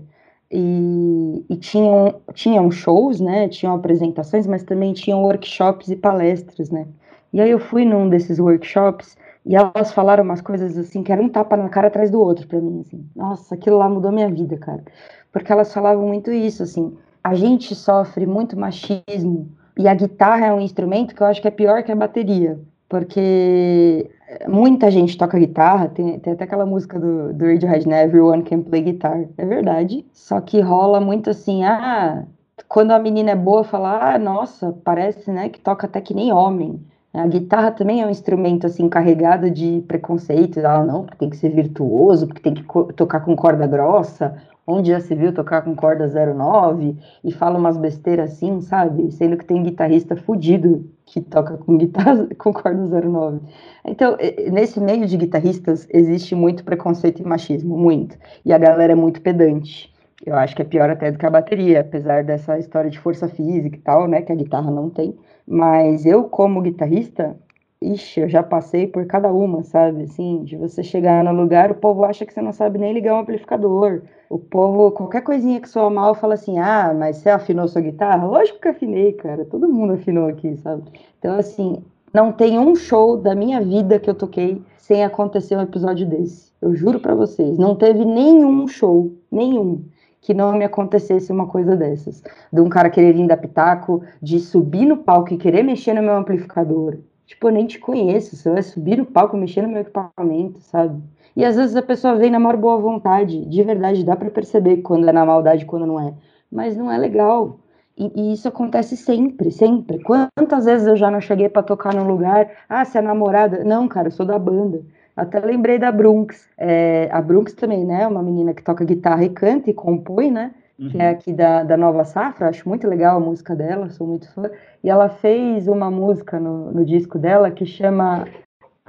e, 0.52 1.46
e 1.50 1.56
tinham, 1.56 2.22
tinham 2.34 2.70
shows, 2.70 3.20
né? 3.20 3.48
Tinham 3.48 3.76
apresentações, 3.76 4.46
mas 4.46 4.64
também 4.64 4.94
tinham 4.94 5.24
workshops 5.24 5.88
e 5.90 5.96
palestras, 5.96 6.70
né? 6.70 6.88
E 7.32 7.40
aí 7.40 7.50
eu 7.50 7.60
fui 7.60 7.86
num 7.86 8.10
desses 8.10 8.40
workshops 8.40 9.18
e 9.46 9.56
elas 9.56 9.94
falaram 9.94 10.24
umas 10.24 10.42
coisas 10.42 10.78
assim 10.78 11.02
que 11.02 11.12
era 11.12 11.22
um 11.22 11.30
tapa 11.30 11.56
na 11.56 11.70
cara 11.70 11.88
atrás 11.88 12.12
do 12.12 12.20
outro 12.20 12.48
para 12.48 12.60
mim, 12.60 12.82
assim. 12.82 13.06
Nossa, 13.16 13.56
aquilo 13.56 13.78
lá 13.78 13.88
mudou 13.88 14.12
minha 14.12 14.30
vida, 14.30 14.58
cara. 14.58 14.84
Porque 15.32 15.52
elas 15.52 15.74
falavam 15.74 16.06
muito 16.08 16.32
isso, 16.32 16.64
assim. 16.64 16.98
A 17.24 17.34
gente 17.34 17.74
sofre 17.74 18.26
muito 18.26 18.60
machismo 18.60 19.50
e 19.78 19.88
a 19.88 19.94
guitarra 19.94 20.48
é 20.48 20.54
um 20.54 20.60
instrumento 20.60 21.16
que 21.16 21.22
eu 21.22 21.28
acho 21.28 21.42
que 21.42 21.48
é 21.48 21.52
pior 21.52 21.84
que 21.84 21.92
a 21.92 21.96
bateria, 21.96 22.60
porque 22.90 24.10
muita 24.48 24.90
gente 24.90 25.18
toca 25.18 25.38
guitarra, 25.38 25.90
tem, 25.90 26.20
tem 26.20 26.34
até 26.34 26.44
aquela 26.44 26.66
música 26.66 27.00
do, 27.00 27.34
do 27.34 27.46
Radiohead, 27.46 27.88
né? 27.88 28.04
Everyone 28.04 28.44
can 28.44 28.62
play 28.62 28.82
guitar. 28.82 29.26
É 29.38 29.46
verdade. 29.46 30.06
Só 30.14 30.40
que 30.40 30.60
rola 30.62 31.00
muito 31.00 31.30
assim, 31.30 31.64
ah, 31.64 32.24
quando 32.68 32.92
a 32.92 33.00
menina 33.00 33.32
é 33.32 33.36
boa, 33.36 33.64
fala, 33.64 34.14
ah, 34.14 34.20
nossa, 34.20 34.74
parece, 34.84 35.32
né, 35.32 35.50
que 35.50 35.60
toca 35.60 35.88
até 35.88 36.00
que 36.02 36.14
nem 36.14 36.32
homem. 36.32 36.80
A 37.14 37.28
guitarra 37.28 37.72
também 37.72 38.02
é 38.02 38.08
um 38.08 38.10
instrumento, 38.10 38.66
assim, 38.66 38.88
carregado 38.88 39.52
de 39.52 39.84
preconceito. 39.86 40.60
Ah, 40.66 40.84
não, 40.86 41.04
porque 41.04 41.18
tem 41.18 41.30
que 41.30 41.36
ser 41.36 41.50
virtuoso, 41.50 42.28
porque 42.28 42.42
tem 42.42 42.54
que 42.54 42.64
tocar 42.94 43.20
com 43.20 43.36
corda 43.36 43.68
grossa, 43.68 44.38
onde 44.66 44.92
já 44.92 45.02
se 45.02 45.14
viu 45.14 45.34
tocar 45.34 45.62
com 45.64 45.76
corda 45.76 46.08
09 46.08 46.96
e 47.24 47.32
fala 47.34 47.60
umas 47.60 47.76
besteiras 47.78 48.32
assim, 48.32 48.62
sabe? 48.62 49.12
Sendo 49.12 49.36
que 49.36 49.46
tem 49.46 49.62
guitarrista 49.62 50.16
fudido 50.16 50.90
que 51.12 51.20
toca 51.20 51.58
com 51.58 51.78
guitarra 51.78 52.26
com 52.40 52.54
corda 52.54 53.02
09. 53.02 53.42
Então, 53.86 54.18
nesse 54.50 54.80
meio 54.80 55.06
de 55.06 55.18
guitarristas 55.18 55.86
existe 55.92 56.34
muito 56.34 56.64
preconceito 56.64 57.22
e 57.22 57.28
machismo, 57.28 57.78
muito. 57.78 58.18
E 58.46 58.54
a 58.54 58.58
galera 58.58 58.94
é 58.94 58.96
muito 58.96 59.22
pedante. 59.22 59.94
Eu 60.26 60.36
acho 60.36 60.56
que 60.56 60.62
é 60.62 60.66
pior 60.66 60.90
até 60.90 61.12
do 61.12 61.18
que 61.18 61.26
a 61.26 61.30
bateria, 61.30 61.82
apesar 61.82 62.24
dessa 62.24 62.58
história 62.58 62.90
de 62.90 62.98
força 62.98 63.28
física 63.28 63.76
e 63.76 63.82
tal, 63.82 64.08
né, 64.08 64.22
que 64.22 64.32
a 64.32 64.36
guitarra 64.36 64.72
não 64.72 64.90
tem. 64.90 65.18
Mas 65.46 66.06
eu, 66.06 66.26
como 66.26 66.62
guitarrista, 66.62 67.36
ixi, 67.82 68.22
eu 68.22 68.30
já 68.30 68.44
passei 68.44 68.88
por 68.88 69.06
cada 69.06 69.32
uma, 69.32 69.64
sabe? 69.64 70.04
Assim, 70.04 70.44
de 70.44 70.56
você 70.56 70.84
chegar 70.84 71.24
no 71.24 71.34
lugar, 71.34 71.72
o 71.72 71.76
povo 71.76 72.04
acha 72.04 72.26
que 72.26 72.34
você 72.34 72.42
não 72.42 72.54
sabe 72.54 72.78
nem 72.78 72.94
ligar 72.94 73.16
um 73.16 73.20
amplificador 73.20 74.02
o 74.32 74.40
povo, 74.40 74.92
qualquer 74.92 75.22
coisinha 75.24 75.60
que 75.60 75.68
soa 75.68 75.90
mal, 75.90 76.16
fala 76.16 76.36
assim: 76.36 76.58
ah, 76.58 76.96
mas 76.98 77.18
você 77.18 77.30
afinou 77.30 77.68
sua 77.68 77.82
guitarra? 77.82 78.26
Lógico 78.26 78.62
que 78.62 78.70
afinei, 78.70 79.12
cara. 79.12 79.44
Todo 79.44 79.68
mundo 79.68 79.94
afinou 79.94 80.30
aqui, 80.30 80.56
sabe? 80.56 80.84
Então, 81.20 81.38
assim, 81.38 81.84
não 82.14 82.32
tem 82.32 82.58
um 82.58 82.74
show 82.74 83.18
da 83.18 83.36
minha 83.36 83.60
vida 83.60 84.00
que 84.00 84.10
eu 84.10 84.16
toquei 84.16 84.62
sem 84.78 85.04
acontecer 85.04 85.58
um 85.58 85.62
episódio 85.62 86.08
desse. 86.08 86.50
Eu 86.62 86.74
juro 86.74 87.02
para 87.02 87.14
vocês, 87.14 87.58
não 87.58 87.76
teve 87.76 88.06
nenhum 88.06 88.66
show, 88.70 89.12
nenhum, 89.30 89.84
que 90.22 90.34
não 90.34 90.54
me 90.54 90.64
acontecesse 90.64 91.30
uma 91.30 91.48
coisa 91.48 91.76
dessas. 91.76 92.24
De 92.54 92.62
um 92.62 92.70
cara 92.70 92.90
querer 92.90 93.12
vir 93.12 93.28
da 93.28 93.36
pitaco, 93.36 94.02
de 94.22 94.40
subir 94.40 94.86
no 94.86 94.96
palco 94.96 95.34
e 95.34 95.38
querer 95.38 95.62
mexer 95.62 95.94
no 95.94 96.02
meu 96.02 96.16
amplificador. 96.16 97.00
Tipo, 97.26 97.48
eu 97.48 97.52
nem 97.54 97.66
te 97.66 97.80
conheço, 97.80 98.36
você 98.36 98.50
vai 98.50 98.62
subir 98.62 98.98
no 98.98 99.06
palco 99.06 99.38
mexer 99.38 99.62
no 99.62 99.70
meu 99.70 99.82
equipamento, 99.82 100.60
sabe? 100.62 101.02
E 101.36 101.46
às 101.46 101.56
vezes 101.56 101.76
a 101.76 101.82
pessoa 101.82 102.16
vem 102.16 102.30
na 102.30 102.40
maior 102.40 102.58
boa 102.58 102.78
vontade, 102.78 103.46
de 103.46 103.64
verdade, 103.64 104.04
dá 104.04 104.16
para 104.16 104.30
perceber 104.30 104.78
quando 104.78 105.08
é 105.08 105.14
na 105.14 105.26
maldade 105.26 105.66
quando 105.66 105.86
não 105.86 106.00
é. 106.00 106.14
Mas 106.52 106.76
não 106.76 106.92
é 106.92 106.98
legal. 106.98 107.60
E, 107.98 108.12
e, 108.16 108.34
isso 108.34 108.48
acontece 108.48 108.98
sempre, 108.98 109.52
sempre. 109.52 110.00
Quantas 110.02 110.66
vezes 110.66 110.88
eu 110.88 110.96
já 110.96 111.10
não 111.10 111.22
cheguei 111.22 111.48
para 111.48 111.64
tocar 111.64 111.94
num 111.94 112.08
lugar, 112.08 112.50
ah, 112.68 112.84
você 112.84 112.98
é 112.98 113.02
namorada? 113.02 113.64
Não, 113.64 113.88
cara, 113.88 114.08
eu 114.08 114.12
sou 114.12 114.26
da 114.26 114.40
banda. 114.40 114.82
Até 115.16 115.40
lembrei 115.40 115.78
da 115.78 115.92
Brunx. 115.92 116.50
É, 116.58 117.10
a 117.12 117.22
Brunx 117.22 117.54
também, 117.54 117.86
né? 117.86 118.08
Uma 118.08 118.24
menina 118.24 118.54
que 118.54 118.64
toca 118.64 118.84
guitarra 118.84 119.24
e 119.24 119.30
canta 119.30 119.70
e 119.70 119.74
compõe, 119.74 120.32
né? 120.32 120.54
Que 120.90 120.98
é 120.98 121.10
aqui 121.10 121.34
da, 121.34 121.64
da 121.64 121.78
Nova 121.78 122.04
Safra, 122.04 122.50
acho 122.50 122.68
muito 122.68 122.88
legal 122.88 123.18
a 123.18 123.20
música 123.20 123.56
dela, 123.56 123.90
sou 123.90 124.08
muito 124.08 124.32
fã. 124.34 124.50
E 124.84 124.90
ela 124.90 125.10
fez 125.10 125.68
uma 125.68 125.92
música 125.92 126.40
no, 126.40 126.72
no 126.72 126.84
disco 126.84 127.20
dela 127.20 127.52
que 127.52 127.66
chama 127.66 128.26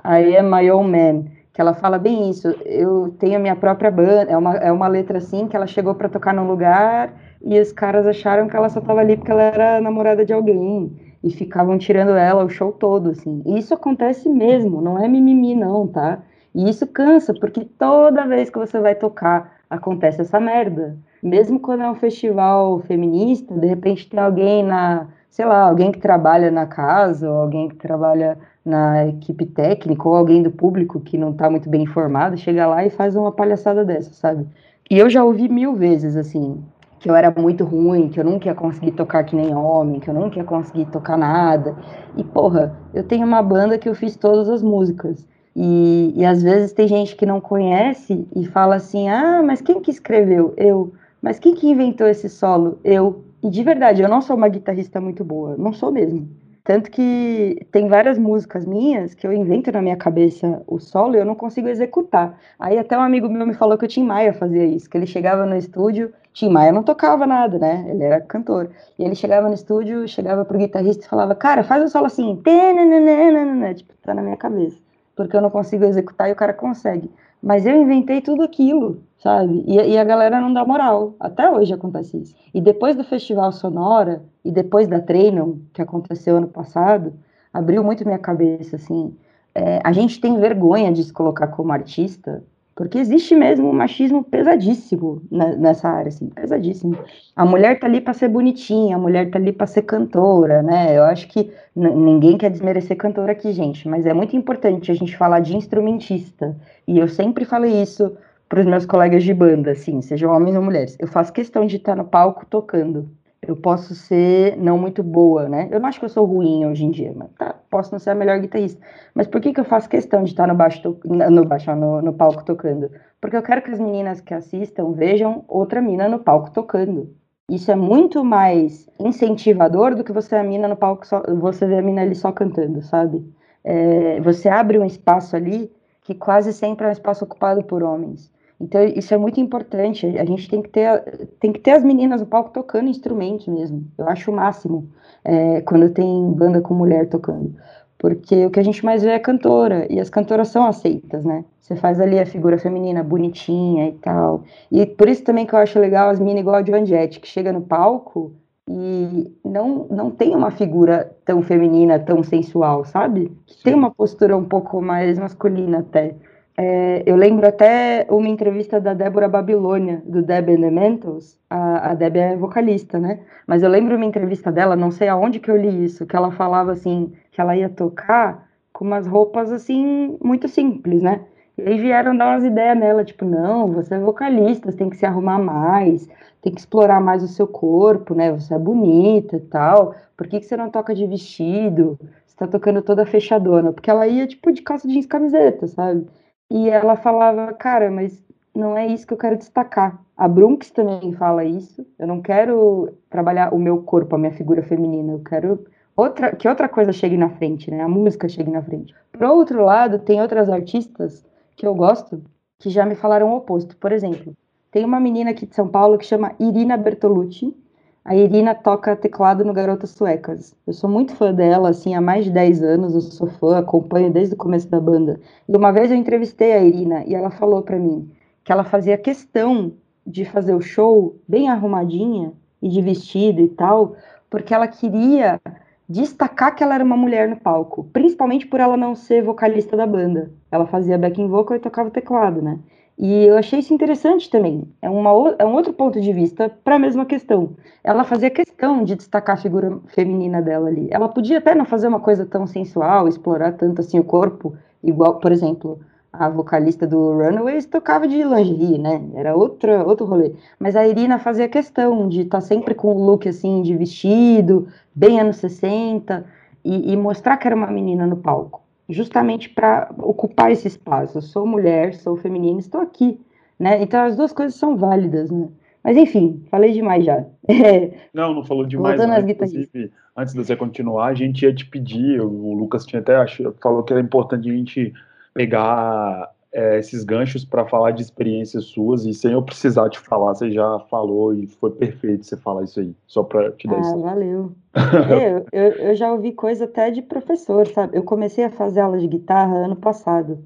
I 0.04 0.36
Am 0.36 0.50
My 0.50 0.70
Own 0.70 0.84
Man, 0.84 1.24
que 1.52 1.60
ela 1.60 1.74
fala 1.74 1.98
bem 1.98 2.30
isso. 2.30 2.48
Eu 2.64 3.14
tenho 3.18 3.36
a 3.36 3.38
minha 3.38 3.56
própria 3.56 3.90
banda, 3.90 4.30
é 4.30 4.36
uma, 4.36 4.56
é 4.56 4.72
uma 4.72 4.88
letra 4.88 5.18
assim 5.18 5.46
que 5.46 5.54
ela 5.54 5.66
chegou 5.66 5.94
para 5.94 6.08
tocar 6.08 6.32
num 6.32 6.46
lugar 6.46 7.12
e 7.42 7.60
os 7.60 7.72
caras 7.72 8.06
acharam 8.06 8.48
que 8.48 8.56
ela 8.56 8.68
só 8.68 8.80
estava 8.80 9.00
ali 9.00 9.16
porque 9.16 9.30
ela 9.30 9.42
era 9.42 9.80
namorada 9.80 10.24
de 10.24 10.32
alguém 10.32 10.90
e 11.22 11.30
ficavam 11.30 11.78
tirando 11.78 12.12
ela 12.12 12.44
o 12.44 12.48
show 12.48 12.72
todo, 12.72 13.10
assim. 13.10 13.42
E 13.44 13.58
isso 13.58 13.74
acontece 13.74 14.28
mesmo, 14.28 14.80
não 14.80 14.98
é 14.98 15.06
mimimi 15.06 15.54
não, 15.54 15.86
tá? 15.86 16.20
E 16.54 16.68
isso 16.68 16.86
cansa, 16.86 17.32
porque 17.32 17.64
toda 17.64 18.26
vez 18.26 18.50
que 18.50 18.58
você 18.58 18.80
vai 18.80 18.94
tocar 18.94 19.60
acontece 19.72 20.20
essa 20.20 20.38
merda. 20.38 20.96
Mesmo 21.22 21.58
quando 21.58 21.82
é 21.82 21.90
um 21.90 21.94
festival 21.94 22.80
feminista, 22.80 23.54
de 23.54 23.66
repente 23.66 24.08
tem 24.08 24.20
alguém 24.20 24.62
na, 24.62 25.06
sei 25.30 25.46
lá, 25.46 25.62
alguém 25.62 25.90
que 25.90 25.98
trabalha 25.98 26.50
na 26.50 26.66
casa, 26.66 27.30
ou 27.30 27.38
alguém 27.38 27.68
que 27.68 27.76
trabalha 27.76 28.38
na 28.64 29.06
equipe 29.06 29.46
técnica, 29.46 30.06
ou 30.06 30.14
alguém 30.14 30.42
do 30.42 30.50
público 30.50 31.00
que 31.00 31.16
não 31.16 31.32
tá 31.32 31.48
muito 31.48 31.70
bem 31.70 31.82
informado, 31.82 32.36
chega 32.36 32.66
lá 32.66 32.84
e 32.84 32.90
faz 32.90 33.16
uma 33.16 33.32
palhaçada 33.32 33.84
dessa, 33.84 34.12
sabe? 34.12 34.46
E 34.90 34.98
eu 34.98 35.08
já 35.08 35.24
ouvi 35.24 35.48
mil 35.48 35.74
vezes, 35.74 36.16
assim, 36.16 36.62
que 36.98 37.08
eu 37.08 37.16
era 37.16 37.30
muito 37.30 37.64
ruim, 37.64 38.08
que 38.08 38.20
eu 38.20 38.24
nunca 38.24 38.48
ia 38.48 38.54
conseguir 38.54 38.92
tocar 38.92 39.24
que 39.24 39.34
nem 39.34 39.54
homem, 39.54 40.00
que 40.00 40.10
eu 40.10 40.14
nunca 40.14 40.38
ia 40.38 40.44
conseguir 40.44 40.84
tocar 40.86 41.16
nada. 41.16 41.74
E, 42.14 42.22
porra, 42.22 42.76
eu 42.92 43.02
tenho 43.02 43.26
uma 43.26 43.42
banda 43.42 43.78
que 43.78 43.88
eu 43.88 43.94
fiz 43.94 44.16
todas 44.16 44.50
as 44.50 44.62
músicas. 44.62 45.26
E, 45.54 46.14
e 46.16 46.24
às 46.24 46.42
vezes 46.42 46.72
tem 46.72 46.88
gente 46.88 47.14
que 47.14 47.26
não 47.26 47.40
conhece 47.40 48.26
e 48.34 48.46
fala 48.46 48.76
assim: 48.76 49.08
ah, 49.08 49.42
mas 49.42 49.60
quem 49.60 49.80
que 49.80 49.90
escreveu? 49.90 50.54
Eu. 50.56 50.92
Mas 51.20 51.38
quem 51.38 51.54
que 51.54 51.68
inventou 51.68 52.06
esse 52.06 52.28
solo? 52.28 52.78
Eu. 52.82 53.24
E 53.42 53.50
de 53.50 53.62
verdade, 53.62 54.02
eu 54.02 54.08
não 54.08 54.22
sou 54.22 54.36
uma 54.36 54.48
guitarrista 54.48 55.00
muito 55.00 55.24
boa, 55.24 55.56
não 55.56 55.72
sou 55.72 55.90
mesmo. 55.90 56.28
Tanto 56.64 56.92
que 56.92 57.66
tem 57.72 57.88
várias 57.88 58.16
músicas 58.16 58.64
minhas 58.64 59.14
que 59.14 59.26
eu 59.26 59.32
invento 59.32 59.72
na 59.72 59.82
minha 59.82 59.96
cabeça 59.96 60.62
o 60.68 60.78
solo 60.78 61.16
e 61.16 61.18
eu 61.18 61.24
não 61.24 61.34
consigo 61.34 61.66
executar. 61.68 62.38
Aí 62.56 62.78
até 62.78 62.96
um 62.96 63.00
amigo 63.00 63.28
meu 63.28 63.44
me 63.44 63.52
falou 63.54 63.76
que 63.76 63.84
o 63.84 63.88
Tim 63.88 64.04
Maia 64.04 64.32
fazia 64.32 64.64
isso, 64.64 64.88
que 64.88 64.96
ele 64.96 65.06
chegava 65.06 65.44
no 65.44 65.56
estúdio, 65.56 66.12
Tim 66.32 66.50
Maia 66.50 66.70
não 66.70 66.84
tocava 66.84 67.26
nada, 67.26 67.58
né? 67.58 67.84
Ele 67.88 68.04
era 68.04 68.20
cantor. 68.20 68.70
E 68.96 69.04
ele 69.04 69.16
chegava 69.16 69.48
no 69.48 69.54
estúdio, 69.54 70.06
chegava 70.06 70.44
pro 70.44 70.56
guitarrista 70.56 71.04
e 71.04 71.08
falava, 71.08 71.34
cara, 71.34 71.64
faz 71.64 71.82
o 71.82 71.88
solo 71.88 72.06
assim, 72.06 72.36
tipo, 72.36 73.92
tá 74.00 74.14
na 74.14 74.22
minha 74.22 74.36
cabeça. 74.36 74.78
Porque 75.14 75.36
eu 75.36 75.40
não 75.40 75.50
consigo 75.50 75.84
executar 75.84 76.28
e 76.28 76.32
o 76.32 76.36
cara 76.36 76.52
consegue. 76.52 77.10
Mas 77.42 77.66
eu 77.66 77.76
inventei 77.76 78.20
tudo 78.20 78.42
aquilo, 78.42 79.02
sabe? 79.18 79.64
E, 79.66 79.74
e, 79.74 79.98
a 79.98 80.04
galera 80.04 80.40
não 80.40 80.52
dá 80.52 80.64
moral. 80.64 81.14
Até 81.18 81.50
hoje 81.50 81.74
acontece 81.74 82.16
isso. 82.16 82.34
E 82.54 82.60
depois 82.60 82.96
do 82.96 83.02
Festival 83.02 83.50
Sonora, 83.50 84.22
e 84.44 84.52
depois 84.52 84.86
da 84.86 85.00
Trainon, 85.00 85.56
que 85.72 85.82
aconteceu 85.82 86.36
ano 86.36 86.48
passado, 86.48 87.12
abriu 87.52 87.82
muito 87.82 88.04
minha 88.04 88.18
cabeça, 88.18 88.76
assim. 88.76 89.14
É, 89.54 89.80
a 89.84 89.92
gente 89.92 90.20
tem 90.20 90.38
vergonha 90.38 90.92
de 90.92 91.02
se 91.02 91.12
colocar 91.12 91.48
como 91.48 91.72
artista 91.72 92.42
porque 92.74 92.98
existe 92.98 93.34
mesmo 93.34 93.68
um 93.68 93.72
machismo 93.72 94.24
pesadíssimo 94.24 95.22
nessa 95.30 95.88
área, 95.88 96.08
assim, 96.08 96.28
pesadíssimo. 96.28 96.96
A 97.36 97.44
mulher 97.44 97.78
tá 97.78 97.86
ali 97.86 98.00
para 98.00 98.14
ser 98.14 98.28
bonitinha, 98.28 98.96
a 98.96 98.98
mulher 98.98 99.30
tá 99.30 99.38
ali 99.38 99.52
para 99.52 99.66
ser 99.66 99.82
cantora, 99.82 100.62
né? 100.62 100.96
Eu 100.96 101.04
acho 101.04 101.28
que 101.28 101.50
ninguém 101.76 102.38
quer 102.38 102.50
desmerecer 102.50 102.96
cantora 102.96 103.32
aqui, 103.32 103.52
gente, 103.52 103.88
mas 103.88 104.06
é 104.06 104.14
muito 104.14 104.36
importante 104.36 104.90
a 104.90 104.94
gente 104.94 105.16
falar 105.16 105.40
de 105.40 105.56
instrumentista. 105.56 106.56
E 106.86 106.98
eu 106.98 107.08
sempre 107.08 107.44
falei 107.44 107.82
isso 107.82 108.16
para 108.48 108.60
os 108.60 108.66
meus 108.66 108.86
colegas 108.86 109.22
de 109.22 109.32
banda, 109.32 109.72
assim, 109.72 110.00
sejam 110.00 110.30
homens 110.30 110.56
ou 110.56 110.62
mulheres. 110.62 110.96
Eu 110.98 111.08
faço 111.08 111.32
questão 111.32 111.66
de 111.66 111.76
estar 111.76 111.96
no 111.96 112.04
palco 112.04 112.46
tocando 112.46 113.08
eu 113.46 113.56
posso 113.56 113.92
ser 113.94 114.56
não 114.56 114.78
muito 114.78 115.02
boa, 115.02 115.48
né? 115.48 115.68
Eu 115.72 115.80
não 115.80 115.88
acho 115.88 115.98
que 115.98 116.04
eu 116.04 116.08
sou 116.08 116.24
ruim 116.24 116.64
hoje 116.64 116.84
em 116.84 116.90
dia, 116.92 117.12
mas 117.14 117.28
tá, 117.32 117.54
posso 117.68 117.90
não 117.90 117.98
ser 117.98 118.10
a 118.10 118.14
melhor 118.14 118.38
guitarrista. 118.38 118.80
Mas 119.14 119.26
por 119.26 119.40
que, 119.40 119.52
que 119.52 119.58
eu 119.58 119.64
faço 119.64 119.88
questão 119.88 120.22
de 120.22 120.30
estar 120.30 120.46
no 120.46 120.54
baixo, 120.54 120.96
no, 121.04 121.44
baixo 121.44 121.74
no, 121.74 122.00
no 122.00 122.12
palco 122.12 122.44
tocando? 122.44 122.88
Porque 123.20 123.36
eu 123.36 123.42
quero 123.42 123.60
que 123.60 123.72
as 123.72 123.80
meninas 123.80 124.20
que 124.20 124.32
assistam 124.32 124.92
vejam 124.92 125.44
outra 125.48 125.82
mina 125.82 126.08
no 126.08 126.20
palco 126.20 126.52
tocando. 126.52 127.16
Isso 127.50 127.72
é 127.72 127.76
muito 127.76 128.24
mais 128.24 128.88
incentivador 128.98 129.96
do 129.96 130.04
que 130.04 130.12
você 130.12 130.36
a 130.36 130.44
mina 130.44 130.68
no 130.68 130.76
palco 130.76 131.04
só, 131.04 131.22
você 131.40 131.66
vê 131.66 131.78
a 131.78 131.82
mina 131.82 132.02
ali 132.02 132.14
só 132.14 132.30
cantando, 132.30 132.80
sabe? 132.80 133.28
É, 133.64 134.20
você 134.20 134.48
abre 134.48 134.78
um 134.78 134.84
espaço 134.84 135.34
ali 135.34 135.70
que 136.02 136.14
quase 136.14 136.52
sempre 136.52 136.86
é 136.86 136.88
um 136.88 136.92
espaço 136.92 137.24
ocupado 137.24 137.64
por 137.64 137.82
homens. 137.82 138.30
Então, 138.62 138.84
isso 138.84 139.12
é 139.12 139.16
muito 139.16 139.40
importante. 139.40 140.06
A 140.18 140.24
gente 140.24 140.48
tem 140.48 140.62
que 140.62 140.68
ter, 140.68 141.28
tem 141.40 141.52
que 141.52 141.58
ter 141.58 141.72
as 141.72 141.82
meninas 141.82 142.20
no 142.20 142.26
palco 142.26 142.50
tocando 142.50 142.88
instrumentos 142.88 143.48
mesmo. 143.48 143.84
Eu 143.98 144.08
acho 144.08 144.30
o 144.30 144.34
máximo 144.34 144.88
é, 145.24 145.60
quando 145.62 145.90
tem 145.90 146.32
banda 146.32 146.60
com 146.60 146.72
mulher 146.72 147.08
tocando. 147.08 147.54
Porque 147.98 148.46
o 148.46 148.50
que 148.50 148.60
a 148.60 148.62
gente 148.62 148.84
mais 148.84 149.02
vê 149.02 149.10
é 149.10 149.18
cantora, 149.18 149.86
e 149.90 150.00
as 150.00 150.10
cantoras 150.10 150.48
são 150.48 150.64
aceitas, 150.64 151.24
né? 151.24 151.44
Você 151.60 151.76
faz 151.76 152.00
ali 152.00 152.18
a 152.18 152.26
figura 152.26 152.58
feminina 152.58 153.02
bonitinha 153.02 153.88
e 153.88 153.92
tal. 153.92 154.44
E 154.70 154.86
por 154.86 155.08
isso 155.08 155.24
também 155.24 155.46
que 155.46 155.54
eu 155.54 155.58
acho 155.58 155.78
legal 155.78 156.10
as 156.10 156.20
minas 156.20 156.40
igual 156.40 156.56
a 156.56 156.64
Joan 156.64 156.84
Jett, 156.86 157.20
que 157.20 157.28
chega 157.28 157.52
no 157.52 157.62
palco 157.62 158.32
e 158.68 159.32
não, 159.44 159.86
não 159.90 160.10
tem 160.10 160.34
uma 160.34 160.50
figura 160.50 161.12
tão 161.24 161.42
feminina, 161.42 161.98
tão 161.98 162.22
sensual, 162.22 162.84
sabe? 162.84 163.30
Tem 163.62 163.74
uma 163.74 163.90
postura 163.90 164.36
um 164.36 164.44
pouco 164.44 164.80
mais 164.80 165.18
masculina 165.18 165.78
até. 165.80 166.14
É, 166.56 167.02
eu 167.06 167.16
lembro 167.16 167.46
até 167.46 168.06
uma 168.10 168.28
entrevista 168.28 168.80
da 168.80 168.92
Débora 168.92 169.28
Babilônia, 169.28 170.02
do 170.04 170.22
Deb 170.22 170.50
Elementals. 170.50 171.38
A, 171.48 171.90
a 171.90 171.94
Deb 171.94 172.16
é 172.16 172.36
vocalista, 172.36 172.98
né? 172.98 173.20
Mas 173.46 173.62
eu 173.62 173.70
lembro 173.70 173.96
uma 173.96 174.04
entrevista 174.04 174.52
dela, 174.52 174.76
não 174.76 174.90
sei 174.90 175.08
aonde 175.08 175.40
que 175.40 175.50
eu 175.50 175.56
li 175.56 175.84
isso, 175.84 176.06
que 176.06 176.14
ela 176.14 176.30
falava 176.30 176.72
assim, 176.72 177.12
que 177.30 177.40
ela 177.40 177.56
ia 177.56 177.68
tocar 177.68 178.48
com 178.72 178.84
umas 178.84 179.06
roupas 179.06 179.50
assim, 179.52 180.18
muito 180.22 180.48
simples, 180.48 181.02
né? 181.02 181.22
E 181.56 181.62
aí 181.62 181.78
vieram 181.78 182.16
dar 182.16 182.34
umas 182.34 182.44
ideias 182.44 182.78
nela, 182.78 183.04
tipo, 183.04 183.24
não, 183.24 183.68
você 183.72 183.94
é 183.94 183.98
vocalista, 183.98 184.70
você 184.70 184.76
tem 184.76 184.90
que 184.90 184.96
se 184.96 185.06
arrumar 185.06 185.38
mais, 185.38 186.08
tem 186.40 186.52
que 186.52 186.60
explorar 186.60 187.00
mais 187.00 187.22
o 187.22 187.28
seu 187.28 187.46
corpo, 187.46 188.14
né? 188.14 188.32
Você 188.32 188.54
é 188.54 188.58
bonita 188.58 189.36
e 189.36 189.40
tal. 189.40 189.94
Por 190.16 190.26
que, 190.26 190.40
que 190.40 190.46
você 190.46 190.56
não 190.56 190.70
toca 190.70 190.94
de 190.94 191.06
vestido? 191.06 191.98
Você 192.26 192.36
tá 192.36 192.46
tocando 192.46 192.82
toda 192.82 193.06
fechadona? 193.06 193.72
Porque 193.72 193.90
ela 193.90 194.06
ia, 194.06 194.26
tipo, 194.26 194.50
de 194.52 194.62
calça 194.62 194.88
jeans 194.88 195.06
camiseta, 195.06 195.66
sabe? 195.66 196.06
E 196.52 196.68
ela 196.68 196.96
falava, 196.96 197.50
cara, 197.54 197.90
mas 197.90 198.22
não 198.54 198.76
é 198.76 198.86
isso 198.86 199.06
que 199.06 199.14
eu 199.14 199.18
quero 199.18 199.38
destacar. 199.38 199.98
A 200.14 200.28
Brunx 200.28 200.70
também 200.70 201.10
fala 201.14 201.42
isso. 201.46 201.86
Eu 201.98 202.06
não 202.06 202.20
quero 202.20 202.92
trabalhar 203.08 203.54
o 203.54 203.58
meu 203.58 203.82
corpo, 203.82 204.14
a 204.14 204.18
minha 204.18 204.32
figura 204.32 204.62
feminina. 204.62 205.12
Eu 205.12 205.20
quero 205.20 205.64
outra, 205.96 206.36
que 206.36 206.46
outra 206.46 206.68
coisa 206.68 206.92
chegue 206.92 207.16
na 207.16 207.30
frente, 207.30 207.70
né? 207.70 207.80
A 207.80 207.88
música 207.88 208.28
chegue 208.28 208.50
na 208.50 208.62
frente. 208.62 208.94
Por 209.10 209.22
outro 209.24 209.64
lado, 209.64 209.98
tem 209.98 210.20
outras 210.20 210.50
artistas 210.50 211.24
que 211.56 211.66
eu 211.66 211.74
gosto 211.74 212.22
que 212.58 212.68
já 212.68 212.84
me 212.84 212.96
falaram 212.96 213.32
o 213.32 213.36
oposto. 213.38 213.74
Por 213.78 213.90
exemplo, 213.90 214.36
tem 214.70 214.84
uma 214.84 215.00
menina 215.00 215.30
aqui 215.30 215.46
de 215.46 215.54
São 215.54 215.68
Paulo 215.68 215.96
que 215.96 216.04
chama 216.04 216.34
Irina 216.38 216.76
Bertolucci, 216.76 217.56
a 218.04 218.16
Irina 218.16 218.54
toca 218.54 218.96
teclado 218.96 219.44
no 219.44 219.52
Garotas 219.52 219.90
Suecas. 219.90 220.54
Eu 220.66 220.72
sou 220.72 220.90
muito 220.90 221.14
fã 221.14 221.32
dela, 221.32 221.68
assim, 221.68 221.94
há 221.94 222.00
mais 222.00 222.24
de 222.24 222.30
10 222.32 222.62
anos, 222.62 222.94
eu 222.94 223.00
sou 223.00 223.28
fã, 223.28 223.58
acompanho 223.58 224.12
desde 224.12 224.34
o 224.34 224.38
começo 224.38 224.68
da 224.68 224.80
banda. 224.80 225.20
E 225.48 225.56
uma 225.56 225.72
vez 225.72 225.90
eu 225.90 225.96
entrevistei 225.96 226.52
a 226.52 226.62
Irina 226.62 227.04
e 227.06 227.14
ela 227.14 227.30
falou 227.30 227.62
para 227.62 227.78
mim 227.78 228.10
que 228.42 228.50
ela 228.50 228.64
fazia 228.64 228.98
questão 228.98 229.72
de 230.04 230.24
fazer 230.24 230.54
o 230.54 230.60
show 230.60 231.16
bem 231.28 231.48
arrumadinha 231.48 232.32
e 232.60 232.68
de 232.68 232.82
vestido 232.82 233.40
e 233.40 233.48
tal, 233.48 233.94
porque 234.28 234.52
ela 234.52 234.66
queria 234.66 235.40
destacar 235.88 236.56
que 236.56 236.62
ela 236.64 236.74
era 236.74 236.84
uma 236.84 236.96
mulher 236.96 237.28
no 237.28 237.36
palco, 237.36 237.84
principalmente 237.92 238.46
por 238.46 238.58
ela 238.58 238.76
não 238.76 238.96
ser 238.96 239.22
vocalista 239.22 239.76
da 239.76 239.86
banda. 239.86 240.30
Ela 240.50 240.66
fazia 240.66 240.98
backing 240.98 241.28
vocal 241.28 241.56
e 241.56 241.60
tocava 241.60 241.90
teclado, 241.90 242.42
né? 242.42 242.58
E 242.98 243.24
eu 243.24 243.36
achei 243.36 243.58
isso 243.58 243.72
interessante 243.72 244.28
também. 244.30 244.64
É, 244.80 244.88
uma, 244.88 245.10
é 245.38 245.44
um 245.44 245.54
outro 245.54 245.72
ponto 245.72 246.00
de 246.00 246.12
vista 246.12 246.50
para 246.62 246.76
a 246.76 246.78
mesma 246.78 247.04
questão. 247.06 247.56
Ela 247.82 248.04
fazia 248.04 248.30
questão 248.30 248.84
de 248.84 248.94
destacar 248.94 249.36
a 249.36 249.40
figura 249.40 249.78
feminina 249.88 250.42
dela 250.42 250.68
ali. 250.68 250.88
Ela 250.90 251.08
podia 251.08 251.38
até 251.38 251.54
não 251.54 251.64
fazer 251.64 251.88
uma 251.88 252.00
coisa 252.00 252.26
tão 252.26 252.46
sensual, 252.46 253.08
explorar 253.08 253.52
tanto 253.52 253.80
assim 253.80 253.98
o 253.98 254.04
corpo, 254.04 254.54
igual, 254.82 255.18
por 255.18 255.32
exemplo, 255.32 255.80
a 256.12 256.28
vocalista 256.28 256.86
do 256.86 257.14
Runaways 257.14 257.66
tocava 257.66 258.06
de 258.06 258.22
lingerie, 258.22 258.78
né? 258.78 259.02
Era 259.14 259.34
outra, 259.34 259.84
outro 259.84 260.06
rolê. 260.06 260.34
Mas 260.58 260.76
a 260.76 260.86
Irina 260.86 261.18
fazia 261.18 261.48
questão 261.48 262.08
de 262.08 262.22
estar 262.22 262.38
tá 262.38 262.40
sempre 262.42 262.74
com 262.74 262.94
o 262.94 263.04
look 263.04 263.26
assim 263.28 263.62
de 263.62 263.74
vestido, 263.76 264.68
bem 264.94 265.18
anos 265.18 265.36
60, 265.36 266.24
e, 266.64 266.92
e 266.92 266.96
mostrar 266.96 267.38
que 267.38 267.48
era 267.48 267.56
uma 267.56 267.66
menina 267.66 268.06
no 268.06 268.16
palco 268.16 268.61
justamente 268.92 269.48
para 269.48 269.90
ocupar 269.98 270.50
esse 270.50 270.68
espaço. 270.68 271.18
Eu 271.18 271.22
sou 271.22 271.46
mulher, 271.46 271.94
sou 271.94 272.16
feminina, 272.16 272.60
estou 272.60 272.80
aqui, 272.80 273.18
né? 273.58 273.82
Então 273.82 274.04
as 274.04 274.16
duas 274.16 274.32
coisas 274.32 274.54
são 274.54 274.76
válidas, 274.76 275.30
né? 275.30 275.48
Mas 275.82 275.96
enfim, 275.96 276.44
falei 276.50 276.72
demais 276.72 277.04
já. 277.04 277.24
Não, 278.14 278.32
não 278.34 278.44
falou 278.44 278.64
demais. 278.64 278.96
Voltando 278.96 279.18
às 279.18 279.28
inclusive, 279.28 279.90
antes 280.16 280.32
de 280.32 280.44
você 280.44 280.54
continuar, 280.54 281.06
a 281.06 281.14
gente 281.14 281.42
ia 281.42 281.52
te 281.52 281.66
pedir, 281.66 282.20
o 282.20 282.52
Lucas 282.52 282.86
tinha 282.86 283.00
até 283.00 283.16
falou 283.60 283.82
que 283.82 283.92
era 283.92 284.00
importante 284.00 284.48
a 284.48 284.52
gente 284.52 284.92
pegar 285.34 286.30
é, 286.52 286.78
esses 286.78 287.02
ganchos 287.02 287.44
para 287.44 287.64
falar 287.66 287.92
de 287.92 288.02
experiências 288.02 288.64
suas 288.66 289.06
e 289.06 289.14
sem 289.14 289.32
eu 289.32 289.42
precisar 289.42 289.88
te 289.88 289.98
falar, 289.98 290.34
você 290.34 290.50
já 290.50 290.78
falou 290.90 291.34
e 291.34 291.46
foi 291.46 291.70
perfeito 291.70 292.24
você 292.24 292.36
falar 292.36 292.64
isso 292.64 292.80
aí, 292.80 292.94
só 293.06 293.22
para 293.22 293.50
te 293.52 293.66
dar 293.66 293.76
Ah, 293.76 293.80
isso. 293.80 293.98
valeu. 294.00 294.52
É, 295.20 295.32
eu, 295.32 295.46
eu, 295.52 295.72
eu 295.72 295.94
já 295.94 296.12
ouvi 296.12 296.32
coisa 296.32 296.64
até 296.64 296.90
de 296.90 297.02
professor, 297.02 297.66
sabe? 297.66 297.96
Eu 297.96 298.02
comecei 298.02 298.44
a 298.44 298.50
fazer 298.50 298.80
aula 298.80 298.98
de 298.98 299.06
guitarra 299.06 299.54
ano 299.54 299.76
passado. 299.76 300.38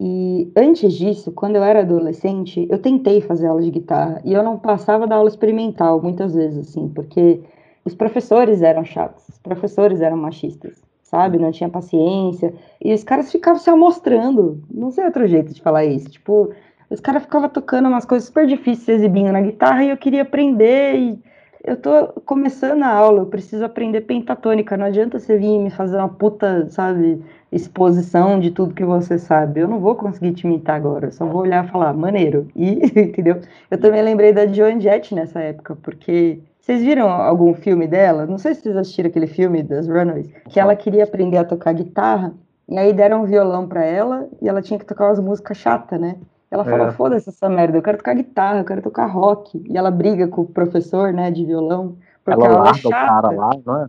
E 0.00 0.52
antes 0.56 0.92
disso, 0.94 1.32
quando 1.32 1.56
eu 1.56 1.62
era 1.64 1.80
adolescente, 1.80 2.66
eu 2.70 2.78
tentei 2.78 3.20
fazer 3.20 3.48
aula 3.48 3.62
de 3.62 3.70
guitarra 3.70 4.20
e 4.24 4.32
eu 4.32 4.44
não 4.44 4.56
passava 4.58 5.06
da 5.06 5.16
aula 5.16 5.28
experimental 5.28 6.00
muitas 6.00 6.34
vezes, 6.34 6.68
assim, 6.68 6.88
porque 6.88 7.40
os 7.84 7.94
professores 7.94 8.62
eram 8.62 8.84
chatos, 8.84 9.28
os 9.28 9.38
professores 9.38 10.00
eram 10.00 10.16
machistas, 10.16 10.80
sabe? 11.08 11.38
Não 11.38 11.50
tinha 11.50 11.68
paciência. 11.68 12.54
E 12.82 12.92
os 12.92 13.02
caras 13.02 13.32
ficavam 13.32 13.58
se 13.58 13.70
amostrando. 13.70 14.62
Não 14.70 14.90
sei 14.90 15.04
outro 15.04 15.26
jeito 15.26 15.54
de 15.54 15.62
falar 15.62 15.84
isso. 15.84 16.10
Tipo, 16.10 16.52
os 16.90 17.00
caras 17.00 17.22
ficavam 17.22 17.48
tocando 17.48 17.88
umas 17.88 18.04
coisas 18.04 18.28
super 18.28 18.46
difíceis, 18.46 19.00
exibindo 19.00 19.32
na 19.32 19.40
guitarra 19.40 19.84
e 19.84 19.90
eu 19.90 19.96
queria 19.96 20.22
aprender 20.22 20.96
e 20.96 21.22
eu 21.64 21.76
tô 21.76 22.08
começando 22.24 22.82
a 22.82 22.88
aula, 22.88 23.20
eu 23.20 23.26
preciso 23.26 23.64
aprender 23.64 24.02
pentatônica. 24.02 24.76
Não 24.76 24.86
adianta 24.86 25.18
você 25.18 25.36
vir 25.36 25.58
me 25.58 25.70
fazer 25.70 25.96
uma 25.96 26.08
puta, 26.08 26.68
sabe, 26.70 27.22
exposição 27.50 28.38
de 28.38 28.50
tudo 28.50 28.74
que 28.74 28.84
você 28.84 29.18
sabe. 29.18 29.60
Eu 29.60 29.68
não 29.68 29.80
vou 29.80 29.94
conseguir 29.94 30.32
te 30.32 30.46
imitar 30.46 30.76
agora, 30.76 31.06
eu 31.06 31.12
só 31.12 31.26
vou 31.26 31.42
olhar 31.42 31.64
e 31.64 31.68
falar, 31.68 31.92
maneiro. 31.94 32.48
E, 32.54 32.74
entendeu? 33.00 33.40
Eu 33.70 33.78
também 33.78 34.02
lembrei 34.02 34.32
da 34.32 34.46
Joan 34.46 34.80
Jett 34.80 35.14
nessa 35.14 35.40
época, 35.40 35.76
porque 35.82 36.40
vocês 36.68 36.82
viram 36.82 37.08
algum 37.08 37.54
filme 37.54 37.86
dela? 37.88 38.26
Não 38.26 38.36
sei 38.36 38.54
se 38.54 38.60
vocês 38.60 38.76
assistiram 38.76 39.08
aquele 39.08 39.26
filme 39.26 39.62
das 39.62 39.88
Runaways, 39.88 40.30
que 40.50 40.60
ela 40.60 40.76
queria 40.76 41.04
aprender 41.04 41.38
a 41.38 41.44
tocar 41.44 41.72
guitarra, 41.72 42.34
e 42.68 42.76
aí 42.78 42.92
deram 42.92 43.22
um 43.22 43.24
violão 43.24 43.66
pra 43.66 43.82
ela, 43.82 44.28
e 44.42 44.46
ela 44.46 44.60
tinha 44.60 44.78
que 44.78 44.84
tocar 44.84 45.06
umas 45.06 45.18
músicas 45.18 45.56
chatas, 45.56 45.98
né? 45.98 46.16
Ela 46.50 46.64
falou, 46.64 46.88
É. 46.88 46.92
foda-se 46.92 47.30
essa 47.30 47.48
merda, 47.48 47.78
eu 47.78 47.82
quero 47.82 47.96
tocar 47.96 48.14
guitarra, 48.14 48.58
eu 48.58 48.64
quero 48.66 48.82
tocar 48.82 49.06
rock. 49.06 49.62
E 49.66 49.78
ela 49.78 49.90
briga 49.90 50.28
com 50.28 50.42
o 50.42 50.46
professor, 50.46 51.10
né, 51.10 51.30
de 51.30 51.42
violão, 51.46 51.96
porque 52.22 52.44
Ela 52.44 52.52
ela, 52.54 52.54
é 52.54 52.62
larga 52.64 52.88
o 52.88 52.90
chata. 52.90 53.06
cara 53.06 53.30
lá, 53.30 53.50
não 53.64 53.82
é? 53.84 53.88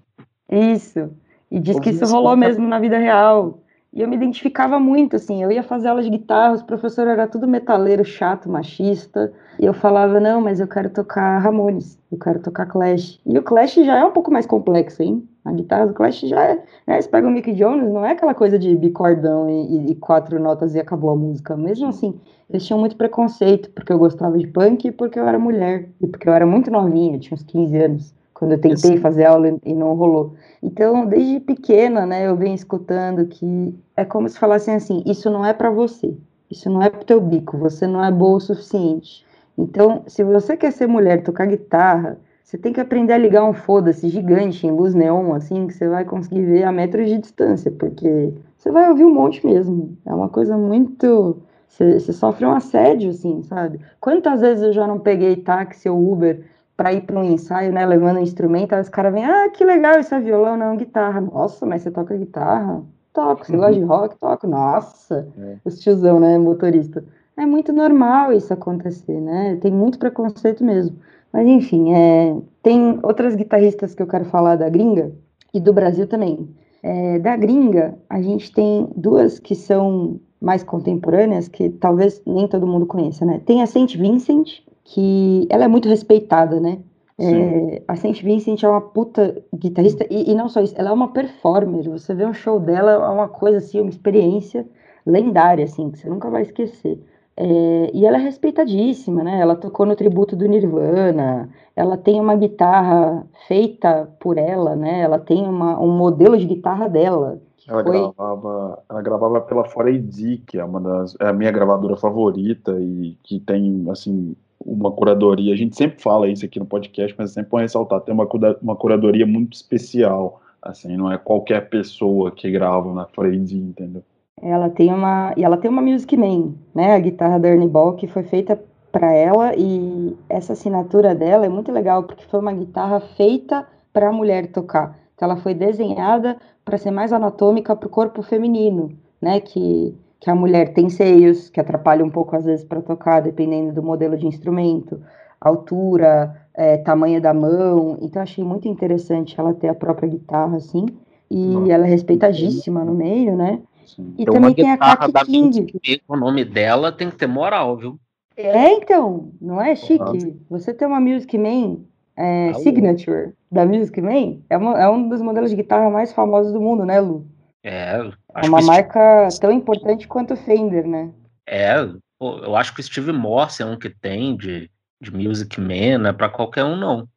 Isso. 0.71 1.09
E 1.51 1.59
diz 1.59 1.77
que 1.81 1.89
isso 1.89 2.05
rolou 2.05 2.37
mesmo 2.37 2.65
na 2.65 2.79
vida 2.79 2.97
real. 2.97 3.59
E 3.91 4.01
eu 4.01 4.07
me 4.07 4.15
identificava 4.15 4.79
muito, 4.79 5.15
assim, 5.15 5.41
eu 5.43 5.51
ia 5.51 5.63
fazer 5.63 5.87
aula 5.87 6.03
de 6.03 6.09
guitarra, 6.11 6.53
os 6.53 6.61
professores 6.61 7.11
eram 7.11 7.27
tudo 7.27 7.47
metaleiro, 7.47 8.05
chato, 8.05 8.47
machista, 8.47 9.33
e 9.59 9.65
eu 9.65 9.73
falava, 9.73 10.19
não, 10.19 10.39
mas 10.41 10.59
eu 10.59 10.67
quero 10.67 10.91
tocar 10.91 11.39
Ramones, 11.39 11.99
eu 12.11 12.17
quero 12.19 12.39
tocar 12.39 12.67
Clash. 12.67 13.19
E 13.25 13.37
o 13.37 13.41
Clash 13.43 13.73
já 13.75 13.97
é 13.97 14.05
um 14.05 14.11
pouco 14.11 14.31
mais 14.31 14.45
complexo, 14.45 15.01
hein? 15.01 15.27
A 15.43 15.51
guitarra 15.51 15.87
do 15.87 15.93
Clash 15.95 16.21
já 16.21 16.39
é, 16.43 16.63
né? 16.85 17.01
Você 17.01 17.09
pega 17.09 17.27
o 17.27 17.31
Mick 17.31 17.51
Jones, 17.53 17.91
não 17.91 18.05
é 18.05 18.11
aquela 18.11 18.35
coisa 18.35 18.59
de 18.59 18.75
bicordão 18.75 19.49
e, 19.49 19.87
e- 19.89 19.91
e 19.91 19.95
quatro 19.95 20.39
notas 20.39 20.75
e 20.75 20.79
acabou 20.79 21.09
a 21.09 21.15
música. 21.15 21.57
Mesmo 21.57 21.87
assim, 21.87 22.19
eles 22.49 22.65
tinham 22.65 22.79
muito 22.79 22.95
preconceito, 22.95 23.71
porque 23.71 23.91
eu 23.91 23.97
gostava 23.97 24.37
de 24.37 24.45
punk 24.47 24.87
e 24.87 24.91
porque 24.91 25.19
eu 25.19 25.27
era 25.27 25.39
mulher, 25.39 25.89
e 25.99 26.07
porque 26.07 26.29
eu 26.29 26.33
era 26.33 26.45
muito 26.45 26.69
novinha, 26.69 27.15
eu 27.15 27.19
tinha 27.19 27.33
uns 27.35 27.43
15 27.43 27.75
anos, 27.77 28.13
quando 28.39 28.53
eu 28.53 28.57
tentei 28.61 28.95
fazer 28.97 29.25
aula 29.25 29.49
e- 29.65 29.73
não 29.75 29.93
rolou. 29.95 30.33
Então, 30.63 31.05
desde 31.05 31.41
pequena, 31.41 32.05
né, 32.05 32.25
eu 32.25 32.37
venho 32.37 32.55
escutando 32.55 33.25
que 33.27 33.75
é 33.97 34.05
como 34.05 34.29
se 34.29 34.39
falassem 34.39 34.75
assim: 34.75 35.03
isso 35.05 35.29
não 35.29 35.45
é 35.45 35.51
pra 35.53 35.69
você, 35.69 36.15
isso 36.49 36.69
não 36.69 36.81
é 36.81 36.89
pro 36.89 37.03
teu 37.03 37.19
bico, 37.19 37.57
você 37.57 37.85
não 37.85 38.01
é 38.03 38.09
boa 38.09 38.37
o 38.37 38.39
suficiente. 38.39 39.25
Então, 39.57 40.03
se 40.07 40.23
você 40.23 40.55
quer 40.55 40.71
ser 40.71 40.87
mulher, 40.87 41.21
tocar 41.21 41.45
guitarra, 41.47 42.17
você 42.41 42.57
tem 42.57 42.71
que 42.71 42.79
aprender 42.79 43.11
a 43.11 43.17
ligar 43.17 43.43
um 43.43 43.53
foda-se 43.53 44.07
gigante 44.07 44.65
em 44.65 44.71
luz 44.71 44.93
neon, 44.95 45.33
assim, 45.33 45.67
que 45.67 45.73
você 45.73 45.89
vai 45.89 46.05
conseguir 46.05 46.45
ver 46.45 46.63
a 46.63 46.71
metros 46.71 47.09
de 47.09 47.17
distância, 47.17 47.69
porque 47.69 48.33
você 48.57 48.71
vai 48.71 48.89
ouvir 48.89 49.03
um 49.03 49.13
monte 49.13 49.45
mesmo. 49.45 49.97
É 50.05 50.13
uma 50.13 50.29
coisa 50.29 50.57
muito. 50.57 51.37
Você, 51.67 51.99
você 51.99 52.13
sofre 52.13 52.45
um 52.45 52.51
assédio, 52.53 53.09
assim, 53.11 53.43
sabe? 53.43 53.79
Quantas 53.99 54.39
vezes 54.41 54.63
eu 54.63 54.73
já 54.73 54.87
não 54.87 54.97
peguei 54.99 55.35
táxi 55.35 55.87
ou 55.89 56.11
Uber 56.11 56.41
para 56.79 56.93
ir 56.93 57.01
para 57.01 57.19
um 57.19 57.23
ensaio, 57.25 57.73
né, 57.73 57.85
levando 57.85 58.19
um 58.19 58.23
instrumento, 58.23 58.71
aí 58.71 58.79
os 58.79 58.87
caras 58.87 59.11
vêm, 59.13 59.25
ah, 59.25 59.49
que 59.49 59.65
legal, 59.65 59.99
isso 59.99 60.15
é 60.15 60.19
violão, 60.21 60.55
não, 60.55 60.77
guitarra. 60.77 61.19
Nossa, 61.19 61.65
mas 61.65 61.81
você 61.81 61.91
toca 61.91 62.15
guitarra? 62.15 62.81
Toco. 63.11 63.45
Você 63.45 63.57
gosta 63.57 63.73
de 63.73 63.81
rock? 63.81 64.17
Toco. 64.17 64.47
Nossa, 64.47 65.27
É. 65.37 65.57
os 65.65 65.77
tiozão, 65.81 66.21
né, 66.21 66.37
motorista. 66.37 67.03
É 67.35 67.45
muito 67.45 67.73
normal 67.73 68.31
isso 68.31 68.53
acontecer, 68.53 69.19
né? 69.19 69.57
Tem 69.61 69.73
muito 69.73 69.99
preconceito 69.99 70.63
mesmo. 70.63 70.95
Mas 71.33 71.45
enfim, 71.45 71.93
é, 71.93 72.37
tem 72.63 72.97
outras 73.03 73.35
guitarristas 73.35 73.93
que 73.93 74.01
eu 74.01 74.07
quero 74.07 74.23
falar 74.23 74.55
da 74.55 74.69
gringa 74.69 75.11
e 75.53 75.59
do 75.59 75.73
Brasil 75.73 76.07
também. 76.07 76.47
É, 76.81 77.19
da 77.19 77.35
gringa, 77.35 77.95
a 78.09 78.21
gente 78.21 78.53
tem 78.53 78.87
duas 78.95 79.37
que 79.37 79.53
são 79.53 80.17
mais 80.39 80.63
contemporâneas, 80.63 81.49
que 81.49 81.69
talvez 81.71 82.21
nem 82.25 82.47
todo 82.47 82.65
mundo 82.65 82.85
conheça, 82.85 83.25
né? 83.25 83.41
Tem 83.45 83.61
a 83.61 83.65
Saint 83.67 83.97
Vincent, 83.97 84.61
que 84.91 85.47
ela 85.49 85.65
é 85.65 85.67
muito 85.67 85.87
respeitada, 85.87 86.59
né? 86.59 86.79
É, 87.19 87.81
a 87.87 87.95
Saint 87.95 88.23
Vincent 88.23 88.63
é 88.63 88.67
uma 88.67 88.81
puta 88.81 89.43
guitarrista, 89.53 90.05
e, 90.09 90.31
e 90.31 90.35
não 90.35 90.47
só 90.47 90.61
isso, 90.61 90.73
ela 90.77 90.89
é 90.89 90.93
uma 90.93 91.09
performer. 91.11 91.87
Você 91.89 92.13
vê 92.15 92.25
um 92.25 92.33
show 92.33 92.59
dela, 92.59 92.91
é 92.93 93.09
uma 93.09 93.27
coisa 93.27 93.57
assim, 93.57 93.81
uma 93.81 93.89
experiência 93.89 94.65
lendária, 95.05 95.65
assim, 95.65 95.91
que 95.91 95.99
você 95.99 96.09
nunca 96.09 96.29
vai 96.29 96.41
esquecer. 96.41 96.99
É, 97.37 97.91
e 97.93 98.05
ela 98.05 98.17
é 98.17 98.21
respeitadíssima, 98.21 99.23
né? 99.23 99.39
Ela 99.39 99.55
tocou 99.55 99.85
no 99.85 99.95
tributo 99.95 100.35
do 100.35 100.47
Nirvana, 100.47 101.49
ela 101.75 101.95
tem 101.95 102.19
uma 102.19 102.35
guitarra 102.35 103.27
feita 103.47 104.09
por 104.19 104.37
ela, 104.37 104.75
né? 104.75 105.01
Ela 105.01 105.19
tem 105.19 105.45
uma, 105.47 105.79
um 105.79 105.95
modelo 105.95 106.37
de 106.37 106.45
guitarra 106.45 106.87
dela. 106.89 107.39
Ela 107.67 107.83
foi- 107.83 107.91
gravava, 107.91 108.83
ela 108.89 109.01
gravava 109.01 109.41
pela 109.41 109.63
4AD, 109.63 110.41
que 110.47 110.57
é 110.57 110.63
uma 110.65 110.81
das, 110.81 111.15
é 111.19 111.27
a 111.27 111.33
minha 111.33 111.51
gravadora 111.51 111.95
favorita 111.95 112.75
e 112.79 113.17
que 113.23 113.39
tem, 113.39 113.85
assim, 113.89 114.35
uma 114.65 114.91
curadoria. 114.91 115.53
A 115.53 115.57
gente 115.57 115.75
sempre 115.75 116.01
fala 116.01 116.27
isso 116.27 116.45
aqui 116.45 116.59
no 116.59 116.65
podcast, 116.65 117.15
mas 117.17 117.31
é 117.31 117.33
sempre 117.35 117.49
bom 117.49 117.57
ressaltar, 117.57 118.01
tem 118.01 118.13
uma, 118.13 118.27
uma 118.61 118.75
curadoria 118.75 119.25
muito 119.25 119.53
especial, 119.53 120.41
assim, 120.61 120.95
não 120.97 121.11
é 121.11 121.17
qualquer 121.17 121.69
pessoa 121.69 122.31
que 122.31 122.49
grava 122.51 122.93
na 122.93 123.05
4AD, 123.05 123.51
entendeu? 123.53 124.03
Ela 124.41 124.69
tem 124.69 124.93
uma 124.93 125.33
e 125.35 125.43
ela 125.43 125.57
tem 125.57 125.69
uma 125.69 125.81
Music 125.81 126.15
Man, 126.15 126.53
né? 126.73 126.95
A 126.95 126.99
guitarra 126.99 127.39
da 127.39 127.49
Ernie 127.49 127.67
Ball 127.67 127.95
que 127.95 128.07
foi 128.07 128.23
feita 128.23 128.61
para 128.91 129.13
ela 129.13 129.53
e 129.55 130.17
essa 130.29 130.53
assinatura 130.53 131.13
dela 131.13 131.45
é 131.45 131.49
muito 131.49 131.71
legal 131.71 132.03
porque 132.03 132.25
foi 132.25 132.39
uma 132.39 132.53
guitarra 132.53 132.99
feita 133.01 133.67
para 133.91 134.09
a 134.09 134.13
mulher 134.13 134.51
tocar. 134.51 134.97
Então 135.13 135.29
ela 135.29 135.37
foi 135.37 135.53
desenhada 135.53 136.37
para 136.63 136.77
ser 136.77 136.91
mais 136.91 137.11
anatômica 137.11 137.75
para 137.75 137.87
o 137.87 137.91
corpo 137.91 138.21
feminino, 138.21 138.97
né? 139.21 139.41
Que 139.41 139.93
que 140.19 140.29
a 140.29 140.35
mulher 140.35 140.73
tem 140.73 140.89
seios 140.89 141.49
que 141.49 141.59
atrapalham 141.59 142.07
um 142.07 142.09
pouco 142.11 142.35
às 142.35 142.45
vezes 142.45 142.65
para 142.65 142.81
tocar, 142.81 143.21
dependendo 143.21 143.73
do 143.73 143.81
modelo 143.81 144.17
de 144.17 144.27
instrumento, 144.27 145.01
altura, 145.39 146.45
é, 146.53 146.77
tamanho 146.77 147.21
da 147.21 147.33
mão. 147.33 147.97
Então 148.01 148.21
achei 148.21 148.43
muito 148.43 148.67
interessante 148.67 149.39
ela 149.39 149.53
ter 149.53 149.69
a 149.69 149.75
própria 149.75 150.09
guitarra 150.09 150.57
assim. 150.57 150.85
E 151.31 151.47
Nossa, 151.47 151.71
ela 151.71 151.85
é 151.85 151.89
respeitadíssima 151.89 152.83
no 152.83 152.93
meio, 152.93 153.35
né? 153.35 153.61
Assim, 153.83 154.13
E 154.17 154.25
Tem 154.25 154.33
também 154.33 154.53
tem 154.55 154.71
a 154.71 154.77
Kaki 154.77 155.11
da 155.11 155.25
King. 155.25 155.73
O 156.07 156.17
nome 156.17 156.43
dela 156.43 156.91
tem 156.91 157.09
que 157.09 157.15
ter 157.15 157.27
moral, 157.27 157.77
viu? 157.77 157.99
É, 158.35 158.73
então, 158.73 159.31
não 159.41 159.61
é 159.61 159.75
chique? 159.75 160.35
Você 160.49 160.73
ter 160.73 160.85
uma 160.85 160.99
Music 160.99 161.37
Man 161.37 161.77
é? 162.15 162.53
Signature 162.53 163.33
da 163.49 163.65
Music 163.65 163.99
Man 164.01 164.37
é, 164.49 164.57
uma- 164.57 164.79
é 164.81 164.89
um 164.89 165.07
dos 165.07 165.21
modelos 165.21 165.49
de 165.49 165.55
guitarra 165.55 165.89
mais 165.89 166.11
famosos 166.11 166.51
do 166.51 166.59
mundo, 166.59 166.85
né, 166.85 166.99
Lu? 166.99 167.25
É, 167.63 167.95
É 167.97 168.11
acho 168.35 168.49
uma 168.49 168.57
que 168.59 168.63
o 168.63 168.65
Steve- 168.65 168.65
marca 168.67 169.27
tão 169.41 169.51
importante 169.51 170.07
quanto 170.07 170.33
o 170.33 170.37
Fender, 170.37 170.87
né? 170.87 171.11
É, 171.47 171.75
eu 172.21 172.55
acho 172.55 172.73
que 172.73 172.79
o 172.79 172.83
Steve 172.83 173.11
Morse 173.11 173.61
é 173.61 173.65
um 173.65 173.77
que 173.77 173.89
tem 173.89 174.35
de, 174.37 174.69
de 175.01 175.11
Music 175.13 175.59
Man, 175.59 175.97
não 175.99 176.09
é 176.09 176.13
pra 176.13 176.29
qualquer 176.29 176.63
um, 176.63 176.75
não. 176.77 177.07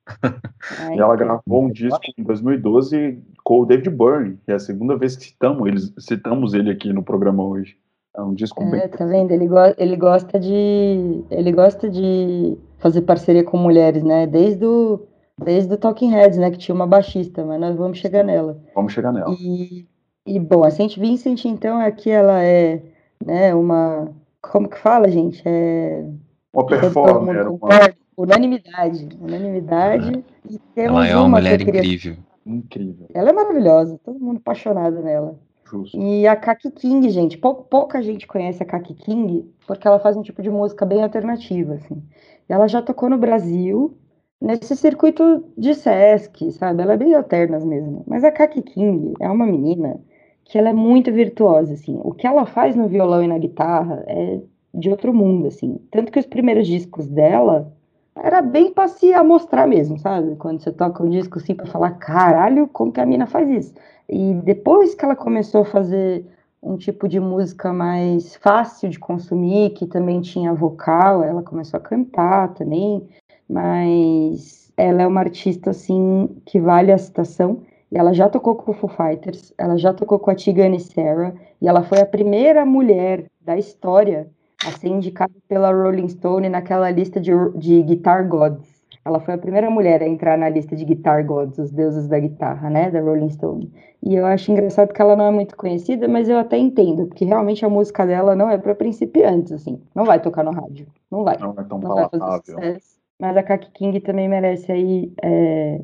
É, 0.81 0.97
E 0.97 0.99
ela 1.01 1.15
então. 1.15 1.17
gravou 1.17 1.65
um 1.65 1.71
disco 1.71 2.01
em 2.19 2.23
2012 2.25 3.23
com 3.45 3.61
o 3.61 3.67
David 3.67 3.91
Byrne, 3.91 4.39
que 4.45 4.53
é 4.53 4.55
a 4.55 4.59
segunda 4.59 4.97
vez 4.97 5.17
que 5.17 5.25
citamos 5.27 5.67
ele, 5.69 5.81
citamos 5.99 6.55
ele 6.55 6.71
aqui 6.71 6.93
no 6.93 7.03
programa 7.03 7.45
hoje. 7.45 7.77
É 8.17 8.21
um 8.21 8.35
disco 8.35 8.63
bem 8.71 8.81
É, 8.81 8.89
tá 8.89 9.05
vendo? 9.07 9.31
Ele, 9.33 9.47
go- 9.49 9.75
ele 9.79 9.97
gosta 9.97 10.39
de 10.39 11.25
ele 11.31 11.51
gosta 11.53 11.89
de 11.89 12.57
fazer 12.79 13.03
parceria 13.03 13.43
com 13.45 13.57
mulheres, 13.57 14.03
né? 14.03 14.27
Desde 14.27 14.65
o 14.67 15.07
desde 15.43 15.73
o 15.73 15.79
Talking 15.79 16.11
Heads, 16.11 16.37
né? 16.39 16.51
Que 16.51 16.59
tinha 16.59 16.75
uma 16.75 16.87
baixista, 16.87 17.45
mas 17.45 17.59
nós 17.61 17.75
vamos 17.77 17.99
chegar 17.99 18.23
nela. 18.23 18.61
Vamos 18.75 18.93
chegar 18.93 19.13
nela. 19.13 19.35
E, 19.41 19.87
e 20.27 20.39
bom, 20.39 20.65
a 20.65 20.71
Saint 20.71 20.97
Vincent, 20.99 21.45
então, 21.45 21.79
aqui 21.79 22.11
ela 22.11 22.43
é, 22.43 22.81
né, 23.25 23.55
uma. 23.55 24.11
Como 24.41 24.69
que 24.69 24.79
fala, 24.79 25.09
gente? 25.11 25.43
É. 25.45 26.05
Uma 26.53 26.67
performer, 26.67 27.45
mundo 27.49 27.59
uma? 27.63 27.69
Unanimidade. 28.17 29.09
Unanimidade. 29.21 30.25
E 30.49 30.59
temos 30.75 30.91
Ela 30.93 31.07
é 31.09 31.17
uma 31.17 31.25
uma 31.25 31.39
mulher 31.39 31.59
queria- 31.65 31.81
incrível. 31.81 32.17
incrível, 32.45 33.07
Ela 33.15 33.31
é 33.31 33.33
maravilhosa, 33.33 33.99
todo 34.05 34.19
mundo 34.21 34.37
apaixonado 34.39 35.01
nela. 35.03 35.39
justo. 35.65 35.97
E 35.99 36.27
a 36.27 36.37
Kaki 36.37 36.71
King, 36.73 37.09
gente, 37.09 37.39
pou- 37.39 37.55
pouca 37.65 38.03
gente 38.03 38.27
conhece 38.27 38.63
a 38.63 38.67
Kaki 38.67 38.95
King 38.95 39.49
porque 39.67 39.89
ela 39.89 39.99
faz 39.99 40.17
um 40.17 40.23
tipo 40.23 40.43
de 40.43 40.51
música 40.51 40.85
bem 40.85 41.03
alternativa, 41.03 41.75
assim. 41.75 42.03
Ela 42.49 42.69
já 42.69 42.83
tocou 42.83 43.09
no 43.09 43.17
Brasil, 43.17 43.97
nesse 44.41 44.77
circuito 44.77 45.45
de 45.57 45.75
Sesc, 45.75 46.51
sabe? 46.53 46.83
Ela 46.83 46.93
é 46.93 46.97
bem 46.99 47.15
alternas 47.15 47.65
mesmo. 47.65 48.05
Mas 48.07 48.23
a 48.25 48.31
Kaki 48.31 48.61
King 48.61 49.15
é 49.21 49.31
uma 49.31 49.47
menina 49.47 49.99
que 50.45 50.59
ela 50.59 50.71
é 50.71 50.73
muito 50.73 51.13
virtuosa, 51.13 51.75
assim. 51.75 51.99
O 52.03 52.13
que 52.13 52.27
ela 52.27 52.47
faz 52.47 52.77
no 52.77 52.89
violão 52.89 53.23
e 53.23 53.29
na 53.29 53.39
guitarra 53.39 54.05
é 54.07 54.41
de 54.75 54.91
outro 54.91 55.13
mundo, 55.13 55.49
assim. 55.49 55.79
Tanto 55.91 56.11
que 56.11 56.19
os 56.19 56.27
primeiros 56.27 56.67
discos 56.67 57.07
dela 57.07 57.73
era 58.17 58.43
bem 58.43 58.73
para 58.73 58.89
se 58.89 59.13
amostrar 59.13 59.67
mesmo, 59.67 59.99
sabe? 59.99 60.37
Quando 60.37 60.61
você 60.61 60.71
toca 60.71 61.03
um 61.03 61.09
disco 61.09 61.39
assim 61.39 61.55
para 61.55 61.67
falar, 61.67 61.93
caralho, 61.93 62.69
como 62.69 62.93
que 62.93 63.01
a 63.01 63.07
mina 63.07 63.27
faz 63.27 63.49
isso? 63.49 63.75
E 64.09 64.35
depois 64.35 64.95
que 64.95 65.05
ela 65.05 65.17
começou 65.17 65.63
a 65.63 65.67
fazer 65.67 66.27
um 66.63 66.77
tipo 66.77 67.09
de 67.09 67.19
música 67.19 67.73
mais 67.73 68.37
fácil 68.37 68.89
de 68.89 68.99
consumir, 68.99 69.71
que 69.71 69.87
também 69.87 70.21
tinha 70.21 70.55
vocal, 70.55 71.25
ela 71.25 71.43
começou 71.43 71.79
a 71.79 71.81
cantar 71.81 72.55
também, 72.55 73.03
mas 73.49 74.71
ela 74.77 75.03
é 75.03 75.07
uma 75.07 75.21
artista 75.21 75.71
assim 75.71 76.29
que 76.45 76.61
vale 76.61 76.93
a 76.93 76.99
citação 76.99 77.63
e 77.93 77.99
ela 77.99 78.15
já 78.15 78.27
tocou 78.27 78.57
com 78.57 78.71
o 78.71 78.75
Foo 78.75 78.89
Fighters, 78.89 79.53
ela 79.59 79.77
já 79.77 79.93
tocou 79.93 80.19
com 80.19 80.31
a 80.31 80.35
Tigane 80.35 80.81
Sarah, 80.81 81.35
e 81.61 81.69
ela 81.69 81.83
foi 81.83 82.01
a 82.01 82.07
primeira 82.07 82.65
mulher 82.65 83.27
da 83.39 83.59
história 83.59 84.31
a 84.67 84.71
ser 84.71 84.89
indicada 84.89 85.35
pela 85.47 85.71
Rolling 85.71 86.09
Stone 86.09 86.49
naquela 86.49 86.91
lista 86.91 87.21
de, 87.21 87.33
de 87.55 87.83
Guitar 87.83 88.27
Gods. 88.27 88.81
Ela 89.05 89.21
foi 89.21 89.35
a 89.35 89.39
primeira 89.39 89.69
mulher 89.69 90.01
a 90.03 90.09
entrar 90.09 90.39
na 90.39 90.49
lista 90.49 90.75
de 90.75 90.85
Guitar 90.87 91.27
Gods, 91.27 91.59
os 91.59 91.71
deuses 91.71 92.09
da 92.09 92.19
guitarra, 92.19 92.71
né, 92.71 92.91
da 92.91 93.01
Rolling 93.01 93.29
Stone. 93.29 93.71
E 94.03 94.15
eu 94.15 94.25
acho 94.25 94.51
engraçado 94.51 94.93
que 94.93 95.03
ela 95.03 95.15
não 95.15 95.27
é 95.27 95.31
muito 95.31 95.55
conhecida, 95.55 96.09
mas 96.09 96.31
eu 96.31 96.39
até 96.39 96.57
entendo, 96.57 97.07
porque 97.07 97.27
realmente 97.27 97.65
a 97.65 97.69
música 97.69 98.07
dela 98.07 98.35
não 98.35 98.49
é 98.49 98.57
para 98.57 98.75
principiantes, 98.75 99.53
assim. 99.53 99.83
Não 99.95 100.05
vai 100.05 100.19
tocar 100.19 100.43
no 100.45 100.53
rádio, 100.53 100.87
não 101.11 101.25
vai. 101.25 101.37
Não 101.37 101.51
é 101.51 101.65
tão 101.65 101.79
não 101.79 101.95
vai 101.95 102.09
palatável. 102.09 102.21
fazer 102.21 102.53
sucesso. 102.53 103.03
Mas 103.19 103.37
a 103.37 103.43
Kaki 103.43 103.71
King 103.73 104.01
também 104.01 104.29
merece 104.29 104.73
aí 104.73 105.13
é, 105.23 105.81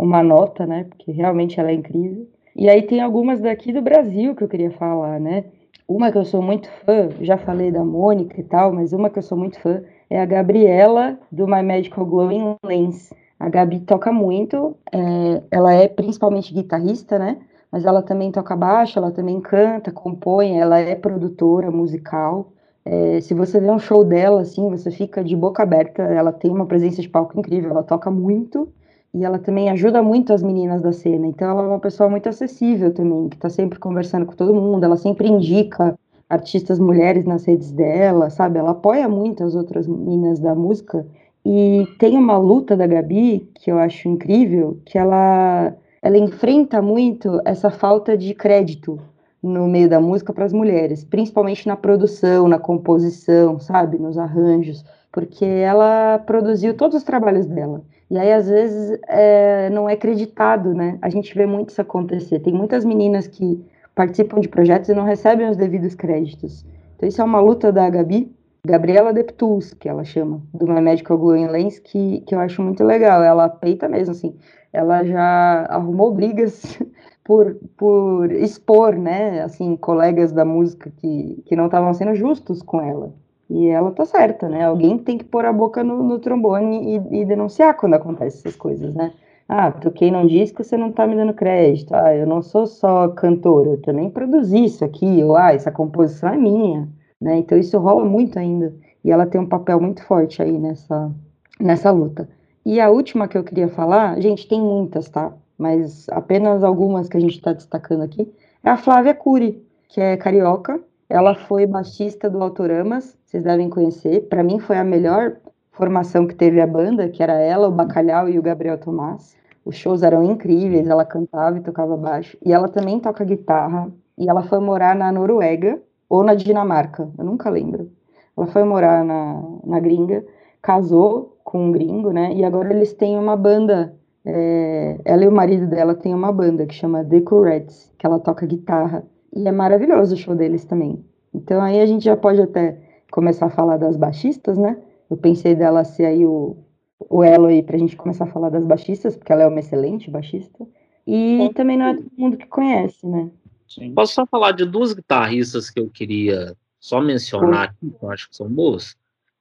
uma 0.00 0.22
nota, 0.22 0.66
né? 0.66 0.84
Porque 0.88 1.12
realmente 1.12 1.60
ela 1.60 1.70
é 1.70 1.74
incrível. 1.74 2.26
E 2.56 2.68
aí 2.68 2.82
tem 2.82 3.00
algumas 3.00 3.40
daqui 3.40 3.72
do 3.72 3.82
Brasil 3.82 4.34
que 4.34 4.42
eu 4.42 4.48
queria 4.48 4.70
falar, 4.70 5.20
né? 5.20 5.44
Uma 5.86 6.10
que 6.10 6.18
eu 6.18 6.24
sou 6.24 6.40
muito 6.40 6.68
fã, 6.84 7.08
já 7.20 7.36
falei 7.36 7.70
da 7.70 7.84
Mônica 7.84 8.40
e 8.40 8.44
tal, 8.44 8.72
mas 8.72 8.92
uma 8.92 9.10
que 9.10 9.18
eu 9.18 9.22
sou 9.22 9.36
muito 9.36 9.60
fã 9.60 9.82
é 10.08 10.20
a 10.20 10.24
Gabriela 10.24 11.18
do 11.30 11.46
My 11.46 11.62
Magical 11.62 12.06
Glowing 12.06 12.56
Lens. 12.64 13.12
A 13.38 13.48
Gabi 13.48 13.80
toca 13.80 14.12
muito, 14.12 14.76
é, 14.92 15.42
ela 15.50 15.72
é 15.72 15.88
principalmente 15.88 16.54
guitarrista, 16.54 17.18
né? 17.18 17.38
Mas 17.70 17.84
ela 17.84 18.02
também 18.02 18.32
toca 18.32 18.56
baixo, 18.56 18.98
ela 18.98 19.10
também 19.10 19.40
canta, 19.40 19.92
compõe, 19.92 20.58
ela 20.58 20.78
é 20.78 20.94
produtora 20.94 21.70
musical. 21.70 22.52
É, 22.84 23.20
se 23.20 23.34
você 23.34 23.60
vê 23.60 23.70
um 23.70 23.78
show 23.78 24.04
dela, 24.04 24.40
assim, 24.40 24.68
você 24.70 24.90
fica 24.90 25.22
de 25.22 25.36
boca 25.36 25.62
aberta. 25.62 26.02
Ela 26.02 26.32
tem 26.32 26.50
uma 26.50 26.66
presença 26.66 27.00
de 27.02 27.08
palco 27.08 27.38
incrível, 27.38 27.70
ela 27.70 27.82
toca 27.82 28.10
muito 28.10 28.68
e 29.12 29.24
ela 29.24 29.38
também 29.38 29.68
ajuda 29.70 30.02
muito 30.02 30.32
as 30.32 30.42
meninas 30.42 30.80
da 30.82 30.92
cena. 30.92 31.26
Então, 31.26 31.50
ela 31.50 31.62
é 31.62 31.66
uma 31.66 31.80
pessoa 31.80 32.08
muito 32.08 32.28
acessível 32.28 32.92
também, 32.92 33.28
que 33.28 33.36
está 33.36 33.50
sempre 33.50 33.78
conversando 33.78 34.26
com 34.26 34.34
todo 34.34 34.54
mundo. 34.54 34.84
Ela 34.84 34.96
sempre 34.96 35.28
indica 35.28 35.98
artistas 36.28 36.78
mulheres 36.78 37.24
nas 37.24 37.44
redes 37.44 37.72
dela, 37.72 38.30
sabe? 38.30 38.58
Ela 38.58 38.70
apoia 38.70 39.08
muito 39.08 39.42
as 39.42 39.56
outras 39.56 39.86
meninas 39.86 40.38
da 40.38 40.54
música. 40.54 41.04
E 41.44 41.88
tem 41.98 42.16
uma 42.16 42.38
luta 42.38 42.76
da 42.76 42.86
Gabi 42.86 43.50
que 43.54 43.70
eu 43.72 43.78
acho 43.78 44.08
incrível, 44.08 44.78
que 44.84 44.96
ela 44.96 45.74
ela 46.02 46.16
enfrenta 46.16 46.80
muito 46.80 47.40
essa 47.44 47.70
falta 47.70 48.16
de 48.16 48.34
crédito 48.34 48.98
no 49.42 49.68
meio 49.68 49.88
da 49.88 50.00
música 50.00 50.32
para 50.32 50.44
as 50.44 50.52
mulheres, 50.52 51.04
principalmente 51.04 51.66
na 51.66 51.76
produção, 51.76 52.48
na 52.48 52.58
composição, 52.58 53.58
sabe, 53.58 53.98
nos 53.98 54.16
arranjos, 54.16 54.84
porque 55.12 55.44
ela 55.44 56.18
produziu 56.18 56.74
todos 56.74 56.96
os 56.96 57.02
trabalhos 57.02 57.46
dela. 57.46 57.82
E 58.10 58.18
aí, 58.18 58.32
às 58.32 58.48
vezes, 58.48 58.98
é, 59.06 59.70
não 59.70 59.88
é 59.88 59.92
acreditado, 59.92 60.74
né? 60.74 60.98
A 61.00 61.08
gente 61.08 61.32
vê 61.32 61.46
muito 61.46 61.70
isso 61.70 61.80
acontecer. 61.80 62.40
Tem 62.40 62.52
muitas 62.52 62.84
meninas 62.84 63.28
que 63.28 63.64
participam 63.94 64.40
de 64.40 64.48
projetos 64.48 64.88
e 64.88 64.94
não 64.94 65.04
recebem 65.04 65.48
os 65.48 65.56
devidos 65.56 65.94
créditos. 65.94 66.66
Então, 66.96 67.08
isso 67.08 67.20
é 67.22 67.24
uma 67.24 67.40
luta 67.40 67.70
da 67.70 67.88
Gabi, 67.88 68.34
Gabriela 68.66 69.12
Deptus, 69.12 69.72
que 69.74 69.88
ela 69.88 70.04
chama, 70.04 70.42
do 70.52 70.66
My 70.66 70.80
Medical 70.80 71.16
Glowing 71.16 71.46
Lens, 71.46 71.78
que, 71.78 72.20
que 72.22 72.34
eu 72.34 72.40
acho 72.40 72.60
muito 72.60 72.82
legal. 72.82 73.22
Ela 73.22 73.48
peita 73.48 73.88
mesmo, 73.88 74.12
assim. 74.12 74.34
Ela 74.72 75.04
já 75.04 75.66
arrumou 75.70 76.12
brigas 76.12 76.78
por, 77.24 77.54
por 77.76 78.32
expor, 78.32 78.96
né, 78.96 79.42
assim, 79.42 79.76
colegas 79.76 80.32
da 80.32 80.44
música 80.44 80.92
que, 80.96 81.42
que 81.46 81.54
não 81.54 81.66
estavam 81.66 81.94
sendo 81.94 82.14
justos 82.14 82.60
com 82.60 82.80
ela. 82.80 83.14
E 83.50 83.66
ela 83.66 83.90
tá 83.90 84.04
certa, 84.04 84.48
né? 84.48 84.64
Alguém 84.64 84.96
tem 84.96 85.18
que 85.18 85.24
pôr 85.24 85.44
a 85.44 85.52
boca 85.52 85.82
no, 85.82 86.04
no 86.04 86.20
trombone 86.20 86.96
e, 86.96 87.20
e, 87.20 87.24
denunciar 87.24 87.76
quando 87.76 87.94
acontecem 87.94 88.38
essas 88.38 88.54
coisas, 88.54 88.94
né? 88.94 89.12
Ah, 89.48 89.72
toquei 89.72 90.08
num 90.08 90.24
disco, 90.24 90.62
você 90.62 90.76
não 90.76 90.92
tá 90.92 91.04
me 91.04 91.16
dando 91.16 91.34
crédito. 91.34 91.92
Ah, 91.92 92.14
eu 92.14 92.24
não 92.28 92.40
sou 92.42 92.64
só 92.68 93.08
cantora, 93.08 93.70
eu 93.70 93.82
também 93.82 94.08
produzi 94.08 94.64
isso 94.64 94.84
aqui. 94.84 95.24
Ou, 95.24 95.34
ah, 95.36 95.52
essa 95.52 95.72
composição 95.72 96.28
é 96.28 96.36
minha, 96.36 96.88
né? 97.20 97.38
Então 97.38 97.58
isso 97.58 97.76
rola 97.78 98.04
muito 98.04 98.38
ainda. 98.38 98.72
E 99.04 99.10
ela 99.10 99.26
tem 99.26 99.40
um 99.40 99.46
papel 99.46 99.80
muito 99.80 100.04
forte 100.04 100.40
aí 100.40 100.56
nessa, 100.56 101.10
nessa 101.58 101.90
luta. 101.90 102.28
E 102.64 102.80
a 102.80 102.88
última 102.88 103.26
que 103.26 103.36
eu 103.36 103.42
queria 103.42 103.68
falar, 103.68 104.20
gente, 104.20 104.46
tem 104.46 104.60
muitas, 104.60 105.08
tá? 105.08 105.32
Mas 105.58 106.08
apenas 106.10 106.62
algumas 106.62 107.08
que 107.08 107.16
a 107.16 107.20
gente 107.20 107.34
está 107.34 107.52
destacando 107.52 108.02
aqui, 108.02 108.32
é 108.62 108.70
a 108.70 108.76
Flávia 108.76 109.14
Cury, 109.14 109.60
que 109.88 110.00
é 110.00 110.16
carioca, 110.16 110.80
ela 111.10 111.34
foi 111.34 111.66
baixista 111.66 112.30
do 112.30 112.40
Autoramas, 112.40 113.18
vocês 113.26 113.42
devem 113.42 113.68
conhecer. 113.68 114.28
Para 114.28 114.44
mim 114.44 114.60
foi 114.60 114.78
a 114.78 114.84
melhor 114.84 115.36
formação 115.72 116.24
que 116.24 116.36
teve 116.36 116.60
a 116.60 116.66
banda, 116.66 117.08
que 117.08 117.20
era 117.20 117.34
ela, 117.34 117.66
o 117.66 117.72
Bacalhau 117.72 118.28
e 118.28 118.38
o 118.38 118.42
Gabriel 118.42 118.78
Tomás. 118.78 119.36
Os 119.64 119.74
shows 119.74 120.04
eram 120.04 120.22
incríveis, 120.22 120.86
ela 120.86 121.04
cantava 121.04 121.58
e 121.58 121.62
tocava 121.62 121.96
baixo. 121.96 122.38
E 122.46 122.52
ela 122.52 122.68
também 122.68 123.00
toca 123.00 123.24
guitarra. 123.24 123.92
E 124.16 124.28
ela 124.28 124.42
foi 124.44 124.60
morar 124.60 124.94
na 124.94 125.10
Noruega 125.10 125.82
ou 126.08 126.22
na 126.22 126.34
Dinamarca, 126.34 127.10
eu 127.18 127.24
nunca 127.24 127.50
lembro. 127.50 127.90
Ela 128.36 128.46
foi 128.46 128.62
morar 128.62 129.04
na, 129.04 129.42
na 129.64 129.80
gringa, 129.80 130.24
casou 130.62 131.38
com 131.42 131.66
um 131.66 131.72
gringo, 131.72 132.12
né? 132.12 132.32
E 132.34 132.44
agora 132.44 132.72
eles 132.72 132.92
têm 132.92 133.18
uma 133.18 133.36
banda. 133.36 133.96
É, 134.24 135.00
ela 135.04 135.24
e 135.24 135.28
o 135.28 135.32
marido 135.32 135.66
dela 135.66 135.94
têm 135.94 136.14
uma 136.14 136.30
banda 136.30 136.66
que 136.66 136.74
chama 136.74 137.04
The 137.04 137.22
Courettes, 137.22 137.92
que 137.98 138.06
ela 138.06 138.20
toca 138.20 138.46
guitarra. 138.46 139.02
E 139.34 139.46
é 139.46 139.52
maravilhoso 139.52 140.14
o 140.14 140.18
show 140.18 140.34
deles 140.34 140.64
também. 140.64 141.04
Então 141.32 141.60
aí 141.60 141.80
a 141.80 141.86
gente 141.86 142.04
já 142.04 142.16
pode 142.16 142.40
até 142.40 142.78
começar 143.10 143.46
a 143.46 143.50
falar 143.50 143.76
das 143.76 143.96
baixistas, 143.96 144.58
né? 144.58 144.76
Eu 145.08 145.16
pensei 145.16 145.54
dela 145.54 145.84
ser 145.84 146.06
aí 146.06 146.24
o, 146.24 146.56
o 146.98 147.22
elo 147.22 147.46
aí 147.46 147.62
pra 147.62 147.78
gente 147.78 147.96
começar 147.96 148.24
a 148.24 148.30
falar 148.30 148.50
das 148.50 148.64
baixistas, 148.64 149.16
porque 149.16 149.32
ela 149.32 149.42
é 149.42 149.46
uma 149.46 149.60
excelente 149.60 150.10
baixista. 150.10 150.66
E 151.06 151.50
também 151.54 151.76
não 151.76 151.86
é 151.86 151.94
todo 151.94 152.10
mundo 152.16 152.36
que 152.36 152.46
conhece, 152.46 153.06
né? 153.06 153.30
Sim. 153.66 153.94
Posso 153.94 154.14
só 154.14 154.26
falar 154.26 154.52
de 154.52 154.64
duas 154.64 154.92
guitarristas 154.92 155.70
que 155.70 155.80
eu 155.80 155.88
queria 155.88 156.56
só 156.78 157.00
mencionar 157.00 157.68
aqui, 157.68 157.90
que 157.90 158.04
eu 158.04 158.10
acho 158.10 158.28
que 158.28 158.36
são 158.36 158.48
boas? 158.48 158.96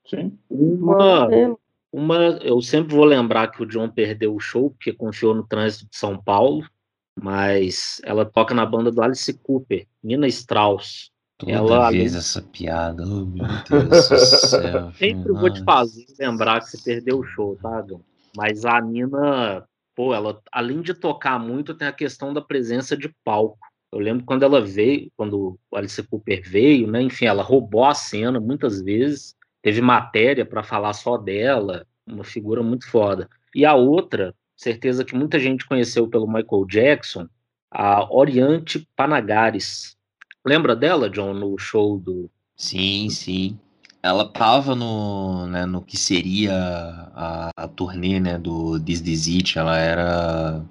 Sim. 0.05 0.37
Uma, 0.49 1.27
uma, 1.91 2.15
eu 2.43 2.61
sempre 2.61 2.95
vou 2.95 3.05
lembrar 3.05 3.47
que 3.49 3.61
o 3.61 3.65
John 3.65 3.89
perdeu 3.89 4.35
o 4.35 4.39
show 4.39 4.69
porque 4.71 4.93
confiou 4.93 5.33
no 5.33 5.43
trânsito 5.43 5.89
de 5.89 5.97
São 5.97 6.17
Paulo 6.17 6.63
mas 7.21 8.01
ela 8.03 8.25
toca 8.25 8.53
na 8.53 8.65
banda 8.65 8.91
do 8.91 9.01
Alice 9.01 9.33
Cooper, 9.33 9.85
Nina 10.03 10.27
Strauss. 10.27 11.11
Toda 11.37 11.51
ela, 11.53 11.89
vez 11.89 12.15
essa 12.15 12.41
piada, 12.41 13.03
oh 13.03 13.25
meu 13.25 13.45
Deus 13.69 14.09
do 14.09 14.17
céu. 14.17 14.91
Sempre 14.99 15.31
vou 15.31 15.51
te 15.51 15.63
fazer 15.63 16.05
lembrar 16.19 16.59
que 16.59 16.69
você 16.69 16.77
perdeu 16.83 17.19
o 17.19 17.23
show, 17.23 17.57
tá, 17.61 17.81
John? 17.81 18.01
Mas 18.35 18.65
a 18.65 18.81
Nina, 18.81 19.65
pô, 19.95 20.13
ela, 20.13 20.41
além 20.51 20.81
de 20.81 20.93
tocar 20.93 21.39
muito, 21.39 21.73
tem 21.73 21.87
a 21.87 21.93
questão 21.93 22.33
da 22.33 22.41
presença 22.41 22.95
de 22.95 23.13
palco. 23.23 23.57
Eu 23.91 23.99
lembro 23.99 24.25
quando 24.25 24.43
ela 24.43 24.61
veio, 24.61 25.09
quando 25.15 25.57
o 25.71 25.75
Alice 25.75 26.01
Cooper 26.03 26.43
veio, 26.45 26.87
né? 26.87 27.01
Enfim, 27.01 27.25
ela 27.25 27.41
roubou 27.41 27.85
a 27.85 27.93
cena 27.93 28.39
muitas 28.39 28.81
vezes. 28.81 29.33
Teve 29.61 29.81
matéria 29.81 30.45
para 30.45 30.61
falar 30.61 30.93
só 30.93 31.17
dela, 31.17 31.85
uma 32.05 32.23
figura 32.23 32.61
muito 32.61 32.87
foda. 32.87 33.29
E 33.55 33.65
a 33.65 33.73
outra, 33.73 34.35
certeza 34.59 35.05
que 35.05 35.15
muita 35.15 35.39
gente 35.39 35.65
conheceu 35.65 36.07
pelo 36.07 36.27
Michael 36.27 36.65
Jackson, 36.67 37.27
a 37.71 38.13
Oriente 38.13 38.85
Panagares. 38.95 39.95
Lembra 40.45 40.75
dela, 40.75 41.09
John, 41.09 41.33
no 41.33 41.57
show 41.57 41.97
do. 41.97 42.29
Sim, 42.57 43.09
sim. 43.09 43.57
Ela 44.03 44.27
tava 44.27 44.75
no, 44.75 45.47
né, 45.47 45.65
no 45.65 45.81
que 45.81 45.97
seria 45.97 46.53
a, 47.15 47.51
a 47.55 47.67
turnê 47.67 48.19
né, 48.19 48.37
do 48.37 48.79
This 48.79 49.01
This 49.01 49.27
It. 49.27 49.57
Ela 49.57 49.77
era. 49.77 50.65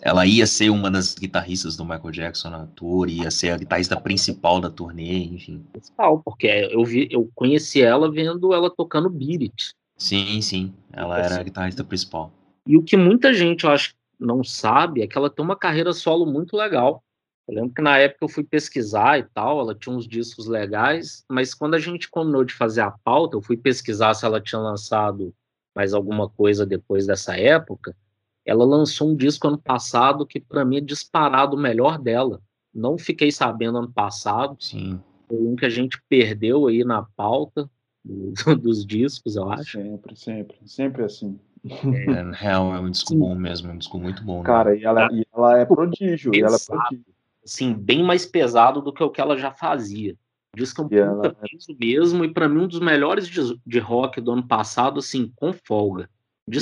Ela 0.00 0.26
ia 0.26 0.46
ser 0.46 0.68
uma 0.70 0.90
das 0.90 1.14
guitarristas 1.14 1.76
do 1.76 1.84
Michael 1.84 2.10
Jackson 2.10 2.50
na 2.50 2.66
tour, 2.66 3.08
ia 3.08 3.30
ser 3.30 3.50
a 3.50 3.56
guitarrista 3.56 4.00
principal 4.00 4.60
da 4.60 4.68
turnê, 4.68 5.24
enfim. 5.24 5.64
Principal, 5.72 6.20
porque 6.24 6.48
eu, 6.48 6.84
vi, 6.84 7.08
eu 7.08 7.30
conheci 7.36 7.82
ela 7.82 8.10
vendo 8.10 8.52
ela 8.52 8.68
tocando 8.68 9.08
Beat 9.08 9.42
It. 9.42 9.74
Sim, 9.96 10.40
sim. 10.40 10.74
Ela 10.92 11.20
era 11.20 11.38
a 11.38 11.42
guitarrista 11.44 11.84
principal. 11.84 12.32
E 12.66 12.76
o 12.76 12.82
que 12.82 12.96
muita 12.96 13.34
gente, 13.34 13.64
eu 13.64 13.70
acho, 13.70 13.94
não 14.18 14.44
sabe 14.44 15.02
é 15.02 15.06
que 15.06 15.18
ela 15.18 15.30
tem 15.30 15.44
uma 15.44 15.56
carreira 15.56 15.92
solo 15.92 16.24
muito 16.24 16.56
legal. 16.56 17.02
Eu 17.48 17.56
lembro 17.56 17.74
que 17.74 17.82
na 17.82 17.98
época 17.98 18.24
eu 18.24 18.28
fui 18.28 18.44
pesquisar 18.44 19.18
e 19.18 19.24
tal, 19.24 19.60
ela 19.60 19.74
tinha 19.74 19.94
uns 19.94 20.06
discos 20.06 20.46
legais, 20.46 21.24
mas 21.28 21.54
quando 21.54 21.74
a 21.74 21.78
gente 21.78 22.08
combinou 22.08 22.44
de 22.44 22.54
fazer 22.54 22.82
a 22.82 22.90
pauta, 22.90 23.36
eu 23.36 23.42
fui 23.42 23.56
pesquisar 23.56 24.14
se 24.14 24.24
ela 24.24 24.40
tinha 24.40 24.60
lançado 24.60 25.34
mais 25.74 25.92
alguma 25.92 26.28
coisa 26.28 26.64
depois 26.64 27.06
dessa 27.06 27.36
época. 27.36 27.96
Ela 28.44 28.64
lançou 28.64 29.10
um 29.10 29.16
disco 29.16 29.48
ano 29.48 29.58
passado 29.58 30.26
que 30.26 30.40
para 30.40 30.64
mim 30.64 30.76
é 30.76 30.80
disparado 30.80 31.56
o 31.56 31.60
melhor 31.60 31.98
dela, 31.98 32.40
Não 32.74 32.96
fiquei 32.96 33.30
sabendo 33.30 33.78
ano 33.78 33.92
passado. 33.92 34.56
Sim. 34.60 35.00
Foi 35.28 35.38
um 35.38 35.56
que 35.56 35.66
a 35.66 35.70
gente 35.70 36.00
perdeu 36.08 36.66
aí 36.66 36.84
na 36.84 37.02
pauta 37.16 37.68
do, 38.04 38.32
dos 38.56 38.86
discos, 38.86 39.36
eu 39.36 39.50
acho. 39.50 39.72
Sempre, 39.78 40.16
sempre, 40.16 40.58
sempre 40.64 41.04
assim. 41.04 41.38
É, 41.64 42.22
na 42.22 42.32
real, 42.32 42.74
é 42.74 42.80
um 42.80 42.90
disco 42.90 43.10
Sim. 43.10 43.18
bom 43.20 43.34
mesmo, 43.34 43.70
é 43.70 43.74
um 43.74 43.78
disco 43.78 43.98
muito 43.98 44.22
bom. 44.24 44.38
né? 44.38 44.44
Cara, 44.44 44.76
e 44.76 44.84
ela, 44.84 45.08
e 45.12 45.24
ela 45.32 45.58
é 45.58 45.64
prodígio, 45.64 46.34
e 46.34 46.40
ela 46.40 46.56
é 46.56 46.58
Pesado. 46.58 46.80
prodígio. 46.80 47.12
Assim, 47.44 47.72
bem 47.72 48.02
mais 48.02 48.24
pesado 48.24 48.80
do 48.80 48.92
que 48.92 49.02
o 49.02 49.10
que 49.10 49.20
ela 49.20 49.36
já 49.36 49.50
fazia. 49.50 50.16
Disco 50.54 50.82
é 50.82 50.84
um 50.84 50.98
ela 50.98 51.22
puta 51.30 51.36
peso 51.40 51.76
mesmo, 51.78 52.24
e 52.24 52.32
pra 52.32 52.48
mim 52.48 52.62
um 52.62 52.68
dos 52.68 52.80
melhores 52.80 53.26
de, 53.26 53.58
de 53.66 53.78
rock 53.78 54.20
do 54.20 54.32
ano 54.32 54.46
passado, 54.46 54.98
assim, 54.98 55.32
com 55.36 55.52
folga. 55.52 56.08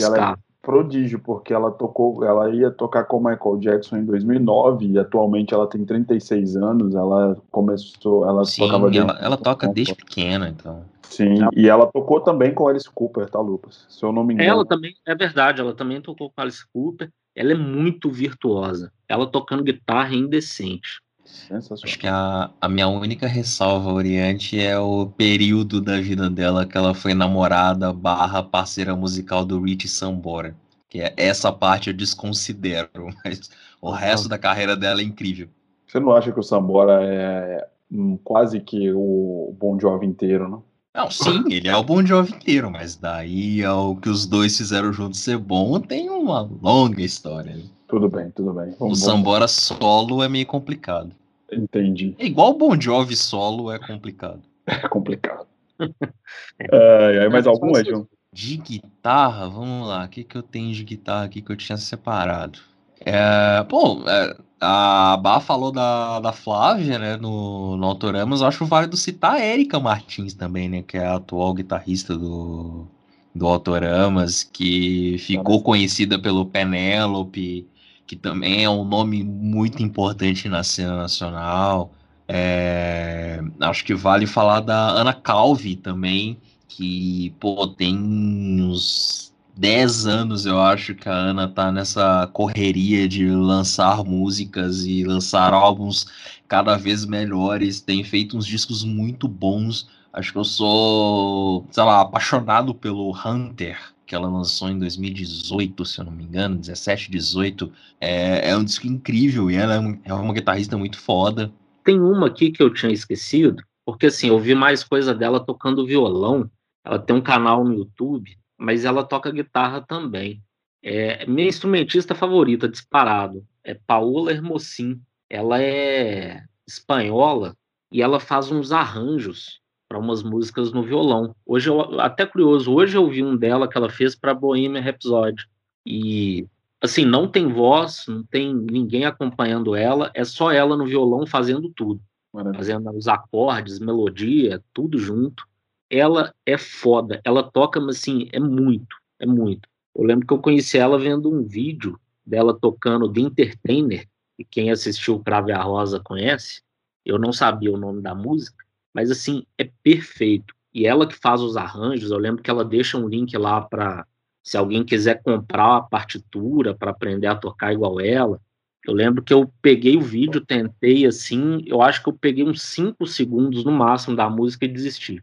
Ela 0.00 0.32
é 0.32 0.36
prodígio, 0.62 1.18
porque 1.18 1.52
ela 1.52 1.70
tocou, 1.70 2.24
ela 2.24 2.54
ia 2.54 2.70
tocar 2.70 3.04
com 3.04 3.16
o 3.16 3.24
Michael 3.24 3.58
Jackson 3.58 3.96
em 3.96 4.04
2009 4.04 4.86
e 4.86 4.98
atualmente 4.98 5.54
ela 5.54 5.66
tem 5.66 5.84
36 5.84 6.56
anos, 6.56 6.94
ela 6.94 7.36
começou, 7.50 8.28
ela 8.28 8.44
Sim, 8.44 8.62
tocava 8.62 8.94
ela, 8.94 9.18
ela 9.20 9.36
toca 9.36 9.68
desde 9.68 9.94
pequena, 9.94 10.48
então. 10.48 10.84
Sim, 11.10 11.34
e 11.56 11.68
ela 11.68 11.86
tocou 11.86 12.20
também 12.20 12.54
com 12.54 12.68
Alice 12.68 12.88
Cooper, 12.88 13.28
tá, 13.28 13.40
Lucas? 13.40 13.84
Se 13.88 14.04
eu 14.04 14.12
não 14.12 14.22
me 14.22 14.32
engano. 14.32 14.48
Ela 14.48 14.64
também, 14.64 14.94
é 15.04 15.14
verdade, 15.14 15.60
ela 15.60 15.74
também 15.74 16.00
tocou 16.00 16.30
com 16.30 16.40
Alice 16.40 16.64
Cooper. 16.72 17.10
Ela 17.34 17.52
é 17.52 17.56
muito 17.56 18.10
virtuosa. 18.10 18.92
Ela 19.08 19.26
tocando 19.26 19.64
guitarra 19.64 20.14
é 20.14 20.18
indecente. 20.18 21.00
Sensacional. 21.24 21.84
Acho 21.84 21.98
que 21.98 22.06
a, 22.06 22.50
a 22.60 22.68
minha 22.68 22.88
única 22.88 23.26
ressalva, 23.26 23.92
Oriente, 23.92 24.58
é 24.58 24.78
o 24.78 25.06
período 25.06 25.80
da 25.80 26.00
vida 26.00 26.30
dela 26.30 26.64
que 26.64 26.76
ela 26.76 26.94
foi 26.94 27.12
namorada 27.12 27.92
barra 27.92 28.42
parceira 28.42 28.94
musical 28.94 29.44
do 29.44 29.60
Rich 29.60 29.88
Sambora. 29.88 30.54
Que 30.88 31.00
é, 31.00 31.14
essa 31.16 31.52
parte 31.52 31.90
eu 31.90 31.94
desconsidero, 31.94 33.08
mas 33.24 33.50
o 33.80 33.90
resto 33.90 34.28
da 34.28 34.38
carreira 34.38 34.76
dela 34.76 35.00
é 35.00 35.04
incrível. 35.04 35.48
Você 35.86 35.98
não 35.98 36.12
acha 36.12 36.30
que 36.30 36.38
o 36.38 36.42
Sambora 36.42 37.00
é 37.02 37.66
hum, 37.90 38.16
quase 38.22 38.60
que 38.60 38.92
o 38.92 39.52
Bon 39.58 39.78
Jovi 39.78 40.06
inteiro, 40.06 40.48
não? 40.48 40.69
Não, 40.94 41.08
sim, 41.10 41.44
ele 41.50 41.68
é 41.68 41.76
o 41.76 41.84
Bon 41.84 42.04
Jovi 42.04 42.32
inteiro, 42.32 42.70
mas 42.70 42.96
daí 42.96 43.64
ao 43.64 43.94
que 43.96 44.08
os 44.08 44.26
dois 44.26 44.56
fizeram 44.56 44.92
juntos 44.92 45.20
ser 45.20 45.38
bom, 45.38 45.78
tem 45.80 46.10
uma 46.10 46.40
longa 46.60 47.00
história. 47.00 47.54
né? 47.56 47.62
Tudo 47.86 48.08
bem, 48.08 48.30
tudo 48.30 48.52
bem. 48.52 48.70
O 48.70 48.76
Vamos, 48.76 48.78
vamos- 48.78 49.00
Sambora 49.00 49.46
solo 49.48 50.22
é 50.22 50.28
meio 50.28 50.46
complicado. 50.46 51.10
Entendi. 51.52 52.14
É 52.18 52.26
igual 52.26 52.50
o 52.50 52.58
Bon 52.58 52.80
Jovi 52.80 53.16
solo 53.16 53.70
é 53.72 53.78
complicado. 53.78 54.40
É 54.66 54.88
complicado. 54.88 55.46
É, 56.58 57.22
aí 57.22 57.28
mais 57.30 57.46
É, 57.46 57.48
algum, 57.48 57.72
só 57.74 57.80
Edson? 57.80 58.06
De 58.32 58.56
guitarra, 58.58 59.48
vamos 59.48 59.88
lá. 59.88 60.04
O 60.04 60.08
que, 60.08 60.22
que 60.22 60.36
eu 60.36 60.42
tenho 60.42 60.72
de 60.72 60.84
guitarra 60.84 61.24
aqui 61.24 61.40
que 61.40 61.50
eu 61.50 61.56
tinha 61.56 61.76
separado? 61.78 62.58
É, 63.00 63.62
bom, 63.64 64.02
é, 64.06 64.36
a 64.60 65.16
Bá 65.16 65.40
falou 65.40 65.72
da, 65.72 66.20
da 66.20 66.32
Flávia, 66.32 66.98
né, 66.98 67.16
no, 67.16 67.76
no 67.76 67.86
Autoramas. 67.86 68.40
Eu 68.40 68.46
acho 68.48 68.66
válido 68.66 68.96
citar 68.96 69.34
a 69.34 69.40
Érica 69.40 69.80
Martins 69.80 70.34
também, 70.34 70.68
né, 70.68 70.82
que 70.82 70.98
é 70.98 71.06
a 71.06 71.16
atual 71.16 71.54
guitarrista 71.54 72.16
do, 72.16 72.86
do 73.34 73.46
Autoramas, 73.46 74.44
que 74.44 75.16
ficou 75.18 75.62
conhecida 75.62 76.18
pelo 76.18 76.44
Penélope, 76.46 77.66
que 78.06 78.16
também 78.16 78.64
é 78.64 78.70
um 78.70 78.84
nome 78.84 79.24
muito 79.24 79.82
importante 79.82 80.48
na 80.48 80.62
cena 80.62 80.96
nacional. 80.96 81.92
É, 82.28 83.40
acho 83.60 83.84
que 83.84 83.94
vale 83.94 84.26
falar 84.26 84.60
da 84.60 84.90
Ana 84.90 85.12
Calvi 85.14 85.74
também, 85.76 86.38
que, 86.68 87.34
pô, 87.40 87.66
tem 87.66 87.96
uns 87.96 89.29
10 89.60 90.06
anos, 90.06 90.46
eu 90.46 90.58
acho, 90.58 90.94
que 90.94 91.06
a 91.06 91.12
Ana 91.12 91.46
tá 91.46 91.70
nessa 91.70 92.26
correria 92.32 93.06
de 93.06 93.30
lançar 93.30 94.02
músicas 94.02 94.86
e 94.86 95.04
lançar 95.04 95.52
álbuns 95.52 96.06
cada 96.48 96.78
vez 96.78 97.04
melhores, 97.04 97.78
tem 97.78 98.02
feito 98.02 98.38
uns 98.38 98.46
discos 98.46 98.82
muito 98.82 99.28
bons. 99.28 99.86
Acho 100.14 100.32
que 100.32 100.38
eu 100.38 100.44
sou, 100.44 101.66
sei 101.70 101.84
lá, 101.84 102.00
apaixonado 102.00 102.74
pelo 102.74 103.12
Hunter, 103.12 103.78
que 104.06 104.14
ela 104.14 104.30
lançou 104.30 104.70
em 104.70 104.78
2018, 104.78 105.84
se 105.84 106.00
eu 106.00 106.06
não 106.06 106.12
me 106.12 106.24
engano, 106.24 106.56
17, 106.56 107.10
18. 107.10 107.70
É, 108.00 108.48
é 108.48 108.56
um 108.56 108.64
disco 108.64 108.86
incrível 108.86 109.50
e 109.50 109.56
ela 109.56 109.74
é 109.74 109.98
é 110.06 110.14
uma 110.14 110.32
guitarrista 110.32 110.78
muito 110.78 110.98
foda. 110.98 111.52
Tem 111.84 112.00
uma 112.00 112.28
aqui 112.28 112.50
que 112.50 112.62
eu 112.62 112.72
tinha 112.72 112.92
esquecido, 112.92 113.62
porque 113.84 114.06
assim, 114.06 114.28
eu 114.28 114.38
vi 114.38 114.54
mais 114.54 114.82
coisa 114.82 115.14
dela 115.14 115.38
tocando 115.38 115.86
violão. 115.86 116.50
Ela 116.82 116.98
tem 116.98 117.14
um 117.14 117.20
canal 117.20 117.62
no 117.62 117.74
YouTube, 117.74 118.39
mas 118.60 118.84
ela 118.84 119.02
toca 119.02 119.32
guitarra 119.32 119.80
também. 119.80 120.42
É, 120.82 121.24
minha 121.26 121.48
instrumentista 121.48 122.14
favorita, 122.14 122.68
disparado, 122.68 123.42
é 123.64 123.72
Paola 123.74 124.32
Hermosin. 124.32 125.00
Ela 125.30 125.62
é 125.62 126.44
espanhola 126.68 127.56
e 127.90 128.02
ela 128.02 128.20
faz 128.20 128.50
uns 128.50 128.70
arranjos 128.70 129.60
para 129.88 129.98
umas 129.98 130.22
músicas 130.22 130.72
no 130.72 130.82
violão. 130.82 131.34
Hoje 131.44 131.70
eu 131.70 132.00
até 132.00 132.26
curioso, 132.26 132.72
hoje 132.72 132.96
eu 132.96 133.08
vi 133.08 133.24
um 133.24 133.34
dela 133.34 133.66
que 133.66 133.78
ela 133.78 133.88
fez 133.88 134.14
para 134.14 134.34
Bohemian 134.34 134.82
Rhapsody. 134.82 135.46
E 135.86 136.46
assim, 136.82 137.04
não 137.04 137.26
tem 137.26 137.48
voz, 137.48 138.04
não 138.06 138.22
tem 138.22 138.54
ninguém 138.54 139.06
acompanhando 139.06 139.74
ela, 139.74 140.10
é 140.14 140.24
só 140.24 140.52
ela 140.52 140.76
no 140.76 140.86
violão 140.86 141.26
fazendo 141.26 141.70
tudo, 141.70 142.00
Maravilha. 142.32 142.58
fazendo 142.58 142.90
os 142.90 143.08
acordes, 143.08 143.78
melodia, 143.78 144.62
tudo 144.72 144.98
junto. 144.98 145.48
Ela 145.90 146.32
é 146.46 146.56
foda, 146.56 147.20
ela 147.24 147.42
toca, 147.42 147.80
mas 147.80 147.96
assim, 147.96 148.28
é 148.32 148.38
muito, 148.38 148.96
é 149.18 149.26
muito. 149.26 149.68
Eu 149.94 150.04
lembro 150.04 150.24
que 150.24 150.32
eu 150.32 150.38
conheci 150.38 150.78
ela 150.78 150.96
vendo 150.96 151.28
um 151.28 151.42
vídeo 151.42 151.98
dela 152.24 152.56
tocando 152.56 153.12
The 153.12 153.20
Entertainer, 153.20 154.06
e 154.38 154.44
quem 154.44 154.70
assistiu 154.70 155.16
o 155.16 155.24
Crave 155.24 155.50
a 155.50 155.60
Rosa 155.60 155.98
conhece. 155.98 156.62
Eu 157.04 157.18
não 157.18 157.32
sabia 157.32 157.72
o 157.72 157.76
nome 157.76 158.00
da 158.00 158.14
música, 158.14 158.64
mas 158.94 159.10
assim, 159.10 159.44
é 159.58 159.68
perfeito. 159.82 160.54
E 160.72 160.86
ela 160.86 161.08
que 161.08 161.16
faz 161.16 161.42
os 161.42 161.56
arranjos, 161.56 162.12
eu 162.12 162.18
lembro 162.18 162.42
que 162.42 162.50
ela 162.50 162.64
deixa 162.64 162.96
um 162.96 163.08
link 163.08 163.36
lá 163.36 163.60
para 163.60 164.06
se 164.44 164.56
alguém 164.56 164.84
quiser 164.84 165.20
comprar 165.22 165.76
a 165.76 165.82
partitura 165.82 166.72
para 166.72 166.92
aprender 166.92 167.26
a 167.26 167.34
tocar 167.34 167.72
igual 167.72 168.00
ela. 168.00 168.40
Eu 168.86 168.94
lembro 168.94 169.22
que 169.22 169.34
eu 169.34 169.52
peguei 169.60 169.96
o 169.96 170.00
vídeo, 170.00 170.40
tentei 170.40 171.04
assim, 171.04 171.62
eu 171.66 171.82
acho 171.82 172.02
que 172.02 172.08
eu 172.08 172.14
peguei 172.14 172.44
uns 172.44 172.62
5 172.62 173.06
segundos 173.06 173.64
no 173.64 173.72
máximo 173.72 174.16
da 174.16 174.30
música 174.30 174.64
e 174.64 174.68
desisti. 174.68 175.22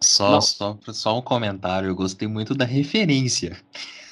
Só, 0.00 0.32
Não. 0.32 0.40
só, 0.40 0.78
só 0.88 1.18
um 1.18 1.22
comentário, 1.22 1.88
eu 1.88 1.94
gostei 1.94 2.26
muito 2.26 2.54
da 2.54 2.64
referência. 2.64 3.56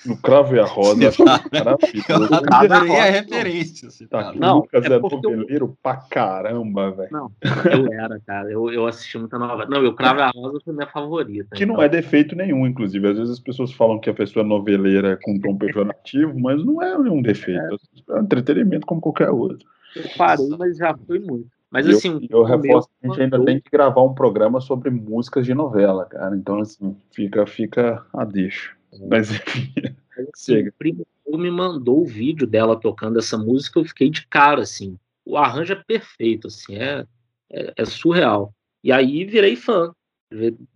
No 0.07 0.17
Cravo 0.17 0.55
e 0.55 0.61
a 0.61 0.65
Rosa. 0.65 0.95
maravilhoso. 1.53 2.35
Eu 2.35 2.55
adorei 2.55 2.99
a 2.99 3.05
referência. 3.11 3.89
assim, 3.89 4.07
Tá 4.07 4.23
tá? 4.23 4.29
aqui, 4.31 4.39
Não, 4.39 4.59
o 4.59 4.61
Lucas 4.61 4.85
é 4.85 4.95
é, 4.95 4.99
porque 5.01 5.17
eu- 5.17 5.31
noveleiro 5.31 5.77
pra 5.83 5.97
caramba, 5.97 6.91
velho. 6.93 7.09
Não, 7.11 7.33
eu 7.43 7.93
era, 7.93 8.21
cara. 8.21 8.51
Eu, 8.51 8.71
eu 8.71 8.87
assisti 8.87 9.19
muita 9.19 9.39
novela. 9.39 9.67
Não, 9.69 9.83
eu 9.83 9.95
Cravo 9.95 10.21
e 10.21 10.23
a 10.23 10.31
Rosa 10.31 10.61
foi 10.65 10.73
minha 10.75 10.87
favorita. 10.87 11.57
Que 11.57 11.67
não 11.67 11.75
então. 11.75 11.85
é 11.85 11.89
defeito 11.89 12.37
nenhum, 12.37 12.67
inclusive. 12.67 13.09
Às 13.09 13.17
vezes 13.17 13.33
as 13.33 13.41
pessoas 13.41 13.73
falam 13.73 13.99
que 13.99 14.09
a 14.09 14.15
pessoa 14.15 14.45
é 14.45 14.49
noveleira 14.49 15.19
com 15.23 15.39
tom 15.41 15.57
pejorativo, 15.57 16.39
mas 16.39 16.65
não 16.65 16.81
é 16.83 16.97
nenhum 16.97 17.21
defeito. 17.21 17.61
É 18.09 18.15
um 18.15 18.23
entretenimento 18.23 18.87
como 18.87 19.01
qualquer 19.01 19.31
outro. 19.31 19.67
Eu 19.97 20.05
parei, 20.17 20.49
mas 20.59 20.77
já 20.77 20.97
foi 21.07 21.19
muito. 21.19 21.49
Mas 21.71 21.87
eu- 21.87 21.97
assim, 21.97 22.27
eu, 22.31 22.43
reforço 22.43 22.89
que 22.89 23.07
a 23.07 23.09
gente 23.09 23.23
ainda 23.23 23.45
tem 23.45 23.61
que 23.61 23.71
gravar 23.71 24.03
um 24.03 24.15
programa 24.15 24.61
sobre 24.61 24.91
músicas 24.91 25.45
de 25.45 25.55
novela, 25.55 26.07
cara. 26.07 26.35
Então, 26.37 26.61
assim, 26.61 26.97
fica, 27.13 27.47
fica 27.47 28.05
a 28.13 28.25
deixa. 28.25 28.75
Mas 29.09 29.31
enfim, 29.31 29.73
assim, 30.35 30.55
Chega. 30.55 30.71
O 30.71 30.73
primo 30.73 31.07
me 31.27 31.51
mandou 31.51 32.01
o 32.01 32.07
vídeo 32.07 32.47
dela 32.47 32.79
tocando 32.79 33.19
essa 33.19 33.37
música, 33.37 33.79
eu 33.79 33.85
fiquei 33.85 34.09
de 34.09 34.27
cara, 34.27 34.63
assim. 34.63 34.99
O 35.27 35.37
arranjo 35.37 35.75
é 35.75 35.77
perfeito, 35.87 36.47
assim, 36.49 36.77
é, 36.77 37.05
é, 37.53 37.73
é 37.77 37.85
surreal. 37.85 38.55
E 38.83 38.91
aí 38.91 39.25
virei 39.25 39.55
fã. 39.55 39.93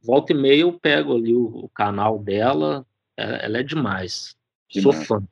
Volta 0.03 0.33
e 0.33 0.37
meia 0.37 0.61
eu 0.61 0.73
pego 0.79 1.15
ali 1.15 1.35
o, 1.35 1.45
o 1.45 1.69
canal 1.71 2.19
dela, 2.19 2.87
é- 3.17 3.47
ela 3.47 3.59
é 3.59 3.63
demais. 3.63 4.37
Sou 4.71 4.93
Demais. 4.93 5.07
fã. 5.07 5.23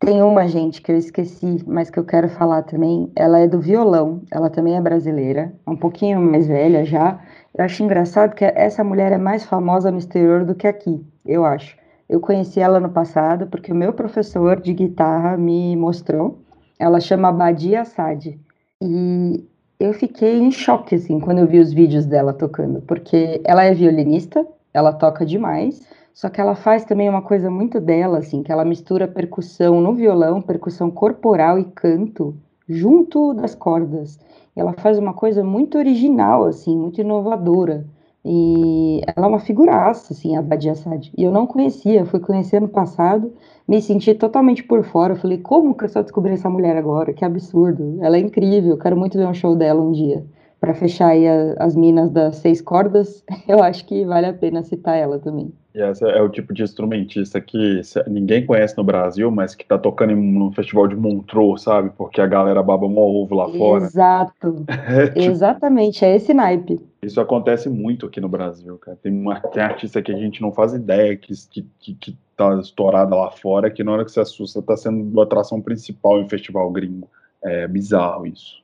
Tem 0.00 0.22
uma, 0.22 0.46
gente, 0.46 0.80
que 0.80 0.92
eu 0.92 0.96
esqueci, 0.96 1.62
mas 1.66 1.90
que 1.90 1.98
eu 1.98 2.04
quero 2.04 2.28
falar 2.28 2.62
também. 2.62 3.10
Ela 3.16 3.40
é 3.40 3.48
do 3.48 3.60
violão, 3.60 4.22
ela 4.30 4.48
também 4.48 4.76
é 4.76 4.80
brasileira, 4.80 5.52
um 5.66 5.76
pouquinho 5.76 6.20
mais 6.20 6.46
velha 6.46 6.84
já. 6.84 7.20
Eu 7.56 7.64
acho 7.64 7.82
engraçado 7.82 8.34
que 8.34 8.44
essa 8.44 8.84
mulher 8.84 9.10
é 9.10 9.18
mais 9.18 9.44
famosa 9.44 9.90
no 9.90 9.98
exterior 9.98 10.44
do 10.44 10.54
que 10.54 10.68
aqui, 10.68 11.04
eu 11.26 11.44
acho. 11.44 11.76
Eu 12.08 12.20
conheci 12.20 12.60
ela 12.60 12.78
no 12.78 12.90
passado 12.90 13.48
porque 13.48 13.72
o 13.72 13.74
meu 13.74 13.92
professor 13.92 14.60
de 14.60 14.72
guitarra 14.72 15.36
me 15.36 15.76
mostrou. 15.76 16.38
Ela 16.78 17.00
chama 17.00 17.32
Badia 17.32 17.80
Assad. 17.80 18.38
E 18.80 19.44
eu 19.80 19.92
fiquei 19.92 20.38
em 20.38 20.52
choque, 20.52 20.94
assim, 20.94 21.18
quando 21.18 21.40
eu 21.40 21.46
vi 21.46 21.58
os 21.58 21.72
vídeos 21.72 22.06
dela 22.06 22.32
tocando, 22.32 22.80
porque 22.82 23.40
ela 23.44 23.64
é 23.64 23.74
violinista, 23.74 24.46
ela 24.72 24.92
toca 24.92 25.26
demais, 25.26 25.82
só 26.18 26.28
que 26.28 26.40
ela 26.40 26.56
faz 26.56 26.84
também 26.84 27.08
uma 27.08 27.22
coisa 27.22 27.48
muito 27.48 27.80
dela, 27.80 28.18
assim, 28.18 28.42
que 28.42 28.50
ela 28.50 28.64
mistura 28.64 29.06
percussão 29.06 29.80
no 29.80 29.94
violão, 29.94 30.42
percussão 30.42 30.90
corporal 30.90 31.60
e 31.60 31.64
canto 31.66 32.34
junto 32.68 33.32
das 33.34 33.54
cordas. 33.54 34.18
E 34.56 34.60
ela 34.60 34.72
faz 34.72 34.98
uma 34.98 35.14
coisa 35.14 35.44
muito 35.44 35.78
original, 35.78 36.42
assim, 36.42 36.76
muito 36.76 37.00
inovadora. 37.00 37.86
E 38.24 39.00
ela 39.14 39.26
é 39.26 39.30
uma 39.30 39.38
figuraça, 39.38 40.12
assim, 40.12 40.36
a 40.36 40.42
Badia 40.42 40.74
Sad. 40.74 41.12
E 41.16 41.22
eu 41.22 41.30
não 41.30 41.46
conhecia, 41.46 42.04
fui 42.04 42.18
conhecer 42.18 42.60
no 42.60 42.68
passado, 42.68 43.32
me 43.68 43.80
senti 43.80 44.12
totalmente 44.12 44.64
por 44.64 44.82
fora. 44.82 45.12
Eu 45.12 45.18
falei, 45.18 45.38
como 45.38 45.72
que 45.72 45.84
eu 45.84 45.88
só 45.88 46.02
descobri 46.02 46.32
essa 46.32 46.50
mulher 46.50 46.76
agora? 46.76 47.12
Que 47.12 47.24
absurdo. 47.24 47.96
Ela 48.00 48.16
é 48.16 48.20
incrível, 48.20 48.76
quero 48.76 48.96
muito 48.96 49.16
ver 49.16 49.28
um 49.28 49.34
show 49.34 49.54
dela 49.54 49.80
um 49.80 49.92
dia. 49.92 50.26
Para 50.58 50.74
fechar 50.74 51.10
aí 51.10 51.28
a, 51.28 51.54
as 51.60 51.76
minas 51.76 52.10
das 52.10 52.38
seis 52.38 52.60
cordas, 52.60 53.22
eu 53.46 53.62
acho 53.62 53.86
que 53.86 54.04
vale 54.04 54.26
a 54.26 54.32
pena 54.32 54.64
citar 54.64 54.96
ela 54.96 55.20
também. 55.20 55.52
E 55.78 55.80
essa 55.80 56.08
é 56.08 56.20
o 56.20 56.28
tipo 56.28 56.52
de 56.52 56.64
instrumentista 56.64 57.40
que 57.40 57.80
ninguém 58.08 58.44
conhece 58.44 58.76
no 58.76 58.82
Brasil, 58.82 59.30
mas 59.30 59.54
que 59.54 59.64
tá 59.64 59.78
tocando 59.78 60.16
no 60.16 60.50
festival 60.50 60.88
de 60.88 60.96
Montreux, 60.96 61.62
sabe? 61.62 61.90
Porque 61.96 62.20
a 62.20 62.26
galera 62.26 62.60
baba 62.64 62.84
um 62.84 62.98
ovo 62.98 63.36
lá 63.36 63.48
fora. 63.48 63.84
Exato. 63.84 64.66
É, 64.88 65.06
tipo, 65.08 65.20
Exatamente, 65.20 66.04
é 66.04 66.16
esse 66.16 66.32
naipe. 66.34 66.80
Isso 67.02 67.20
acontece 67.20 67.68
muito 67.68 68.06
aqui 68.06 68.20
no 68.20 68.28
Brasil, 68.28 68.76
cara. 68.78 68.98
Tem, 69.00 69.12
uma, 69.12 69.38
tem 69.38 69.62
artista 69.62 70.02
que 70.02 70.10
a 70.10 70.16
gente 70.16 70.40
não 70.40 70.50
faz 70.50 70.72
ideia 70.72 71.14
que, 71.14 71.32
que, 71.48 71.66
que, 71.78 71.94
que 71.94 72.18
tá 72.36 72.58
estourada 72.58 73.14
lá 73.14 73.30
fora, 73.30 73.70
que 73.70 73.84
na 73.84 73.92
hora 73.92 74.04
que 74.04 74.10
você 74.10 74.20
assusta 74.20 74.62
tá 74.62 74.76
sendo 74.76 75.20
a 75.20 75.24
atração 75.24 75.60
principal 75.60 76.20
em 76.20 76.28
festival 76.28 76.68
gringo. 76.72 77.08
É 77.44 77.68
bizarro 77.68 78.26
isso. 78.26 78.62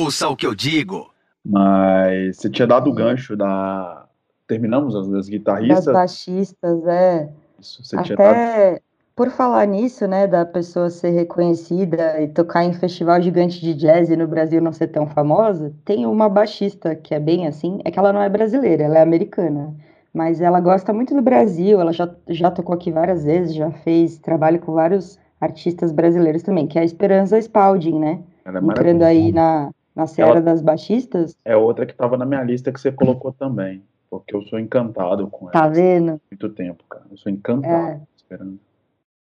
Ouça 0.00 0.28
o 0.28 0.36
que 0.36 0.46
eu 0.46 0.54
digo. 0.54 1.10
Mas 1.44 2.36
você 2.36 2.50
tinha 2.50 2.66
dado 2.66 2.90
o 2.90 2.92
gancho 2.92 3.34
da, 3.34 4.07
terminamos 4.48 4.96
as, 4.96 5.08
as 5.12 5.28
guitarristas. 5.28 5.84
Das 5.84 5.94
baixistas, 5.94 6.86
é. 6.86 7.28
Isso, 7.60 7.84
você 7.84 7.96
Até 7.96 8.14
tinha 8.14 8.80
por 9.18 9.30
falar 9.30 9.66
nisso, 9.66 10.06
né, 10.06 10.28
da 10.28 10.46
pessoa 10.46 10.88
ser 10.90 11.10
reconhecida 11.10 12.22
e 12.22 12.28
tocar 12.28 12.62
em 12.62 12.72
festival 12.72 13.20
gigante 13.20 13.60
de 13.60 13.74
jazz 13.74 14.10
e 14.10 14.16
no 14.16 14.28
Brasil 14.28 14.62
não 14.62 14.72
ser 14.72 14.86
tão 14.86 15.08
famosa, 15.08 15.74
tem 15.84 16.06
uma 16.06 16.28
baixista 16.28 16.94
que 16.94 17.12
é 17.12 17.18
bem 17.18 17.48
assim, 17.48 17.80
é 17.84 17.90
que 17.90 17.98
ela 17.98 18.12
não 18.12 18.22
é 18.22 18.28
brasileira, 18.28 18.84
ela 18.84 18.98
é 18.98 19.02
americana, 19.02 19.74
mas 20.14 20.40
ela 20.40 20.60
gosta 20.60 20.92
muito 20.92 21.16
do 21.16 21.20
Brasil, 21.20 21.80
ela 21.80 21.92
já, 21.92 22.08
já 22.28 22.48
tocou 22.48 22.76
aqui 22.76 22.92
várias 22.92 23.24
vezes, 23.24 23.56
já 23.56 23.72
fez 23.72 24.18
trabalho 24.18 24.60
com 24.60 24.72
vários 24.72 25.18
artistas 25.40 25.90
brasileiros 25.90 26.44
também, 26.44 26.68
que 26.68 26.78
é 26.78 26.82
a 26.82 26.84
Esperança 26.84 27.40
Spalding, 27.40 27.98
né? 27.98 28.20
Ela 28.44 28.60
é 28.60 28.62
Entrando 28.62 29.02
aí 29.02 29.32
na, 29.32 29.72
na 29.96 30.06
seara 30.06 30.30
ela 30.30 30.42
das 30.42 30.62
baixistas. 30.62 31.34
É 31.44 31.56
outra 31.56 31.84
que 31.84 31.92
estava 31.92 32.16
na 32.16 32.24
minha 32.24 32.44
lista 32.44 32.70
que 32.70 32.80
você 32.80 32.92
colocou 32.92 33.32
também. 33.32 33.82
Porque 34.10 34.34
eu 34.34 34.42
sou 34.42 34.58
encantado 34.58 35.28
com 35.28 35.46
ela. 35.46 35.52
Tá 35.52 35.68
vendo? 35.68 36.20
Muito 36.30 36.48
tempo, 36.50 36.82
cara. 36.88 37.04
Eu 37.10 37.16
sou 37.16 37.30
encantado 37.30 37.74
é. 37.74 38.00
esperando. 38.16 38.58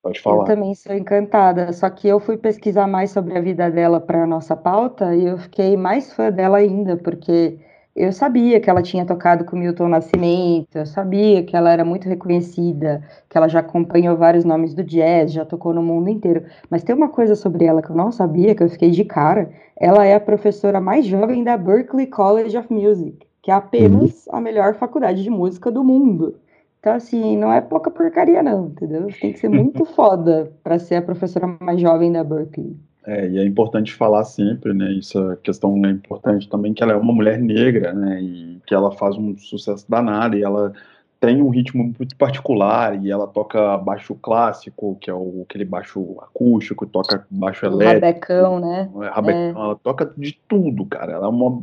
Pode 0.03 0.21
falar. 0.21 0.43
Eu 0.43 0.45
também 0.45 0.75
sou 0.75 0.95
encantada. 0.95 1.73
Só 1.73 1.91
que 1.91 2.07
eu 2.07 2.21
fui 2.21 2.37
pesquisar 2.37 2.87
mais 2.87 3.11
sobre 3.11 3.37
a 3.37 3.41
vida 3.41 3.69
dela 3.71 4.01
para 4.01 4.23
a 4.23 4.27
nossa 4.27 4.55
pauta 4.55 5.15
e 5.17 5.27
eu 5.27 5.39
fiquei 5.39 5.77
mais 5.77 6.13
fã 6.13 6.31
dela 6.31 6.59
ainda, 6.59 6.97
porque 6.97 7.59
eu 7.97 8.13
sabia 8.13 8.61
que 8.61 8.71
ela 8.71 8.83
tinha 8.83 9.05
tocado 9.05 9.45
com 9.45 9.57
Milton 9.57 9.89
Nascimento, 9.89 10.77
eu 10.77 10.87
sabia 10.87 11.43
que 11.43 11.57
ela 11.57 11.73
era 11.73 11.85
muito 11.85 12.09
reconhecida, 12.09 13.03
que 13.29 13.37
ela 13.37 13.49
já 13.49 13.61
acompanhou 13.61 14.17
vários 14.17 14.45
nomes 14.45 14.75
do 14.75 14.85
jazz, 14.85 15.33
já 15.33 15.45
tocou 15.45 15.75
no 15.75 15.83
mundo 15.83 16.09
inteiro. 16.09 16.45
Mas 16.71 16.85
tem 16.85 16.95
uma 16.95 17.09
coisa 17.09 17.35
sobre 17.35 17.65
ela 17.65 17.83
que 17.83 17.91
eu 17.91 17.97
não 17.97 18.13
sabia, 18.13 18.55
que 18.55 18.63
eu 18.63 18.69
fiquei 18.69 18.91
de 18.91 19.05
cara. 19.05 19.51
Ela 19.77 20.07
é 20.07 20.15
a 20.15 20.21
professora 20.21 20.81
mais 20.81 21.05
jovem 21.05 21.43
da 21.43 21.57
Berklee 21.57 22.07
College 22.07 22.57
of 22.57 22.73
Music 22.73 23.27
que 23.47 23.51
é 23.53 23.55
apenas 23.55 24.27
uhum. 24.27 24.39
a 24.39 24.41
melhor 24.41 24.75
faculdade 24.75 25.23
de 25.23 25.31
música 25.31 25.71
do 25.71 25.85
mundo. 25.85 26.35
Então, 26.81 26.93
assim, 26.93 27.37
não 27.37 27.53
é 27.53 27.61
pouca 27.61 27.93
porcaria, 27.93 28.43
não, 28.43 28.67
entendeu? 28.67 29.03
Você 29.03 29.21
tem 29.21 29.33
que 29.33 29.39
ser 29.39 29.49
muito 29.49 29.85
foda 29.95 30.51
para 30.65 30.81
ser 30.81 30.97
a 30.97 31.03
professora 31.03 31.57
mais 31.61 31.81
jovem 31.81 32.11
da 32.11 32.25
Berkeley. 32.25 32.77
É, 33.07 33.29
e 33.29 33.39
é 33.39 33.45
importante 33.45 33.95
falar 33.95 34.25
sempre, 34.25 34.75
né? 34.75 34.91
Isso 34.95 35.17
a 35.31 35.37
questão 35.37 35.81
é 35.87 35.91
importante 35.93 36.49
também 36.49 36.75
que 36.75 36.83
ela 36.83 36.95
é 36.95 36.97
uma 36.97 37.13
mulher 37.13 37.39
negra, 37.39 37.93
né? 37.93 38.21
E 38.21 38.61
que 38.67 38.75
ela 38.75 38.91
faz 38.91 39.17
um 39.17 39.39
sucesso 39.39 39.89
danado 39.89 40.37
e 40.37 40.43
ela 40.43 40.73
tem 41.19 41.41
um 41.41 41.49
ritmo 41.49 41.83
muito 41.99 42.17
particular 42.17 43.03
e 43.03 43.11
ela 43.11 43.27
toca 43.27 43.77
baixo 43.79 44.15
clássico, 44.15 44.97
que 45.01 45.11
é 45.11 45.15
o, 45.15 45.45
aquele 45.49 45.65
baixo 45.65 46.17
acústico, 46.21 46.87
toca 46.87 47.27
baixo 47.31 47.65
elétrico. 47.65 48.07
Rabecão, 48.07 48.61
né? 48.61 48.91
Rabecão, 49.13 49.63
é. 49.63 49.65
ela 49.65 49.77
toca 49.77 50.13
de 50.17 50.39
tudo, 50.47 50.85
cara. 50.85 51.13
Ela 51.13 51.27
é 51.27 51.29
uma 51.29 51.63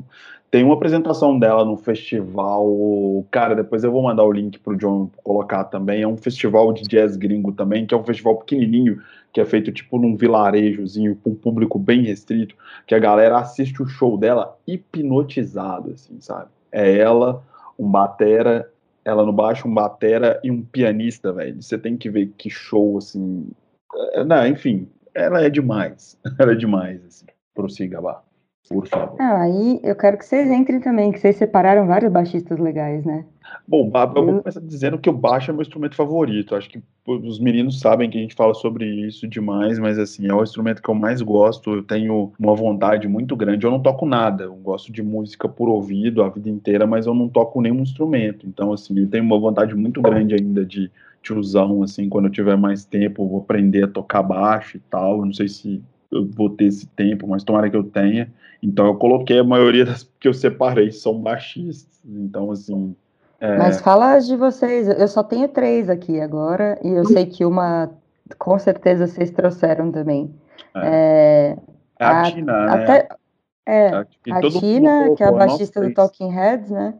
tem 0.54 0.64
uma 0.64 0.76
apresentação 0.76 1.40
dela 1.40 1.66
no 1.66 1.76
festival. 1.76 3.26
Cara, 3.32 3.56
depois 3.56 3.84
eu 3.84 3.92
vou 3.92 4.04
mandar 4.04 4.24
o 4.24 4.32
link 4.32 4.60
pro 4.60 4.76
John 4.76 5.10
colocar 5.24 5.64
também. 5.64 6.04
É 6.04 6.08
um 6.08 6.16
festival 6.16 6.72
de 6.72 6.84
jazz 6.84 7.18
gringo 7.18 7.52
também, 7.52 7.88
que 7.88 7.94
é 7.96 7.98
um 7.98 8.04
festival 8.04 8.36
pequenininho, 8.38 9.02
que 9.34 9.42
é 9.42 9.46
feito 9.46 9.72
tipo 9.72 9.98
num 9.98 10.16
vilarejozinho, 10.16 11.16
com 11.24 11.32
um 11.32 11.36
público 11.36 11.80
bem 11.80 12.04
restrito, 12.04 12.56
que 12.86 12.94
a 12.94 13.00
galera 13.00 13.40
assiste 13.40 13.82
o 13.82 13.88
show 13.88 14.16
dela 14.16 14.56
hipnotizado, 14.68 15.90
assim, 15.90 16.22
sabe? 16.22 16.52
É 16.72 17.00
ela, 17.00 17.42
um 17.78 17.90
batera, 17.90 18.70
ela 19.06 19.26
no 19.26 19.34
baixo, 19.34 19.68
um 19.68 19.74
batera 19.74 20.40
e 20.44 20.52
um 20.52 20.62
pianista, 20.62 21.32
velho. 21.34 21.62
Você 21.62 21.78
tem 21.78 21.98
que 21.98 22.10
ver 22.10 22.34
que 22.38 22.50
show, 22.50 22.98
assim. 22.98 23.50
É, 24.14 24.24
não, 24.24 24.48
enfim, 24.48 24.90
ela 25.14 25.42
é 25.42 25.50
demais. 25.50 26.20
ela 26.40 26.54
é 26.54 26.56
demais, 26.56 27.04
assim. 27.06 27.26
Prossiga, 27.54 28.02
Bá. 28.02 28.24
Por 28.70 28.88
favor. 28.88 29.16
Ah, 29.20 29.42
aí 29.42 29.80
eu 29.84 29.96
quero 29.96 30.18
que 30.18 30.26
vocês 30.26 30.50
entrem 30.50 30.80
também, 30.80 31.12
que 31.12 31.20
vocês 31.20 31.36
separaram 31.36 31.86
vários 31.86 32.12
baixistas 32.12 32.58
legais, 32.58 33.04
né? 33.06 33.26
Bom, 33.68 33.92
eu 33.94 34.26
vou 34.26 34.40
começar 34.40 34.62
dizendo 34.62 34.98
que 34.98 35.10
o 35.10 35.14
baixo 35.14 35.52
é 35.52 35.54
meu 35.54 35.62
instrumento 35.62 35.96
favorito. 35.96 36.56
Acho 36.56 36.70
que 36.70 36.82
os 37.06 37.40
meninos 37.40 37.80
sabem 37.80 38.10
que 38.10 38.18
a 38.18 38.22
gente 38.22 38.36
fala 38.36 38.54
sobre 38.54 38.86
isso 38.86 39.28
demais, 39.28 39.78
mas 39.80 40.00
assim, 40.00 40.28
é 40.28 40.34
o 40.34 40.42
instrumento 40.42 40.82
que 40.82 40.90
eu 40.90 40.96
mais 40.96 41.22
gosto. 41.22 41.76
Eu 41.76 41.84
tenho 41.84 42.32
uma 42.40 42.56
vontade 42.56 43.08
muito 43.08 43.36
grande. 43.36 43.66
Eu 43.66 43.72
não 43.72 43.82
toco 43.82 44.06
nada, 44.06 44.46
eu 44.46 44.56
gosto 44.56 44.92
de 44.92 45.04
música 45.04 45.48
por 45.48 45.70
ouvido 45.70 46.24
a 46.24 46.30
vida 46.30 46.50
inteira, 46.50 46.88
mas 46.88 47.06
eu 47.06 47.14
não 47.14 47.30
toco 47.30 47.62
nenhum 47.62 47.82
instrumento. 47.82 48.48
Então, 48.48 48.72
assim, 48.72 48.98
eu 48.98 49.10
tenho 49.10 49.24
uma 49.24 49.40
vontade 49.40 49.76
muito 49.76 50.02
grande 50.02 50.36
ainda 50.36 50.66
de 50.66 50.90
tiozão, 51.22 51.84
assim, 51.84 52.10
quando 52.10 52.26
eu 52.26 52.32
tiver 52.32 52.58
mais 52.58 52.84
tempo, 52.86 53.24
eu 53.24 53.28
vou 53.28 53.40
aprender 53.42 53.84
a 53.84 53.88
tocar 53.88 54.24
baixo 54.24 54.78
e 54.78 54.80
tal. 54.80 55.20
Eu 55.20 55.26
não 55.26 55.34
sei 55.34 55.48
se 55.48 55.82
eu 56.14 56.26
vou 56.26 56.50
ter 56.50 56.66
esse 56.66 56.86
tempo, 56.88 57.28
mas 57.28 57.44
tomara 57.44 57.70
que 57.70 57.76
eu 57.76 57.84
tenha. 57.84 58.32
Então 58.62 58.86
eu 58.88 58.96
coloquei 58.96 59.40
a 59.40 59.44
maioria 59.44 59.86
das 59.86 60.10
que 60.20 60.28
eu 60.28 60.34
separei 60.34 60.92
são 60.92 61.20
baixistas. 61.20 62.00
Então, 62.06 62.52
assim. 62.52 62.96
É... 63.40 63.58
Mas 63.58 63.82
fala 63.82 64.20
de 64.20 64.36
vocês, 64.36 64.88
eu 64.88 65.08
só 65.08 65.24
tenho 65.24 65.48
três 65.50 65.90
aqui 65.90 66.20
agora, 66.22 66.80
e 66.84 66.90
eu 66.90 67.06
sei 67.06 67.26
que 67.26 67.44
uma 67.44 67.92
com 68.38 68.58
certeza 68.58 69.08
vocês 69.08 69.32
trouxeram 69.32 69.92
também. 69.92 70.34
É, 70.76 71.58
é 72.00 72.06
a, 72.06 72.22
a 72.22 72.32
Tina, 72.32 72.66
né? 72.66 72.84
Até, 72.84 73.10
é, 73.66 73.88
a, 73.90 74.00
a 74.32 74.42
Tina, 74.42 75.16
que 75.16 75.24
é 75.24 75.28
a 75.28 75.32
baixista 75.32 75.82
do 75.82 75.94
Talking 75.94 76.32
Heads, 76.32 76.72
né? 76.72 76.96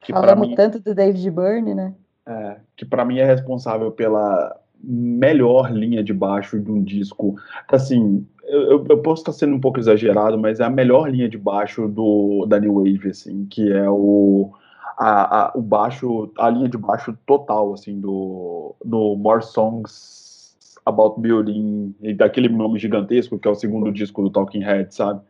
Que 0.00 0.12
Falamos 0.12 0.48
mim, 0.48 0.54
tanto 0.54 0.80
do 0.80 0.94
David 0.94 1.30
Byrne, 1.30 1.74
né? 1.74 1.94
É, 2.26 2.56
que 2.76 2.84
para 2.84 3.04
mim 3.04 3.18
é 3.18 3.24
responsável 3.24 3.90
pela 3.92 4.58
melhor 4.82 5.72
linha 5.72 6.02
de 6.02 6.12
baixo 6.12 6.58
de 6.58 6.70
um 6.70 6.82
disco. 6.82 7.36
Assim, 7.68 8.26
eu, 8.52 8.86
eu, 8.88 8.98
posso 8.98 9.22
estar 9.22 9.32
sendo 9.32 9.56
um 9.56 9.60
pouco 9.60 9.78
exagerado, 9.78 10.38
mas 10.38 10.60
é 10.60 10.64
a 10.64 10.70
melhor 10.70 11.10
linha 11.10 11.28
de 11.28 11.38
baixo 11.38 11.88
do 11.88 12.44
da 12.46 12.60
New 12.60 12.74
Wave, 12.74 13.08
assim, 13.10 13.46
que 13.46 13.72
é 13.72 13.88
o 13.88 14.52
a, 14.98 15.46
a, 15.46 15.52
o 15.54 15.62
baixo, 15.62 16.30
a 16.38 16.50
linha 16.50 16.68
de 16.68 16.76
baixo 16.76 17.16
total, 17.26 17.72
assim, 17.72 17.98
do, 17.98 18.74
do 18.84 19.16
More 19.16 19.42
Songs 19.42 20.56
About 20.84 21.20
Building, 21.20 21.94
e 22.02 22.12
daquele 22.12 22.48
nome 22.48 22.78
gigantesco 22.78 23.38
que 23.38 23.48
é 23.48 23.50
o 23.50 23.54
segundo 23.54 23.90
disco 23.90 24.22
do 24.22 24.30
Talking 24.30 24.62
Head, 24.62 24.94
sabe? 24.94 25.20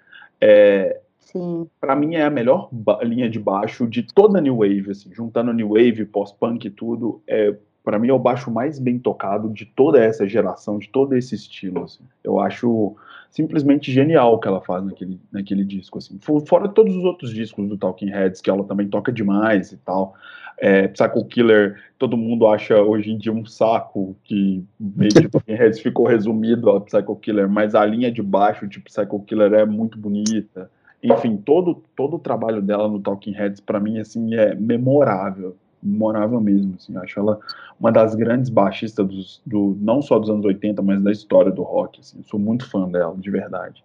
É, 0.40 1.00
Sim. 1.20 1.66
Pra 1.80 1.96
mim 1.96 2.16
é 2.16 2.24
a 2.24 2.30
melhor 2.30 2.68
linha 3.02 3.30
de 3.30 3.38
baixo 3.38 3.86
de 3.86 4.02
toda 4.02 4.38
a 4.38 4.40
New 4.40 4.56
Wave, 4.56 4.90
assim, 4.90 5.14
juntando 5.14 5.52
New 5.52 5.70
Wave, 5.70 6.04
pós-punk 6.04 6.66
e 6.66 6.70
tudo, 6.70 7.22
é 7.26 7.54
para 7.84 7.98
mim 7.98 8.08
é 8.08 8.12
o 8.12 8.18
baixo 8.18 8.50
mais 8.50 8.78
bem 8.78 8.98
tocado 8.98 9.48
de 9.48 9.64
toda 9.64 10.02
essa 10.02 10.28
geração, 10.28 10.78
de 10.78 10.88
todo 10.88 11.14
esse 11.14 11.34
estilo. 11.34 11.84
Assim. 11.84 12.04
Eu 12.22 12.38
acho 12.38 12.94
simplesmente 13.32 13.90
genial 13.90 14.38
que 14.38 14.46
ela 14.46 14.60
faz 14.60 14.84
naquele, 14.84 15.18
naquele 15.32 15.64
disco. 15.64 15.98
Assim. 15.98 16.18
Fora 16.46 16.68
todos 16.68 16.94
os 16.94 17.02
outros 17.02 17.32
discos 17.32 17.66
do 17.66 17.78
Talking 17.78 18.10
Heads, 18.10 18.42
que 18.42 18.50
ela 18.50 18.62
também 18.62 18.86
toca 18.88 19.10
demais 19.10 19.72
e 19.72 19.78
tal. 19.78 20.14
É, 20.58 20.86
Psycho 20.88 21.24
Killer, 21.24 21.82
todo 21.98 22.16
mundo 22.16 22.46
acha 22.46 22.80
hoje 22.80 23.10
em 23.10 23.16
dia 23.16 23.32
um 23.32 23.44
saco, 23.44 24.14
que 24.22 24.62
meio 24.78 25.10
que 25.10 25.28
Talking 25.28 25.54
Heads 25.54 25.80
ficou 25.80 26.06
resumido 26.06 26.70
a 26.70 26.80
Psycho 26.82 27.16
Killer, 27.16 27.48
mas 27.48 27.74
a 27.74 27.84
linha 27.86 28.12
de 28.12 28.22
baixo 28.22 28.68
de 28.68 28.78
Psycho 28.80 29.20
Killer 29.20 29.54
é 29.54 29.64
muito 29.64 29.98
bonita. 29.98 30.70
Enfim, 31.02 31.38
todo, 31.38 31.82
todo 31.96 32.16
o 32.16 32.20
trabalho 32.20 32.60
dela 32.60 32.86
no 32.86 33.00
Talking 33.00 33.32
Heads, 33.32 33.60
para 33.60 33.80
mim, 33.80 33.98
assim, 33.98 34.34
é 34.34 34.54
memorável 34.54 35.56
memorável 35.82 36.40
mesmo. 36.40 36.74
Assim, 36.78 36.96
acho 36.96 37.18
ela 37.18 37.40
uma 37.78 37.90
das 37.90 38.14
grandes 38.14 38.48
baixistas 38.48 39.06
dos, 39.06 39.42
do, 39.44 39.76
não 39.80 40.00
só 40.00 40.18
dos 40.18 40.30
anos 40.30 40.44
80, 40.44 40.80
mas 40.82 41.02
da 41.02 41.10
história 41.10 41.50
do 41.50 41.62
rock. 41.62 42.00
Assim, 42.00 42.22
sou 42.22 42.38
muito 42.38 42.68
fã 42.68 42.88
dela, 42.88 43.14
de 43.18 43.30
verdade. 43.30 43.82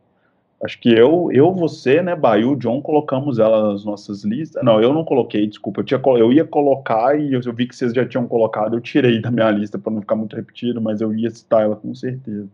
Acho 0.63 0.79
que 0.79 0.89
eu, 0.89 1.29
eu 1.31 1.53
você, 1.53 2.01
né, 2.01 2.15
Bayu, 2.15 2.55
John, 2.55 2.81
colocamos 2.81 3.37
ela 3.37 3.71
nas 3.71 3.85
nossas 3.85 4.23
listas. 4.23 4.63
Não, 4.63 4.81
eu 4.81 4.91
não 4.91 5.05
coloquei, 5.05 5.45
desculpa. 5.45 5.81
Eu, 5.81 5.85
tinha, 5.85 6.01
eu 6.03 6.33
ia 6.33 6.45
colocar 6.45 7.19
e 7.19 7.33
eu, 7.33 7.41
eu 7.45 7.53
vi 7.53 7.67
que 7.67 7.75
vocês 7.75 7.93
já 7.93 8.03
tinham 8.07 8.27
colocado, 8.27 8.75
eu 8.75 8.81
tirei 8.81 9.21
da 9.21 9.29
minha 9.29 9.51
lista 9.51 9.77
para 9.77 9.93
não 9.93 10.01
ficar 10.01 10.15
muito 10.15 10.35
repetido, 10.35 10.81
mas 10.81 10.99
eu 10.99 11.13
ia 11.13 11.29
citar 11.29 11.61
ela 11.61 11.75
com 11.75 11.93
certeza. 11.93 12.47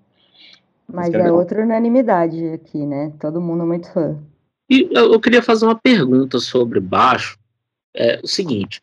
Mas 0.86 1.14
é 1.14 1.32
outra 1.32 1.64
unanimidade 1.64 2.46
aqui, 2.50 2.86
né? 2.86 3.14
Todo 3.20 3.40
mundo 3.40 3.66
muito 3.66 3.92
fã. 3.92 4.20
E 4.70 4.90
eu, 4.92 5.14
eu 5.14 5.20
queria 5.20 5.42
fazer 5.42 5.66
uma 5.66 5.76
pergunta 5.76 6.40
sobre 6.40 6.82
baixo, 6.82 7.38
é 7.96 8.20
o 8.22 8.28
seguinte, 8.28 8.82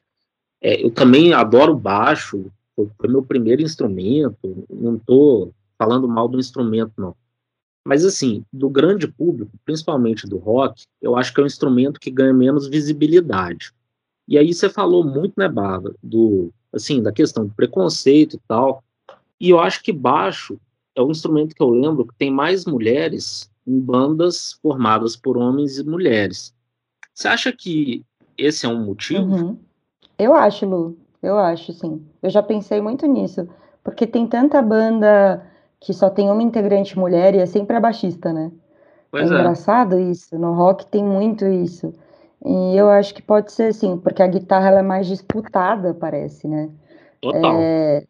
é, 0.61 0.85
eu 0.85 0.91
também 0.91 1.33
adoro 1.33 1.75
baixo, 1.75 2.51
foi 2.75 3.09
meu 3.09 3.23
primeiro 3.23 3.63
instrumento, 3.63 4.67
não 4.71 4.97
estou 4.97 5.53
falando 5.79 6.09
mal 6.09 6.29
do 6.29 6.39
instrumento, 6.39 6.93
não. 6.97 7.15
Mas, 7.87 8.05
assim, 8.05 8.45
do 8.53 8.69
grande 8.69 9.09
público, 9.09 9.51
principalmente 9.65 10.27
do 10.27 10.37
rock, 10.37 10.85
eu 11.01 11.17
acho 11.17 11.33
que 11.33 11.41
é 11.41 11.43
um 11.43 11.47
instrumento 11.47 11.99
que 11.99 12.11
ganha 12.11 12.33
menos 12.33 12.69
visibilidade. 12.69 13.73
E 14.29 14.37
aí 14.39 14.53
você 14.53 14.69
falou 14.69 15.03
muito, 15.03 15.35
né, 15.37 15.49
Bárbara, 15.49 15.95
do, 16.03 16.53
assim, 16.73 17.03
da 17.03 17.11
questão 17.11 17.47
do 17.47 17.55
preconceito 17.55 18.37
e 18.37 18.41
tal. 18.47 18.85
E 19.41 19.49
eu 19.51 19.59
acho 19.59 19.83
que 19.83 19.93
baixo 19.93 20.61
é 20.95 21.03
um 21.03 21.11
instrumento 21.11 21.55
que 21.55 21.63
eu 21.63 21.71
lembro 21.71 22.07
que 22.07 22.15
tem 22.17 22.31
mais 22.31 22.67
mulheres 22.67 23.51
em 23.67 23.81
bandas 23.81 24.53
formadas 24.63 25.17
por 25.17 25.39
homens 25.39 25.79
e 25.79 25.85
mulheres. 25.85 26.55
Você 27.15 27.29
acha 27.29 27.53
que 27.53 28.05
esse 28.37 28.67
é 28.67 28.69
um 28.69 28.85
motivo? 28.85 29.35
Uhum. 29.35 29.59
Eu 30.21 30.35
acho, 30.35 30.67
Lu. 30.67 30.97
Eu 31.23 31.39
acho, 31.39 31.73
sim. 31.73 32.03
Eu 32.23 32.29
já 32.29 32.43
pensei 32.43 32.81
muito 32.81 33.07
nisso. 33.07 33.49
Porque 33.83 34.07
tem 34.07 34.27
tanta 34.27 34.61
banda 34.61 35.43
que 35.81 35.95
só 35.95 36.11
tem 36.11 36.31
uma 36.31 36.43
integrante 36.43 36.99
mulher 36.99 37.35
e 37.35 37.39
é 37.39 37.47
sempre 37.47 37.75
a 37.75 37.81
baixista, 37.81 38.31
né? 38.31 38.53
Pois 39.11 39.31
é, 39.31 39.35
é 39.35 39.39
engraçado 39.39 39.99
isso. 39.99 40.39
No 40.39 40.53
rock 40.53 40.87
tem 40.87 41.03
muito 41.03 41.47
isso. 41.47 41.93
E 42.45 42.77
eu 42.77 42.91
acho 42.91 43.15
que 43.15 43.23
pode 43.23 43.51
ser 43.51 43.69
assim, 43.69 43.97
porque 43.97 44.23
a 44.23 44.27
guitarra 44.27 44.69
ela 44.69 44.81
é 44.81 44.83
mais 44.83 45.07
disputada, 45.07 45.95
parece, 45.95 46.47
né? 46.47 46.69
Total. 47.21 47.57
É... 47.59 48.05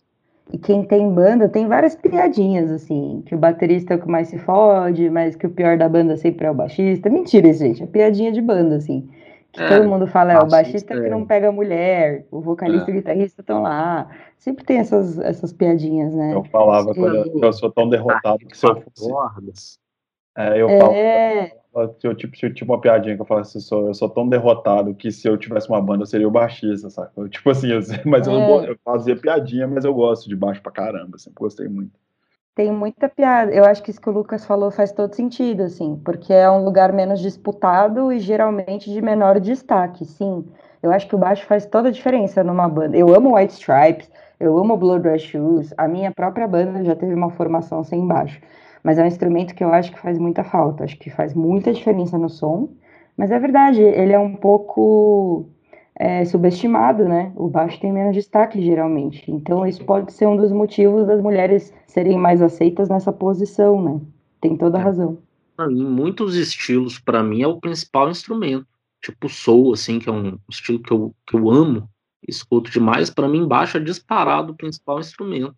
E 0.53 0.59
quem 0.59 0.83
tem 0.83 1.09
banda 1.15 1.49
tem 1.49 1.69
várias 1.69 1.95
piadinhas, 1.95 2.73
assim, 2.73 3.23
que 3.25 3.37
o 3.37 3.39
baterista 3.39 3.95
é 3.95 3.97
o 3.97 4.01
que 4.01 4.09
mais 4.09 4.27
se 4.27 4.39
fode, 4.39 5.09
mas 5.09 5.37
que 5.37 5.47
o 5.47 5.51
pior 5.51 5.79
da 5.79 5.89
banda 5.89 6.17
sempre 6.17 6.45
é 6.45 6.51
o 6.51 6.55
baixista. 6.55 7.09
Mentira 7.09 7.49
isso, 7.49 7.61
gente. 7.61 7.85
É 7.85 7.87
piadinha 7.87 8.33
de 8.33 8.41
banda, 8.41 8.75
assim. 8.75 9.09
Que 9.53 9.63
é, 9.63 9.69
todo 9.69 9.89
mundo 9.89 10.07
fala, 10.07 10.33
é, 10.33 10.39
o 10.39 10.47
baixista 10.47 10.95
é. 10.95 11.03
que 11.03 11.09
não 11.09 11.27
pega 11.27 11.51
mulher, 11.51 12.25
o 12.31 12.41
vocalista 12.41 12.91
é. 12.91 12.95
e 12.95 12.97
o 12.97 13.01
guitarrista 13.01 13.41
estão 13.41 13.63
lá. 13.63 14.09
Sempre 14.39 14.65
tem 14.65 14.79
essas, 14.79 15.19
essas 15.19 15.53
piadinhas, 15.53 16.15
né? 16.15 16.35
Eu 16.35 16.45
falava, 16.45 16.95
quando 16.95 17.17
eu, 17.17 17.41
eu 17.43 17.53
sou 17.53 17.71
tão 17.71 17.89
derrotado 17.89 18.39
que 18.47 18.57
se 18.57 18.67
eu 18.67 18.81
fosse... 18.81 19.79
É, 20.39 20.63
eu 20.63 20.69
falo, 20.69 20.93
é. 20.93 21.53
eu, 22.05 22.15
tipo, 22.15 22.37
eu, 22.47 22.55
tipo 22.55 22.73
uma 22.73 22.81
piadinha 22.81 23.17
que 23.17 23.21
eu 23.21 23.27
falo 23.27 23.41
assim, 23.41 23.59
eu 23.59 23.63
sou, 23.63 23.87
eu 23.89 23.95
sou 23.95 24.09
tão 24.09 24.29
derrotado 24.29 24.95
que 24.95 25.11
se 25.11 25.29
eu 25.29 25.37
tivesse 25.37 25.69
uma 25.69 25.83
banda 25.83 26.03
eu 26.03 26.07
seria 26.07 26.29
o 26.29 26.31
baixista, 26.31 26.89
sabe? 26.89 27.11
Tipo 27.29 27.51
assim, 27.51 27.69
eu, 27.69 27.81
mas 28.07 28.27
eu, 28.29 28.35
não, 28.35 28.65
eu 28.65 28.79
fazia 28.85 29.17
piadinha, 29.17 29.67
mas 29.67 29.85
eu 29.85 29.93
gosto 29.93 30.29
de 30.29 30.37
baixo 30.37 30.63
pra 30.63 30.71
caramba, 30.71 31.19
sempre 31.19 31.41
gostei 31.41 31.69
muito 31.69 31.91
tem 32.55 32.73
muita 32.73 33.09
piada. 33.09 33.53
Eu 33.53 33.65
acho 33.65 33.83
que 33.83 33.91
isso 33.91 34.01
que 34.01 34.09
o 34.09 34.13
Lucas 34.13 34.45
falou 34.45 34.71
faz 34.71 34.93
todo 34.93 35.15
sentido, 35.15 35.63
assim, 35.63 36.01
porque 36.05 36.33
é 36.33 36.51
um 36.51 36.65
lugar 36.65 36.93
menos 36.93 37.21
disputado 37.21 38.13
e 38.13 38.19
geralmente 38.19 38.93
de 38.93 39.01
menor 39.01 39.41
destaque, 39.41 40.05
sim. 40.05 40.45
Eu 40.83 40.93
acho 40.93 41.07
que 41.09 41.15
o 41.15 41.19
baixo 41.19 41.47
faz 41.47 41.67
toda 41.67 41.89
a 41.89 41.93
diferença 41.93 42.43
numa 42.43 42.69
banda. 42.69 42.97
Eu 42.97 43.15
amo 43.15 43.37
White 43.37 43.53
Stripes, 43.55 44.11
eu 44.39 44.57
amo 44.59 44.77
Blood 44.77 45.07
Red 45.07 45.19
Shoes, 45.19 45.75
a 45.77 45.87
minha 45.87 46.11
própria 46.11 46.49
banda 46.49 46.83
já 46.83 46.97
teve 46.97 47.15
uma 47.15 47.31
formação 47.31 47.85
sem 47.85 48.07
baixo. 48.07 48.41
Mas 48.83 48.99
é 48.99 49.03
um 49.03 49.07
instrumento 49.07 49.55
que 49.55 49.63
eu 49.63 49.73
acho 49.73 49.93
que 49.93 50.01
faz 50.01 50.19
muita 50.19 50.43
falta, 50.43 50.85
acho 50.85 50.99
que 50.99 51.11
faz 51.11 51.35
muita 51.35 51.73
diferença 51.73 52.17
no 52.17 52.31
som. 52.31 52.69
Mas 53.17 53.31
é 53.31 53.39
verdade, 53.39 53.83
ele 53.83 54.13
é 54.13 54.19
um 54.19 54.35
pouco 54.35 55.47
é, 56.01 56.25
subestimado, 56.25 57.05
né? 57.05 57.31
O 57.37 57.47
baixo 57.47 57.79
tem 57.79 57.93
menos 57.93 58.15
destaque 58.15 58.65
geralmente. 58.65 59.31
Então 59.31 59.67
isso 59.67 59.85
pode 59.85 60.11
ser 60.15 60.27
um 60.27 60.35
dos 60.35 60.51
motivos 60.51 61.07
das 61.07 61.21
mulheres 61.21 61.75
serem 61.87 62.17
mais 62.17 62.41
aceitas 62.41 62.89
nessa 62.89 63.13
posição, 63.13 63.83
né? 63.83 64.01
Tem 64.41 64.57
toda 64.57 64.79
a 64.79 64.81
é. 64.81 64.85
razão. 64.85 65.19
Em 65.61 65.85
muitos 65.85 66.37
estilos, 66.37 66.99
para 66.99 67.23
mim, 67.23 67.43
é 67.43 67.47
o 67.47 67.61
principal 67.61 68.09
instrumento. 68.09 68.67
Tipo 69.03 69.29
soul, 69.29 69.75
assim, 69.75 69.99
que 69.99 70.09
é 70.09 70.13
um 70.13 70.39
estilo 70.49 70.79
que 70.79 70.91
eu, 70.91 71.15
que 71.27 71.37
eu 71.37 71.51
amo, 71.51 71.87
escuto 72.27 72.71
demais. 72.71 73.11
Para 73.11 73.29
mim, 73.29 73.47
baixo 73.47 73.77
é 73.77 73.81
disparado 73.81 74.55
o 74.55 74.57
principal 74.57 75.01
instrumento. 75.01 75.55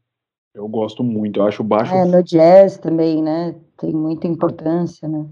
Eu 0.52 0.66
gosto 0.66 1.04
muito, 1.04 1.38
eu 1.38 1.46
acho 1.46 1.62
o 1.62 1.64
baixo. 1.64 1.94
É, 1.94 2.04
no 2.04 2.20
jazz 2.20 2.78
também, 2.78 3.22
né? 3.22 3.54
Tem 3.78 3.92
muita 3.92 4.26
importância, 4.26 5.08
né? 5.08 5.24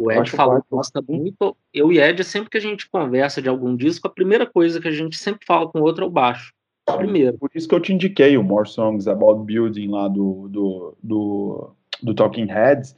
O 0.00 0.12
Ed 0.12 0.30
falou 0.30 0.62
que 0.62 0.68
gosta 0.70 1.02
muito. 1.02 1.56
Eu 1.74 1.92
e 1.92 1.98
Ed, 1.98 2.22
sempre 2.22 2.50
que 2.50 2.58
a 2.58 2.60
gente 2.60 2.88
conversa 2.88 3.42
de 3.42 3.48
algum 3.48 3.74
disco, 3.74 4.06
a 4.06 4.10
primeira 4.10 4.46
coisa 4.46 4.80
que 4.80 4.88
a 4.88 4.92
gente 4.92 5.16
sempre 5.16 5.44
fala 5.44 5.68
com 5.68 5.80
o 5.80 5.82
outro 5.82 6.04
é 6.04 6.06
o 6.06 6.10
baixo. 6.10 6.52
Primeiro. 6.96 7.36
Por 7.36 7.50
isso 7.54 7.68
que 7.68 7.74
eu 7.74 7.80
te 7.80 7.92
indiquei 7.92 8.36
o 8.38 8.42
More 8.42 8.68
Songs 8.68 9.06
About 9.06 9.44
Building 9.44 9.88
lá 9.88 10.08
do, 10.08 10.48
do, 10.48 10.96
do, 11.02 11.70
do 12.02 12.14
Talking 12.14 12.46
Heads, 12.46 12.96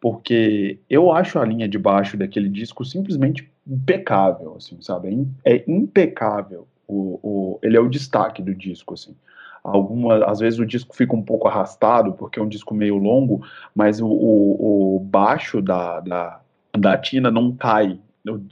porque 0.00 0.78
eu 0.90 1.10
acho 1.12 1.38
a 1.38 1.44
linha 1.44 1.68
de 1.68 1.78
baixo 1.78 2.16
daquele 2.16 2.48
disco 2.48 2.84
simplesmente 2.84 3.50
impecável, 3.66 4.56
assim, 4.56 4.76
sabe? 4.80 5.26
É, 5.44 5.56
é 5.56 5.64
impecável. 5.66 6.66
O, 6.86 7.20
o, 7.22 7.58
ele 7.62 7.76
é 7.76 7.80
o 7.80 7.88
destaque 7.88 8.42
do 8.42 8.54
disco, 8.54 8.94
assim. 8.94 9.14
Alguma, 9.62 10.24
às 10.24 10.40
vezes 10.40 10.58
o 10.58 10.66
disco 10.66 10.96
fica 10.96 11.14
um 11.14 11.22
pouco 11.22 11.46
arrastado, 11.46 12.12
porque 12.14 12.38
é 12.38 12.42
um 12.42 12.48
disco 12.48 12.74
meio 12.74 12.96
longo, 12.96 13.42
mas 13.74 14.00
o, 14.00 14.06
o, 14.06 14.96
o 14.96 15.00
baixo 15.00 15.60
da, 15.60 16.00
da, 16.00 16.40
da 16.78 16.96
Tina 16.96 17.30
não 17.30 17.54
cai 17.54 17.98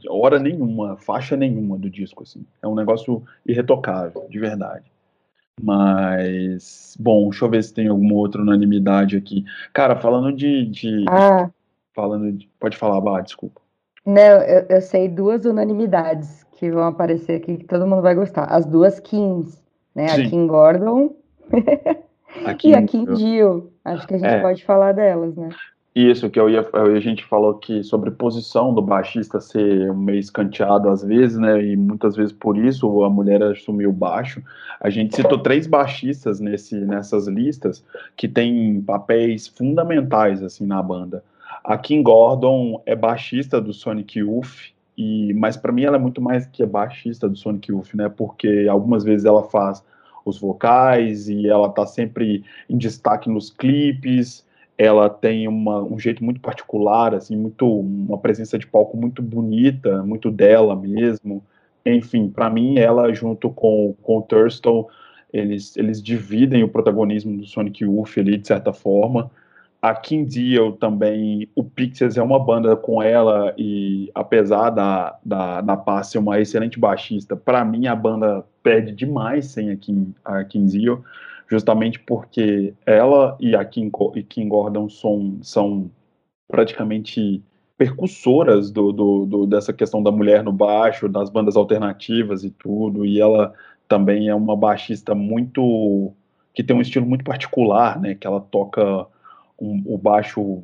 hora 0.09 0.39
nenhuma, 0.39 0.97
faixa 0.97 1.37
nenhuma 1.37 1.79
do 1.79 1.91
disco, 1.91 2.23
assim. 2.23 2.45
É 2.63 2.67
um 2.67 2.75
negócio 2.75 3.23
irretocável, 3.47 4.27
de 4.29 4.39
verdade. 4.39 4.91
Mas, 5.61 6.97
bom, 6.99 7.29
deixa 7.29 7.45
eu 7.45 7.51
ver 7.51 7.63
se 7.65 7.75
tem 7.75 7.89
alguma 7.89 8.15
outra 8.15 8.41
unanimidade 8.41 9.17
aqui. 9.17 9.45
Cara, 9.73 9.97
falando 9.97 10.33
de. 10.33 10.67
de 10.67 11.05
ah. 11.09 11.51
Falando 11.95 12.33
de, 12.33 12.49
Pode 12.61 12.77
falar, 12.77 13.01
Bah, 13.01 13.21
desculpa. 13.21 13.61
Não, 14.07 14.23
eu, 14.43 14.67
eu, 14.69 14.81
sei 14.81 15.09
duas 15.09 15.45
unanimidades 15.45 16.45
que 16.53 16.71
vão 16.71 16.85
aparecer 16.85 17.37
aqui 17.37 17.59
que 17.59 17.65
todo 17.65 17.87
mundo 17.87 18.03
vai 18.03 18.15
gostar. 18.15 18.45
As 18.45 18.65
duas 18.65 19.01
Kings 19.01 19.61
né? 19.99 20.09
Sim. 20.09 20.27
A 20.27 20.31
Kim 20.31 20.47
Gordon 20.47 21.17
e 22.63 22.75
a 22.75 22.83
Kim 22.87 23.17
Jill. 23.17 23.73
Acho 23.85 24.07
que 24.07 24.15
a 24.15 24.19
gente 24.19 24.29
é. 24.29 24.41
pode 24.41 24.65
falar 24.65 24.93
delas, 24.93 25.35
né? 25.35 25.49
Isso, 25.95 26.31
que 26.31 26.39
eu 26.39 26.49
ia, 26.49 26.65
a 26.73 27.01
gente 27.01 27.25
falou 27.25 27.55
que 27.55 27.83
sobre 27.83 28.13
posição 28.13 28.73
do 28.73 28.81
baixista 28.81 29.41
ser 29.41 29.93
meio 29.93 30.21
escanteado 30.21 30.89
às 30.89 31.03
vezes, 31.03 31.37
né, 31.37 31.61
e 31.61 31.77
muitas 31.77 32.15
vezes 32.15 32.33
por 32.33 32.57
isso 32.57 33.03
a 33.03 33.11
mulher 33.11 33.43
assumiu 33.43 33.91
baixo. 33.91 34.41
A 34.81 34.89
gente 34.91 35.17
citou 35.17 35.39
três 35.39 35.67
baixistas 35.67 36.39
nesse, 36.39 36.77
nessas 36.77 37.27
listas 37.27 37.85
que 38.17 38.29
têm 38.29 38.81
papéis 38.81 39.49
fundamentais, 39.49 40.41
assim, 40.41 40.65
na 40.65 40.81
banda. 40.81 41.25
A 41.65 41.77
Kim 41.77 42.01
Gordon 42.01 42.81
é 42.87 42.95
baixista 42.95 43.61
do 43.61 43.73
Sonic 43.73 44.21
Youth, 44.21 44.71
e, 44.99 45.33
mas 45.35 45.57
para 45.57 45.71
mim 45.71 45.85
ela 45.85 45.97
é 45.97 46.01
muito 46.01 46.21
mais 46.21 46.45
que 46.45 46.67
baixista 46.67 47.29
do 47.29 47.37
Sonic 47.37 47.71
Youth, 47.71 47.95
né? 47.95 48.09
Porque 48.09 48.67
algumas 48.69 49.05
vezes 49.05 49.25
ela 49.25 49.45
faz 49.45 49.85
os 50.25 50.41
vocais 50.41 51.29
e 51.29 51.49
ela 51.49 51.69
tá 51.69 51.87
sempre 51.87 52.45
em 52.69 52.77
destaque 52.77 53.31
nos 53.31 53.49
clipes. 53.49 54.45
Ela 54.77 55.09
tem 55.09 55.47
uma, 55.47 55.85
um 55.85 56.01
jeito 56.01 56.25
muito 56.25 56.41
particular, 56.41 57.15
assim, 57.15 57.37
muito 57.37 57.65
uma 57.65 58.19
presença 58.19 58.59
de 58.59 58.67
palco 58.67 58.97
muito 58.97 59.23
bonita, 59.23 60.03
muito 60.03 60.33
dela 60.33 60.75
mesmo. 60.75 61.45
Enfim, 61.87 62.29
para 62.29 62.51
mim 62.51 62.77
ela 62.79 63.13
junto 63.15 63.51
com 63.51 63.95
com 64.03 64.19
o 64.19 64.23
Thurston, 64.23 64.89
eles 65.33 65.77
eles 65.77 66.03
dividem 66.03 66.65
o 66.65 66.69
protagonismo 66.69 67.39
do 67.39 67.47
Sonic 67.47 67.85
Youth 67.85 68.19
ali 68.19 68.37
de 68.37 68.49
certa 68.49 68.73
forma 68.73 69.31
a 69.81 69.95
Kim 69.95 70.25
Deal 70.25 70.73
também, 70.73 71.49
o 71.55 71.63
Pixies 71.63 72.17
é 72.17 72.23
uma 72.23 72.39
banda 72.39 72.77
com 72.77 73.01
ela 73.01 73.55
e 73.57 74.11
apesar 74.15 74.71
da, 74.71 75.17
da, 75.25 75.61
da 75.61 75.77
Paz 75.77 76.09
ser 76.09 76.19
uma 76.19 76.41
excelente 76.41 76.79
baixista, 76.79 77.37
para 77.37 77.65
mim 77.65 77.87
a 77.87 77.95
banda 77.95 78.45
perde 78.63 78.93
demais 78.93 79.47
sem 79.47 79.71
a 79.71 79.77
Kim, 79.77 80.13
a 80.25 80.43
Kim 80.45 80.67
Deal, 80.67 81.03
justamente 81.49 82.01
porque 82.01 82.75
ela 82.85 83.37
e 83.39 83.55
a 83.55 83.65
Kim, 83.65 83.91
e 84.17 84.23
Kim 84.23 84.49
Gordon 84.49 84.89
são, 84.89 85.39
são 85.43 85.89
praticamente 86.49 87.43
percussoras 87.77 88.73
do, 88.73 88.91
do, 88.91 89.27
do, 89.27 89.47
dessa 89.47 89.73
questão 89.73 90.03
da 90.03 90.11
mulher 90.11 90.43
no 90.43 90.53
baixo, 90.53 91.09
das 91.09 91.31
bandas 91.31 91.57
alternativas 91.57 92.43
e 92.43 92.51
tudo, 92.51 93.07
e 93.07 93.21
ela 93.21 93.55
também 93.87 94.29
é 94.29 94.35
uma 94.35 94.57
baixista 94.57 95.15
muito 95.15 96.13
que 96.53 96.65
tem 96.65 96.75
um 96.75 96.81
estilo 96.81 97.07
muito 97.07 97.23
particular, 97.23 98.01
né, 98.01 98.17
que 98.17 98.27
ela 98.27 98.41
toca 98.41 99.07
um, 99.59 99.83
o 99.87 99.99
baixo 99.99 100.63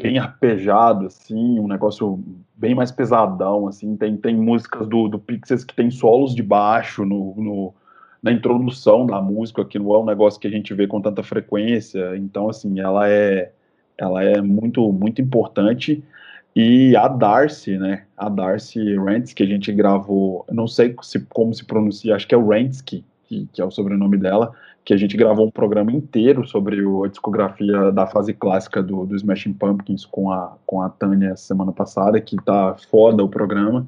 bem 0.00 0.18
arpejado, 0.18 1.06
assim, 1.06 1.58
um 1.58 1.66
negócio 1.66 2.22
bem 2.54 2.74
mais 2.74 2.92
pesadão, 2.92 3.66
assim, 3.66 3.96
tem, 3.96 4.16
tem 4.16 4.36
músicas 4.36 4.86
do, 4.86 5.08
do 5.08 5.18
Pixies 5.18 5.64
que 5.64 5.74
tem 5.74 5.90
solos 5.90 6.34
de 6.34 6.42
baixo 6.42 7.04
no, 7.04 7.34
no, 7.36 7.74
na 8.22 8.30
introdução 8.30 9.06
da 9.06 9.20
música, 9.20 9.64
que 9.64 9.78
não 9.78 9.94
é 9.94 9.98
um 9.98 10.04
negócio 10.04 10.38
que 10.40 10.46
a 10.46 10.50
gente 10.50 10.72
vê 10.74 10.86
com 10.86 11.00
tanta 11.00 11.22
frequência, 11.22 12.16
então, 12.16 12.48
assim, 12.48 12.78
ela 12.78 13.08
é, 13.08 13.52
ela 13.96 14.22
é 14.22 14.40
muito, 14.40 14.92
muito 14.92 15.22
importante, 15.22 16.04
e 16.54 16.96
a 16.96 17.08
Darcy, 17.08 17.76
né, 17.76 18.04
a 18.16 18.28
Darcy 18.28 18.96
Rents, 18.98 19.32
que 19.32 19.42
a 19.42 19.46
gente 19.46 19.72
gravou, 19.72 20.44
não 20.50 20.66
sei 20.66 20.94
se, 21.02 21.20
como 21.20 21.54
se 21.54 21.64
pronuncia, 21.64 22.14
acho 22.14 22.26
que 22.26 22.34
é 22.34 22.38
o 22.38 22.48
Rentsky, 22.48 23.04
que, 23.24 23.48
que 23.52 23.60
é 23.60 23.64
o 23.64 23.70
sobrenome 23.70 24.16
dela, 24.16 24.52
que 24.86 24.94
a 24.94 24.96
gente 24.96 25.16
gravou 25.16 25.44
um 25.44 25.50
programa 25.50 25.90
inteiro 25.90 26.46
sobre 26.46 26.80
o, 26.80 27.02
a 27.02 27.08
discografia 27.08 27.90
da 27.90 28.06
fase 28.06 28.32
clássica 28.32 28.80
do, 28.80 29.04
do 29.04 29.16
Smashing 29.16 29.52
Pumpkins 29.52 30.06
com 30.06 30.30
a, 30.30 30.56
com 30.64 30.80
a 30.80 30.88
Tânia 30.88 31.36
semana 31.36 31.72
passada, 31.72 32.20
que 32.20 32.36
tá 32.36 32.76
foda 32.88 33.24
o 33.24 33.28
programa, 33.28 33.84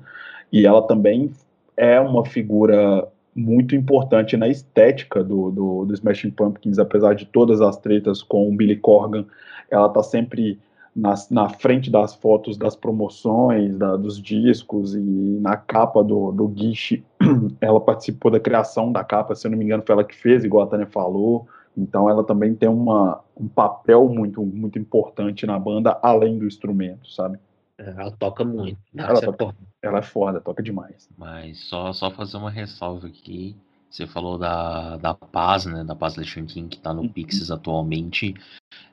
e 0.53 0.67
ela 0.67 0.83
também 0.83 1.31
é 1.77 2.01
uma 2.01 2.27
figura 2.27 3.07
muito 3.33 3.77
importante 3.77 4.37
na 4.37 4.49
estética 4.49 5.23
do, 5.23 5.53
do, 5.53 5.85
do 5.85 5.95
Smashing 5.95 6.33
Pumpkins, 6.33 6.81
apesar 6.81 7.15
de 7.15 7.27
todas 7.27 7.61
as 7.61 7.77
tretas 7.77 8.21
com 8.21 8.49
o 8.49 8.57
Billy 8.57 8.75
Corgan, 8.75 9.25
ela 9.71 9.89
tá 9.89 10.03
sempre 10.03 10.59
na, 10.99 11.15
na 11.31 11.49
frente 11.49 11.91
das 11.91 12.15
fotos 12.15 12.57
das 12.57 12.75
promoções, 12.75 13.77
da, 13.77 13.97
dos 13.97 14.21
discos 14.21 14.97
e 14.97 15.01
na 15.41 15.57
capa 15.57 16.03
do, 16.03 16.33
do 16.33 16.49
Guiche, 16.49 17.05
ela 17.61 17.81
participou 17.81 18.31
da 18.33 18.41
criação 18.41 18.91
da 18.91 19.05
capa, 19.05 19.35
se 19.35 19.47
eu 19.47 19.51
não 19.53 19.59
me 19.59 19.65
engano 19.65 19.85
foi 19.87 19.93
ela 19.93 20.05
que 20.05 20.15
fez, 20.15 20.45
igual 20.45 20.65
a 20.65 20.67
Tânia 20.67 20.87
falou, 20.87 21.47
então 21.77 22.11
ela 22.11 22.25
também 22.25 22.53
tem 22.55 22.69
uma, 22.69 23.21
um 23.37 23.47
papel 23.47 24.09
muito, 24.09 24.45
muito 24.45 24.77
importante 24.77 25.47
na 25.47 25.57
banda, 25.57 25.97
além 26.03 26.37
do 26.37 26.47
instrumento, 26.47 27.09
sabe? 27.09 27.39
É, 27.79 27.91
ela 27.91 28.11
toca 28.11 28.45
muito. 28.45 28.77
Ela, 28.97 29.21
toca, 29.21 29.55
ela 29.81 29.99
é 29.99 30.03
foda, 30.03 30.41
toca 30.41 30.61
demais. 30.61 31.09
Mas 31.17 31.61
só, 31.69 31.93
só 31.93 32.11
fazer 32.11 32.37
uma 32.37 32.51
ressalva 32.51 33.07
aqui. 33.07 33.55
Você 33.89 34.05
falou 34.07 34.37
da, 34.37 34.97
da 34.97 35.15
Paz, 35.15 35.65
né? 35.65 35.85
Da 35.85 35.95
Paz 35.95 36.17
Lechantin, 36.17 36.67
que 36.67 36.79
tá 36.79 36.93
no 36.93 37.03
uhum. 37.03 37.09
Pixies 37.09 37.53
atualmente. 37.53 38.35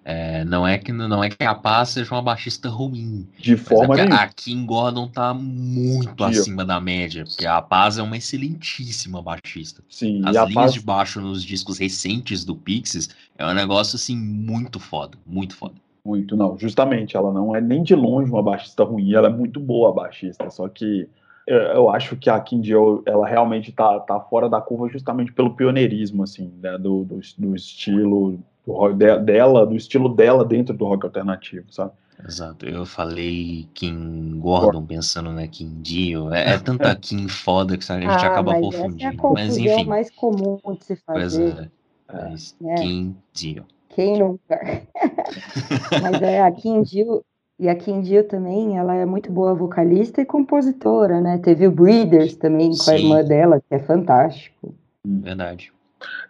É, 0.07 0.45
não, 0.45 0.67
é 0.67 0.77
que, 0.77 0.91
não 0.91 1.23
é 1.23 1.29
que 1.29 1.43
a 1.43 1.55
Paz 1.55 1.89
seja 1.89 2.13
uma 2.13 2.21
baixista 2.21 2.69
ruim. 2.69 3.27
De 3.39 3.57
forma 3.57 3.99
é 3.99 4.03
A 4.13 4.27
Kim 4.27 4.63
Gordon 4.63 5.07
tá 5.07 5.33
muito 5.33 6.23
acima 6.23 6.63
da 6.63 6.79
média. 6.79 7.25
Porque 7.25 7.45
a 7.47 7.59
Paz 7.59 7.97
é 7.97 8.03
uma 8.03 8.15
excelentíssima 8.15 9.19
baixista. 9.21 9.83
Sim, 9.89 10.21
As 10.23 10.35
linhas 10.35 10.53
Paz... 10.53 10.73
de 10.73 10.79
baixo 10.81 11.19
nos 11.19 11.43
discos 11.43 11.79
recentes 11.79 12.45
do 12.45 12.55
Pixies 12.55 13.09
é 13.35 13.45
um 13.47 13.53
negócio, 13.53 13.95
assim, 13.95 14.15
muito 14.15 14.79
foda. 14.79 15.17
Muito 15.25 15.55
foda. 15.55 15.73
Muito, 16.05 16.37
não. 16.37 16.55
Justamente, 16.55 17.17
ela 17.17 17.33
não 17.33 17.55
é 17.55 17.59
nem 17.59 17.81
de 17.81 17.95
longe 17.95 18.29
uma 18.29 18.43
baixista 18.43 18.83
ruim. 18.83 19.11
Ela 19.11 19.27
é 19.27 19.31
muito 19.31 19.59
boa 19.59 19.91
baixista. 19.91 20.51
Só 20.51 20.69
que 20.69 21.09
eu 21.47 21.89
acho 21.89 22.15
que 22.15 22.29
a 22.29 22.39
Kim 22.39 22.61
Deal, 22.61 23.03
ela 23.05 23.27
realmente 23.27 23.71
tá, 23.71 23.99
tá 23.99 24.19
fora 24.19 24.49
da 24.49 24.59
curva 24.59 24.89
justamente 24.89 25.31
pelo 25.31 25.55
pioneirismo, 25.55 26.23
assim, 26.23 26.51
né, 26.61 26.77
do, 26.77 27.03
do, 27.03 27.19
do 27.37 27.55
estilo 27.55 28.39
do 28.65 28.73
rock 28.73 28.95
dela, 28.95 29.65
do 29.65 29.75
estilo 29.75 30.09
dela 30.09 30.43
dentro 30.43 30.75
do 30.75 30.85
rock 30.85 31.05
alternativo, 31.05 31.71
sabe? 31.71 31.91
Exato, 32.27 32.65
eu 32.65 32.85
falei 32.85 33.67
Kim 33.73 34.39
Gordon 34.39 34.85
pensando 34.85 35.31
na 35.31 35.47
Kim 35.47 35.81
Dio, 35.81 36.33
é, 36.33 36.53
é 36.53 36.57
tanta 36.59 36.95
Kim 36.95 37.27
foda 37.27 37.77
que 37.77 37.91
a 37.91 37.99
gente 37.99 38.09
ah, 38.09 38.27
acaba 38.27 38.53
mas 38.53 38.61
confundindo. 38.61 39.03
Essa 39.03 39.05
é 39.05 39.27
a 39.27 39.33
mas 39.33 39.57
enfim. 39.57 39.85
mais 39.85 40.09
comum 40.09 40.59
de 40.79 40.85
se 40.85 40.95
fazer. 40.95 41.53
Pois 41.53 41.59
é, 41.59 41.71
mas 42.11 42.57
é. 42.63 42.75
Kim 42.75 43.15
Dio. 43.33 43.65
Quem 43.89 44.17
nunca? 44.17 44.59
mas 46.01 46.21
é, 46.21 46.41
a 46.41 46.51
Kim 46.51 46.81
Dio, 46.81 47.23
e 47.57 47.69
a 47.69 47.75
Kim 47.75 48.01
Dio 48.01 48.23
também, 48.27 48.77
ela 48.77 48.95
é 48.95 49.05
muito 49.05 49.31
boa 49.31 49.53
vocalista 49.53 50.21
e 50.21 50.25
compositora, 50.25 51.21
né? 51.21 51.37
Teve 51.37 51.67
o 51.67 51.71
Breeders 51.71 52.35
também 52.35 52.69
com 52.69 52.75
Sim. 52.75 52.91
a 52.91 52.97
irmã 52.97 53.23
dela, 53.23 53.61
que 53.61 53.73
é 53.73 53.79
fantástico. 53.79 54.75
Verdade. 55.05 55.71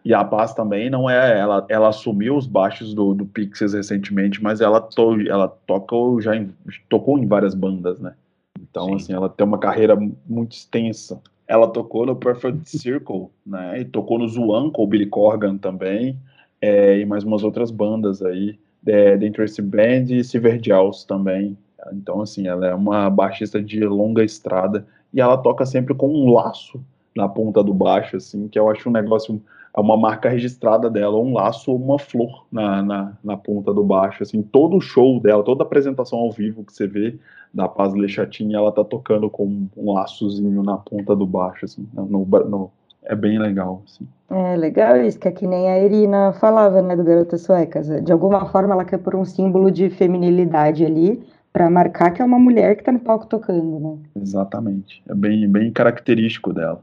E 0.03 0.14
a 0.14 0.23
Paz 0.23 0.53
também 0.53 0.88
não 0.89 1.10
é, 1.10 1.39
ela, 1.39 1.65
ela 1.68 1.89
assumiu 1.89 2.38
os 2.38 2.45
baixos 2.45 2.93
do, 2.93 3.15
do 3.15 3.26
Pixies 3.26 3.73
recentemente, 3.73 4.41
mas 4.41 4.61
ela, 4.61 4.80
to, 4.80 5.19
ela 5.27 5.47
toca, 5.47 5.95
já 6.22 6.35
em, 6.35 6.53
tocou 6.88 7.18
em 7.18 7.26
várias 7.26 7.56
bandas, 7.56 7.99
né? 7.99 8.14
Então, 8.61 8.89
Sim. 8.89 8.95
assim, 8.95 9.14
ela 9.14 9.27
tem 9.27 9.45
uma 9.45 9.57
carreira 9.57 9.97
muito 10.27 10.52
extensa. 10.52 11.19
Ela 11.47 11.68
tocou 11.68 12.06
no 12.06 12.15
Perfect 12.15 12.69
Circle, 12.69 13.27
né? 13.45 13.81
E 13.81 13.85
tocou 13.85 14.19
no 14.19 14.27
Zuan 14.27 14.69
com 14.69 14.84
o 14.84 14.88
Billy 14.88 15.07
Corgan 15.07 15.57
também, 15.57 16.19
é, 16.61 16.99
e 16.99 17.06
mais 17.06 17.23
umas 17.23 17.43
outras 17.43 17.72
bandas 17.72 18.22
aí 18.22 18.60
é, 18.86 19.18
The 19.18 19.26
Interest 19.26 19.62
Band 19.62 20.06
e 20.10 20.24
Silver 20.24 20.60
Jaws 20.62 21.03
também. 21.03 21.57
Então, 21.94 22.22
assim, 22.22 22.48
ela 22.48 22.68
é 22.68 22.74
uma 22.74 23.10
baixista 23.10 23.62
de 23.62 23.86
longa 23.86 24.24
estrada 24.24 24.86
e 25.14 25.22
ela 25.22 25.38
toca 25.38 25.66
sempre 25.66 25.94
com 25.94 26.10
um 26.10 26.32
laço 26.32 26.84
na 27.16 27.30
ponta 27.30 27.64
do 27.64 27.74
baixo, 27.74 28.18
assim, 28.18 28.48
que 28.48 28.60
eu 28.60 28.70
acho 28.70 28.90
um 28.90 28.91
negócio, 28.91 29.41
é 29.76 29.80
uma 29.80 29.95
marca 29.95 30.28
registrada 30.28 30.90
dela, 30.90 31.18
um 31.18 31.34
laço 31.34 31.72
ou 31.72 31.78
uma 31.78 31.98
flor 31.98 32.45
na, 32.52 32.82
na, 32.82 33.18
na, 33.24 33.38
ponta 33.38 33.74
do 33.74 33.84
baixo, 33.84 34.24
assim, 34.24 34.41
todo 34.41 34.82
show 34.82 35.20
dela, 35.22 35.41
toda 35.41 35.64
apresentação 35.64 36.20
ao 36.20 36.32
vivo 36.32 36.66
que 36.66 36.74
você 36.74 36.86
vê 36.86 37.18
da 37.53 37.70
Paz 37.70 37.94
Lechatinha, 37.94 38.57
ela 38.57 38.72
tá 38.72 38.84
tocando 38.84 39.30
com 39.30 39.68
um 39.78 39.94
laçozinho 39.94 40.62
na 40.62 40.78
ponta 40.78 41.16
do 41.16 41.26
baixo, 41.26 41.64
assim, 41.64 41.88
no, 41.94 42.26
no, 42.26 42.72
é 43.06 43.15
bem 43.15 43.40
legal, 43.40 43.82
assim. 43.86 44.07
É 44.30 44.56
legal 44.56 44.98
isso, 44.98 45.19
que 45.19 45.27
é 45.27 45.32
que 45.32 45.45
nem 45.45 45.69
a 45.69 45.80
Irina 45.80 46.34
falava, 46.34 46.82
né, 46.82 46.95
do 46.95 47.03
Garotas 47.03 47.41
Suecas. 47.41 47.88
De 48.03 48.11
alguma 48.11 48.45
forma 48.48 48.73
ela 48.73 48.86
quer 48.86 48.98
pôr 48.98 49.15
um 49.15 49.26
símbolo 49.26 49.69
de 49.69 49.90
feminilidade 49.90 50.84
ali 50.84 51.23
para 51.53 51.69
marcar 51.69 52.11
que 52.11 52.22
é 52.22 52.26
uma 52.26 52.40
mulher 52.40 52.76
que 52.76 52.84
tá 52.84 52.91
no 52.91 52.99
palco 52.99 53.27
tocando, 53.27 53.80
né? 53.80 53.98
Exatamente. 54.22 55.02
É 55.07 55.14
bem, 55.14 55.48
bem 55.48 55.72
característico 55.72 56.52
dela. 56.52 56.82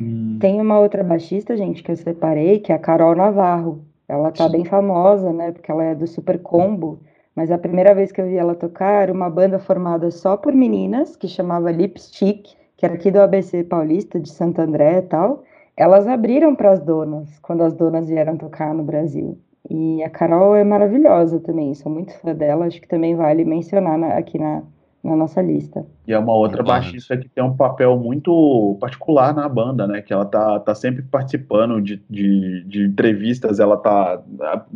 Hum. 0.00 0.38
Tem 0.40 0.60
uma 0.60 0.78
outra 0.78 1.02
baixista, 1.02 1.56
gente, 1.56 1.82
que 1.82 1.90
eu 1.90 1.96
separei, 1.96 2.60
que 2.60 2.72
é 2.72 2.74
a 2.76 2.78
Carol 2.78 3.14
Navarro. 3.14 3.84
Ela 4.08 4.30
tá 4.30 4.46
Sim. 4.46 4.52
bem 4.52 4.64
famosa, 4.64 5.32
né, 5.32 5.52
porque 5.52 5.70
ela 5.70 5.82
é 5.82 5.94
do 5.94 6.06
Super 6.06 6.38
Combo. 6.38 7.00
Mas 7.34 7.50
a 7.50 7.58
primeira 7.58 7.92
vez 7.94 8.12
que 8.12 8.20
eu 8.20 8.26
vi 8.26 8.36
ela 8.36 8.54
tocar, 8.54 9.10
uma 9.10 9.28
banda 9.28 9.58
formada 9.58 10.10
só 10.12 10.36
por 10.36 10.54
meninas, 10.54 11.16
que 11.16 11.26
chamava 11.26 11.72
Lipstick, 11.72 12.54
que 12.76 12.86
era 12.86 12.94
aqui 12.94 13.10
do 13.10 13.20
ABC 13.20 13.64
Paulista, 13.64 14.20
de 14.20 14.30
Santo 14.30 14.60
André 14.60 14.98
e 14.98 15.02
tal 15.02 15.42
elas 15.76 16.06
abriram 16.06 16.54
para 16.54 16.70
as 16.70 16.80
donas 16.80 17.38
quando 17.40 17.62
as 17.62 17.74
donas 17.74 18.08
vieram 18.08 18.36
tocar 18.36 18.74
no 18.74 18.84
Brasil. 18.84 19.38
E 19.70 20.02
a 20.02 20.10
Carol 20.10 20.54
é 20.54 20.62
maravilhosa 20.62 21.40
também, 21.40 21.74
sou 21.74 21.90
muito 21.90 22.12
fã 22.20 22.34
dela, 22.34 22.66
acho 22.66 22.80
que 22.80 22.88
também 22.88 23.16
vale 23.16 23.44
mencionar 23.44 23.96
na, 23.96 24.08
aqui 24.08 24.38
na, 24.38 24.62
na 25.02 25.16
nossa 25.16 25.40
lista. 25.40 25.86
E 26.06 26.12
é 26.12 26.18
uma 26.18 26.34
outra 26.34 26.62
baixista 26.62 27.16
que 27.16 27.30
tem 27.30 27.42
um 27.42 27.56
papel 27.56 27.96
muito 27.98 28.76
particular 28.78 29.34
na 29.34 29.48
banda, 29.48 29.86
né? 29.86 30.02
Que 30.02 30.12
ela 30.12 30.26
tá, 30.26 30.60
tá 30.60 30.74
sempre 30.74 31.02
participando 31.02 31.80
de, 31.80 32.02
de, 32.10 32.62
de 32.64 32.84
entrevistas, 32.84 33.58
ela 33.58 33.78
tá, 33.78 34.22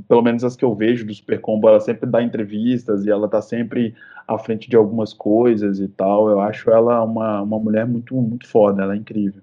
pelo 0.09 0.23
menos 0.23 0.43
as 0.43 0.57
que 0.57 0.65
eu 0.65 0.75
vejo 0.75 1.07
do 1.07 1.13
Super 1.13 1.39
Combo, 1.39 1.69
ela 1.69 1.81
sempre 1.81 2.09
dá 2.09 2.23
entrevistas 2.23 3.05
e 3.05 3.11
ela 3.11 3.29
tá 3.29 3.43
sempre 3.43 3.95
à 4.27 4.39
frente 4.39 4.71
de 4.71 4.77
algumas 4.77 5.13
coisas 5.13 5.81
e 5.81 5.89
tal. 5.89 6.31
Eu 6.31 6.41
acho 6.41 6.71
ela 6.71 7.05
uma, 7.05 7.43
uma 7.43 7.59
mulher 7.59 7.87
muito, 7.87 8.15
muito 8.15 8.49
foda, 8.49 8.83
ela 8.83 8.95
é 8.95 8.97
incrível. 8.97 9.43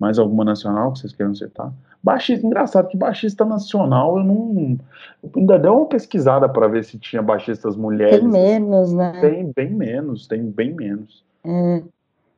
Mais 0.00 0.18
alguma 0.18 0.44
nacional 0.44 0.92
que 0.92 1.00
vocês 1.00 1.12
queiram 1.12 1.34
citar? 1.34 1.70
Baixista, 2.02 2.46
engraçado 2.46 2.88
que 2.88 2.96
baixista 2.96 3.44
nacional 3.44 4.16
eu 4.16 4.24
não. 4.24 4.78
Eu 5.22 5.30
ainda 5.36 5.58
dei 5.58 5.70
uma 5.70 5.84
pesquisada 5.84 6.48
para 6.48 6.66
ver 6.66 6.82
se 6.82 6.98
tinha 6.98 7.20
baixistas 7.20 7.76
mulheres. 7.76 8.20
Tem 8.20 8.26
menos, 8.26 8.94
né? 8.94 9.12
Tem 9.20 9.52
bem 9.54 9.70
menos, 9.70 10.26
tem 10.26 10.42
bem 10.42 10.72
menos. 10.72 11.22
É, 11.44 11.82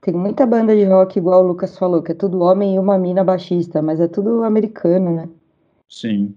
tem 0.00 0.12
muita 0.12 0.44
banda 0.44 0.74
de 0.74 0.84
rock, 0.84 1.16
igual 1.16 1.44
o 1.44 1.46
Lucas 1.46 1.78
falou, 1.78 2.02
que 2.02 2.10
é 2.10 2.14
tudo 2.14 2.40
homem 2.40 2.74
e 2.74 2.78
uma 2.80 2.98
mina 2.98 3.22
baixista, 3.22 3.80
mas 3.80 4.00
é 4.00 4.08
tudo 4.08 4.42
americano, 4.42 5.14
né? 5.14 5.28
Sim. 5.88 6.34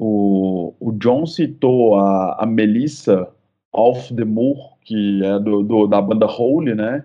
O, 0.00 0.72
o 0.80 0.92
John 0.92 1.26
citou 1.26 1.98
a, 1.98 2.42
a 2.42 2.46
Melissa 2.46 3.28
Off 3.70 4.14
the 4.14 4.24
Moor, 4.24 4.78
que 4.80 5.22
é 5.22 5.38
do, 5.38 5.62
do, 5.62 5.86
da 5.86 6.00
banda 6.00 6.26
Hole, 6.26 6.74
né? 6.74 7.04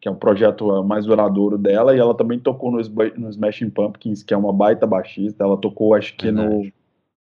Que 0.00 0.08
é 0.08 0.10
um 0.10 0.16
projeto 0.16 0.82
mais 0.84 1.04
duradouro 1.06 1.58
dela, 1.58 1.94
e 1.94 1.98
ela 1.98 2.14
também 2.14 2.38
tocou 2.38 2.70
no, 2.70 2.78
no 3.16 3.30
Smashing 3.30 3.70
Pumpkins, 3.70 4.22
que 4.22 4.32
é 4.32 4.36
uma 4.36 4.52
baita 4.52 4.86
baixista. 4.86 5.44
Ela 5.44 5.56
tocou, 5.56 5.94
acho 5.94 6.16
que 6.16 6.26
Verdade. 6.26 6.48
no. 6.48 6.72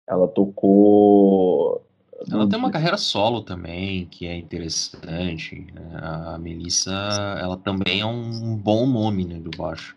Ela 0.08 0.28
tocou. 0.28 1.82
Ela 2.30 2.48
tem 2.48 2.58
uma 2.58 2.70
carreira 2.70 2.96
solo 2.96 3.42
também, 3.42 4.06
que 4.06 4.26
é 4.26 4.36
interessante. 4.36 5.66
Né? 5.74 5.98
A 6.00 6.38
Melissa, 6.38 6.92
ela 7.40 7.56
também 7.56 8.00
é 8.00 8.06
um 8.06 8.56
bom 8.56 8.86
nome 8.86 9.24
né, 9.24 9.38
do 9.38 9.50
baixo. 9.56 9.96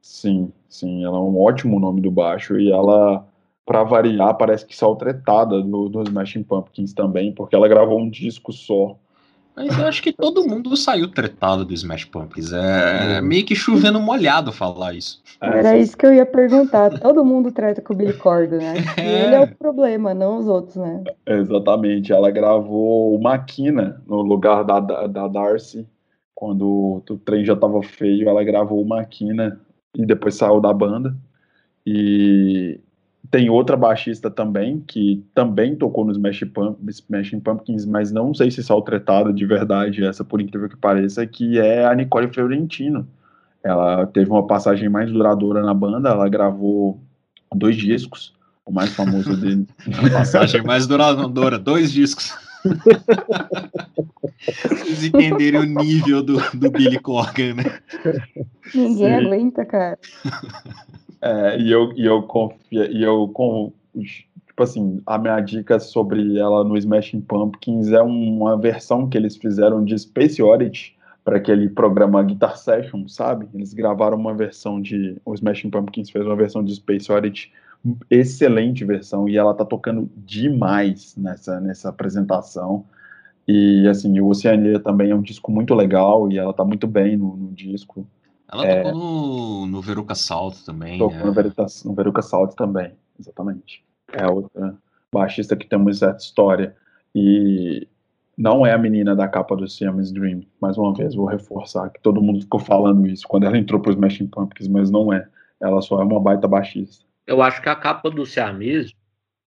Sim, 0.00 0.52
sim, 0.68 1.04
ela 1.04 1.16
é 1.16 1.20
um 1.20 1.38
ótimo 1.38 1.78
nome 1.78 2.00
do 2.00 2.10
baixo, 2.10 2.58
e 2.58 2.70
ela, 2.70 3.26
para 3.64 3.84
variar, 3.84 4.36
parece 4.36 4.66
que 4.66 4.76
saiu 4.76 4.96
tretada 4.96 5.62
no, 5.62 5.88
no 5.88 6.02
Smashing 6.02 6.42
Pumpkins 6.42 6.92
também, 6.92 7.32
porque 7.32 7.54
ela 7.54 7.68
gravou 7.68 7.98
um 7.98 8.08
disco 8.08 8.52
só 8.52 8.96
mas 9.56 9.78
eu 9.78 9.86
acho 9.86 10.02
que 10.02 10.12
todo 10.12 10.46
mundo 10.46 10.76
saiu 10.76 11.08
tretado 11.08 11.64
do 11.64 11.74
Smash 11.74 12.04
Pumpkins. 12.04 12.52
É, 12.52 13.18
é 13.18 13.20
meio 13.20 13.44
que 13.44 13.54
chovendo 13.54 14.00
molhado 14.00 14.52
falar 14.52 14.94
isso. 14.94 15.22
Era 15.40 15.76
isso 15.76 15.96
que 15.96 16.06
eu 16.06 16.14
ia 16.14 16.26
perguntar. 16.26 16.98
Todo 16.98 17.24
mundo 17.24 17.50
treta 17.50 17.80
com 17.80 17.92
o 17.92 17.96
Billy 17.96 18.12
Corgan, 18.12 18.58
né? 18.58 18.74
E 18.98 19.00
ele 19.00 19.34
é 19.34 19.40
o 19.40 19.54
problema, 19.54 20.14
não 20.14 20.38
os 20.38 20.46
outros, 20.46 20.76
né? 20.76 21.04
Exatamente. 21.26 22.12
Ela 22.12 22.30
gravou 22.30 23.14
o 23.14 23.22
Maquina 23.22 24.02
no 24.06 24.22
lugar 24.22 24.64
da, 24.64 24.80
da, 24.80 25.06
da 25.06 25.28
Darcy. 25.28 25.86
Quando 26.34 27.02
o 27.08 27.18
trem 27.18 27.44
já 27.44 27.56
tava 27.56 27.82
feio, 27.82 28.28
ela 28.28 28.44
gravou 28.44 28.80
o 28.80 28.88
Maquina 28.88 29.60
e 29.94 30.06
depois 30.06 30.34
saiu 30.34 30.60
da 30.60 30.72
banda. 30.72 31.14
E 31.86 32.80
tem 33.28 33.50
outra 33.50 33.76
baixista 33.76 34.30
também, 34.30 34.80
que 34.86 35.24
também 35.34 35.76
tocou 35.76 36.04
no 36.04 36.12
Smash 36.12 36.44
Pump, 36.52 36.78
Smashing 36.88 37.40
Pumpkins, 37.40 37.84
mas 37.84 38.10
não 38.10 38.32
sei 38.34 38.50
se 38.50 38.62
saiu 38.62 38.80
tretada 38.80 39.32
de 39.32 39.44
verdade, 39.44 40.04
essa 40.04 40.24
por 40.24 40.40
incrível 40.40 40.68
que 40.68 40.76
pareça, 40.76 41.26
que 41.26 41.58
é 41.58 41.84
a 41.84 41.94
Nicole 41.94 42.32
Fiorentino. 42.32 43.06
Ela 43.62 44.06
teve 44.06 44.30
uma 44.30 44.46
passagem 44.46 44.88
mais 44.88 45.12
duradoura 45.12 45.62
na 45.62 45.74
banda, 45.74 46.08
ela 46.08 46.28
gravou 46.28 47.00
dois 47.54 47.76
discos, 47.76 48.32
o 48.64 48.72
mais 48.72 48.94
famoso 48.94 49.36
dele. 49.36 49.66
passagem 50.12 50.62
mais 50.62 50.86
duradoura, 50.86 51.58
dois 51.58 51.92
discos. 51.92 52.34
Vocês 54.68 55.04
entenderem 55.04 55.60
o 55.60 55.64
nível 55.64 56.22
do, 56.22 56.38
do 56.54 56.70
Billy 56.70 56.98
Corgan, 56.98 57.54
né? 57.54 57.64
Ninguém 58.74 58.96
Sim. 58.96 59.26
aguenta, 59.26 59.64
cara. 59.64 59.98
É, 61.22 61.58
e 61.60 61.70
eu, 61.70 61.92
e 61.96 62.06
eu 62.06 62.22
confio, 62.22 62.84
e 62.90 63.02
eu 63.02 63.28
com, 63.28 63.72
tipo 63.94 64.62
assim, 64.62 65.02
a 65.06 65.18
minha 65.18 65.38
dica 65.40 65.78
sobre 65.78 66.38
ela 66.38 66.64
no 66.64 66.76
Smashing 66.78 67.20
Pumpkins 67.20 67.92
é 67.92 68.00
uma 68.00 68.56
versão 68.58 69.08
que 69.08 69.18
eles 69.18 69.36
fizeram 69.36 69.84
de 69.84 69.98
Space 69.98 70.42
Oddity 70.42 70.96
para 71.24 71.36
aquele 71.36 71.68
programa 71.68 72.22
Guitar 72.22 72.56
Session, 72.56 73.06
sabe? 73.06 73.46
Eles 73.54 73.74
gravaram 73.74 74.16
uma 74.18 74.34
versão 74.34 74.80
de. 74.80 75.20
O 75.24 75.34
Smashing 75.34 75.70
Pumpkins 75.70 76.10
fez 76.10 76.24
uma 76.24 76.36
versão 76.36 76.64
de 76.64 76.74
Space 76.74 77.12
Oddity, 77.12 77.52
excelente 78.10 78.84
versão, 78.84 79.28
e 79.28 79.36
ela 79.36 79.54
tá 79.54 79.64
tocando 79.64 80.10
demais 80.16 81.14
nessa, 81.16 81.60
nessa 81.60 81.88
apresentação. 81.90 82.84
E 83.46 83.86
assim, 83.88 84.18
o 84.20 84.28
Oceania 84.28 84.78
também 84.78 85.10
é 85.10 85.14
um 85.14 85.22
disco 85.22 85.50
muito 85.50 85.74
legal 85.74 86.30
e 86.30 86.38
ela 86.38 86.52
tá 86.52 86.64
muito 86.64 86.86
bem 86.86 87.16
no, 87.16 87.36
no 87.36 87.52
disco. 87.52 88.06
Ela 88.52 88.66
é, 88.66 88.82
tocou 88.82 88.98
no, 88.98 89.66
no 89.66 89.82
Veruca 89.82 90.14
Salt 90.14 90.64
também. 90.64 90.98
Tocou 90.98 91.18
é. 91.18 91.24
no, 91.24 91.32
Veruca, 91.32 91.66
no 91.84 91.94
Veruca 91.94 92.22
Salt 92.22 92.54
também, 92.54 92.92
exatamente. 93.18 93.84
É 94.12 94.26
outra 94.26 94.76
baixista 95.12 95.56
que 95.56 95.66
tem 95.66 95.78
uma 95.78 95.92
certa 95.92 96.18
história. 96.18 96.76
E 97.14 97.86
não 98.36 98.64
é 98.64 98.72
a 98.72 98.78
menina 98.78 99.14
da 99.14 99.28
capa 99.28 99.56
do 99.56 99.68
Siamese 99.68 100.12
Dream. 100.12 100.42
Mais 100.60 100.78
uma 100.78 100.94
vez, 100.94 101.14
vou 101.14 101.26
reforçar 101.26 101.90
que 101.90 102.00
todo 102.00 102.22
mundo 102.22 102.40
ficou 102.40 102.60
falando 102.60 103.06
isso 103.06 103.26
quando 103.28 103.44
ela 103.44 103.58
entrou 103.58 103.80
para 103.80 103.90
os 103.90 103.96
Smashing 103.96 104.28
Pumpkins, 104.28 104.68
mas 104.68 104.90
não 104.90 105.12
é. 105.12 105.28
Ela 105.60 105.80
só 105.82 106.00
é 106.00 106.04
uma 106.04 106.20
baita 106.20 106.48
baixista. 106.48 107.04
Eu 107.26 107.42
acho 107.42 107.60
que 107.60 107.68
a 107.68 107.76
capa 107.76 108.10
do 108.10 108.24
Siamese 108.24 108.94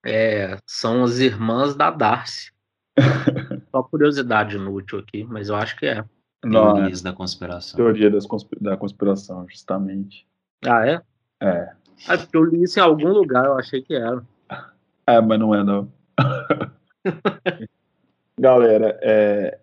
é, 0.04 0.58
são 0.66 1.02
as 1.02 1.18
irmãs 1.18 1.74
da 1.74 1.90
Darcy. 1.90 2.52
só 3.72 3.82
curiosidade 3.82 4.56
inútil 4.56 5.00
aqui, 5.00 5.24
mas 5.24 5.48
eu 5.48 5.56
acho 5.56 5.76
que 5.76 5.86
é. 5.86 6.04
Teorias 6.50 7.02
da 7.02 7.12
conspiração. 7.12 7.76
Teoria 7.76 8.10
das 8.10 8.26
consp... 8.26 8.52
da 8.60 8.76
conspiração, 8.76 9.46
justamente. 9.48 10.26
Ah, 10.64 10.86
é? 10.86 11.00
É. 11.40 11.72
É 12.08 12.16
porque 12.16 12.36
eu 12.36 12.44
li 12.44 12.62
isso 12.62 12.78
em 12.78 12.82
algum 12.82 13.08
lugar, 13.08 13.44
eu 13.46 13.58
achei 13.58 13.82
que 13.82 13.94
era. 13.94 14.22
É, 15.06 15.20
mas 15.20 15.38
não 15.38 15.54
é, 15.54 15.62
não. 15.62 15.92
Galera, 18.40 18.98
é, 19.02 19.58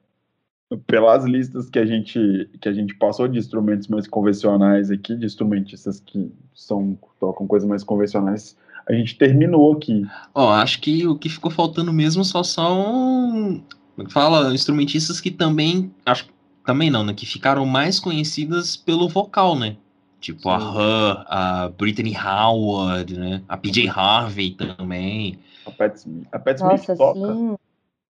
pelas 0.86 1.26
listas 1.26 1.68
que 1.68 1.80
a 1.80 1.86
gente 1.86 2.48
que 2.62 2.70
a 2.70 2.74
gente 2.74 2.95
passou 2.95 3.28
de 3.28 3.40
instrumentos 3.40 3.88
mais 3.88 4.08
convencionais 4.08 4.91
aqui, 4.91 5.16
de 5.16 5.26
instrumentistas 5.26 5.99
que 5.99 6.32
são 6.53 6.98
tocam 7.20 7.48
coisas 7.48 7.68
mais 7.68 7.84
convencionais, 7.84 8.56
a 8.88 8.94
gente 8.94 9.18
terminou 9.18 9.74
aqui. 9.74 10.06
Ó, 10.34 10.48
oh, 10.48 10.49
acho 10.49 10.80
que 10.80 11.06
o 11.08 11.16
que 11.16 11.28
ficou 11.28 11.52
faltando 11.52 11.91
mesmo 11.91 12.24
só 12.24 12.44
são 12.44 13.64
é 13.98 14.10
fala 14.10 14.53
instrumentistas 14.53 15.20
que 15.20 15.32
também 15.32 15.91
acho 16.06 16.28
também 16.66 16.90
não, 16.90 17.04
né, 17.04 17.14
que 17.14 17.26
ficaram 17.26 17.66
mais 17.66 18.00
conhecidas 18.00 18.76
pelo 18.76 19.10
vocal, 19.10 19.56
né? 19.58 19.78
Tipo 20.20 20.44
Sim. 20.44 20.50
a 20.50 20.58
Her, 20.58 21.26
a 21.28 21.70
Brittany 21.78 22.16
Howard, 22.16 23.20
né? 23.20 23.42
A 23.50 23.58
PJ 23.58 23.88
Harvey 23.90 24.52
também. 24.52 25.40
A 25.66 25.72
Pat 25.72 25.96
Smith, 25.96 26.28
a 26.32 26.40
Pat 26.40 26.58
Smith 26.58 26.72
Nossa, 26.72 26.96
toca. 26.96 27.34
Sim. 27.34 27.56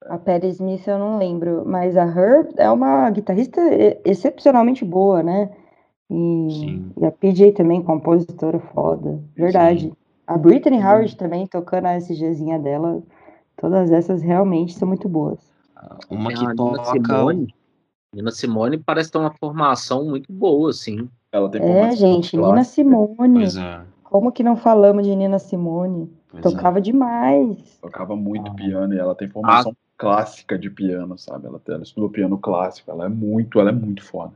A 0.07 0.16
Patti 0.16 0.47
Smith 0.47 0.87
eu 0.87 0.99
não 0.99 1.19
lembro, 1.19 1.65
mas 1.66 1.97
a 1.97 2.05
Her 2.05 2.49
é 2.57 2.70
uma 2.70 3.11
guitarrista 3.11 3.61
excepcionalmente 4.05 4.85
boa, 4.85 5.23
né? 5.23 5.51
E, 6.09 6.81
e 6.99 7.05
a 7.05 7.11
PJ 7.11 7.53
também, 7.53 7.83
compositora 7.83 8.59
foda. 8.73 9.20
Verdade. 9.37 9.87
Sim. 9.89 9.93
A 10.27 10.39
Brittany 10.39 10.79
Howard 10.79 11.16
também, 11.16 11.47
tocando 11.47 11.87
a 11.87 11.97
SGzinha 11.97 12.59
dela. 12.59 13.03
Todas 13.57 13.91
essas 13.91 14.23
realmente 14.23 14.73
são 14.75 14.87
muito 14.89 15.09
boas. 15.09 15.41
Uma 16.09 16.33
que 16.33 16.55
toca... 16.55 16.85
Simone. 16.85 17.55
Nina 18.14 18.30
Simone 18.30 18.78
parece 18.78 19.10
ter 19.10 19.18
uma 19.18 19.32
formação 19.32 20.05
muito 20.05 20.32
boa, 20.32 20.70
assim. 20.70 21.09
Ela 21.30 21.51
tem 21.51 21.62
é, 21.62 21.94
gente, 21.94 22.36
Nina 22.36 22.64
Simone. 22.64 23.44
É. 23.44 23.82
Como 24.02 24.32
que 24.32 24.43
não 24.43 24.56
falamos 24.56 25.05
de 25.05 25.14
Nina 25.14 25.39
Simone? 25.39 26.10
Pois 26.28 26.43
Tocava 26.43 26.78
é. 26.78 26.80
demais. 26.80 27.78
Tocava 27.80 28.16
muito 28.16 28.51
ah. 28.51 28.55
piano 28.55 28.94
e 28.94 28.98
ela 28.98 29.14
tem 29.14 29.28
formação 29.28 29.72
ah 29.72 29.89
clássica 29.98 30.56
de 30.56 30.70
piano, 30.70 31.18
sabe? 31.18 31.47
Ela, 31.47 31.60
ela 31.66 31.82
estudou 31.82 32.09
piano 32.09 32.39
clássico, 32.39 32.90
ela 32.90 33.06
é 33.06 33.09
muito, 33.09 33.60
ela 33.60 33.70
é 33.70 33.72
muito 33.72 34.02
foda. 34.02 34.32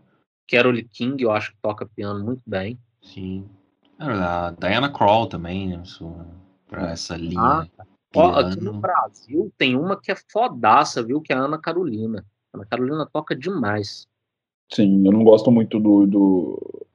Carole 0.50 0.82
King, 0.82 1.22
eu 1.22 1.30
acho 1.30 1.52
que 1.52 1.58
toca 1.62 1.86
piano 1.86 2.22
muito 2.22 2.42
bem. 2.44 2.76
Sim. 3.00 3.48
A 3.98 4.52
Diana 4.58 4.92
Krall 4.92 5.28
também, 5.28 5.68
né? 5.68 5.82
Pra 6.68 6.90
é. 6.90 6.92
essa 6.92 7.16
linha. 7.16 7.40
Ah, 7.40 7.66
ó, 8.14 8.40
aqui 8.40 8.60
no 8.60 8.74
Brasil 8.74 9.52
tem 9.56 9.76
uma 9.76 9.96
que 9.98 10.10
é 10.10 10.16
fodaça, 10.30 11.02
viu? 11.02 11.20
Que 11.20 11.32
é 11.32 11.36
a 11.36 11.40
Ana 11.40 11.58
Carolina. 11.58 12.24
A 12.52 12.64
Carolina 12.66 13.08
toca 13.10 13.34
demais. 13.34 14.06
Sim, 14.70 15.04
eu 15.06 15.12
não 15.12 15.24
gosto 15.24 15.50
muito 15.50 15.78
do, 15.78 16.06
do, 16.06 16.86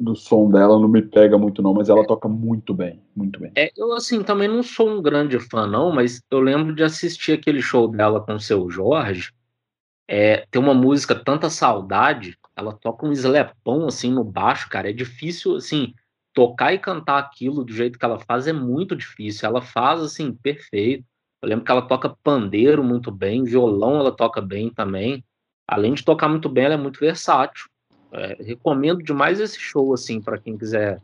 do 0.00 0.16
som 0.16 0.50
dela 0.50 0.78
não 0.78 0.88
me 0.88 1.02
pega 1.02 1.36
muito 1.38 1.62
não, 1.62 1.74
mas 1.74 1.88
ela 1.88 2.02
é. 2.02 2.06
toca 2.06 2.28
muito 2.28 2.74
bem, 2.74 3.00
muito 3.14 3.38
bem. 3.38 3.52
É, 3.56 3.72
eu 3.76 3.92
assim 3.92 4.22
também 4.22 4.48
não 4.48 4.62
sou 4.62 4.88
um 4.88 5.02
grande 5.02 5.38
fã 5.38 5.66
não, 5.66 5.92
mas 5.92 6.22
eu 6.30 6.40
lembro 6.40 6.74
de 6.74 6.82
assistir 6.82 7.32
aquele 7.32 7.62
show 7.62 7.88
dela 7.88 8.20
com 8.20 8.34
o 8.34 8.40
seu 8.40 8.70
Jorge. 8.70 9.32
É, 10.08 10.46
tem 10.50 10.60
uma 10.60 10.74
música 10.74 11.14
Tanta 11.14 11.48
Saudade, 11.48 12.36
ela 12.56 12.72
toca 12.72 13.06
um 13.06 13.12
slepão 13.12 13.86
assim 13.86 14.10
no 14.10 14.24
baixo, 14.24 14.68
cara, 14.68 14.90
é 14.90 14.92
difícil 14.92 15.56
assim 15.56 15.94
tocar 16.34 16.72
e 16.72 16.78
cantar 16.78 17.18
aquilo 17.18 17.64
do 17.64 17.72
jeito 17.72 17.98
que 17.98 18.04
ela 18.04 18.18
faz 18.18 18.46
é 18.46 18.52
muito 18.52 18.96
difícil. 18.96 19.48
Ela 19.48 19.60
faz 19.60 20.00
assim 20.00 20.32
perfeito. 20.32 21.04
Eu 21.42 21.48
lembro 21.48 21.64
que 21.64 21.70
ela 21.72 21.82
toca 21.82 22.16
pandeiro 22.22 22.84
muito 22.84 23.10
bem, 23.10 23.42
violão 23.42 23.96
ela 23.96 24.12
toca 24.12 24.40
bem 24.40 24.70
também. 24.70 25.24
Além 25.66 25.92
de 25.94 26.04
tocar 26.04 26.28
muito 26.28 26.48
bem, 26.48 26.64
ela 26.66 26.74
é 26.74 26.78
muito 26.78 27.00
versátil. 27.00 27.66
É, 28.12 28.36
recomendo 28.42 29.02
demais 29.02 29.40
esse 29.40 29.58
show, 29.58 29.92
assim, 29.92 30.20
para 30.20 30.38
quem 30.38 30.56
quiser 30.56 31.00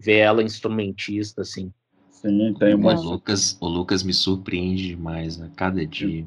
ver 0.00 0.16
ela 0.16 0.42
instrumentista, 0.42 1.42
assim. 1.42 1.72
Sim, 2.10 2.54
tem 2.54 2.74
uma. 2.74 2.94
O 2.94 3.02
Lucas, 3.02 3.56
o 3.60 3.68
Lucas 3.68 4.02
me 4.02 4.12
surpreende 4.12 4.88
demais, 4.88 5.36
né? 5.36 5.50
Cada 5.54 5.86
dia. 5.86 6.26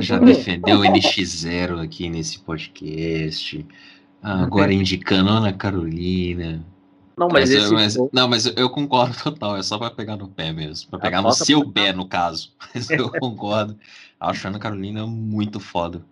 Já 0.00 0.18
defendeu 0.18 0.80
o 0.80 0.84
NX0 0.84 1.82
aqui 1.82 2.08
nesse 2.08 2.38
podcast. 2.38 3.66
Ah, 4.22 4.42
agora 4.42 4.72
indicando 4.72 5.30
Ana 5.30 5.52
Carolina. 5.52 6.64
Não, 7.16 7.28
mas, 7.28 7.50
mas, 7.50 7.64
esse... 7.64 7.72
mas 7.72 7.96
não, 8.12 8.28
mas 8.28 8.46
eu 8.56 8.70
concordo 8.70 9.14
total. 9.22 9.56
É 9.56 9.62
só 9.62 9.78
para 9.78 9.90
pegar 9.90 10.16
no 10.16 10.28
pé 10.28 10.52
mesmo, 10.52 10.90
para 10.90 10.98
pegar 10.98 11.22
no 11.22 11.32
seu 11.32 11.68
pé, 11.70 11.92
no 11.92 12.06
caso. 12.06 12.52
Mas 12.74 12.88
eu 12.90 13.10
concordo. 13.10 13.76
Acho 14.18 14.46
a 14.46 14.50
Ana 14.50 14.58
Carolina 14.58 15.06
muito 15.06 15.58
foda. 15.60 16.02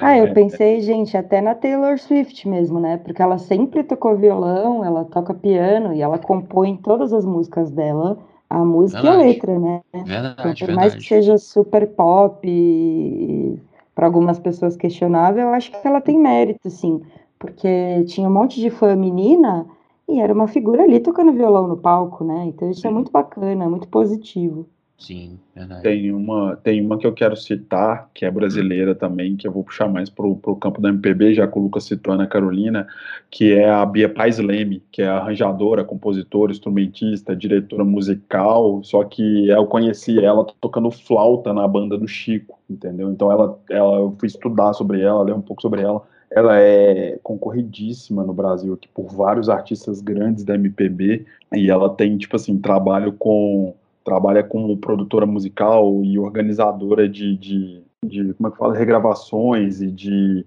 Ah, 0.00 0.16
eu 0.16 0.26
é. 0.26 0.32
pensei, 0.34 0.80
gente, 0.80 1.16
até 1.16 1.40
na 1.40 1.54
Taylor 1.54 1.98
Swift 1.98 2.46
mesmo, 2.48 2.78
né? 2.78 2.98
Porque 2.98 3.22
ela 3.22 3.38
sempre 3.38 3.82
tocou 3.82 4.16
violão, 4.16 4.84
ela 4.84 5.04
toca 5.04 5.32
piano 5.32 5.94
e 5.94 6.02
ela 6.02 6.18
compõe 6.18 6.76
todas 6.76 7.12
as 7.12 7.24
músicas 7.24 7.70
dela, 7.70 8.18
a 8.50 8.58
música 8.58 9.00
verdade. 9.00 9.22
e 9.22 9.24
a 9.24 9.32
letra, 9.32 9.58
né? 9.58 9.80
Verdade, 10.04 10.36
então, 10.38 10.66
por 10.66 10.74
mais 10.74 10.94
que 10.94 11.04
seja 11.04 11.38
super 11.38 11.86
pop 11.88 13.62
para 13.94 14.06
algumas 14.06 14.38
pessoas 14.38 14.76
questionável, 14.76 15.44
eu 15.44 15.54
acho 15.54 15.70
que 15.70 15.86
ela 15.86 16.00
tem 16.00 16.18
mérito, 16.18 16.68
sim. 16.68 17.00
Porque 17.38 18.04
tinha 18.06 18.28
um 18.28 18.32
monte 18.32 18.60
de 18.60 18.68
fã 18.68 18.94
menina 18.94 19.66
e 20.08 20.20
era 20.20 20.32
uma 20.32 20.48
figura 20.48 20.84
ali 20.84 21.00
tocando 21.00 21.32
violão 21.32 21.66
no 21.66 21.76
palco, 21.76 22.24
né? 22.24 22.44
Então 22.46 22.70
isso 22.70 22.86
é 22.86 22.90
muito 22.90 23.10
bacana, 23.10 23.68
muito 23.68 23.88
positivo. 23.88 24.68
Sim, 24.98 25.38
verdade. 25.54 25.82
Tem 25.82 26.10
uma, 26.10 26.56
tem 26.56 26.80
uma 26.80 26.96
que 26.96 27.06
eu 27.06 27.12
quero 27.12 27.36
citar, 27.36 28.08
que 28.14 28.24
é 28.24 28.30
brasileira 28.30 28.94
também, 28.94 29.36
que 29.36 29.46
eu 29.46 29.52
vou 29.52 29.62
puxar 29.62 29.88
mais 29.88 30.08
pro, 30.08 30.36
pro 30.36 30.56
campo 30.56 30.80
da 30.80 30.88
MPB, 30.88 31.34
já 31.34 31.46
que 31.46 31.58
o 31.58 31.62
Lucas 31.62 31.84
citou 31.84 32.12
a 32.12 32.14
Ana 32.14 32.26
Carolina, 32.26 32.86
que 33.30 33.52
é 33.52 33.68
a 33.68 33.84
Bia 33.84 34.08
Paz 34.08 34.38
Leme, 34.38 34.82
que 34.90 35.02
é 35.02 35.08
arranjadora, 35.08 35.84
compositora, 35.84 36.50
instrumentista, 36.50 37.36
diretora 37.36 37.84
musical, 37.84 38.82
só 38.82 39.04
que 39.04 39.48
eu 39.50 39.66
conheci 39.66 40.18
ela 40.24 40.46
tocando 40.60 40.90
flauta 40.90 41.52
na 41.52 41.68
banda 41.68 41.98
do 41.98 42.08
Chico, 42.08 42.58
entendeu? 42.68 43.10
Então 43.10 43.30
ela, 43.30 43.60
ela 43.68 43.96
eu 43.98 44.16
fui 44.18 44.28
estudar 44.28 44.72
sobre 44.72 45.02
ela, 45.02 45.22
ler 45.22 45.34
um 45.34 45.42
pouco 45.42 45.60
sobre 45.60 45.82
ela, 45.82 46.02
ela 46.30 46.58
é 46.60 47.18
concorridíssima 47.22 48.24
no 48.24 48.32
Brasil 48.32 48.74
aqui 48.74 48.88
por 48.88 49.06
vários 49.06 49.48
artistas 49.48 50.00
grandes 50.00 50.44
da 50.44 50.54
MPB, 50.54 51.24
e 51.54 51.70
ela 51.70 51.88
tem, 51.90 52.16
tipo 52.16 52.36
assim, 52.36 52.58
trabalho 52.58 53.12
com 53.12 53.74
trabalha 54.04 54.44
como 54.44 54.76
produtora 54.76 55.26
musical 55.26 56.00
e 56.04 56.16
organizadora 56.16 57.08
de, 57.08 57.36
de, 57.36 57.82
de 58.04 58.32
como 58.34 58.48
é 58.48 58.52
que 58.52 58.56
fala, 58.56 58.72
regravações 58.72 59.80
e 59.82 59.90
de 59.90 60.46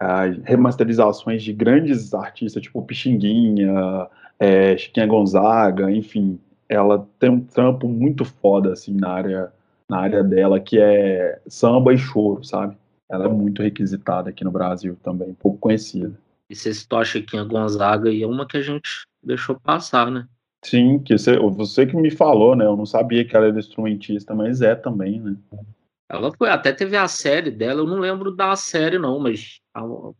uh, 0.00 0.40
remasterizações 0.44 1.42
de 1.42 1.52
grandes 1.52 2.14
artistas, 2.14 2.62
tipo 2.62 2.80
Pixinguinha, 2.82 4.06
é, 4.38 4.76
Chiquinha 4.76 5.06
Gonzaga, 5.06 5.90
enfim, 5.90 6.38
ela 6.68 7.06
tem 7.18 7.30
um 7.30 7.40
trampo 7.40 7.88
muito 7.88 8.24
foda, 8.24 8.72
assim, 8.72 8.94
na 8.94 9.10
área, 9.10 9.52
na 9.88 9.98
área 9.98 10.22
dela, 10.22 10.60
que 10.60 10.78
é 10.80 11.40
samba 11.48 11.92
e 11.92 11.98
choro, 11.98 12.44
sabe? 12.44 12.76
Ela 13.10 13.26
é 13.26 13.28
muito 13.28 13.62
requisitada 13.62 14.30
aqui 14.30 14.44
no 14.44 14.52
Brasil 14.52 14.96
também, 15.02 15.34
pouco 15.34 15.58
conhecida. 15.58 16.16
E 16.48 16.54
você 16.54 16.72
citou 16.72 17.00
a 17.00 17.04
Chiquinha 17.04 17.44
Gonzaga 17.44 18.10
e 18.10 18.22
é 18.22 18.26
uma 18.26 18.46
que 18.46 18.56
a 18.56 18.62
gente 18.62 19.04
deixou 19.22 19.58
passar, 19.58 20.10
né? 20.10 20.26
Sim, 20.64 20.98
que 20.98 21.16
você, 21.16 21.36
você 21.38 21.86
que 21.86 21.96
me 21.96 22.10
falou, 22.10 22.54
né? 22.54 22.64
Eu 22.64 22.76
não 22.76 22.86
sabia 22.86 23.24
que 23.24 23.34
ela 23.34 23.46
era 23.46 23.58
instrumentista, 23.58 24.34
mas 24.34 24.62
é 24.62 24.74
também, 24.74 25.20
né? 25.20 25.36
Ela 26.08 26.32
foi, 26.36 26.50
até 26.50 26.72
teve 26.72 26.96
a 26.96 27.06
série 27.08 27.50
dela, 27.50 27.80
eu 27.80 27.86
não 27.86 27.98
lembro 27.98 28.34
da 28.34 28.54
série 28.56 28.98
não, 28.98 29.18
mas 29.18 29.60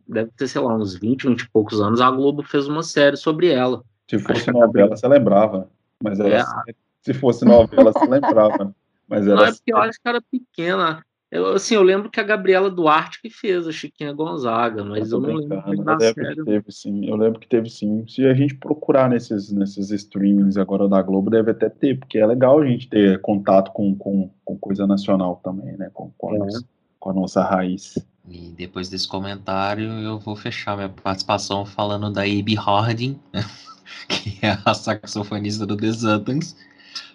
deve 0.06 0.30
ter, 0.36 0.46
sei 0.46 0.60
lá, 0.60 0.74
uns 0.74 0.94
20, 0.94 1.28
20 1.28 1.40
e 1.40 1.50
poucos 1.50 1.80
anos, 1.80 2.00
a 2.00 2.10
Globo 2.10 2.42
fez 2.42 2.68
uma 2.68 2.82
série 2.82 3.16
sobre 3.16 3.48
ela. 3.52 3.82
Se 4.08 4.18
fosse 4.18 4.50
novela, 4.50 4.96
você 4.96 5.06
lembrava. 5.06 5.68
Mas 6.02 6.18
era 6.18 6.40
é. 6.40 6.72
se 7.02 7.12
fosse 7.12 7.44
novela, 7.44 7.92
você 7.92 8.06
lembrava. 8.06 8.74
Mas 9.08 9.26
era 9.26 9.36
Não, 9.36 9.44
é 9.44 9.52
porque 9.52 9.72
eu 9.72 9.78
acho 9.78 10.00
que 10.00 10.08
era 10.08 10.22
pequena. 10.22 11.04
Eu, 11.31 11.55
assim, 11.55 11.77
eu 11.77 11.82
lembro 11.82 12.11
que 12.11 12.19
a 12.19 12.24
Gabriela 12.24 12.69
Duarte 12.69 13.23
que 13.23 13.31
fez 13.31 13.65
a 13.66 13.70
Chiquinha 13.70 14.12
Gonzaga, 14.12 14.85
mas 14.85 15.12
eu, 15.12 15.23
eu 15.23 15.28
não 15.28 15.36
lembro 15.36 15.85
da 15.85 15.98
série. 16.01 16.44
Teve, 16.44 16.73
sim. 16.73 17.09
Eu 17.09 17.15
lembro 17.15 17.39
que 17.39 17.47
teve 17.47 17.70
sim. 17.70 18.05
Se 18.09 18.27
a 18.27 18.35
gente 18.35 18.57
procurar 18.57 19.09
nesses, 19.09 19.52
nesses 19.52 19.90
streamings 19.93 20.57
agora 20.57 20.89
da 20.89 21.01
Globo, 21.01 21.31
deve 21.31 21.52
até 21.52 21.69
ter, 21.69 21.98
porque 22.01 22.19
é 22.19 22.27
legal 22.27 22.59
a 22.59 22.66
gente 22.66 22.89
ter 22.89 23.20
contato 23.20 23.70
com, 23.70 23.94
com, 23.94 24.28
com 24.44 24.59
coisa 24.59 24.89
nacional 24.89 25.40
também, 25.44 25.77
né? 25.77 25.89
Com, 25.94 26.11
com, 26.19 26.32
a, 26.32 26.35
é. 26.35 26.39
nossa, 26.39 26.65
com 26.98 27.11
a 27.11 27.15
nossa 27.15 27.44
raiz. 27.44 27.94
E 28.28 28.51
depois 28.57 28.89
desse 28.89 29.07
comentário, 29.07 29.85
eu 29.85 30.19
vou 30.19 30.35
fechar 30.35 30.77
minha 30.77 30.89
participação 30.89 31.65
falando 31.65 32.12
da 32.12 32.23
Abby 32.23 32.57
Harding, 32.57 33.20
que 34.09 34.44
é 34.44 34.59
a 34.65 34.74
saxofonista 34.74 35.65
do 35.65 35.77
The 35.77 35.93
Zutans 35.93 36.57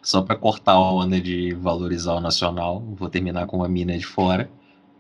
só 0.05 0.21
para 0.21 0.35
cortar 0.35 0.73
a 0.73 0.91
onda 0.93 1.19
de 1.19 1.51
valorizar 1.55 2.13
o 2.13 2.21
nacional, 2.21 2.79
vou 2.95 3.09
terminar 3.09 3.47
com 3.47 3.57
uma 3.57 3.67
mina 3.67 3.97
de 3.97 4.05
fora, 4.05 4.51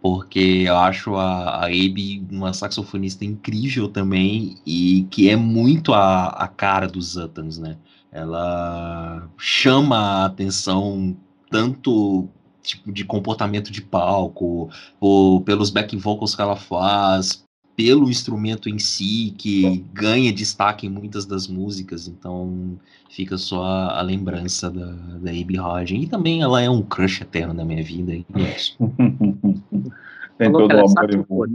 porque 0.01 0.63
eu 0.65 0.75
acho 0.75 1.15
a, 1.15 1.61
a 1.61 1.65
Abe 1.65 2.25
uma 2.31 2.53
saxofonista 2.53 3.23
incrível 3.23 3.87
também 3.87 4.57
e 4.65 5.07
que 5.11 5.29
é 5.29 5.35
muito 5.35 5.93
a, 5.93 6.29
a 6.29 6.47
cara 6.47 6.87
dos 6.87 7.13
Zutans, 7.13 7.59
né? 7.59 7.77
Ela 8.11 9.29
chama 9.37 9.97
a 9.97 10.25
atenção 10.25 11.15
tanto 11.51 12.27
tipo 12.63 12.91
de 12.91 13.05
comportamento 13.05 13.71
de 13.71 13.83
palco, 13.83 14.69
ou 14.99 15.39
pelos 15.41 15.69
back 15.69 15.95
vocals 15.95 16.33
que 16.33 16.41
ela 16.41 16.55
faz, 16.55 17.44
pelo 17.75 18.09
instrumento 18.09 18.69
em 18.69 18.79
si, 18.79 19.33
que 19.37 19.83
ganha 19.93 20.31
destaque 20.31 20.87
em 20.87 20.89
muitas 20.89 21.25
das 21.25 21.47
músicas, 21.47 22.07
então 22.07 22.79
fica 23.09 23.37
só 23.37 23.63
a, 23.63 23.99
a 23.99 24.01
lembrança 24.01 24.69
da, 24.71 24.91
da 24.91 25.31
Abby 25.31 25.59
Hodgin. 25.59 26.01
E 26.01 26.07
também 26.07 26.41
ela 26.41 26.61
é 26.61 26.69
um 26.69 26.81
crush 26.81 27.21
eterno 27.21 27.53
da 27.53 27.65
minha 27.65 27.83
vida. 27.83 28.13
É 28.13 28.41
isso. 28.55 28.77
tem 30.37 30.51
todo 30.51 30.73
o 30.73 30.79
amor 30.79 31.49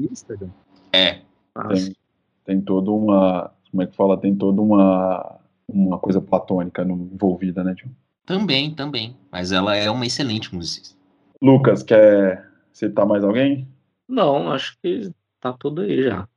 É. 0.92 1.20
Tem, 1.68 1.96
tem 2.44 2.60
toda 2.60 2.90
uma. 2.90 3.52
Como 3.70 3.82
é 3.82 3.86
que 3.86 3.96
fala? 3.96 4.18
Tem 4.18 4.34
toda 4.34 4.60
uma, 4.60 5.38
uma 5.68 5.98
coisa 5.98 6.20
platônica 6.20 6.82
envolvida, 6.82 7.64
né, 7.64 7.74
John? 7.74 7.90
Também, 8.26 8.74
também. 8.74 9.16
Mas 9.32 9.52
ela 9.52 9.74
é 9.74 9.90
uma 9.90 10.06
excelente 10.06 10.54
musicista. 10.54 10.96
Lucas, 11.40 11.82
quer 11.82 12.46
citar 12.72 13.06
mais 13.06 13.24
alguém? 13.24 13.66
Não, 14.08 14.52
acho 14.52 14.76
que 14.82 15.10
tá 15.40 15.52
tudo 15.52 15.82
aí 15.82 16.04
já. 16.04 16.28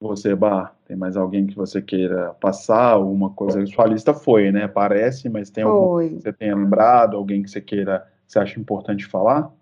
Você, 0.00 0.34
Bar, 0.34 0.76
tem 0.86 0.96
mais 0.96 1.16
alguém 1.16 1.46
que 1.46 1.56
você 1.56 1.82
queira 1.82 2.32
passar? 2.40 2.92
Alguma 2.92 3.30
coisa? 3.30 3.64
Sua 3.66 3.86
lista 3.86 4.14
foi, 4.14 4.52
né? 4.52 4.68
Parece, 4.68 5.28
mas 5.28 5.50
tem 5.50 5.64
algum 5.64 5.98
que 6.08 6.20
você 6.20 6.32
tenha 6.32 6.54
lembrado? 6.54 7.16
Alguém 7.16 7.42
que 7.42 7.50
você 7.50 7.60
queira, 7.60 8.06
que 8.24 8.32
você 8.32 8.38
acha 8.38 8.60
importante 8.60 9.06
falar? 9.06 9.52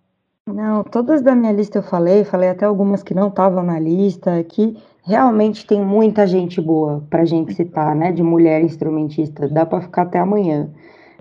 Não, 0.47 0.85
todas 0.85 1.23
da 1.23 1.35
minha 1.35 1.52
lista 1.52 1.78
eu 1.78 1.82
falei, 1.82 2.23
falei 2.23 2.51
até 2.51 2.66
algumas 2.66 3.02
que 3.02 3.14
não 3.14 3.28
estavam 3.28 3.64
na 3.64 3.81
lista, 3.81 4.44
que 4.44 4.77
realmente 5.02 5.66
tem 5.66 5.82
muita 5.85 6.27
gente 6.27 6.60
boa 6.60 7.02
pra 7.09 7.24
gente 7.24 7.55
citar, 7.55 7.97
né? 7.97 8.12
De 8.12 8.23
mulher 8.23 8.62
instrumentista, 8.62 9.48
dá 9.48 9.64
para 9.64 9.81
ficar 9.81 10.02
até 10.02 10.18
amanhã. 10.18 10.68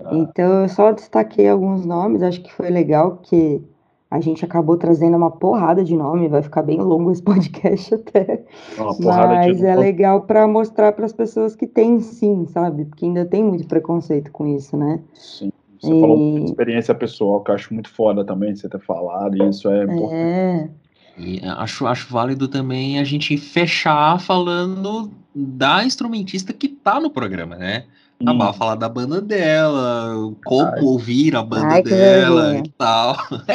Ah. 0.04 0.10
Então 0.12 0.62
eu 0.62 0.68
só 0.68 0.92
destaquei 0.92 1.48
alguns 1.48 1.86
nomes, 1.86 2.22
acho 2.22 2.42
que 2.42 2.52
foi 2.52 2.68
legal, 2.68 3.16
porque 3.16 3.62
a 4.10 4.20
gente 4.20 4.44
acabou 4.44 4.76
trazendo 4.76 5.16
uma 5.16 5.30
porrada 5.30 5.82
de 5.82 5.96
nome, 5.96 6.28
vai 6.28 6.42
ficar 6.42 6.62
bem 6.62 6.80
longo 6.80 7.10
esse 7.10 7.22
podcast 7.24 7.94
até. 7.94 8.44
Mas 9.00 9.62
é 9.62 9.74
legal 9.74 10.22
para 10.22 10.46
mostrar 10.46 10.92
para 10.92 11.04
as 11.04 11.12
pessoas 11.12 11.56
que 11.56 11.66
tem 11.66 12.00
sim, 12.00 12.46
sabe? 12.46 12.84
Porque 12.84 13.04
ainda 13.04 13.24
tem 13.24 13.42
muito 13.42 13.66
preconceito 13.66 14.30
com 14.30 14.46
isso, 14.46 14.76
né? 14.76 15.00
Sim. 15.14 15.50
Você 15.80 15.92
e... 15.92 16.00
falou 16.00 16.16
de 16.16 16.44
experiência 16.44 16.94
pessoal, 16.94 17.42
que 17.42 17.50
eu 17.50 17.54
acho 17.54 17.74
muito 17.74 17.90
foda 17.90 18.24
também 18.24 18.54
você 18.54 18.68
ter 18.68 18.80
falado, 18.80 19.36
e 19.36 19.48
isso 19.48 19.68
é 19.68 19.84
importante. 19.84 20.14
É. 20.14 20.70
E 21.18 21.40
acho, 21.44 21.86
acho 21.86 22.12
válido 22.12 22.46
também 22.46 22.98
a 22.98 23.04
gente 23.04 23.36
fechar 23.38 24.20
falando 24.20 25.10
da 25.34 25.84
instrumentista 25.84 26.52
que 26.52 26.68
tá 26.68 27.00
no 27.00 27.10
programa, 27.10 27.56
né? 27.56 27.84
A 28.24 28.32
Bá 28.32 28.52
falar 28.52 28.76
da 28.76 28.88
banda 28.88 29.20
dela, 29.20 30.32
como 30.44 30.72
Ai. 30.72 30.80
ouvir 30.80 31.36
a 31.36 31.42
banda 31.42 31.74
Ai, 31.74 31.82
dela 31.82 32.56
e 32.56 32.68
tal. 32.70 33.16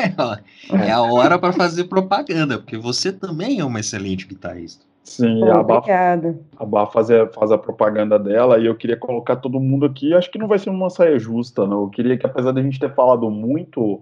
É, 0.72 0.88
é 0.88 0.92
a 0.92 1.02
hora 1.02 1.38
para 1.40 1.52
fazer 1.52 1.86
propaganda, 1.86 2.58
porque 2.58 2.78
você 2.78 3.12
também 3.12 3.60
é 3.60 3.66
uma 3.66 3.80
excelente 3.80 4.28
guitarrista. 4.28 4.86
Sim, 5.04 5.40
Pô, 5.40 5.52
a 5.52 5.64
Bá, 5.64 5.82
a 6.58 6.66
Bá 6.66 6.86
faz, 6.86 7.08
faz 7.34 7.52
a 7.52 7.58
propaganda 7.58 8.20
dela 8.20 8.60
e 8.60 8.68
eu 8.68 8.76
queria 8.76 8.96
colocar 8.96 9.36
todo 9.38 9.60
mundo 9.60 9.86
aqui. 9.86 10.14
Acho 10.14 10.30
que 10.32 10.38
não 10.38 10.48
vai 10.48 10.60
ser 10.60 10.70
uma 10.70 10.90
saia 10.90 11.18
justa, 11.18 11.66
não. 11.66 11.82
Eu 11.84 11.90
queria 11.90 12.18
que, 12.18 12.26
apesar 12.26 12.52
da 12.52 12.62
gente 12.62 12.80
ter 12.80 12.94
falado 12.94 13.30
muito 13.30 14.00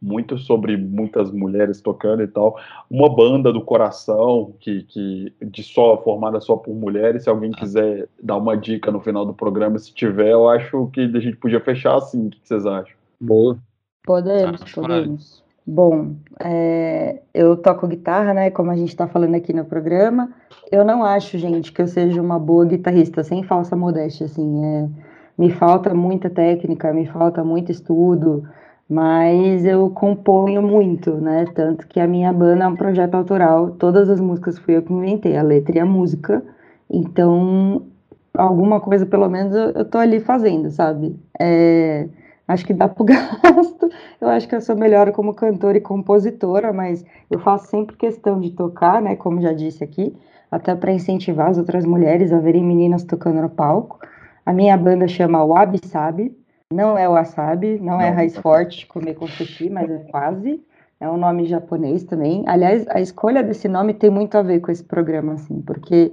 muito 0.00 0.38
sobre 0.38 0.76
muitas 0.76 1.30
mulheres 1.30 1.80
tocando 1.80 2.22
e 2.22 2.26
tal. 2.26 2.58
Uma 2.90 3.14
banda 3.14 3.52
do 3.52 3.60
coração 3.60 4.54
que, 4.58 4.84
que 4.84 5.32
de 5.42 5.62
só 5.62 6.00
formada 6.02 6.40
só 6.40 6.56
por 6.56 6.74
mulheres. 6.74 7.24
Se 7.24 7.30
alguém 7.30 7.50
quiser 7.50 8.08
dar 8.22 8.36
uma 8.36 8.56
dica 8.56 8.90
no 8.90 9.00
final 9.00 9.26
do 9.26 9.34
programa, 9.34 9.78
se 9.78 9.92
tiver, 9.92 10.30
eu 10.30 10.48
acho 10.48 10.88
que 10.92 11.00
a 11.00 11.20
gente 11.20 11.36
podia 11.36 11.60
fechar 11.60 11.96
assim. 11.96 12.28
O 12.28 12.30
que 12.30 12.38
vocês 12.42 12.64
acham? 12.64 12.94
Boa. 13.20 13.58
Podemos, 14.04 14.62
podemos. 14.72 15.44
Bom, 15.66 16.16
é, 16.42 17.20
eu 17.34 17.56
toco 17.56 17.86
guitarra, 17.86 18.32
né? 18.32 18.50
Como 18.50 18.70
a 18.70 18.76
gente 18.76 18.88
está 18.88 19.06
falando 19.06 19.34
aqui 19.34 19.52
no 19.52 19.64
programa. 19.64 20.32
Eu 20.72 20.84
não 20.84 21.04
acho, 21.04 21.38
gente, 21.38 21.70
que 21.70 21.82
eu 21.82 21.86
seja 21.86 22.20
uma 22.20 22.38
boa 22.38 22.64
guitarrista, 22.64 23.22
sem 23.22 23.42
falsa 23.42 23.76
modéstia, 23.76 24.24
assim. 24.24 24.64
É, 24.64 24.88
me 25.36 25.50
falta 25.50 25.94
muita 25.94 26.30
técnica, 26.30 26.92
me 26.92 27.06
falta 27.06 27.44
muito 27.44 27.70
estudo 27.70 28.48
mas 28.90 29.64
eu 29.64 29.88
componho 29.90 30.60
muito, 30.60 31.14
né? 31.14 31.44
Tanto 31.54 31.86
que 31.86 32.00
a 32.00 32.08
minha 32.08 32.32
banda 32.32 32.64
é 32.64 32.66
um 32.66 32.74
projeto 32.74 33.14
autoral, 33.14 33.70
todas 33.72 34.10
as 34.10 34.20
músicas 34.20 34.58
fui 34.58 34.76
eu 34.76 34.82
que 34.82 34.92
inventei, 34.92 35.36
a 35.36 35.42
letra 35.42 35.78
e 35.78 35.80
a 35.80 35.86
música. 35.86 36.42
Então, 36.90 37.86
alguma 38.34 38.80
coisa 38.80 39.06
pelo 39.06 39.28
menos 39.28 39.54
eu, 39.54 39.84
tô 39.84 39.96
ali 39.96 40.18
fazendo, 40.18 40.70
sabe? 40.70 41.16
É, 41.38 42.08
acho 42.48 42.66
que 42.66 42.74
dá 42.74 42.88
pro 42.88 43.04
gasto. 43.06 43.88
Eu 44.20 44.28
acho 44.28 44.48
que 44.48 44.56
eu 44.56 44.60
sou 44.60 44.76
melhor 44.76 45.12
como 45.12 45.34
cantora 45.34 45.78
e 45.78 45.80
compositora, 45.80 46.72
mas 46.72 47.04
eu 47.30 47.38
faço 47.38 47.68
sempre 47.68 47.96
questão 47.96 48.40
de 48.40 48.50
tocar, 48.50 49.00
né? 49.00 49.14
Como 49.14 49.40
já 49.40 49.52
disse 49.52 49.84
aqui, 49.84 50.16
até 50.50 50.74
para 50.74 50.92
incentivar 50.92 51.48
as 51.48 51.58
outras 51.58 51.84
mulheres 51.86 52.32
a 52.32 52.40
verem 52.40 52.64
meninas 52.64 53.04
tocando 53.04 53.40
no 53.40 53.50
palco. 53.50 54.00
A 54.44 54.52
minha 54.52 54.76
banda 54.76 55.06
chama 55.06 55.46
Wabi 55.46 55.78
Sabe, 55.86 56.36
não 56.72 56.96
é 56.96 57.08
wasabi, 57.08 57.80
não, 57.80 57.94
é 57.94 57.96
não 57.96 58.00
é 58.00 58.10
raiz 58.10 58.36
forte 58.36 58.86
comer 58.86 59.14
com 59.14 59.26
sushi, 59.26 59.68
mas 59.68 59.90
é 59.90 59.98
quase. 60.10 60.62
É 61.00 61.08
um 61.08 61.16
nome 61.16 61.46
japonês 61.46 62.04
também. 62.04 62.44
Aliás, 62.46 62.86
a 62.88 63.00
escolha 63.00 63.42
desse 63.42 63.66
nome 63.66 63.94
tem 63.94 64.10
muito 64.10 64.36
a 64.36 64.42
ver 64.42 64.60
com 64.60 64.70
esse 64.70 64.84
programa, 64.84 65.32
assim, 65.32 65.60
porque 65.62 66.12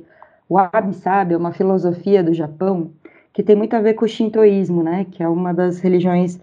o 0.50 0.56
wabi-sabi 0.56 1.34
é 1.34 1.38
uma 1.38 1.52
filosofia 1.52 2.24
do 2.24 2.34
Japão 2.34 2.92
que 3.34 3.44
tem 3.44 3.56
muito 3.56 3.76
a 3.76 3.82
ver 3.82 3.94
com 3.94 4.06
o 4.06 4.08
shintoísmo, 4.08 4.82
né? 4.82 5.06
Que 5.12 5.22
é 5.22 5.28
uma 5.28 5.54
das 5.54 5.80
religiões 5.80 6.40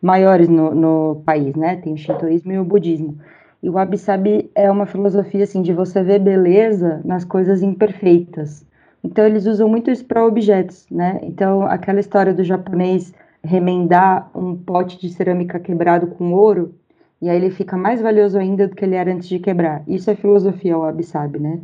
maiores 0.00 0.48
no, 0.48 0.74
no 0.74 1.22
país, 1.26 1.54
né? 1.54 1.76
Tem 1.76 1.92
o 1.92 1.98
shintoísmo 1.98 2.52
e 2.52 2.58
o 2.58 2.64
budismo. 2.64 3.18
E 3.62 3.68
o 3.68 3.72
wabi-sabi 3.72 4.50
é 4.54 4.70
uma 4.70 4.86
filosofia, 4.86 5.44
assim, 5.44 5.60
de 5.60 5.74
você 5.74 6.02
ver 6.02 6.20
beleza 6.20 7.02
nas 7.04 7.24
coisas 7.24 7.62
imperfeitas. 7.62 8.64
Então, 9.04 9.26
eles 9.26 9.44
usam 9.44 9.68
muito 9.68 9.90
isso 9.90 10.04
para 10.06 10.24
objetos, 10.24 10.86
né? 10.90 11.18
Então, 11.22 11.62
aquela 11.64 12.00
história 12.00 12.32
do 12.32 12.44
japonês 12.44 13.12
remendar 13.42 14.30
um 14.34 14.56
pote 14.56 14.98
de 15.00 15.10
cerâmica 15.10 15.58
quebrado 15.58 16.08
com 16.08 16.32
ouro, 16.32 16.74
e 17.20 17.28
aí 17.28 17.36
ele 17.36 17.50
fica 17.50 17.76
mais 17.76 18.00
valioso 18.00 18.38
ainda 18.38 18.68
do 18.68 18.76
que 18.76 18.84
ele 18.84 18.94
era 18.94 19.12
antes 19.12 19.28
de 19.28 19.38
quebrar. 19.38 19.82
Isso 19.88 20.10
é 20.10 20.14
filosofia 20.14 20.78
o 20.78 21.02
sabe, 21.02 21.38
né? 21.38 21.60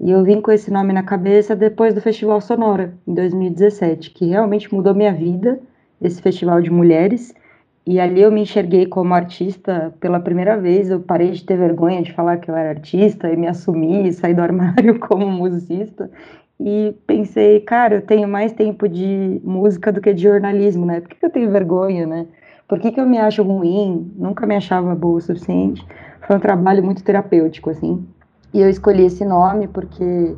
E 0.00 0.10
eu 0.10 0.22
vim 0.24 0.40
com 0.40 0.50
esse 0.50 0.70
nome 0.70 0.92
na 0.92 1.02
cabeça 1.02 1.56
depois 1.56 1.94
do 1.94 2.00
Festival 2.00 2.40
Sonora, 2.40 2.92
em 3.06 3.14
2017, 3.14 4.10
que 4.10 4.26
realmente 4.26 4.72
mudou 4.72 4.94
minha 4.94 5.12
vida, 5.12 5.58
esse 6.02 6.20
festival 6.20 6.60
de 6.60 6.70
mulheres. 6.70 7.34
E 7.86 8.00
ali 8.00 8.20
eu 8.20 8.32
me 8.32 8.42
enxerguei 8.42 8.84
como 8.86 9.14
artista 9.14 9.94
pela 10.00 10.20
primeira 10.20 10.58
vez. 10.58 10.90
Eu 10.90 11.00
parei 11.00 11.30
de 11.30 11.44
ter 11.44 11.56
vergonha 11.56 12.02
de 12.02 12.12
falar 12.12 12.38
que 12.38 12.50
eu 12.50 12.56
era 12.56 12.70
artista 12.70 13.32
e 13.32 13.36
me 13.36 13.46
assumi 13.46 14.08
e 14.08 14.12
saí 14.12 14.34
do 14.34 14.42
armário 14.42 14.98
como 15.00 15.26
musicista 15.30 16.10
e 16.58 16.94
pensei, 17.06 17.60
cara, 17.60 17.96
eu 17.96 18.02
tenho 18.02 18.26
mais 18.26 18.52
tempo 18.52 18.88
de 18.88 19.40
música 19.44 19.92
do 19.92 20.00
que 20.00 20.12
de 20.14 20.22
jornalismo, 20.22 20.86
né? 20.86 21.00
Por 21.00 21.10
que, 21.10 21.16
que 21.16 21.26
eu 21.26 21.30
tenho 21.30 21.50
vergonha, 21.50 22.06
né? 22.06 22.26
Por 22.66 22.80
que, 22.80 22.90
que 22.90 23.00
eu 23.00 23.06
me 23.06 23.18
acho 23.18 23.42
ruim? 23.42 24.10
Nunca 24.16 24.46
me 24.46 24.56
achava 24.56 24.94
boa 24.94 25.18
o 25.18 25.20
suficiente. 25.20 25.86
Foi 26.26 26.36
um 26.36 26.40
trabalho 26.40 26.82
muito 26.82 27.04
terapêutico, 27.04 27.70
assim. 27.70 28.04
E 28.52 28.60
eu 28.60 28.68
escolhi 28.68 29.04
esse 29.04 29.24
nome 29.24 29.68
porque 29.68 30.34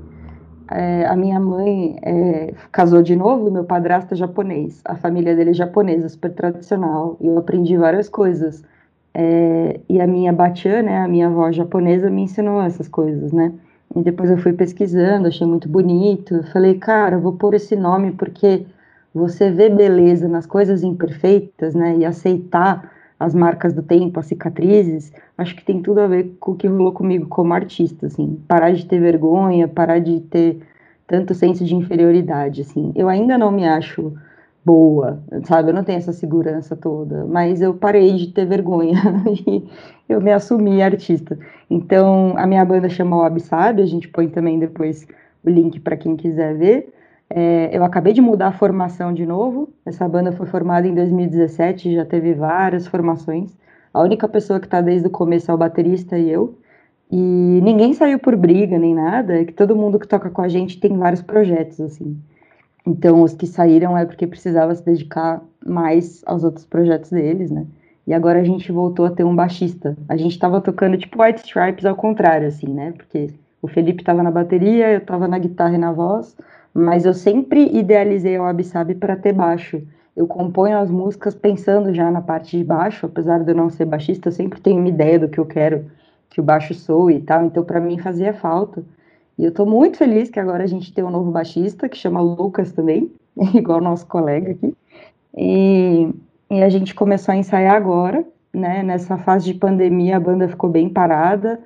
é, 0.70 1.06
a 1.06 1.16
minha 1.16 1.38
mãe 1.40 1.98
é, 2.02 2.52
casou 2.72 3.02
de 3.02 3.16
novo, 3.16 3.50
meu 3.50 3.64
padrasto 3.64 4.12
é 4.14 4.16
japonês. 4.16 4.82
A 4.84 4.96
família 4.96 5.34
dele 5.34 5.50
é 5.50 5.54
japonesa, 5.54 6.08
super 6.08 6.34
tradicional. 6.34 7.16
E 7.20 7.28
eu 7.28 7.38
aprendi 7.38 7.76
várias 7.76 8.08
coisas. 8.08 8.64
É, 9.14 9.80
e 9.88 10.00
a 10.00 10.06
minha 10.06 10.32
batiã, 10.32 10.82
né, 10.82 10.98
a 10.98 11.08
minha 11.08 11.28
avó 11.28 11.50
japonesa, 11.50 12.10
me 12.10 12.22
ensinou 12.22 12.60
essas 12.60 12.88
coisas, 12.88 13.32
né? 13.32 13.52
E 13.96 14.02
depois 14.02 14.30
eu 14.30 14.38
fui 14.38 14.52
pesquisando, 14.52 15.28
achei 15.28 15.46
muito 15.46 15.68
bonito. 15.68 16.42
Falei, 16.52 16.78
cara, 16.78 17.18
vou 17.18 17.32
pôr 17.32 17.54
esse 17.54 17.74
nome 17.74 18.12
porque 18.12 18.66
você 19.14 19.50
vê 19.50 19.68
beleza 19.68 20.28
nas 20.28 20.46
coisas 20.46 20.82
imperfeitas, 20.82 21.74
né? 21.74 21.96
E 21.96 22.04
aceitar 22.04 22.92
as 23.18 23.34
marcas 23.34 23.72
do 23.72 23.82
tempo, 23.82 24.20
as 24.20 24.26
cicatrizes, 24.26 25.12
acho 25.36 25.56
que 25.56 25.64
tem 25.64 25.82
tudo 25.82 26.00
a 26.00 26.06
ver 26.06 26.36
com 26.38 26.52
o 26.52 26.54
que 26.54 26.68
rolou 26.68 26.92
comigo 26.92 27.26
como 27.26 27.52
artista, 27.52 28.06
assim. 28.06 28.40
Parar 28.46 28.72
de 28.72 28.86
ter 28.86 29.00
vergonha, 29.00 29.66
parar 29.66 29.98
de 29.98 30.20
ter 30.20 30.60
tanto 31.06 31.34
senso 31.34 31.64
de 31.64 31.74
inferioridade, 31.74 32.60
assim. 32.60 32.92
Eu 32.94 33.08
ainda 33.08 33.36
não 33.36 33.50
me 33.50 33.66
acho 33.66 34.12
boa, 34.64 35.22
sabe? 35.44 35.70
Eu 35.70 35.74
não 35.74 35.84
tenho 35.84 35.98
essa 35.98 36.12
segurança 36.12 36.76
toda, 36.76 37.24
mas 37.26 37.60
eu 37.62 37.74
parei 37.74 38.14
de 38.14 38.32
ter 38.32 38.46
vergonha 38.46 39.00
e 39.46 39.66
eu 40.08 40.20
me 40.20 40.32
assumi 40.32 40.82
artista. 40.82 41.38
Então, 41.70 42.34
a 42.36 42.46
minha 42.46 42.64
banda 42.64 42.88
chama 42.88 43.16
o 43.16 43.22
Absabe, 43.22 43.82
a 43.82 43.86
gente 43.86 44.08
põe 44.08 44.28
também 44.28 44.58
depois 44.58 45.06
o 45.44 45.50
link 45.50 45.80
para 45.80 45.96
quem 45.96 46.16
quiser 46.16 46.54
ver. 46.56 46.92
É, 47.30 47.70
eu 47.72 47.84
acabei 47.84 48.12
de 48.12 48.20
mudar 48.20 48.48
a 48.48 48.52
formação 48.52 49.12
de 49.12 49.26
novo. 49.26 49.68
Essa 49.84 50.08
banda 50.08 50.32
foi 50.32 50.46
formada 50.46 50.86
em 50.86 50.94
2017, 50.94 51.94
já 51.94 52.04
teve 52.04 52.34
várias 52.34 52.86
formações. 52.86 53.56
A 53.92 54.02
única 54.02 54.28
pessoa 54.28 54.60
que 54.60 54.66
está 54.66 54.80
desde 54.80 55.08
o 55.08 55.10
começo 55.10 55.50
é 55.50 55.54
o 55.54 55.58
baterista 55.58 56.18
e 56.18 56.30
eu. 56.30 56.58
E 57.10 57.60
ninguém 57.62 57.94
saiu 57.94 58.18
por 58.18 58.36
briga 58.36 58.78
nem 58.78 58.94
nada, 58.94 59.40
é 59.40 59.44
que 59.44 59.52
todo 59.52 59.74
mundo 59.74 59.98
que 59.98 60.06
toca 60.06 60.28
com 60.30 60.42
a 60.42 60.48
gente 60.48 60.78
tem 60.78 60.96
vários 60.96 61.22
projetos, 61.22 61.80
assim. 61.80 62.18
Então, 62.88 63.22
os 63.22 63.34
que 63.34 63.46
saíram 63.46 63.96
é 63.96 64.04
porque 64.06 64.26
precisava 64.26 64.74
se 64.74 64.84
dedicar 64.84 65.42
mais 65.66 66.22
aos 66.26 66.44
outros 66.44 66.64
projetos 66.64 67.10
deles, 67.10 67.50
né? 67.50 67.66
E 68.06 68.14
agora 68.14 68.40
a 68.40 68.44
gente 68.44 68.72
voltou 68.72 69.04
a 69.04 69.10
ter 69.10 69.24
um 69.24 69.36
baixista. 69.36 69.96
A 70.08 70.16
gente 70.16 70.32
estava 70.32 70.60
tocando 70.60 70.96
tipo 70.96 71.22
White 71.22 71.40
Stripes 71.40 71.84
ao 71.84 71.94
contrário, 71.94 72.48
assim, 72.48 72.68
né? 72.68 72.92
Porque 72.96 73.28
o 73.60 73.68
Felipe 73.68 74.02
estava 74.02 74.22
na 74.22 74.30
bateria, 74.30 74.90
eu 74.92 74.98
estava 74.98 75.28
na 75.28 75.38
guitarra 75.38 75.74
e 75.74 75.78
na 75.78 75.92
voz 75.92 76.34
mas 76.78 77.04
eu 77.04 77.12
sempre 77.12 77.66
idealizei 77.76 78.38
o 78.38 78.44
Absabe 78.44 78.94
para 78.94 79.16
ter 79.16 79.32
baixo. 79.32 79.82
Eu 80.16 80.28
componho 80.28 80.78
as 80.78 80.88
músicas 80.88 81.34
pensando 81.34 81.92
já 81.92 82.08
na 82.10 82.20
parte 82.20 82.56
de 82.56 82.62
baixo, 82.62 83.06
apesar 83.06 83.42
de 83.42 83.50
eu 83.50 83.54
não 83.54 83.68
ser 83.68 83.84
baixista, 83.84 84.28
eu 84.28 84.32
sempre 84.32 84.60
tenho 84.60 84.78
uma 84.78 84.88
ideia 84.88 85.18
do 85.18 85.28
que 85.28 85.38
eu 85.38 85.46
quero 85.46 85.86
que 86.30 86.40
o 86.40 86.44
baixo 86.44 86.74
soe 86.74 87.16
e 87.16 87.20
tal, 87.20 87.44
então 87.44 87.64
para 87.64 87.80
mim 87.80 87.98
fazia 87.98 88.32
falta. 88.32 88.84
E 89.38 89.44
eu 89.44 89.50
estou 89.50 89.64
muito 89.64 89.98
feliz 89.98 90.28
que 90.28 90.40
agora 90.40 90.64
a 90.64 90.66
gente 90.66 90.92
tem 90.92 91.04
um 91.04 91.10
novo 91.10 91.30
baixista, 91.30 91.88
que 91.88 91.96
chama 91.96 92.20
Lucas 92.20 92.72
também, 92.72 93.10
igual 93.54 93.80
nosso 93.80 94.06
colega 94.06 94.50
aqui. 94.50 94.74
E, 95.36 96.08
e 96.50 96.62
a 96.62 96.68
gente 96.68 96.94
começou 96.94 97.32
a 97.32 97.36
ensaiar 97.36 97.76
agora, 97.76 98.24
né? 98.52 98.82
Nessa 98.82 99.16
fase 99.16 99.44
de 99.44 99.54
pandemia 99.54 100.16
a 100.16 100.20
banda 100.20 100.48
ficou 100.48 100.68
bem 100.68 100.88
parada, 100.88 101.60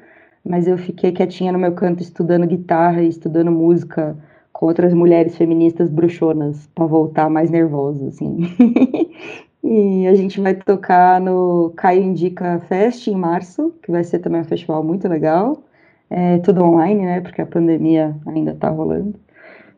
mas 0.45 0.67
eu 0.67 0.77
fiquei 0.77 1.13
quietinha 1.13 1.51
no 1.51 1.59
meu 1.59 1.73
canto 1.73 2.03
estudando 2.03 2.47
guitarra 2.47 3.03
e 3.03 3.09
estudando 3.09 3.51
música 3.51 4.17
com 4.53 4.67
outras 4.67 4.93
mulheres 4.93 5.35
feministas 5.37 5.89
bruxonas 5.89 6.69
para 6.75 6.85
voltar 6.85 7.31
mais 7.31 7.51
nervosa, 7.51 8.09
assim. 8.09 8.39
e 9.65 10.07
a 10.07 10.15
gente 10.15 10.41
vai 10.43 10.55
tocar 10.55 11.19
no 11.21 11.73
Caio 11.75 12.03
Indica 12.03 12.61
Fest 12.69 13.07
em 13.07 13.17
março, 13.17 13.75
que 13.83 13.91
vai 13.91 14.05
ser 14.05 14.19
também 14.19 14.43
um 14.43 14.45
festival 14.45 14.85
muito 14.85 15.09
legal. 15.09 15.65
É 16.11 16.39
tudo 16.39 16.63
online, 16.63 17.05
né? 17.05 17.21
Porque 17.21 17.41
a 17.41 17.47
pandemia 17.47 18.15
ainda 18.27 18.55
tá 18.55 18.69
rolando. 18.69 19.15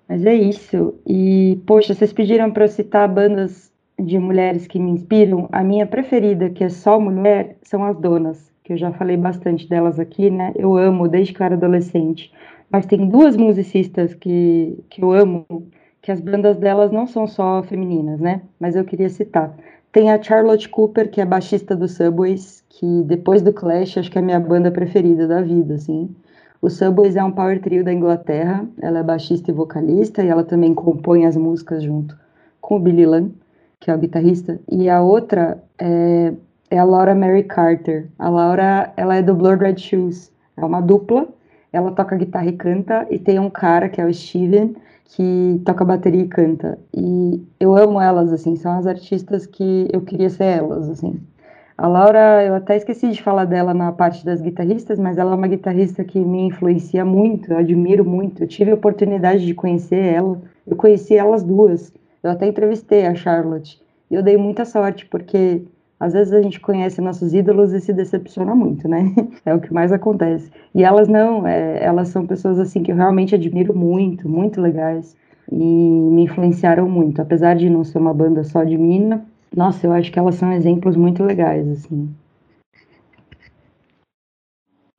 Mas 0.09 0.25
é 0.27 0.35
isso. 0.35 0.95
E, 1.07 1.61
poxa, 1.67 1.95
vocês 1.95 2.13
pediram 2.13 2.51
para 2.51 2.65
eu 2.65 2.69
citar 2.69 3.09
bandas 3.09 3.73
de 3.99 4.19
mulheres 4.19 4.67
que 4.67 4.79
me 4.79 4.91
inspiram. 4.91 5.49
A 5.53 5.63
minha 5.63 5.87
preferida, 5.87 6.51
que 6.51 6.65
é 6.65 6.69
só 6.69 6.99
mulher, 6.99 7.57
são 7.63 7.85
as 7.85 7.97
donas, 7.97 8.53
que 8.65 8.73
eu 8.73 8.77
já 8.77 8.93
falei 8.93 9.17
bastante 9.17 9.69
delas 9.69 10.01
aqui, 10.01 10.31
né? 10.31 10.53
Eu 10.57 10.77
amo 10.77 11.09
desde 11.09 11.33
que 11.33 11.41
eu 11.41 11.47
era 11.47 11.55
adolescente 11.55 12.33
mas 12.75 12.87
tem 12.87 13.09
duas 13.09 13.37
musicistas 13.37 14.15
que, 14.15 14.83
que 14.91 15.01
eu 15.01 15.13
amo, 15.13 15.47
que 16.03 16.11
as 16.11 16.21
bandas 16.21 16.57
delas 16.57 16.91
não 16.91 17.07
são 17.07 17.25
só 17.25 17.63
femininas, 17.63 18.19
né? 18.19 18.43
Mas 18.59 18.75
eu 18.75 18.85
queria 18.85 19.09
citar. 19.09 19.57
Tem 19.93 20.11
a 20.11 20.21
Charlotte 20.21 20.69
Cooper, 20.69 21.09
que 21.09 21.21
é 21.21 21.25
baixista 21.25 21.77
do 21.77 21.87
Subways, 21.87 22.64
que 22.79 23.03
depois 23.05 23.41
do 23.41 23.53
Clash, 23.53 23.99
acho 23.99 24.11
que 24.11 24.19
é 24.19 24.21
a 24.21 24.25
minha 24.25 24.41
banda 24.41 24.71
preferida 24.71 25.29
da 25.29 25.41
vida, 25.41 25.75
assim. 25.75 26.15
O 26.61 26.69
Subways 26.69 27.15
é 27.15 27.23
um 27.23 27.31
power 27.31 27.61
trio 27.61 27.85
da 27.85 27.93
Inglaterra, 27.93 28.67
ela 28.81 28.99
é 28.99 29.03
baixista 29.03 29.51
e 29.51 29.55
vocalista, 29.55 30.23
e 30.25 30.29
ela 30.29 30.43
também 30.43 30.75
compõe 30.75 31.25
as 31.25 31.37
músicas 31.37 31.83
junto 31.83 32.19
com 32.61 32.77
o 32.77 32.81
Billy 32.81 33.07
Lan, 33.07 33.31
que 33.79 33.91
é 33.91 33.95
o 33.95 33.99
guitarrista. 33.99 34.59
E 34.71 34.89
a 34.89 35.01
outra 35.03 35.63
é, 35.79 36.33
é 36.71 36.79
a 36.79 36.85
Laura 36.85 37.15
Mary 37.15 37.45
Carter. 37.45 38.09
A 38.19 38.29
Laura, 38.29 38.93
ela 38.97 39.17
é 39.17 39.23
do 39.23 39.35
Blood 39.35 39.63
Red 39.63 39.79
Shoes, 39.79 40.33
é 40.57 40.65
uma 40.65 40.81
dupla, 40.81 41.29
ela 41.73 41.93
toca 41.93 42.17
guitarra 42.17 42.47
e 42.47 42.53
canta, 42.53 43.07
e 43.11 43.19
tem 43.19 43.39
um 43.39 43.51
cara, 43.51 43.89
que 43.89 44.01
é 44.01 44.07
o 44.07 44.13
Steven, 44.13 44.75
que 45.05 45.61
toca 45.65 45.85
bateria 45.85 46.23
e 46.23 46.29
canta. 46.29 46.79
E 46.93 47.41
eu 47.61 47.77
amo 47.77 48.01
elas, 48.01 48.33
assim, 48.33 48.57
são 48.57 48.73
as 48.73 48.87
artistas 48.87 49.47
que 49.47 49.87
eu 49.93 50.01
queria 50.01 50.31
ser 50.31 50.45
elas, 50.45 50.89
assim. 50.89 51.21
A 51.77 51.89
Laura, 51.89 52.45
eu 52.45 52.55
até 52.55 52.77
esqueci 52.77 53.11
de 53.11 53.21
falar 53.21 53.47
dela 53.47 53.75
na 53.75 53.91
parte 53.91 54.25
das 54.25 54.41
guitarristas, 54.41 54.97
mas 54.97 55.19
ela 55.19 55.33
é 55.33 55.35
uma 55.35 55.49
guitarrista 55.49 56.05
que 56.05 56.21
me 56.21 56.47
influencia 56.47 57.05
muito, 57.05 57.53
eu 57.53 57.59
admiro 57.59 58.05
muito. 58.05 58.45
Eu 58.45 58.47
tive 58.47 58.71
a 58.71 58.75
oportunidade 58.75 59.45
de 59.45 59.55
conhecer 59.55 59.99
ela, 59.99 60.41
eu 60.65 60.77
conheci 60.77 61.17
elas 61.17 61.43
duas. 61.43 61.93
Eu 62.23 62.31
até 62.31 62.47
entrevistei 62.47 63.05
a 63.07 63.15
Charlotte. 63.15 63.83
E 64.09 64.15
eu 64.15 64.23
dei 64.23 64.37
muita 64.37 64.65
sorte, 64.65 65.05
porque 65.07 65.65
às 65.99 66.13
vezes 66.13 66.33
a 66.33 66.41
gente 66.41 66.61
conhece 66.61 67.01
nossos 67.01 67.35
ídolos 67.35 67.73
e 67.73 67.81
se 67.81 67.93
decepciona 67.93 68.55
muito, 68.55 68.87
né? 68.87 69.13
É 69.45 69.53
o 69.53 69.61
que 69.61 69.75
mais 69.75 69.91
acontece. 69.91 70.53
E 70.73 70.85
elas 70.85 71.09
não, 71.09 71.45
é, 71.45 71.83
elas 71.83 72.09
são 72.09 72.25
pessoas 72.25 72.61
assim 72.61 72.85
que 72.85 72.93
eu 72.93 72.97
realmente 72.97 73.35
admiro 73.35 73.77
muito, 73.77 74.29
muito 74.29 74.61
legais 74.61 75.17
e 75.51 75.57
me 75.57 76.23
influenciaram 76.23 76.89
muito. 76.89 77.21
Apesar 77.21 77.57
de 77.57 77.69
não 77.69 77.83
ser 77.83 77.99
uma 77.99 78.15
banda 78.15 78.45
só 78.45 78.63
de 78.63 78.79
mina, 78.79 79.25
nossa, 79.55 79.87
eu 79.87 79.93
acho 79.93 80.13
que 80.13 80.19
elas 80.19 80.35
são 80.37 80.53
exemplos 80.53 80.97
muito 80.97 81.23
legais, 81.23 81.67
assim. 81.69 82.15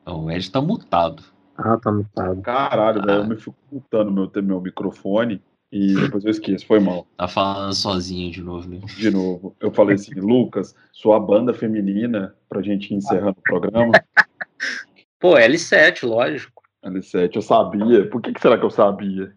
O 0.06 0.30
Ed 0.30 0.52
tá 0.52 0.62
mutado. 0.62 1.24
Ah, 1.58 1.78
tá 1.78 1.92
mutado. 1.92 2.42
Caralho, 2.42 3.02
velho, 3.02 3.20
eu 3.20 3.28
me 3.28 3.36
fico 3.38 3.56
mutando 3.72 4.12
meu, 4.12 4.30
meu 4.44 4.62
microfone 4.62 5.42
e 5.72 5.96
depois 5.96 6.24
eu 6.24 6.32
esqueço, 6.32 6.66
foi 6.66 6.80
mal. 6.80 7.08
Tá 7.18 7.28
falando 7.28 7.74
sozinho 7.74 8.32
de 8.32 8.42
novo, 8.42 8.70
né? 8.70 8.80
De 8.98 9.10
novo. 9.10 9.56
Eu 9.60 9.72
falei 9.72 9.96
assim, 9.96 10.14
Lucas, 10.20 10.76
sua 10.92 11.20
banda 11.20 11.54
feminina, 11.54 12.36
pra 12.48 12.62
gente 12.62 12.94
ir 12.94 12.98
encerrando 12.98 13.38
o 13.40 13.42
programa. 13.42 13.92
Pô, 15.20 15.36
L7, 15.38 16.04
lógico. 16.04 16.62
L7, 16.84 17.36
eu 17.36 17.42
sabia. 17.42 18.10
Por 18.10 18.22
que, 18.22 18.32
que 18.32 18.42
será 18.42 18.58
que 18.58 18.66
eu 18.66 18.70
sabia? 18.70 19.36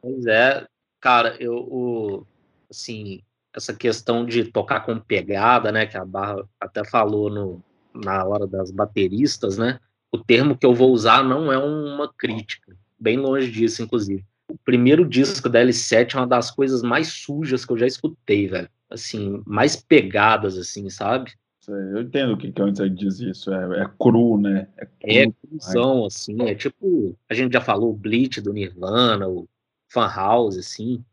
Pois 0.00 0.26
é, 0.26 0.66
cara, 1.00 1.36
eu, 1.40 1.56
o, 1.56 2.26
assim, 2.70 3.22
essa 3.56 3.74
questão 3.74 4.24
de 4.24 4.44
tocar 4.44 4.80
com 4.80 4.98
pegada, 4.98 5.72
né, 5.72 5.86
que 5.86 5.96
a 5.96 6.04
Barra 6.04 6.44
até 6.60 6.84
falou 6.84 7.30
no, 7.30 7.62
na 7.94 8.24
hora 8.24 8.46
das 8.46 8.70
bateristas, 8.70 9.56
né, 9.56 9.80
o 10.12 10.18
termo 10.18 10.56
que 10.56 10.66
eu 10.66 10.74
vou 10.74 10.92
usar 10.92 11.24
não 11.24 11.50
é 11.52 11.58
uma 11.58 12.12
crítica, 12.12 12.76
bem 12.98 13.16
longe 13.16 13.50
disso, 13.50 13.82
inclusive 13.82 14.24
o 14.48 14.56
primeiro 14.58 15.06
disco 15.06 15.48
da 15.48 15.60
L7 15.60 16.14
é 16.14 16.18
uma 16.18 16.26
das 16.26 16.50
coisas 16.50 16.82
mais 16.82 17.08
sujas 17.08 17.64
que 17.64 17.72
eu 17.72 17.78
já 17.78 17.86
escutei, 17.86 18.46
velho. 18.46 18.68
Assim, 18.88 19.42
mais 19.44 19.76
pegadas, 19.76 20.56
assim, 20.56 20.88
sabe? 20.88 21.32
Eu 21.68 22.02
entendo 22.02 22.34
o 22.34 22.36
que, 22.36 22.52
que 22.52 22.62
antes 22.62 22.94
diz 22.94 23.18
isso. 23.18 23.52
É, 23.52 23.82
é 23.82 23.90
cru, 23.98 24.40
né? 24.40 24.68
É, 24.76 24.86
cru, 24.86 25.10
é 25.10 25.32
cruzão, 25.32 26.04
assim. 26.06 26.40
É 26.42 26.54
tipo, 26.54 27.18
a 27.28 27.34
gente 27.34 27.52
já 27.52 27.60
falou 27.60 27.90
o 27.90 27.96
Bleach 27.96 28.40
do 28.40 28.52
Nirvana, 28.52 29.28
o 29.28 29.48
Fan 29.88 30.08
House, 30.08 30.56
assim. 30.56 31.04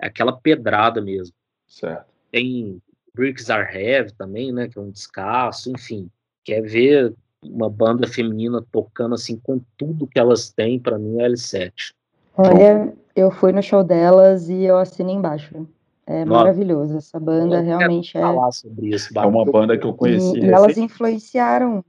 É 0.00 0.08
aquela 0.08 0.32
pedrada 0.32 1.00
mesmo. 1.00 1.34
Certo. 1.74 2.06
Tem 2.30 2.80
Bricks 3.14 3.50
Are 3.50 3.66
Heavy 3.76 4.12
também, 4.12 4.52
né? 4.52 4.68
Que 4.68 4.78
é 4.78 4.82
um 4.82 4.90
descasso, 4.90 5.70
enfim. 5.70 6.08
Quer 6.44 6.62
ver 6.62 7.12
uma 7.42 7.68
banda 7.68 8.06
feminina 8.06 8.64
tocando 8.70 9.14
assim 9.14 9.40
com 9.42 9.60
tudo 9.76 10.06
que 10.06 10.18
elas 10.18 10.50
têm, 10.50 10.78
para 10.78 10.98
mim 10.98 11.20
é 11.20 11.28
L7. 11.28 11.92
Olha, 12.36 12.92
eu 13.14 13.30
fui 13.30 13.52
no 13.52 13.62
show 13.62 13.82
delas 13.82 14.48
e 14.48 14.62
eu 14.62 14.78
assino 14.78 15.10
embaixo. 15.10 15.66
É 16.06 16.24
Nossa. 16.24 16.44
maravilhoso. 16.44 16.96
Essa 16.96 17.18
banda 17.18 17.56
eu 17.56 17.64
realmente 17.64 18.16
é. 18.16 18.20
Falar 18.20 18.52
sobre 18.52 18.94
isso, 18.94 19.16
é 19.16 19.26
uma 19.26 19.44
banda 19.44 19.76
que 19.76 19.86
eu 19.86 19.94
conheci. 19.94 20.38
E, 20.38 20.44
e 20.44 20.50
elas 20.50 20.78
influenciaram. 20.78 21.84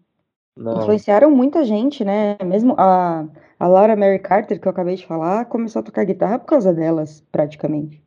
Não. 0.58 0.80
Influenciaram 0.80 1.30
muita 1.30 1.64
gente, 1.64 2.04
né? 2.04 2.38
Mesmo 2.44 2.76
a, 2.78 3.28
a 3.60 3.68
Laura 3.68 3.96
Mary 3.96 4.20
Carter, 4.20 4.60
que 4.60 4.68
eu 4.68 4.72
acabei 4.72 4.96
de 4.96 5.06
falar, 5.06 5.46
começou 5.46 5.82
a 5.82 5.84
tocar 5.84 6.06
guitarra 6.06 6.40
por 6.40 6.48
causa 6.48 6.74
delas, 6.74 7.24
praticamente. 7.32 8.02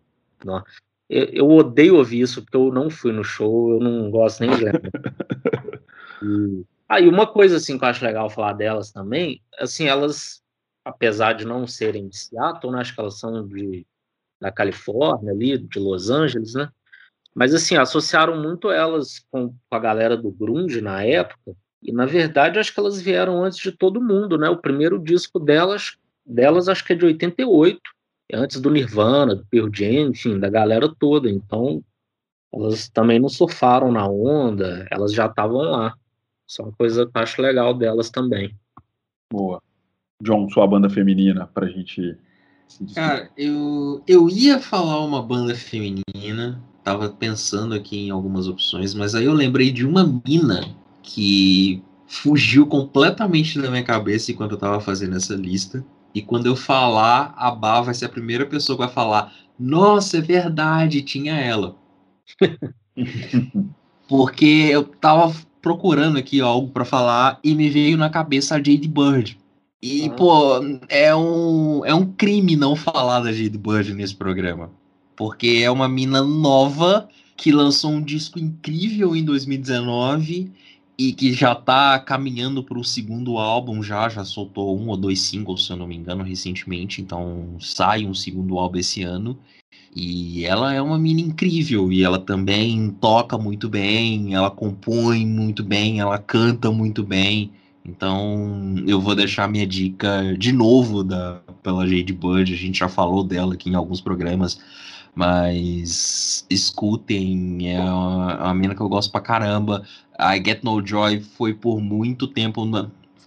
Não. 0.45 0.63
Eu, 1.09 1.25
eu 1.27 1.49
odeio 1.51 1.97
ouvir 1.97 2.21
isso, 2.21 2.43
porque 2.43 2.57
eu 2.57 2.73
não 2.73 2.91
fui 2.91 3.13
no 3.13 3.25
show, 3.25 3.73
eu 3.73 3.81
não 3.81 4.11
gosto 4.11 4.41
nem 4.41 4.51
de 4.51 4.65
e... 6.23 6.65
Ah, 6.89 7.01
e 7.01 7.09
uma 7.09 7.27
coisa 7.27 7.59
assim 7.59 7.79
que 7.79 7.85
eu 7.85 7.89
acho 7.89 8.05
legal 8.05 8.31
falar 8.31 8.55
delas 8.55 8.91
também, 8.91 9.43
assim, 9.59 9.87
elas 9.87 10.43
apesar 10.89 11.35
de 11.35 11.45
não 11.45 11.67
serem 11.67 12.09
de 12.09 12.17
Seattle, 12.17 12.73
né, 12.73 12.81
acho 12.81 12.95
que 12.95 13.01
elas 13.01 13.19
são 13.19 13.47
de, 13.47 13.87
da 14.41 14.51
Califórnia, 14.51 15.33
ali, 15.33 15.59
de 15.59 15.79
Los 15.79 16.09
Angeles, 16.09 16.55
né? 16.55 16.71
Mas, 17.35 17.55
assim, 17.55 17.77
associaram 17.77 18.41
muito 18.41 18.71
elas 18.71 19.21
com, 19.31 19.51
com 19.51 19.77
a 19.77 19.79
galera 19.79 20.17
do 20.17 20.31
grunge 20.31 20.81
na 20.81 21.05
época, 21.05 21.55
E 21.83 21.93
na 21.93 22.07
verdade, 22.07 22.59
acho 22.59 22.73
que 22.73 22.81
elas 22.81 23.01
vieram 23.01 23.45
antes 23.45 23.59
de 23.59 23.71
todo 23.71 24.03
mundo, 24.03 24.37
né? 24.37 24.49
O 24.49 24.57
primeiro 24.57 24.99
disco 24.99 25.39
delas, 25.39 25.97
delas 26.27 26.69
acho 26.69 26.85
que 26.85 26.95
é 26.95 26.97
de 26.97 27.05
88, 27.05 27.79
é 27.79 27.81
antes 28.33 28.61
do 28.61 28.71
Nirvana, 28.71 29.35
do 29.35 29.47
Pearl 29.47 29.69
Jam, 29.73 30.11
enfim, 30.11 30.39
da 30.39 30.51
galera 30.51 30.89
toda. 30.99 31.31
Então, 31.31 31.83
elas 32.53 32.89
também 32.89 33.19
não 33.19 33.29
surfaram 33.29 33.91
na 33.93 34.07
onda, 34.09 34.87
elas 34.91 35.13
já 35.13 35.27
estavam 35.27 35.59
lá. 35.59 35.95
Isso 36.47 36.63
é 36.63 36.65
uma 36.65 36.73
coisa 36.73 37.07
que 37.07 37.17
eu 37.17 37.23
acho 37.23 37.43
legal 37.43 37.75
delas 37.75 38.11
também. 38.11 38.55
Boa. 39.33 39.63
John, 40.23 40.49
sua 40.49 40.67
banda 40.67 40.91
feminina, 40.91 41.47
pra 41.47 41.69
gente 41.69 42.19
Cara, 42.95 43.31
eu, 43.37 44.03
eu 44.07 44.29
ia 44.29 44.61
falar 44.61 45.05
uma 45.05 45.23
banda 45.23 45.55
feminina, 45.55 46.63
tava 46.85 47.09
pensando 47.09 47.75
aqui 47.75 48.07
em 48.07 48.11
algumas 48.11 48.47
opções, 48.47 48.95
mas 48.95 49.15
aí 49.15 49.25
eu 49.25 49.33
lembrei 49.33 49.71
de 49.71 49.87
uma 49.87 50.05
mina 50.05 50.75
que 51.03 51.83
fugiu 52.07 52.67
completamente 52.67 53.61
da 53.61 53.71
minha 53.71 53.83
cabeça 53.83 54.31
enquanto 54.31 54.53
eu 54.53 54.59
tava 54.59 54.81
fazendo 54.81 55.17
essa 55.17 55.35
lista. 55.35 55.85
E 56.19 56.23
quando 56.23 56.47
eu 56.47 56.57
falar, 56.57 57.33
a 57.37 57.49
Bá 57.49 57.81
vai 57.81 57.95
ser 57.95 58.07
a 58.07 58.09
primeira 58.09 58.45
pessoa 58.45 58.77
que 58.77 58.85
vai 58.85 58.93
falar: 58.93 59.33
Nossa, 59.57 60.19
é 60.19 60.21
verdade, 60.21 61.01
tinha 61.01 61.35
ela. 61.35 61.77
Porque 64.09 64.69
eu 64.69 64.83
tava 64.83 65.33
procurando 65.63 66.19
aqui 66.19 66.41
algo 66.41 66.73
para 66.73 66.85
falar 66.85 67.39
e 67.45 67.55
me 67.55 67.71
veio 67.71 67.97
na 67.97 68.11
cabeça 68.11 68.57
a 68.57 68.59
Jade 68.59 68.89
Bird. 68.89 69.39
E, 69.81 70.07
ah. 70.07 70.11
pô, 70.11 70.61
é 70.89 71.15
um, 71.15 71.85
é 71.85 71.95
um 71.95 72.05
crime 72.05 72.57
não 72.57 72.75
falar 72.75 73.21
da 73.21 73.33
Jade 73.33 73.57
Bird 73.57 73.95
nesse 73.95 74.17
programa. 74.17 74.73
Porque 75.15 75.61
é 75.63 75.71
uma 75.71 75.89
mina 75.89 76.21
nova 76.23 77.09
que 77.37 77.53
lançou 77.53 77.93
um 77.93 78.03
disco 78.03 78.41
incrível 78.41 79.15
em 79.15 79.25
2019 79.25 80.51
e 80.99 81.13
que 81.13 81.33
já 81.33 81.55
tá 81.55 81.97
caminhando 82.01 82.63
para 82.63 82.79
o 82.79 82.85
segundo 82.85 83.39
álbum 83.39 83.81
já, 83.83 84.09
já 84.09 84.25
soltou 84.25 84.77
um 84.77 84.89
ou 84.89 84.97
dois 84.97 85.21
singles, 85.21 85.65
se 85.65 85.73
eu 85.73 85.77
não 85.77 85.87
me 85.87 85.97
engano, 85.97 86.25
recentemente, 86.25 87.01
então 87.01 87.57
sai 87.61 88.05
um 88.05 88.13
segundo 88.13 88.59
álbum 88.59 88.79
esse 88.79 89.05
ano. 89.05 89.39
E 89.95 90.45
ela 90.45 90.75
é 90.75 90.83
uma 90.83 90.99
mina 90.99 91.21
incrível 91.21 91.93
e 91.93 92.03
ela 92.03 92.19
também 92.19 92.91
toca 93.01 93.39
muito 93.39 93.69
bem, 93.69 94.35
ela 94.35 94.51
compõe 94.51 95.25
muito 95.25 95.63
bem, 95.63 96.01
ela 96.01 96.19
canta 96.19 96.71
muito 96.71 97.05
bem. 97.05 97.53
Então 97.85 98.75
eu 98.87 99.01
vou 99.01 99.15
deixar 99.15 99.49
minha 99.49 99.67
dica 99.67 100.37
de 100.37 100.53
novo 100.53 101.05
da, 101.05 101.41
pela 101.63 101.87
Jade 101.87 102.13
Bud, 102.13 102.53
a 102.53 102.57
gente 102.57 102.81
já 102.81 102.89
falou 102.89 103.23
dela 103.23 103.55
aqui 103.55 103.71
em 103.71 103.75
alguns 103.75 104.01
programas, 104.01 104.61
mas 105.15 106.47
escutem, 106.49 107.75
é 107.75 107.81
uma, 107.81 108.53
uma 108.53 108.75
que 108.75 108.81
eu 108.81 108.89
gosto 108.89 109.11
pra 109.11 109.21
caramba. 109.21 109.83
I 110.19 110.43
Get 110.45 110.63
No 110.63 110.85
Joy 110.85 111.21
foi 111.21 111.55
por 111.55 111.81
muito 111.81 112.27
tempo, 112.27 112.65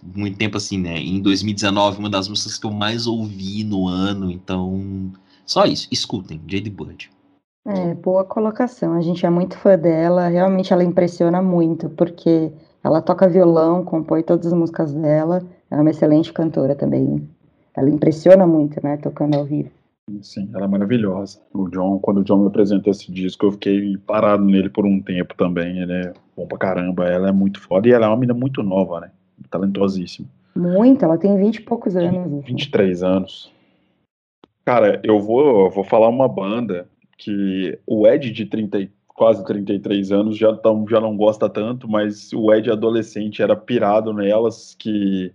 muito 0.02 0.36
tempo 0.36 0.56
assim, 0.56 0.78
né? 0.78 0.98
Em 0.98 1.20
2019, 1.20 1.98
uma 1.98 2.10
das 2.10 2.28
músicas 2.28 2.58
que 2.58 2.66
eu 2.66 2.72
mais 2.72 3.06
ouvi 3.06 3.64
no 3.64 3.88
ano, 3.88 4.30
então 4.30 5.12
só 5.46 5.64
isso, 5.64 5.88
escutem, 5.90 6.40
Jade 6.46 6.70
Bud. 6.70 7.10
É, 7.64 7.94
boa 7.94 8.24
colocação. 8.24 8.94
A 8.94 9.00
gente 9.00 9.24
é 9.24 9.30
muito 9.30 9.56
fã 9.56 9.78
dela, 9.78 10.28
realmente 10.28 10.72
ela 10.72 10.82
impressiona 10.82 11.40
muito, 11.40 11.88
porque 11.90 12.52
ela 12.82 13.00
toca 13.00 13.28
violão, 13.28 13.84
compõe 13.84 14.22
todas 14.22 14.46
as 14.46 14.52
músicas 14.52 14.92
dela. 14.92 15.42
Ela 15.70 15.80
é 15.80 15.82
uma 15.82 15.90
excelente 15.90 16.32
cantora 16.32 16.74
também. 16.74 17.28
Ela 17.74 17.88
impressiona 17.88 18.46
muito, 18.46 18.82
né, 18.82 18.96
tocando 18.96 19.36
ao 19.36 19.44
vivo. 19.44 19.70
Sim, 20.20 20.50
ela 20.52 20.64
é 20.64 20.68
maravilhosa. 20.68 21.40
O 21.52 21.68
John, 21.68 21.98
quando 22.00 22.18
o 22.18 22.24
John 22.24 22.38
me 22.38 22.48
apresentou 22.48 22.90
esse 22.90 23.10
disco, 23.12 23.46
eu 23.46 23.52
fiquei 23.52 23.96
parado 23.98 24.44
nele 24.44 24.68
por 24.68 24.84
um 24.84 25.00
tempo 25.00 25.34
também. 25.36 25.78
Ele 25.78 25.92
é 25.92 26.12
bom 26.36 26.46
pra 26.46 26.58
caramba. 26.58 27.08
Ela 27.08 27.28
é 27.28 27.32
muito 27.32 27.60
foda 27.60 27.88
e 27.88 27.92
ela 27.92 28.06
é 28.06 28.08
uma 28.08 28.16
menina 28.16 28.38
muito 28.38 28.62
nova, 28.62 29.00
né? 29.00 29.10
Talentosíssima. 29.48 30.28
Muito, 30.56 31.04
ela 31.04 31.16
tem 31.16 31.36
20 31.36 31.56
e 31.56 31.60
poucos 31.62 31.96
anos. 31.96 32.44
23 32.44 33.02
assim. 33.02 33.12
anos. 33.12 33.52
Cara, 34.64 35.00
eu 35.04 35.20
vou, 35.20 35.70
vou 35.70 35.84
falar 35.84 36.08
uma 36.08 36.28
banda 36.28 36.88
que 37.16 37.78
o 37.86 38.06
Ed 38.06 38.30
de 38.30 38.46
30, 38.46 38.88
quase 39.08 39.44
33 39.44 40.12
anos, 40.12 40.36
já, 40.36 40.54
tão, 40.56 40.86
já 40.88 41.00
não 41.00 41.16
gosta 41.16 41.48
tanto, 41.48 41.88
mas 41.88 42.32
o 42.32 42.52
Ed 42.52 42.70
adolescente 42.70 43.42
era 43.42 43.56
pirado 43.56 44.12
nelas, 44.12 44.74
que 44.78 45.32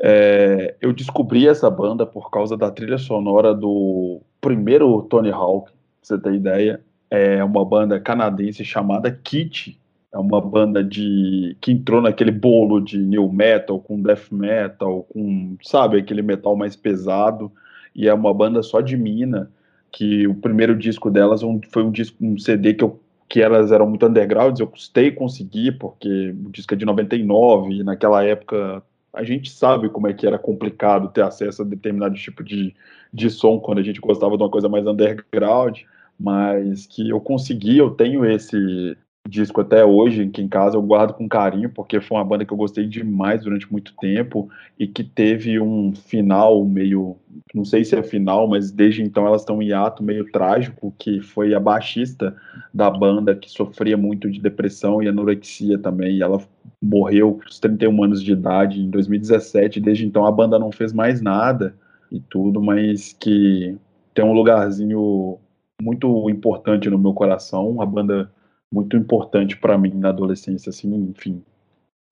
é, 0.00 0.76
eu 0.80 0.92
descobri 0.92 1.48
essa 1.48 1.68
banda 1.68 2.06
por 2.06 2.30
causa 2.30 2.56
da 2.56 2.70
trilha 2.70 2.98
sonora 2.98 3.54
do 3.54 4.20
primeiro 4.40 5.02
Tony 5.02 5.30
Hawk, 5.30 5.70
pra 5.70 5.76
você 6.02 6.18
ter 6.18 6.34
ideia. 6.34 6.80
É 7.10 7.42
uma 7.42 7.64
banda 7.64 7.98
canadense 7.98 8.64
chamada 8.64 9.10
Kit. 9.10 9.78
É 10.12 10.18
uma 10.18 10.40
banda 10.40 10.82
de 10.82 11.56
que 11.60 11.72
entrou 11.72 12.00
naquele 12.00 12.30
bolo 12.30 12.80
de 12.80 12.98
new 12.98 13.30
metal, 13.30 13.78
com 13.80 14.00
death 14.00 14.30
metal, 14.30 15.06
com, 15.12 15.56
sabe, 15.62 15.98
aquele 15.98 16.22
metal 16.22 16.56
mais 16.56 16.76
pesado. 16.76 17.50
E 17.94 18.08
é 18.08 18.14
uma 18.14 18.32
banda 18.32 18.62
só 18.62 18.80
de 18.80 18.96
mina 18.96 19.50
que 19.90 20.26
o 20.26 20.34
primeiro 20.34 20.76
disco 20.76 21.10
delas 21.10 21.40
foi 21.70 21.82
um 21.82 21.90
disco, 21.90 22.16
um 22.20 22.38
CD 22.38 22.74
que 22.74 22.84
eu 22.84 23.00
que 23.28 23.42
elas 23.42 23.70
eram 23.70 23.86
muito 23.86 24.06
undergrounds, 24.06 24.58
eu 24.58 24.66
custei 24.66 25.10
conseguir, 25.12 25.72
porque 25.72 26.34
o 26.46 26.50
disco 26.50 26.72
é 26.72 26.76
de 26.76 26.86
99, 26.86 27.74
e 27.74 27.84
naquela 27.84 28.24
época 28.24 28.82
a 29.12 29.24
gente 29.24 29.50
sabe 29.50 29.88
como 29.88 30.06
é 30.06 30.12
que 30.12 30.26
era 30.26 30.38
complicado 30.38 31.08
ter 31.08 31.22
acesso 31.22 31.62
a 31.62 31.64
determinado 31.64 32.14
tipo 32.14 32.44
de, 32.44 32.74
de 33.12 33.30
som 33.30 33.58
quando 33.58 33.78
a 33.78 33.82
gente 33.82 34.00
gostava 34.00 34.36
de 34.36 34.42
uma 34.42 34.50
coisa 34.50 34.68
mais 34.68 34.86
underground, 34.86 35.78
mas 36.18 36.86
que 36.86 37.08
eu 37.08 37.20
consegui, 37.20 37.78
eu 37.78 37.90
tenho 37.90 38.24
esse 38.24 38.96
disco 39.28 39.60
até 39.60 39.84
hoje, 39.84 40.26
que 40.28 40.40
em 40.40 40.48
casa 40.48 40.76
eu 40.76 40.82
guardo 40.82 41.12
com 41.12 41.28
carinho, 41.28 41.68
porque 41.68 42.00
foi 42.00 42.16
uma 42.16 42.24
banda 42.24 42.44
que 42.44 42.52
eu 42.52 42.56
gostei 42.56 42.86
demais 42.86 43.42
durante 43.42 43.70
muito 43.70 43.94
tempo 44.00 44.48
e 44.78 44.86
que 44.86 45.04
teve 45.04 45.60
um 45.60 45.94
final 45.94 46.64
meio, 46.64 47.16
não 47.54 47.64
sei 47.64 47.84
se 47.84 47.94
é 47.94 48.02
final, 48.02 48.48
mas 48.48 48.70
desde 48.70 49.02
então 49.02 49.26
elas 49.26 49.42
estão 49.42 49.60
em 49.60 49.72
ato 49.72 50.02
meio 50.02 50.30
trágico, 50.32 50.94
que 50.98 51.20
foi 51.20 51.54
a 51.54 51.60
baixista 51.60 52.34
da 52.72 52.90
banda 52.90 53.36
que 53.36 53.50
sofria 53.50 53.96
muito 53.96 54.30
de 54.30 54.40
depressão 54.40 55.02
e 55.02 55.08
anorexia 55.08 55.78
também, 55.78 56.16
e 56.16 56.22
ela 56.22 56.40
morreu 56.82 57.34
com 57.34 57.60
31 57.60 58.04
anos 58.04 58.22
de 58.22 58.32
idade 58.32 58.80
em 58.80 58.88
2017, 58.88 59.78
desde 59.80 60.06
então 60.06 60.24
a 60.24 60.32
banda 60.32 60.58
não 60.58 60.72
fez 60.72 60.92
mais 60.92 61.20
nada 61.20 61.74
e 62.10 62.18
tudo, 62.18 62.62
mas 62.62 63.12
que 63.12 63.76
tem 64.14 64.24
um 64.24 64.32
lugarzinho 64.32 65.38
muito 65.80 66.28
importante 66.30 66.88
no 66.88 66.98
meu 66.98 67.12
coração, 67.12 67.80
a 67.82 67.86
banda 67.86 68.32
muito 68.72 68.96
importante 68.96 69.56
para 69.56 69.78
mim 69.78 69.92
na 69.94 70.10
adolescência, 70.10 70.70
assim, 70.70 70.94
enfim. 70.94 71.42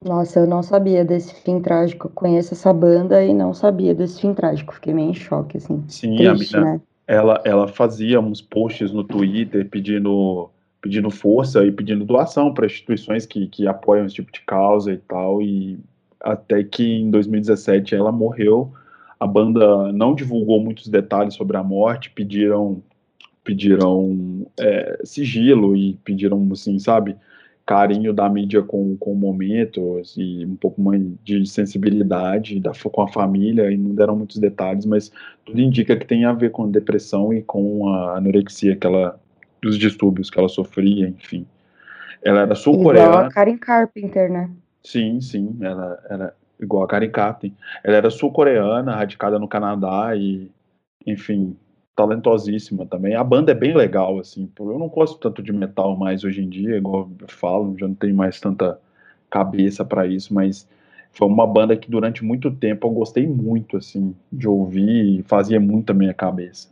Nossa, 0.04 0.40
eu 0.40 0.46
não 0.46 0.62
sabia 0.62 1.04
desse 1.04 1.34
fim 1.34 1.60
trágico. 1.60 2.08
Conheço 2.10 2.54
essa 2.54 2.72
banda 2.72 3.24
e 3.24 3.32
não 3.32 3.54
sabia 3.54 3.94
desse 3.94 4.20
fim 4.20 4.34
trágico. 4.34 4.74
Fiquei 4.74 4.92
meio 4.92 5.10
em 5.10 5.14
choque, 5.14 5.56
assim. 5.56 5.82
Sim, 5.88 6.16
Triste, 6.16 6.56
a 6.56 6.60
mina, 6.60 6.72
né? 6.72 6.80
ela, 7.06 7.40
ela 7.44 7.68
fazia 7.68 8.20
uns 8.20 8.42
posts 8.42 8.92
no 8.92 9.04
Twitter 9.04 9.68
pedindo, 9.68 10.50
pedindo 10.80 11.10
força 11.10 11.64
e 11.64 11.72
pedindo 11.72 12.04
doação 12.04 12.52
para 12.52 12.66
instituições 12.66 13.24
que, 13.26 13.46
que 13.48 13.66
apoiam 13.66 14.06
esse 14.06 14.16
tipo 14.16 14.30
de 14.30 14.40
causa 14.42 14.92
e 14.92 14.98
tal. 14.98 15.40
E 15.40 15.78
até 16.20 16.62
que 16.62 16.84
em 16.84 17.10
2017 17.10 17.94
ela 17.94 18.12
morreu. 18.12 18.72
A 19.18 19.26
banda 19.26 19.90
não 19.92 20.14
divulgou 20.14 20.60
muitos 20.60 20.88
detalhes 20.88 21.34
sobre 21.34 21.56
a 21.56 21.62
morte, 21.62 22.10
pediram 22.10 22.82
pediram 23.42 24.45
é, 24.58 24.98
sigilo 25.04 25.76
e 25.76 25.94
pediram, 26.04 26.48
assim, 26.52 26.78
sabe, 26.78 27.16
carinho 27.66 28.12
da 28.12 28.28
mídia 28.28 28.62
com, 28.62 28.96
com 28.96 29.12
o 29.12 29.16
momento 29.16 30.00
e 30.16 30.46
um 30.46 30.54
pouco 30.54 30.80
mais 30.80 31.02
de 31.24 31.44
sensibilidade 31.46 32.60
da, 32.60 32.70
com 32.92 33.02
a 33.02 33.08
família 33.08 33.70
e 33.72 33.76
não 33.76 33.92
deram 33.92 34.16
muitos 34.16 34.38
detalhes, 34.38 34.86
mas 34.86 35.10
tudo 35.44 35.60
indica 35.60 35.96
que 35.96 36.06
tem 36.06 36.24
a 36.24 36.32
ver 36.32 36.52
com 36.52 36.70
depressão 36.70 37.34
e 37.34 37.42
com 37.42 37.88
a 37.88 38.18
anorexia 38.18 38.76
que 38.76 38.86
ela, 38.86 39.18
os 39.64 39.76
distúrbios 39.76 40.30
que 40.30 40.38
ela 40.38 40.48
sofria, 40.48 41.08
enfim. 41.08 41.44
Ela 42.24 42.42
era 42.42 42.54
sul-coreana. 42.54 43.08
Igual 43.08 43.24
a 43.24 43.30
Karen 43.30 43.58
Carpenter, 43.58 44.30
né? 44.30 44.50
Sim, 44.84 45.20
sim, 45.20 45.56
ela 45.60 45.98
era 46.08 46.34
igual 46.60 46.84
a 46.84 46.88
Karen 46.88 47.10
Carpenter. 47.10 47.58
Ela 47.82 47.96
era 47.96 48.10
sul-coreana, 48.10 48.94
radicada 48.94 49.40
no 49.40 49.48
Canadá 49.48 50.14
e, 50.14 50.48
enfim, 51.04 51.56
talentosíssima 51.96 52.86
também. 52.86 53.14
A 53.14 53.24
banda 53.24 53.50
é 53.50 53.54
bem 53.54 53.74
legal, 53.74 54.18
assim. 54.18 54.48
Eu 54.60 54.78
não 54.78 54.88
gosto 54.88 55.18
tanto 55.18 55.42
de 55.42 55.52
metal 55.52 55.96
mais 55.96 56.22
hoje 56.22 56.42
em 56.42 56.48
dia, 56.48 56.76
igual 56.76 57.10
eu 57.18 57.28
falo, 57.28 57.74
já 57.78 57.88
não 57.88 57.94
tenho 57.94 58.14
mais 58.14 58.38
tanta 58.38 58.78
cabeça 59.30 59.84
para 59.84 60.06
isso, 60.06 60.32
mas 60.32 60.68
foi 61.10 61.26
uma 61.26 61.46
banda 61.46 61.76
que 61.76 61.90
durante 61.90 62.22
muito 62.22 62.50
tempo 62.50 62.86
eu 62.86 62.92
gostei 62.92 63.26
muito, 63.26 63.78
assim, 63.78 64.14
de 64.30 64.46
ouvir 64.46 65.20
e 65.20 65.22
fazia 65.22 65.58
muito 65.58 65.90
a 65.90 65.94
minha 65.94 66.12
cabeça. 66.12 66.68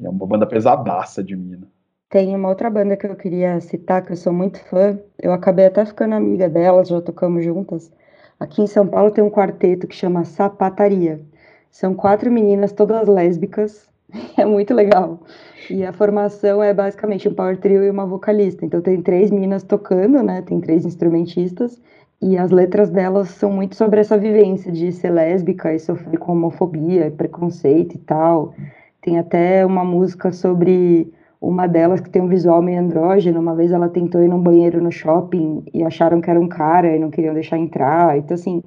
É 0.00 0.08
uma 0.08 0.26
banda 0.26 0.46
pesadaça 0.46 1.24
de 1.24 1.34
mina. 1.34 1.66
Tem 2.10 2.34
uma 2.34 2.48
outra 2.48 2.68
banda 2.68 2.96
que 2.96 3.06
eu 3.06 3.16
queria 3.16 3.60
citar, 3.60 4.04
que 4.04 4.12
eu 4.12 4.16
sou 4.16 4.32
muito 4.32 4.58
fã. 4.64 4.98
Eu 5.18 5.32
acabei 5.32 5.66
até 5.66 5.86
ficando 5.86 6.14
amiga 6.14 6.48
delas, 6.48 6.88
já 6.88 7.00
tocamos 7.00 7.44
juntas. 7.44 7.90
Aqui 8.38 8.62
em 8.62 8.66
São 8.66 8.86
Paulo 8.86 9.10
tem 9.10 9.22
um 9.22 9.30
quarteto 9.30 9.86
que 9.86 9.94
chama 9.94 10.24
Sapataria. 10.24 11.20
São 11.70 11.94
quatro 11.94 12.30
meninas, 12.30 12.72
todas 12.72 13.06
lésbicas, 13.06 13.89
É 14.36 14.44
muito 14.44 14.74
legal. 14.74 15.20
E 15.68 15.84
a 15.84 15.92
formação 15.92 16.62
é 16.62 16.74
basicamente 16.74 17.28
um 17.28 17.34
power 17.34 17.56
trio 17.58 17.84
e 17.84 17.90
uma 17.90 18.06
vocalista. 18.06 18.64
Então 18.64 18.80
tem 18.82 19.00
três 19.02 19.30
meninas 19.30 19.62
tocando, 19.62 20.22
né? 20.22 20.42
Tem 20.42 20.60
três 20.60 20.84
instrumentistas 20.84 21.80
E 22.22 22.36
as 22.38 22.50
letras 22.50 22.90
delas 22.90 23.30
são 23.30 23.52
muito 23.52 23.76
sobre 23.76 24.00
essa 24.00 24.18
vivência 24.18 24.70
de 24.72 24.92
ser 24.92 25.10
lésbica 25.10 25.74
e 25.74 25.78
sofrer 25.78 26.18
com 26.18 26.32
homofobia 26.32 27.06
e 27.06 27.10
preconceito 27.10 27.94
e 27.96 27.98
tal. 27.98 28.54
Tem 29.02 29.18
até 29.18 29.64
uma 29.66 29.84
música 29.84 30.32
sobre 30.32 31.12
uma 31.40 31.66
delas 31.66 32.00
que 32.00 32.10
tem 32.10 32.22
um 32.22 32.28
visual 32.28 32.62
meio 32.62 32.80
andrógeno. 32.80 33.40
Uma 33.40 33.54
vez 33.54 33.72
ela 33.72 33.88
tentou 33.88 34.22
ir 34.22 34.28
num 34.28 34.42
banheiro 34.42 34.82
no 34.82 34.92
shopping 34.92 35.64
e 35.72 35.82
acharam 35.82 36.20
que 36.20 36.30
era 36.30 36.40
um 36.40 36.48
cara 36.48 36.94
e 36.94 36.98
não 36.98 37.10
queriam 37.10 37.34
deixar 37.34 37.58
entrar. 37.58 38.18
Então, 38.18 38.34
assim, 38.34 38.62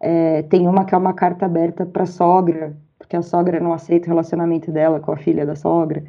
é, 0.00 0.42
tem 0.44 0.68
uma 0.68 0.84
que 0.84 0.94
é 0.94 0.98
uma 0.98 1.14
carta 1.14 1.46
aberta 1.46 1.86
para 1.86 2.06
sogra, 2.06 2.76
porque 3.06 3.16
a 3.16 3.22
sogra 3.22 3.60
não 3.60 3.72
aceita 3.72 4.06
o 4.06 4.10
relacionamento 4.10 4.72
dela 4.72 4.98
com 4.98 5.12
a 5.12 5.16
filha 5.16 5.46
da 5.46 5.54
sogra. 5.54 6.02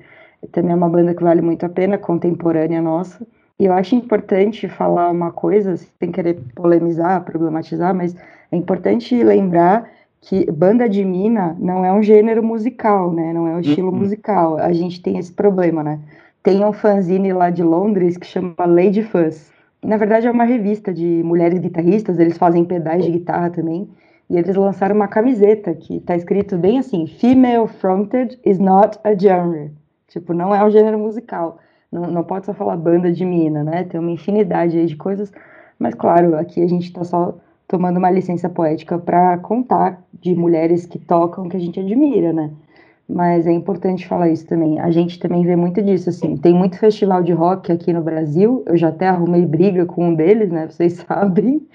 Também 0.52 0.72
é 0.72 0.76
uma 0.76 0.90
banda 0.90 1.14
que 1.14 1.24
vale 1.24 1.42
muito 1.42 1.66
a 1.66 1.70
pena, 1.70 1.98
contemporânea 1.98 2.82
nossa. 2.82 3.26
E 3.60 3.66
eu 3.66 3.74
acho 3.74 3.96
importante 3.96 4.68
falar 4.68 5.10
uma 5.10 5.32
coisa, 5.32 5.78
sem 5.78 6.12
querer 6.12 6.40
polemizar, 6.56 7.24
problematizar, 7.24 7.94
mas 7.94 8.16
é 8.52 8.58
importante 8.58 9.24
lembrar 9.24 9.90
que 10.22 10.52
banda 10.52 10.90
de 10.90 11.06
mina 11.06 11.56
não 11.60 11.86
é 11.86 11.92
um 11.92 12.02
gênero 12.02 12.44
musical, 12.44 13.14
né? 13.14 13.32
Não 13.32 13.48
é 13.48 13.56
um 13.56 13.60
estilo 13.60 13.92
uhum. 13.92 13.98
musical. 13.98 14.58
A 14.58 14.74
gente 14.74 15.02
tem 15.02 15.18
esse 15.20 15.32
problema, 15.32 15.84
né? 15.84 16.00
Tem 16.42 16.66
um 16.66 16.74
fanzine 16.74 17.32
lá 17.32 17.50
de 17.52 17.62
Londres 17.62 18.18
que 18.18 18.26
chama 18.26 18.56
Lady 18.66 19.04
Fuzz. 19.04 19.52
Na 19.84 19.98
verdade 19.98 20.26
é 20.26 20.32
uma 20.32 20.44
revista 20.44 20.92
de 20.92 21.22
mulheres 21.24 21.60
guitarristas, 21.60 22.18
eles 22.20 22.38
fazem 22.38 22.66
pedais 22.66 23.06
de 23.06 23.12
guitarra 23.12 23.52
também. 23.52 23.88
E 24.30 24.38
eles 24.38 24.56
lançaram 24.56 24.96
uma 24.96 25.08
camiseta 25.08 25.74
que 25.74 26.00
tá 26.02 26.16
escrito 26.16 26.58
bem 26.58 26.80
assim: 26.80 27.08
Female 27.08 27.68
fronted 27.68 28.40
is 28.46 28.60
not 28.60 29.00
a 29.04 29.16
genre. 29.16 29.72
Tipo, 30.08 30.34
não 30.34 30.54
é 30.54 30.64
um 30.64 30.70
gênero 30.70 31.00
musical. 31.00 31.60
Não, 31.92 32.04
não 32.12 32.24
pode 32.24 32.46
só 32.46 32.54
falar 32.54 32.78
banda 32.78 33.12
de 33.12 33.26
mina, 33.26 33.64
né? 33.64 33.84
Tem 33.84 34.00
uma 34.00 34.12
infinidade 34.12 34.78
aí 34.78 34.86
de 34.86 34.96
coisas. 34.96 35.32
Mas 35.80 35.94
claro, 35.96 36.36
aqui 36.38 36.62
a 36.62 36.68
gente 36.68 36.92
tá 36.92 37.04
só 37.04 37.38
tomando 37.68 37.98
uma 37.98 38.10
licença 38.10 38.50
poética 38.50 38.98
para 38.98 39.38
contar 39.38 40.02
de 40.14 40.34
mulheres 40.36 40.86
que 40.86 40.98
tocam 40.98 41.50
que 41.50 41.58
a 41.58 41.60
gente 41.60 41.80
admira, 41.80 42.34
né? 42.34 42.52
Mas 43.10 43.48
é 43.48 43.52
importante 43.54 44.06
falar 44.06 44.30
isso 44.30 44.46
também. 44.46 44.80
A 44.82 44.92
gente 44.92 45.18
também 45.18 45.42
vê 45.44 45.56
muito 45.56 45.82
disso, 45.82 46.10
assim. 46.10 46.36
Tem 46.36 46.54
muito 46.54 46.78
festival 46.78 47.24
de 47.24 47.32
rock 47.32 47.72
aqui 47.72 47.94
no 47.94 48.02
Brasil. 48.02 48.64
Eu 48.66 48.76
já 48.76 48.90
até 48.90 49.08
arrumei 49.08 49.46
briga 49.46 49.86
com 49.86 50.10
um 50.10 50.14
deles, 50.14 50.52
né? 50.52 50.68
Vocês 50.68 50.94
sabem. 51.08 51.66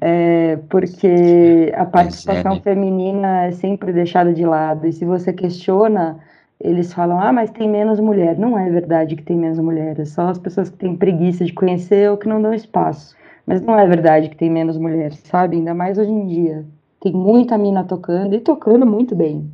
É, 0.00 0.56
porque 0.68 1.72
a 1.74 1.84
participação 1.84 2.52
é, 2.52 2.60
feminina 2.60 3.46
é 3.46 3.50
sempre 3.50 3.92
deixada 3.92 4.32
de 4.32 4.46
lado. 4.46 4.86
E 4.86 4.92
se 4.92 5.04
você 5.04 5.32
questiona, 5.32 6.20
eles 6.60 6.92
falam, 6.92 7.20
ah, 7.20 7.32
mas 7.32 7.50
tem 7.50 7.68
menos 7.68 7.98
mulher. 7.98 8.38
Não 8.38 8.56
é 8.56 8.70
verdade 8.70 9.16
que 9.16 9.24
tem 9.24 9.36
menos 9.36 9.58
mulher. 9.58 9.98
É 9.98 10.04
só 10.04 10.28
as 10.28 10.38
pessoas 10.38 10.70
que 10.70 10.78
têm 10.78 10.96
preguiça 10.96 11.44
de 11.44 11.52
conhecer 11.52 12.08
ou 12.08 12.16
que 12.16 12.28
não 12.28 12.40
dão 12.40 12.54
espaço. 12.54 13.16
Mas 13.44 13.60
não 13.60 13.76
é 13.76 13.84
verdade 13.88 14.28
que 14.28 14.36
tem 14.36 14.50
menos 14.50 14.78
mulheres, 14.78 15.18
sabe? 15.24 15.56
Ainda 15.56 15.74
mais 15.74 15.98
hoje 15.98 16.12
em 16.12 16.26
dia. 16.26 16.64
Tem 17.00 17.12
muita 17.12 17.58
mina 17.58 17.82
tocando 17.82 18.36
e 18.36 18.40
tocando 18.40 18.86
muito 18.86 19.16
bem. 19.16 19.50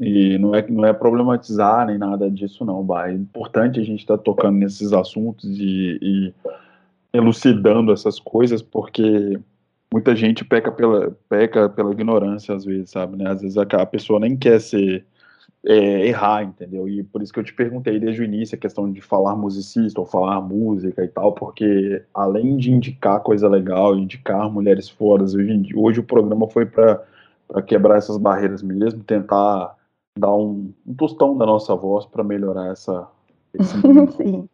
E 0.00 0.38
não 0.38 0.54
é, 0.54 0.66
não 0.66 0.86
é 0.86 0.94
problematizar 0.94 1.86
nem 1.86 1.98
nada 1.98 2.30
disso, 2.30 2.64
não, 2.64 2.82
bah. 2.82 3.10
É 3.10 3.12
importante 3.12 3.78
a 3.78 3.82
gente 3.82 4.00
estar 4.00 4.16
tá 4.16 4.22
tocando 4.22 4.56
nesses 4.56 4.94
assuntos 4.94 5.44
e, 5.58 5.98
e, 6.00 6.34
elucidando 7.12 7.92
essas 7.92 8.18
coisas, 8.18 8.62
porque 8.62 9.38
muita 9.92 10.16
gente 10.16 10.42
peca 10.42 10.72
pela, 10.72 11.14
peca 11.28 11.68
pela 11.68 11.92
ignorância, 11.92 12.54
às 12.54 12.64
vezes, 12.64 12.90
sabe? 12.90 13.18
Né? 13.18 13.28
Às 13.28 13.42
vezes 13.42 13.58
a, 13.58 13.62
a 13.62 13.84
pessoa 13.84 14.18
nem 14.18 14.34
quer 14.34 14.58
ser 14.58 15.04
é, 15.66 16.06
errar, 16.06 16.44
entendeu? 16.44 16.88
E 16.88 17.02
por 17.02 17.20
isso 17.20 17.30
que 17.30 17.38
eu 17.38 17.44
te 17.44 17.52
perguntei 17.52 18.00
desde 18.00 18.22
o 18.22 18.24
início 18.24 18.54
a 18.56 18.58
questão 18.58 18.90
de 18.90 19.02
falar 19.02 19.36
musicista 19.36 20.00
ou 20.00 20.06
falar 20.06 20.40
música 20.40 21.04
e 21.04 21.08
tal, 21.08 21.34
porque 21.34 22.02
além 22.14 22.56
de 22.56 22.72
indicar 22.72 23.20
coisa 23.20 23.46
legal, 23.48 23.94
indicar 23.98 24.50
mulheres 24.50 24.88
fora, 24.88 25.24
hoje, 25.24 25.68
hoje 25.74 26.00
o 26.00 26.04
programa 26.04 26.48
foi 26.48 26.64
para 26.64 27.04
quebrar 27.66 27.98
essas 27.98 28.16
barreiras 28.16 28.62
mesmo, 28.62 29.04
tentar 29.04 29.78
dar 30.20 30.34
um, 30.34 30.70
um 30.86 30.94
tostão 30.94 31.36
da 31.36 31.46
nossa 31.46 31.74
voz 31.74 32.06
para 32.06 32.22
melhorar 32.22 32.70
essa 32.70 33.08
esse 33.54 33.74
Sim. 34.16 34.48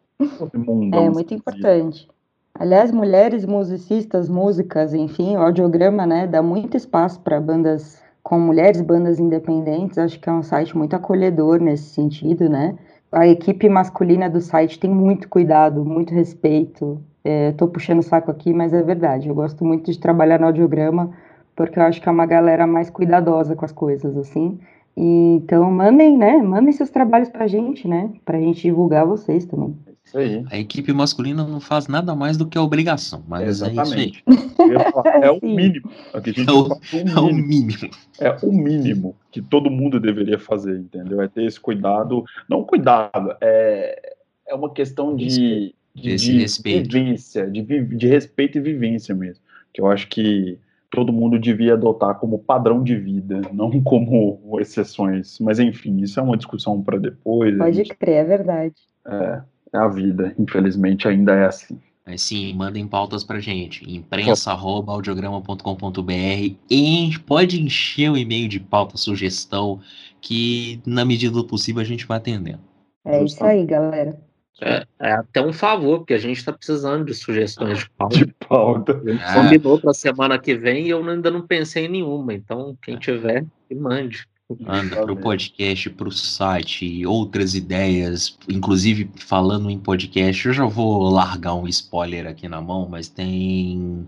Mundão, 0.55 0.99
é 0.99 1.09
muito 1.09 1.33
importante. 1.33 2.07
Aliás, 2.55 2.91
mulheres 2.91 3.45
musicistas, 3.45 4.27
músicas, 4.27 4.93
enfim, 4.93 5.35
o 5.35 5.41
audiograma, 5.41 6.07
né, 6.07 6.25
dá 6.25 6.41
muito 6.41 6.75
espaço 6.75 7.19
para 7.19 7.39
bandas 7.39 8.01
com 8.23 8.39
mulheres, 8.39 8.81
bandas 8.81 9.19
independentes, 9.19 9.97
acho 9.97 10.19
que 10.19 10.27
é 10.27 10.33
um 10.33 10.41
site 10.41 10.75
muito 10.75 10.95
acolhedor 10.95 11.61
nesse 11.61 11.91
sentido, 11.91 12.49
né? 12.49 12.77
A 13.09 13.25
equipe 13.25 13.69
masculina 13.69 14.29
do 14.29 14.41
site 14.41 14.77
tem 14.77 14.89
muito 14.89 15.29
cuidado, 15.29 15.85
muito 15.85 16.13
respeito. 16.13 17.01
Estou 17.23 17.69
é, 17.69 17.71
puxando 17.71 17.99
o 17.99 18.03
saco 18.03 18.29
aqui, 18.29 18.53
mas 18.53 18.73
é 18.73 18.83
verdade. 18.83 19.29
Eu 19.29 19.35
gosto 19.35 19.63
muito 19.63 19.89
de 19.89 19.97
trabalhar 19.97 20.41
no 20.41 20.47
audiograma, 20.47 21.11
porque 21.55 21.79
eu 21.79 21.83
acho 21.83 22.01
que 22.01 22.09
é 22.09 22.11
uma 22.11 22.25
galera 22.25 22.67
mais 22.67 22.89
cuidadosa 22.89 23.55
com 23.55 23.63
as 23.63 23.71
coisas, 23.71 24.17
assim. 24.17 24.59
Então, 24.99 25.71
mandem, 25.71 26.17
né? 26.17 26.37
Mandem 26.37 26.73
seus 26.73 26.89
trabalhos 26.89 27.29
pra 27.29 27.45
gente, 27.45 27.87
né? 27.87 28.11
Pra 28.25 28.39
gente 28.39 28.63
divulgar 28.63 29.05
vocês 29.05 29.45
também. 29.45 29.77
Isso 30.03 30.17
aí. 30.17 30.43
A 30.49 30.57
equipe 30.57 30.91
masculina 30.91 31.45
não 31.45 31.59
faz 31.59 31.87
nada 31.87 32.15
mais 32.15 32.35
do 32.35 32.47
que 32.47 32.57
a 32.57 32.63
obrigação, 32.63 33.23
mas 33.27 33.47
Exatamente. 33.47 34.23
é 34.27 34.33
isso 34.33 34.61
aí. 34.61 34.67
É 35.21 35.29
o 35.29 35.39
mínimo. 35.43 35.89
É 36.13 36.17
o, 36.51 36.79
é 36.93 37.19
o 37.19 37.33
mínimo. 37.33 37.91
É 38.19 38.37
o 38.41 38.51
mínimo 38.51 39.15
que 39.31 39.41
todo 39.41 39.69
mundo 39.69 39.99
deveria 39.99 40.39
fazer, 40.39 40.79
entendeu? 40.79 41.21
É 41.21 41.27
ter 41.27 41.45
esse 41.45 41.59
cuidado. 41.59 42.23
Não 42.49 42.63
cuidado, 42.63 43.35
é, 43.39 44.15
é 44.47 44.55
uma 44.55 44.73
questão 44.73 45.15
de, 45.15 45.75
de, 45.93 46.15
de 46.15 46.39
respeito. 46.39 46.91
vivência, 46.91 47.49
de, 47.49 47.61
de 47.61 48.07
respeito 48.07 48.57
e 48.57 48.61
vivência 48.61 49.13
mesmo. 49.13 49.43
Que 49.73 49.81
eu 49.81 49.87
acho 49.87 50.07
que 50.07 50.57
todo 50.89 51.13
mundo 51.13 51.39
devia 51.39 51.73
adotar 51.73 52.15
como 52.15 52.39
padrão 52.39 52.83
de 52.83 52.95
vida, 52.95 53.41
não 53.51 53.69
como 53.83 54.57
exceções. 54.59 55.37
Mas 55.39 55.59
enfim, 55.59 56.01
isso 56.01 56.19
é 56.19 56.23
uma 56.23 56.35
discussão 56.37 56.81
para 56.81 56.97
depois. 56.97 57.55
Pode 57.57 57.77
gente... 57.77 57.95
crer, 57.95 58.17
é 58.17 58.23
verdade. 58.23 58.75
É, 59.05 59.41
é 59.73 59.77
a 59.77 59.87
vida, 59.87 60.35
infelizmente 60.37 61.07
ainda 61.07 61.33
é 61.33 61.45
assim. 61.45 61.79
Mas 62.05 62.21
sim, 62.21 62.53
mandem 62.53 62.85
pautas 62.87 63.23
pra 63.25 63.39
gente. 63.41 63.83
imprensa.audiograma.com.br 63.93 66.55
e 66.71 67.11
pode 67.25 67.61
encher 67.61 68.09
o 68.09 68.17
e-mail 68.17 68.47
de 68.47 68.61
pauta, 68.61 68.95
sugestão, 68.95 69.81
que 70.21 70.79
na 70.85 71.03
medida 71.03 71.33
do 71.33 71.43
possível 71.43 71.81
a 71.81 71.85
gente 71.85 72.07
vai 72.07 72.15
atendendo. 72.17 72.61
É 73.05 73.21
isso 73.21 73.43
aí, 73.43 73.65
galera. 73.65 74.17
É, 74.59 74.85
é, 74.99 75.11
até 75.13 75.41
um 75.41 75.53
favor, 75.53 75.99
porque 75.99 76.13
a 76.13 76.19
gente 76.19 76.37
está 76.37 76.51
precisando 76.51 77.05
de 77.05 77.13
sugestões 77.13 77.79
de 77.79 77.89
pauta. 77.97 78.17
De 78.17 78.33
pauta. 78.47 79.01
A 79.05 79.11
gente 79.11 79.33
combinou 79.33 79.79
para 79.79 79.91
a 79.91 79.93
semana 79.93 80.39
que 80.39 80.55
vem 80.55 80.87
e 80.87 80.89
eu 80.89 81.07
ainda 81.07 81.29
não 81.29 81.45
pensei 81.45 81.85
em 81.85 81.89
nenhuma. 81.89 82.33
Então, 82.33 82.75
quem 82.81 82.97
tiver, 82.97 83.45
que 83.67 83.75
mande. 83.75 84.27
Manda 84.61 84.95
para 84.95 85.11
o 85.11 85.17
podcast, 85.17 85.89
para 85.89 86.07
o 86.07 86.11
site, 86.11 87.05
outras 87.05 87.53
ideias, 87.53 88.37
inclusive 88.47 89.11
falando 89.17 89.69
em 89.69 89.77
podcast, 89.77 90.47
eu 90.47 90.53
já 90.53 90.65
vou 90.65 91.09
largar 91.09 91.53
um 91.53 91.67
spoiler 91.67 92.25
aqui 92.25 92.47
na 92.47 92.61
mão, 92.61 92.87
mas 92.89 93.09
tem 93.09 94.07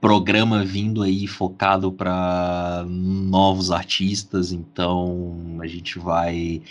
programa 0.00 0.64
vindo 0.64 1.04
aí 1.04 1.28
focado 1.28 1.92
para 1.92 2.84
novos 2.88 3.70
artistas, 3.70 4.50
então 4.50 5.56
a 5.60 5.68
gente 5.68 6.00
vai 6.00 6.62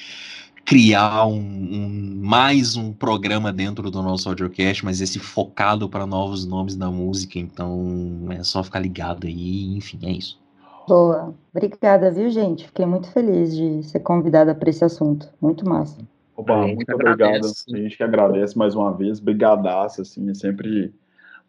criar 0.66 1.28
um, 1.28 1.38
um, 1.38 2.20
mais 2.22 2.76
um 2.76 2.92
programa 2.92 3.54
dentro 3.54 3.92
do 3.92 4.02
nosso 4.02 4.28
audiocast, 4.28 4.84
mas 4.84 5.00
esse 5.00 5.20
focado 5.20 5.88
para 5.88 6.08
novos 6.08 6.46
nomes 6.46 6.76
da 6.76 6.90
música, 6.90 7.38
então 7.38 8.28
é 8.32 8.44
só 8.44 8.64
ficar 8.64 8.80
ligado 8.80 9.28
aí, 9.28 9.78
enfim, 9.78 10.00
é 10.04 10.12
isso. 10.12 10.40
Boa. 10.88 11.34
Obrigada, 11.54 12.12
viu, 12.12 12.30
gente? 12.30 12.66
Fiquei 12.66 12.86
muito 12.86 13.10
feliz 13.12 13.56
de 13.56 13.84
ser 13.84 14.00
convidada 14.00 14.54
para 14.54 14.70
esse 14.70 14.84
assunto. 14.84 15.30
Muito 15.42 15.68
massa. 15.68 15.98
Oba, 16.36 16.68
muito 16.68 16.94
obrigado. 16.94 17.46
A 17.46 17.78
gente 17.78 17.98
que 17.98 18.04
agradece 18.04 18.58
mais 18.58 18.76
uma 18.76 18.92
vez. 18.92 19.20
Brigadaço, 19.20 20.02
assim, 20.02 20.30
é 20.30 20.34
sempre 20.34 20.94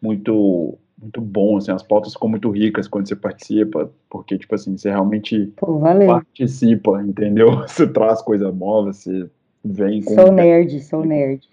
muito 0.01 0.77
muito 0.99 1.21
bom, 1.21 1.57
assim, 1.57 1.71
as 1.71 1.83
pautas 1.83 2.13
ficam 2.13 2.27
muito 2.27 2.49
ricas 2.49 2.87
quando 2.87 3.07
você 3.07 3.15
participa, 3.15 3.91
porque, 4.09 4.37
tipo 4.37 4.55
assim, 4.55 4.75
você 4.75 4.89
realmente 4.89 5.53
Pô, 5.55 5.79
participa, 5.79 7.01
entendeu? 7.01 7.61
Você 7.67 7.87
traz 7.87 8.21
coisa 8.21 8.51
nova, 8.51 8.91
você 8.91 9.29
vem 9.63 10.01
com... 10.01 10.15
Sou 10.15 10.31
nerd, 10.31 10.79
sou 10.81 11.05
nerd. 11.05 11.47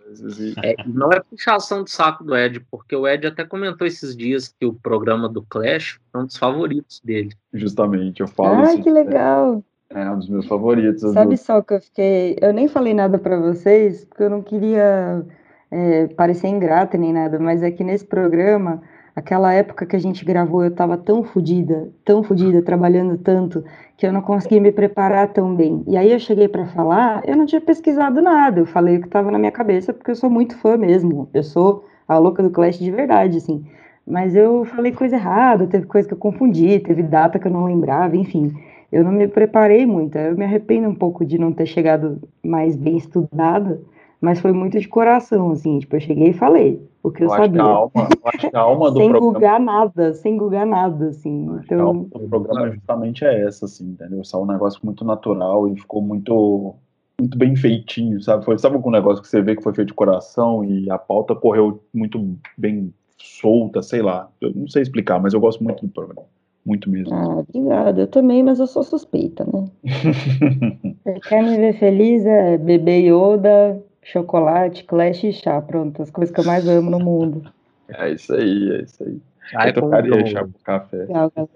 É, 0.62 0.76
não 0.86 1.12
é 1.12 1.20
puxação 1.20 1.82
de 1.84 1.90
saco 1.90 2.24
do 2.24 2.36
Ed, 2.36 2.60
porque 2.70 2.94
o 2.94 3.06
Ed 3.06 3.26
até 3.26 3.44
comentou 3.44 3.86
esses 3.86 4.16
dias 4.16 4.48
que 4.48 4.64
o 4.64 4.72
programa 4.72 5.28
do 5.28 5.42
Clash 5.42 5.98
é 6.14 6.18
um 6.18 6.24
dos 6.24 6.36
favoritos 6.36 7.00
dele. 7.04 7.30
Justamente, 7.52 8.20
eu 8.20 8.28
falo 8.28 8.62
Ah, 8.64 8.76
que 8.80 8.90
legal! 8.90 9.62
É, 9.90 10.02
é 10.02 10.10
um 10.10 10.18
dos 10.18 10.28
meus 10.28 10.46
favoritos. 10.46 11.02
Sabe 11.12 11.34
do... 11.34 11.36
só 11.36 11.60
que 11.60 11.74
eu 11.74 11.80
fiquei... 11.80 12.36
Eu 12.40 12.52
nem 12.52 12.68
falei 12.68 12.94
nada 12.94 13.18
para 13.18 13.38
vocês, 13.38 14.04
porque 14.04 14.22
eu 14.22 14.30
não 14.30 14.42
queria 14.42 15.24
é, 15.70 16.06
parecer 16.08 16.46
ingrata 16.48 16.96
nem 16.96 17.12
nada, 17.12 17.38
mas 17.38 17.62
é 17.62 17.70
que 17.70 17.82
nesse 17.84 18.06
programa 18.06 18.80
Aquela 19.16 19.52
época 19.52 19.86
que 19.86 19.94
a 19.94 19.98
gente 19.98 20.24
gravou, 20.24 20.64
eu 20.64 20.70
estava 20.70 20.96
tão 20.96 21.22
fodida, 21.22 21.88
tão 22.04 22.24
fodida, 22.24 22.60
trabalhando 22.62 23.16
tanto, 23.16 23.64
que 23.96 24.04
eu 24.04 24.12
não 24.12 24.20
consegui 24.20 24.58
me 24.58 24.72
preparar 24.72 25.32
tão 25.32 25.54
bem. 25.54 25.84
E 25.86 25.96
aí 25.96 26.10
eu 26.10 26.18
cheguei 26.18 26.48
para 26.48 26.66
falar, 26.66 27.22
eu 27.24 27.36
não 27.36 27.46
tinha 27.46 27.60
pesquisado 27.60 28.20
nada, 28.20 28.60
eu 28.60 28.66
falei 28.66 28.96
o 28.96 29.00
que 29.00 29.06
estava 29.06 29.30
na 29.30 29.38
minha 29.38 29.52
cabeça, 29.52 29.92
porque 29.92 30.10
eu 30.10 30.16
sou 30.16 30.28
muito 30.28 30.58
fã 30.58 30.76
mesmo. 30.76 31.28
Eu 31.32 31.44
sou 31.44 31.84
a 32.08 32.18
louca 32.18 32.42
do 32.42 32.50
Clash 32.50 32.78
de 32.78 32.90
verdade, 32.90 33.38
assim. 33.38 33.64
Mas 34.06 34.34
eu 34.34 34.64
falei 34.64 34.90
coisa 34.90 35.14
errada, 35.14 35.66
teve 35.66 35.86
coisa 35.86 36.06
que 36.08 36.14
eu 36.14 36.18
confundi, 36.18 36.80
teve 36.80 37.02
data 37.02 37.38
que 37.38 37.46
eu 37.46 37.52
não 37.52 37.66
lembrava, 37.66 38.16
enfim. 38.16 38.52
Eu 38.90 39.04
não 39.04 39.12
me 39.12 39.28
preparei 39.28 39.86
muito. 39.86 40.18
Eu 40.18 40.36
me 40.36 40.44
arrependo 40.44 40.88
um 40.88 40.94
pouco 40.94 41.24
de 41.24 41.38
não 41.38 41.52
ter 41.52 41.66
chegado 41.66 42.20
mais 42.44 42.76
bem 42.76 42.96
estudada, 42.96 43.80
mas 44.24 44.40
foi 44.40 44.52
muito 44.52 44.80
de 44.80 44.88
coração, 44.88 45.50
assim. 45.50 45.78
Tipo, 45.78 45.96
eu 45.96 46.00
cheguei 46.00 46.30
e 46.30 46.32
falei 46.32 46.82
o 47.02 47.10
que 47.10 47.22
eu, 47.22 47.26
eu 47.26 47.30
sabia. 47.30 47.62
Acho 47.62 47.90
que 47.90 47.98
a 47.98 48.02
alma, 48.02 48.08
acho 48.24 48.50
que 48.50 48.56
a 48.56 48.60
alma 48.60 48.90
do 48.90 48.96
sem 48.98 49.10
programa... 49.10 49.32
gugar 49.32 49.60
nada, 49.60 50.14
sem 50.14 50.36
gugar 50.38 50.66
nada, 50.66 51.08
assim. 51.08 51.60
Então... 51.62 52.08
o 52.10 52.28
programa 52.28 52.70
justamente 52.70 53.24
é 53.24 53.46
essa, 53.46 53.66
assim, 53.66 53.90
entendeu? 53.90 54.24
Só 54.24 54.42
um 54.42 54.46
negócio 54.46 54.80
muito 54.82 55.04
natural 55.04 55.68
e 55.68 55.76
ficou 55.76 56.00
muito 56.00 56.74
muito 57.20 57.38
bem 57.38 57.54
feitinho, 57.54 58.20
sabe? 58.20 58.44
Foi, 58.44 58.58
sabe 58.58 58.74
algum 58.74 58.90
negócio 58.90 59.22
que 59.22 59.28
você 59.28 59.40
vê 59.40 59.54
que 59.54 59.62
foi 59.62 59.72
feito 59.72 59.88
de 59.88 59.94
coração 59.94 60.64
e 60.64 60.90
a 60.90 60.98
pauta 60.98 61.34
correu 61.34 61.80
muito 61.92 62.36
bem 62.58 62.92
solta, 63.18 63.82
sei 63.82 64.02
lá. 64.02 64.28
Eu 64.40 64.52
não 64.52 64.66
sei 64.66 64.82
explicar, 64.82 65.20
mas 65.20 65.32
eu 65.32 65.38
gosto 65.38 65.62
muito 65.62 65.86
do 65.86 65.92
programa. 65.92 66.26
Muito 66.66 66.90
mesmo. 66.90 67.14
Ah, 67.14 67.40
obrigada. 67.40 68.00
Eu 68.00 68.06
também, 68.06 68.42
mas 68.42 68.58
eu 68.58 68.66
sou 68.66 68.82
suspeita, 68.82 69.44
né? 69.44 69.66
Você 71.04 71.20
quer 71.28 71.42
me 71.42 71.56
ver 71.56 71.78
feliz? 71.78 72.24
É 72.24 72.56
beber 72.56 73.00
Yoda, 73.00 73.82
chocolate, 74.04 74.84
clash 74.84 75.24
e 75.24 75.32
chá. 75.32 75.60
Pronto, 75.60 76.02
as 76.02 76.10
coisas 76.10 76.34
que 76.34 76.40
eu 76.40 76.44
mais 76.44 76.68
amo 76.68 76.90
no 76.90 77.00
mundo. 77.00 77.42
É 77.86 78.12
isso 78.12 78.32
aí, 78.32 78.72
é 78.72 78.82
isso 78.82 79.04
aí. 79.04 79.20
Ai, 79.56 79.68
eu 79.68 79.74
trocaria 79.74 80.26
chá 80.26 80.42
com 80.42 80.52
café. 80.64 81.04
Galera. 81.04 81.48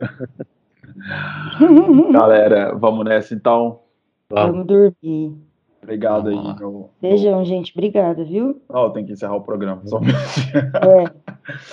galera, 2.12 2.74
vamos 2.74 3.02
nessa 3.06 3.32
então. 3.32 3.80
Vamos, 4.28 4.50
vamos 4.50 4.66
dormir. 4.66 5.34
Obrigado 5.82 6.28
aí. 6.28 6.36
Meu, 6.58 6.90
Beijão, 7.00 7.42
gente. 7.46 7.72
Obrigada, 7.74 8.22
viu? 8.24 8.60
Oh, 8.68 8.90
tem 8.90 9.06
que 9.06 9.12
encerrar 9.12 9.36
o 9.36 9.40
programa. 9.40 9.80
Só... 9.86 10.00
É. 10.02 11.10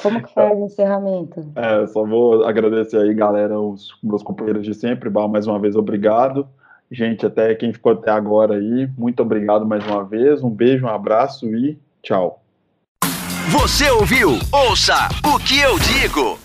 Como 0.01 0.23
que 0.23 0.33
faz 0.33 0.57
o 0.57 0.65
encerramento? 0.65 1.51
É, 1.53 1.85
só 1.87 2.05
vou 2.05 2.45
agradecer 2.45 2.97
aí, 2.97 3.13
galera, 3.13 3.59
os 3.59 3.89
meus 4.01 4.23
companheiros 4.23 4.63
de 4.65 4.73
sempre. 4.73 5.09
Mais 5.09 5.47
uma 5.47 5.59
vez, 5.59 5.75
obrigado. 5.75 6.47
Gente, 6.91 7.25
até 7.25 7.53
quem 7.55 7.73
ficou 7.73 7.93
até 7.93 8.11
agora 8.11 8.55
aí, 8.55 8.87
muito 8.97 9.21
obrigado 9.21 9.65
mais 9.65 9.85
uma 9.85 10.03
vez. 10.03 10.43
Um 10.43 10.49
beijo, 10.49 10.85
um 10.85 10.89
abraço 10.89 11.47
e 11.55 11.77
tchau. 12.01 12.41
Você 13.49 13.89
ouviu? 13.89 14.39
Ouça 14.51 15.09
o 15.23 15.39
que 15.39 15.59
eu 15.59 15.77
digo. 15.79 16.44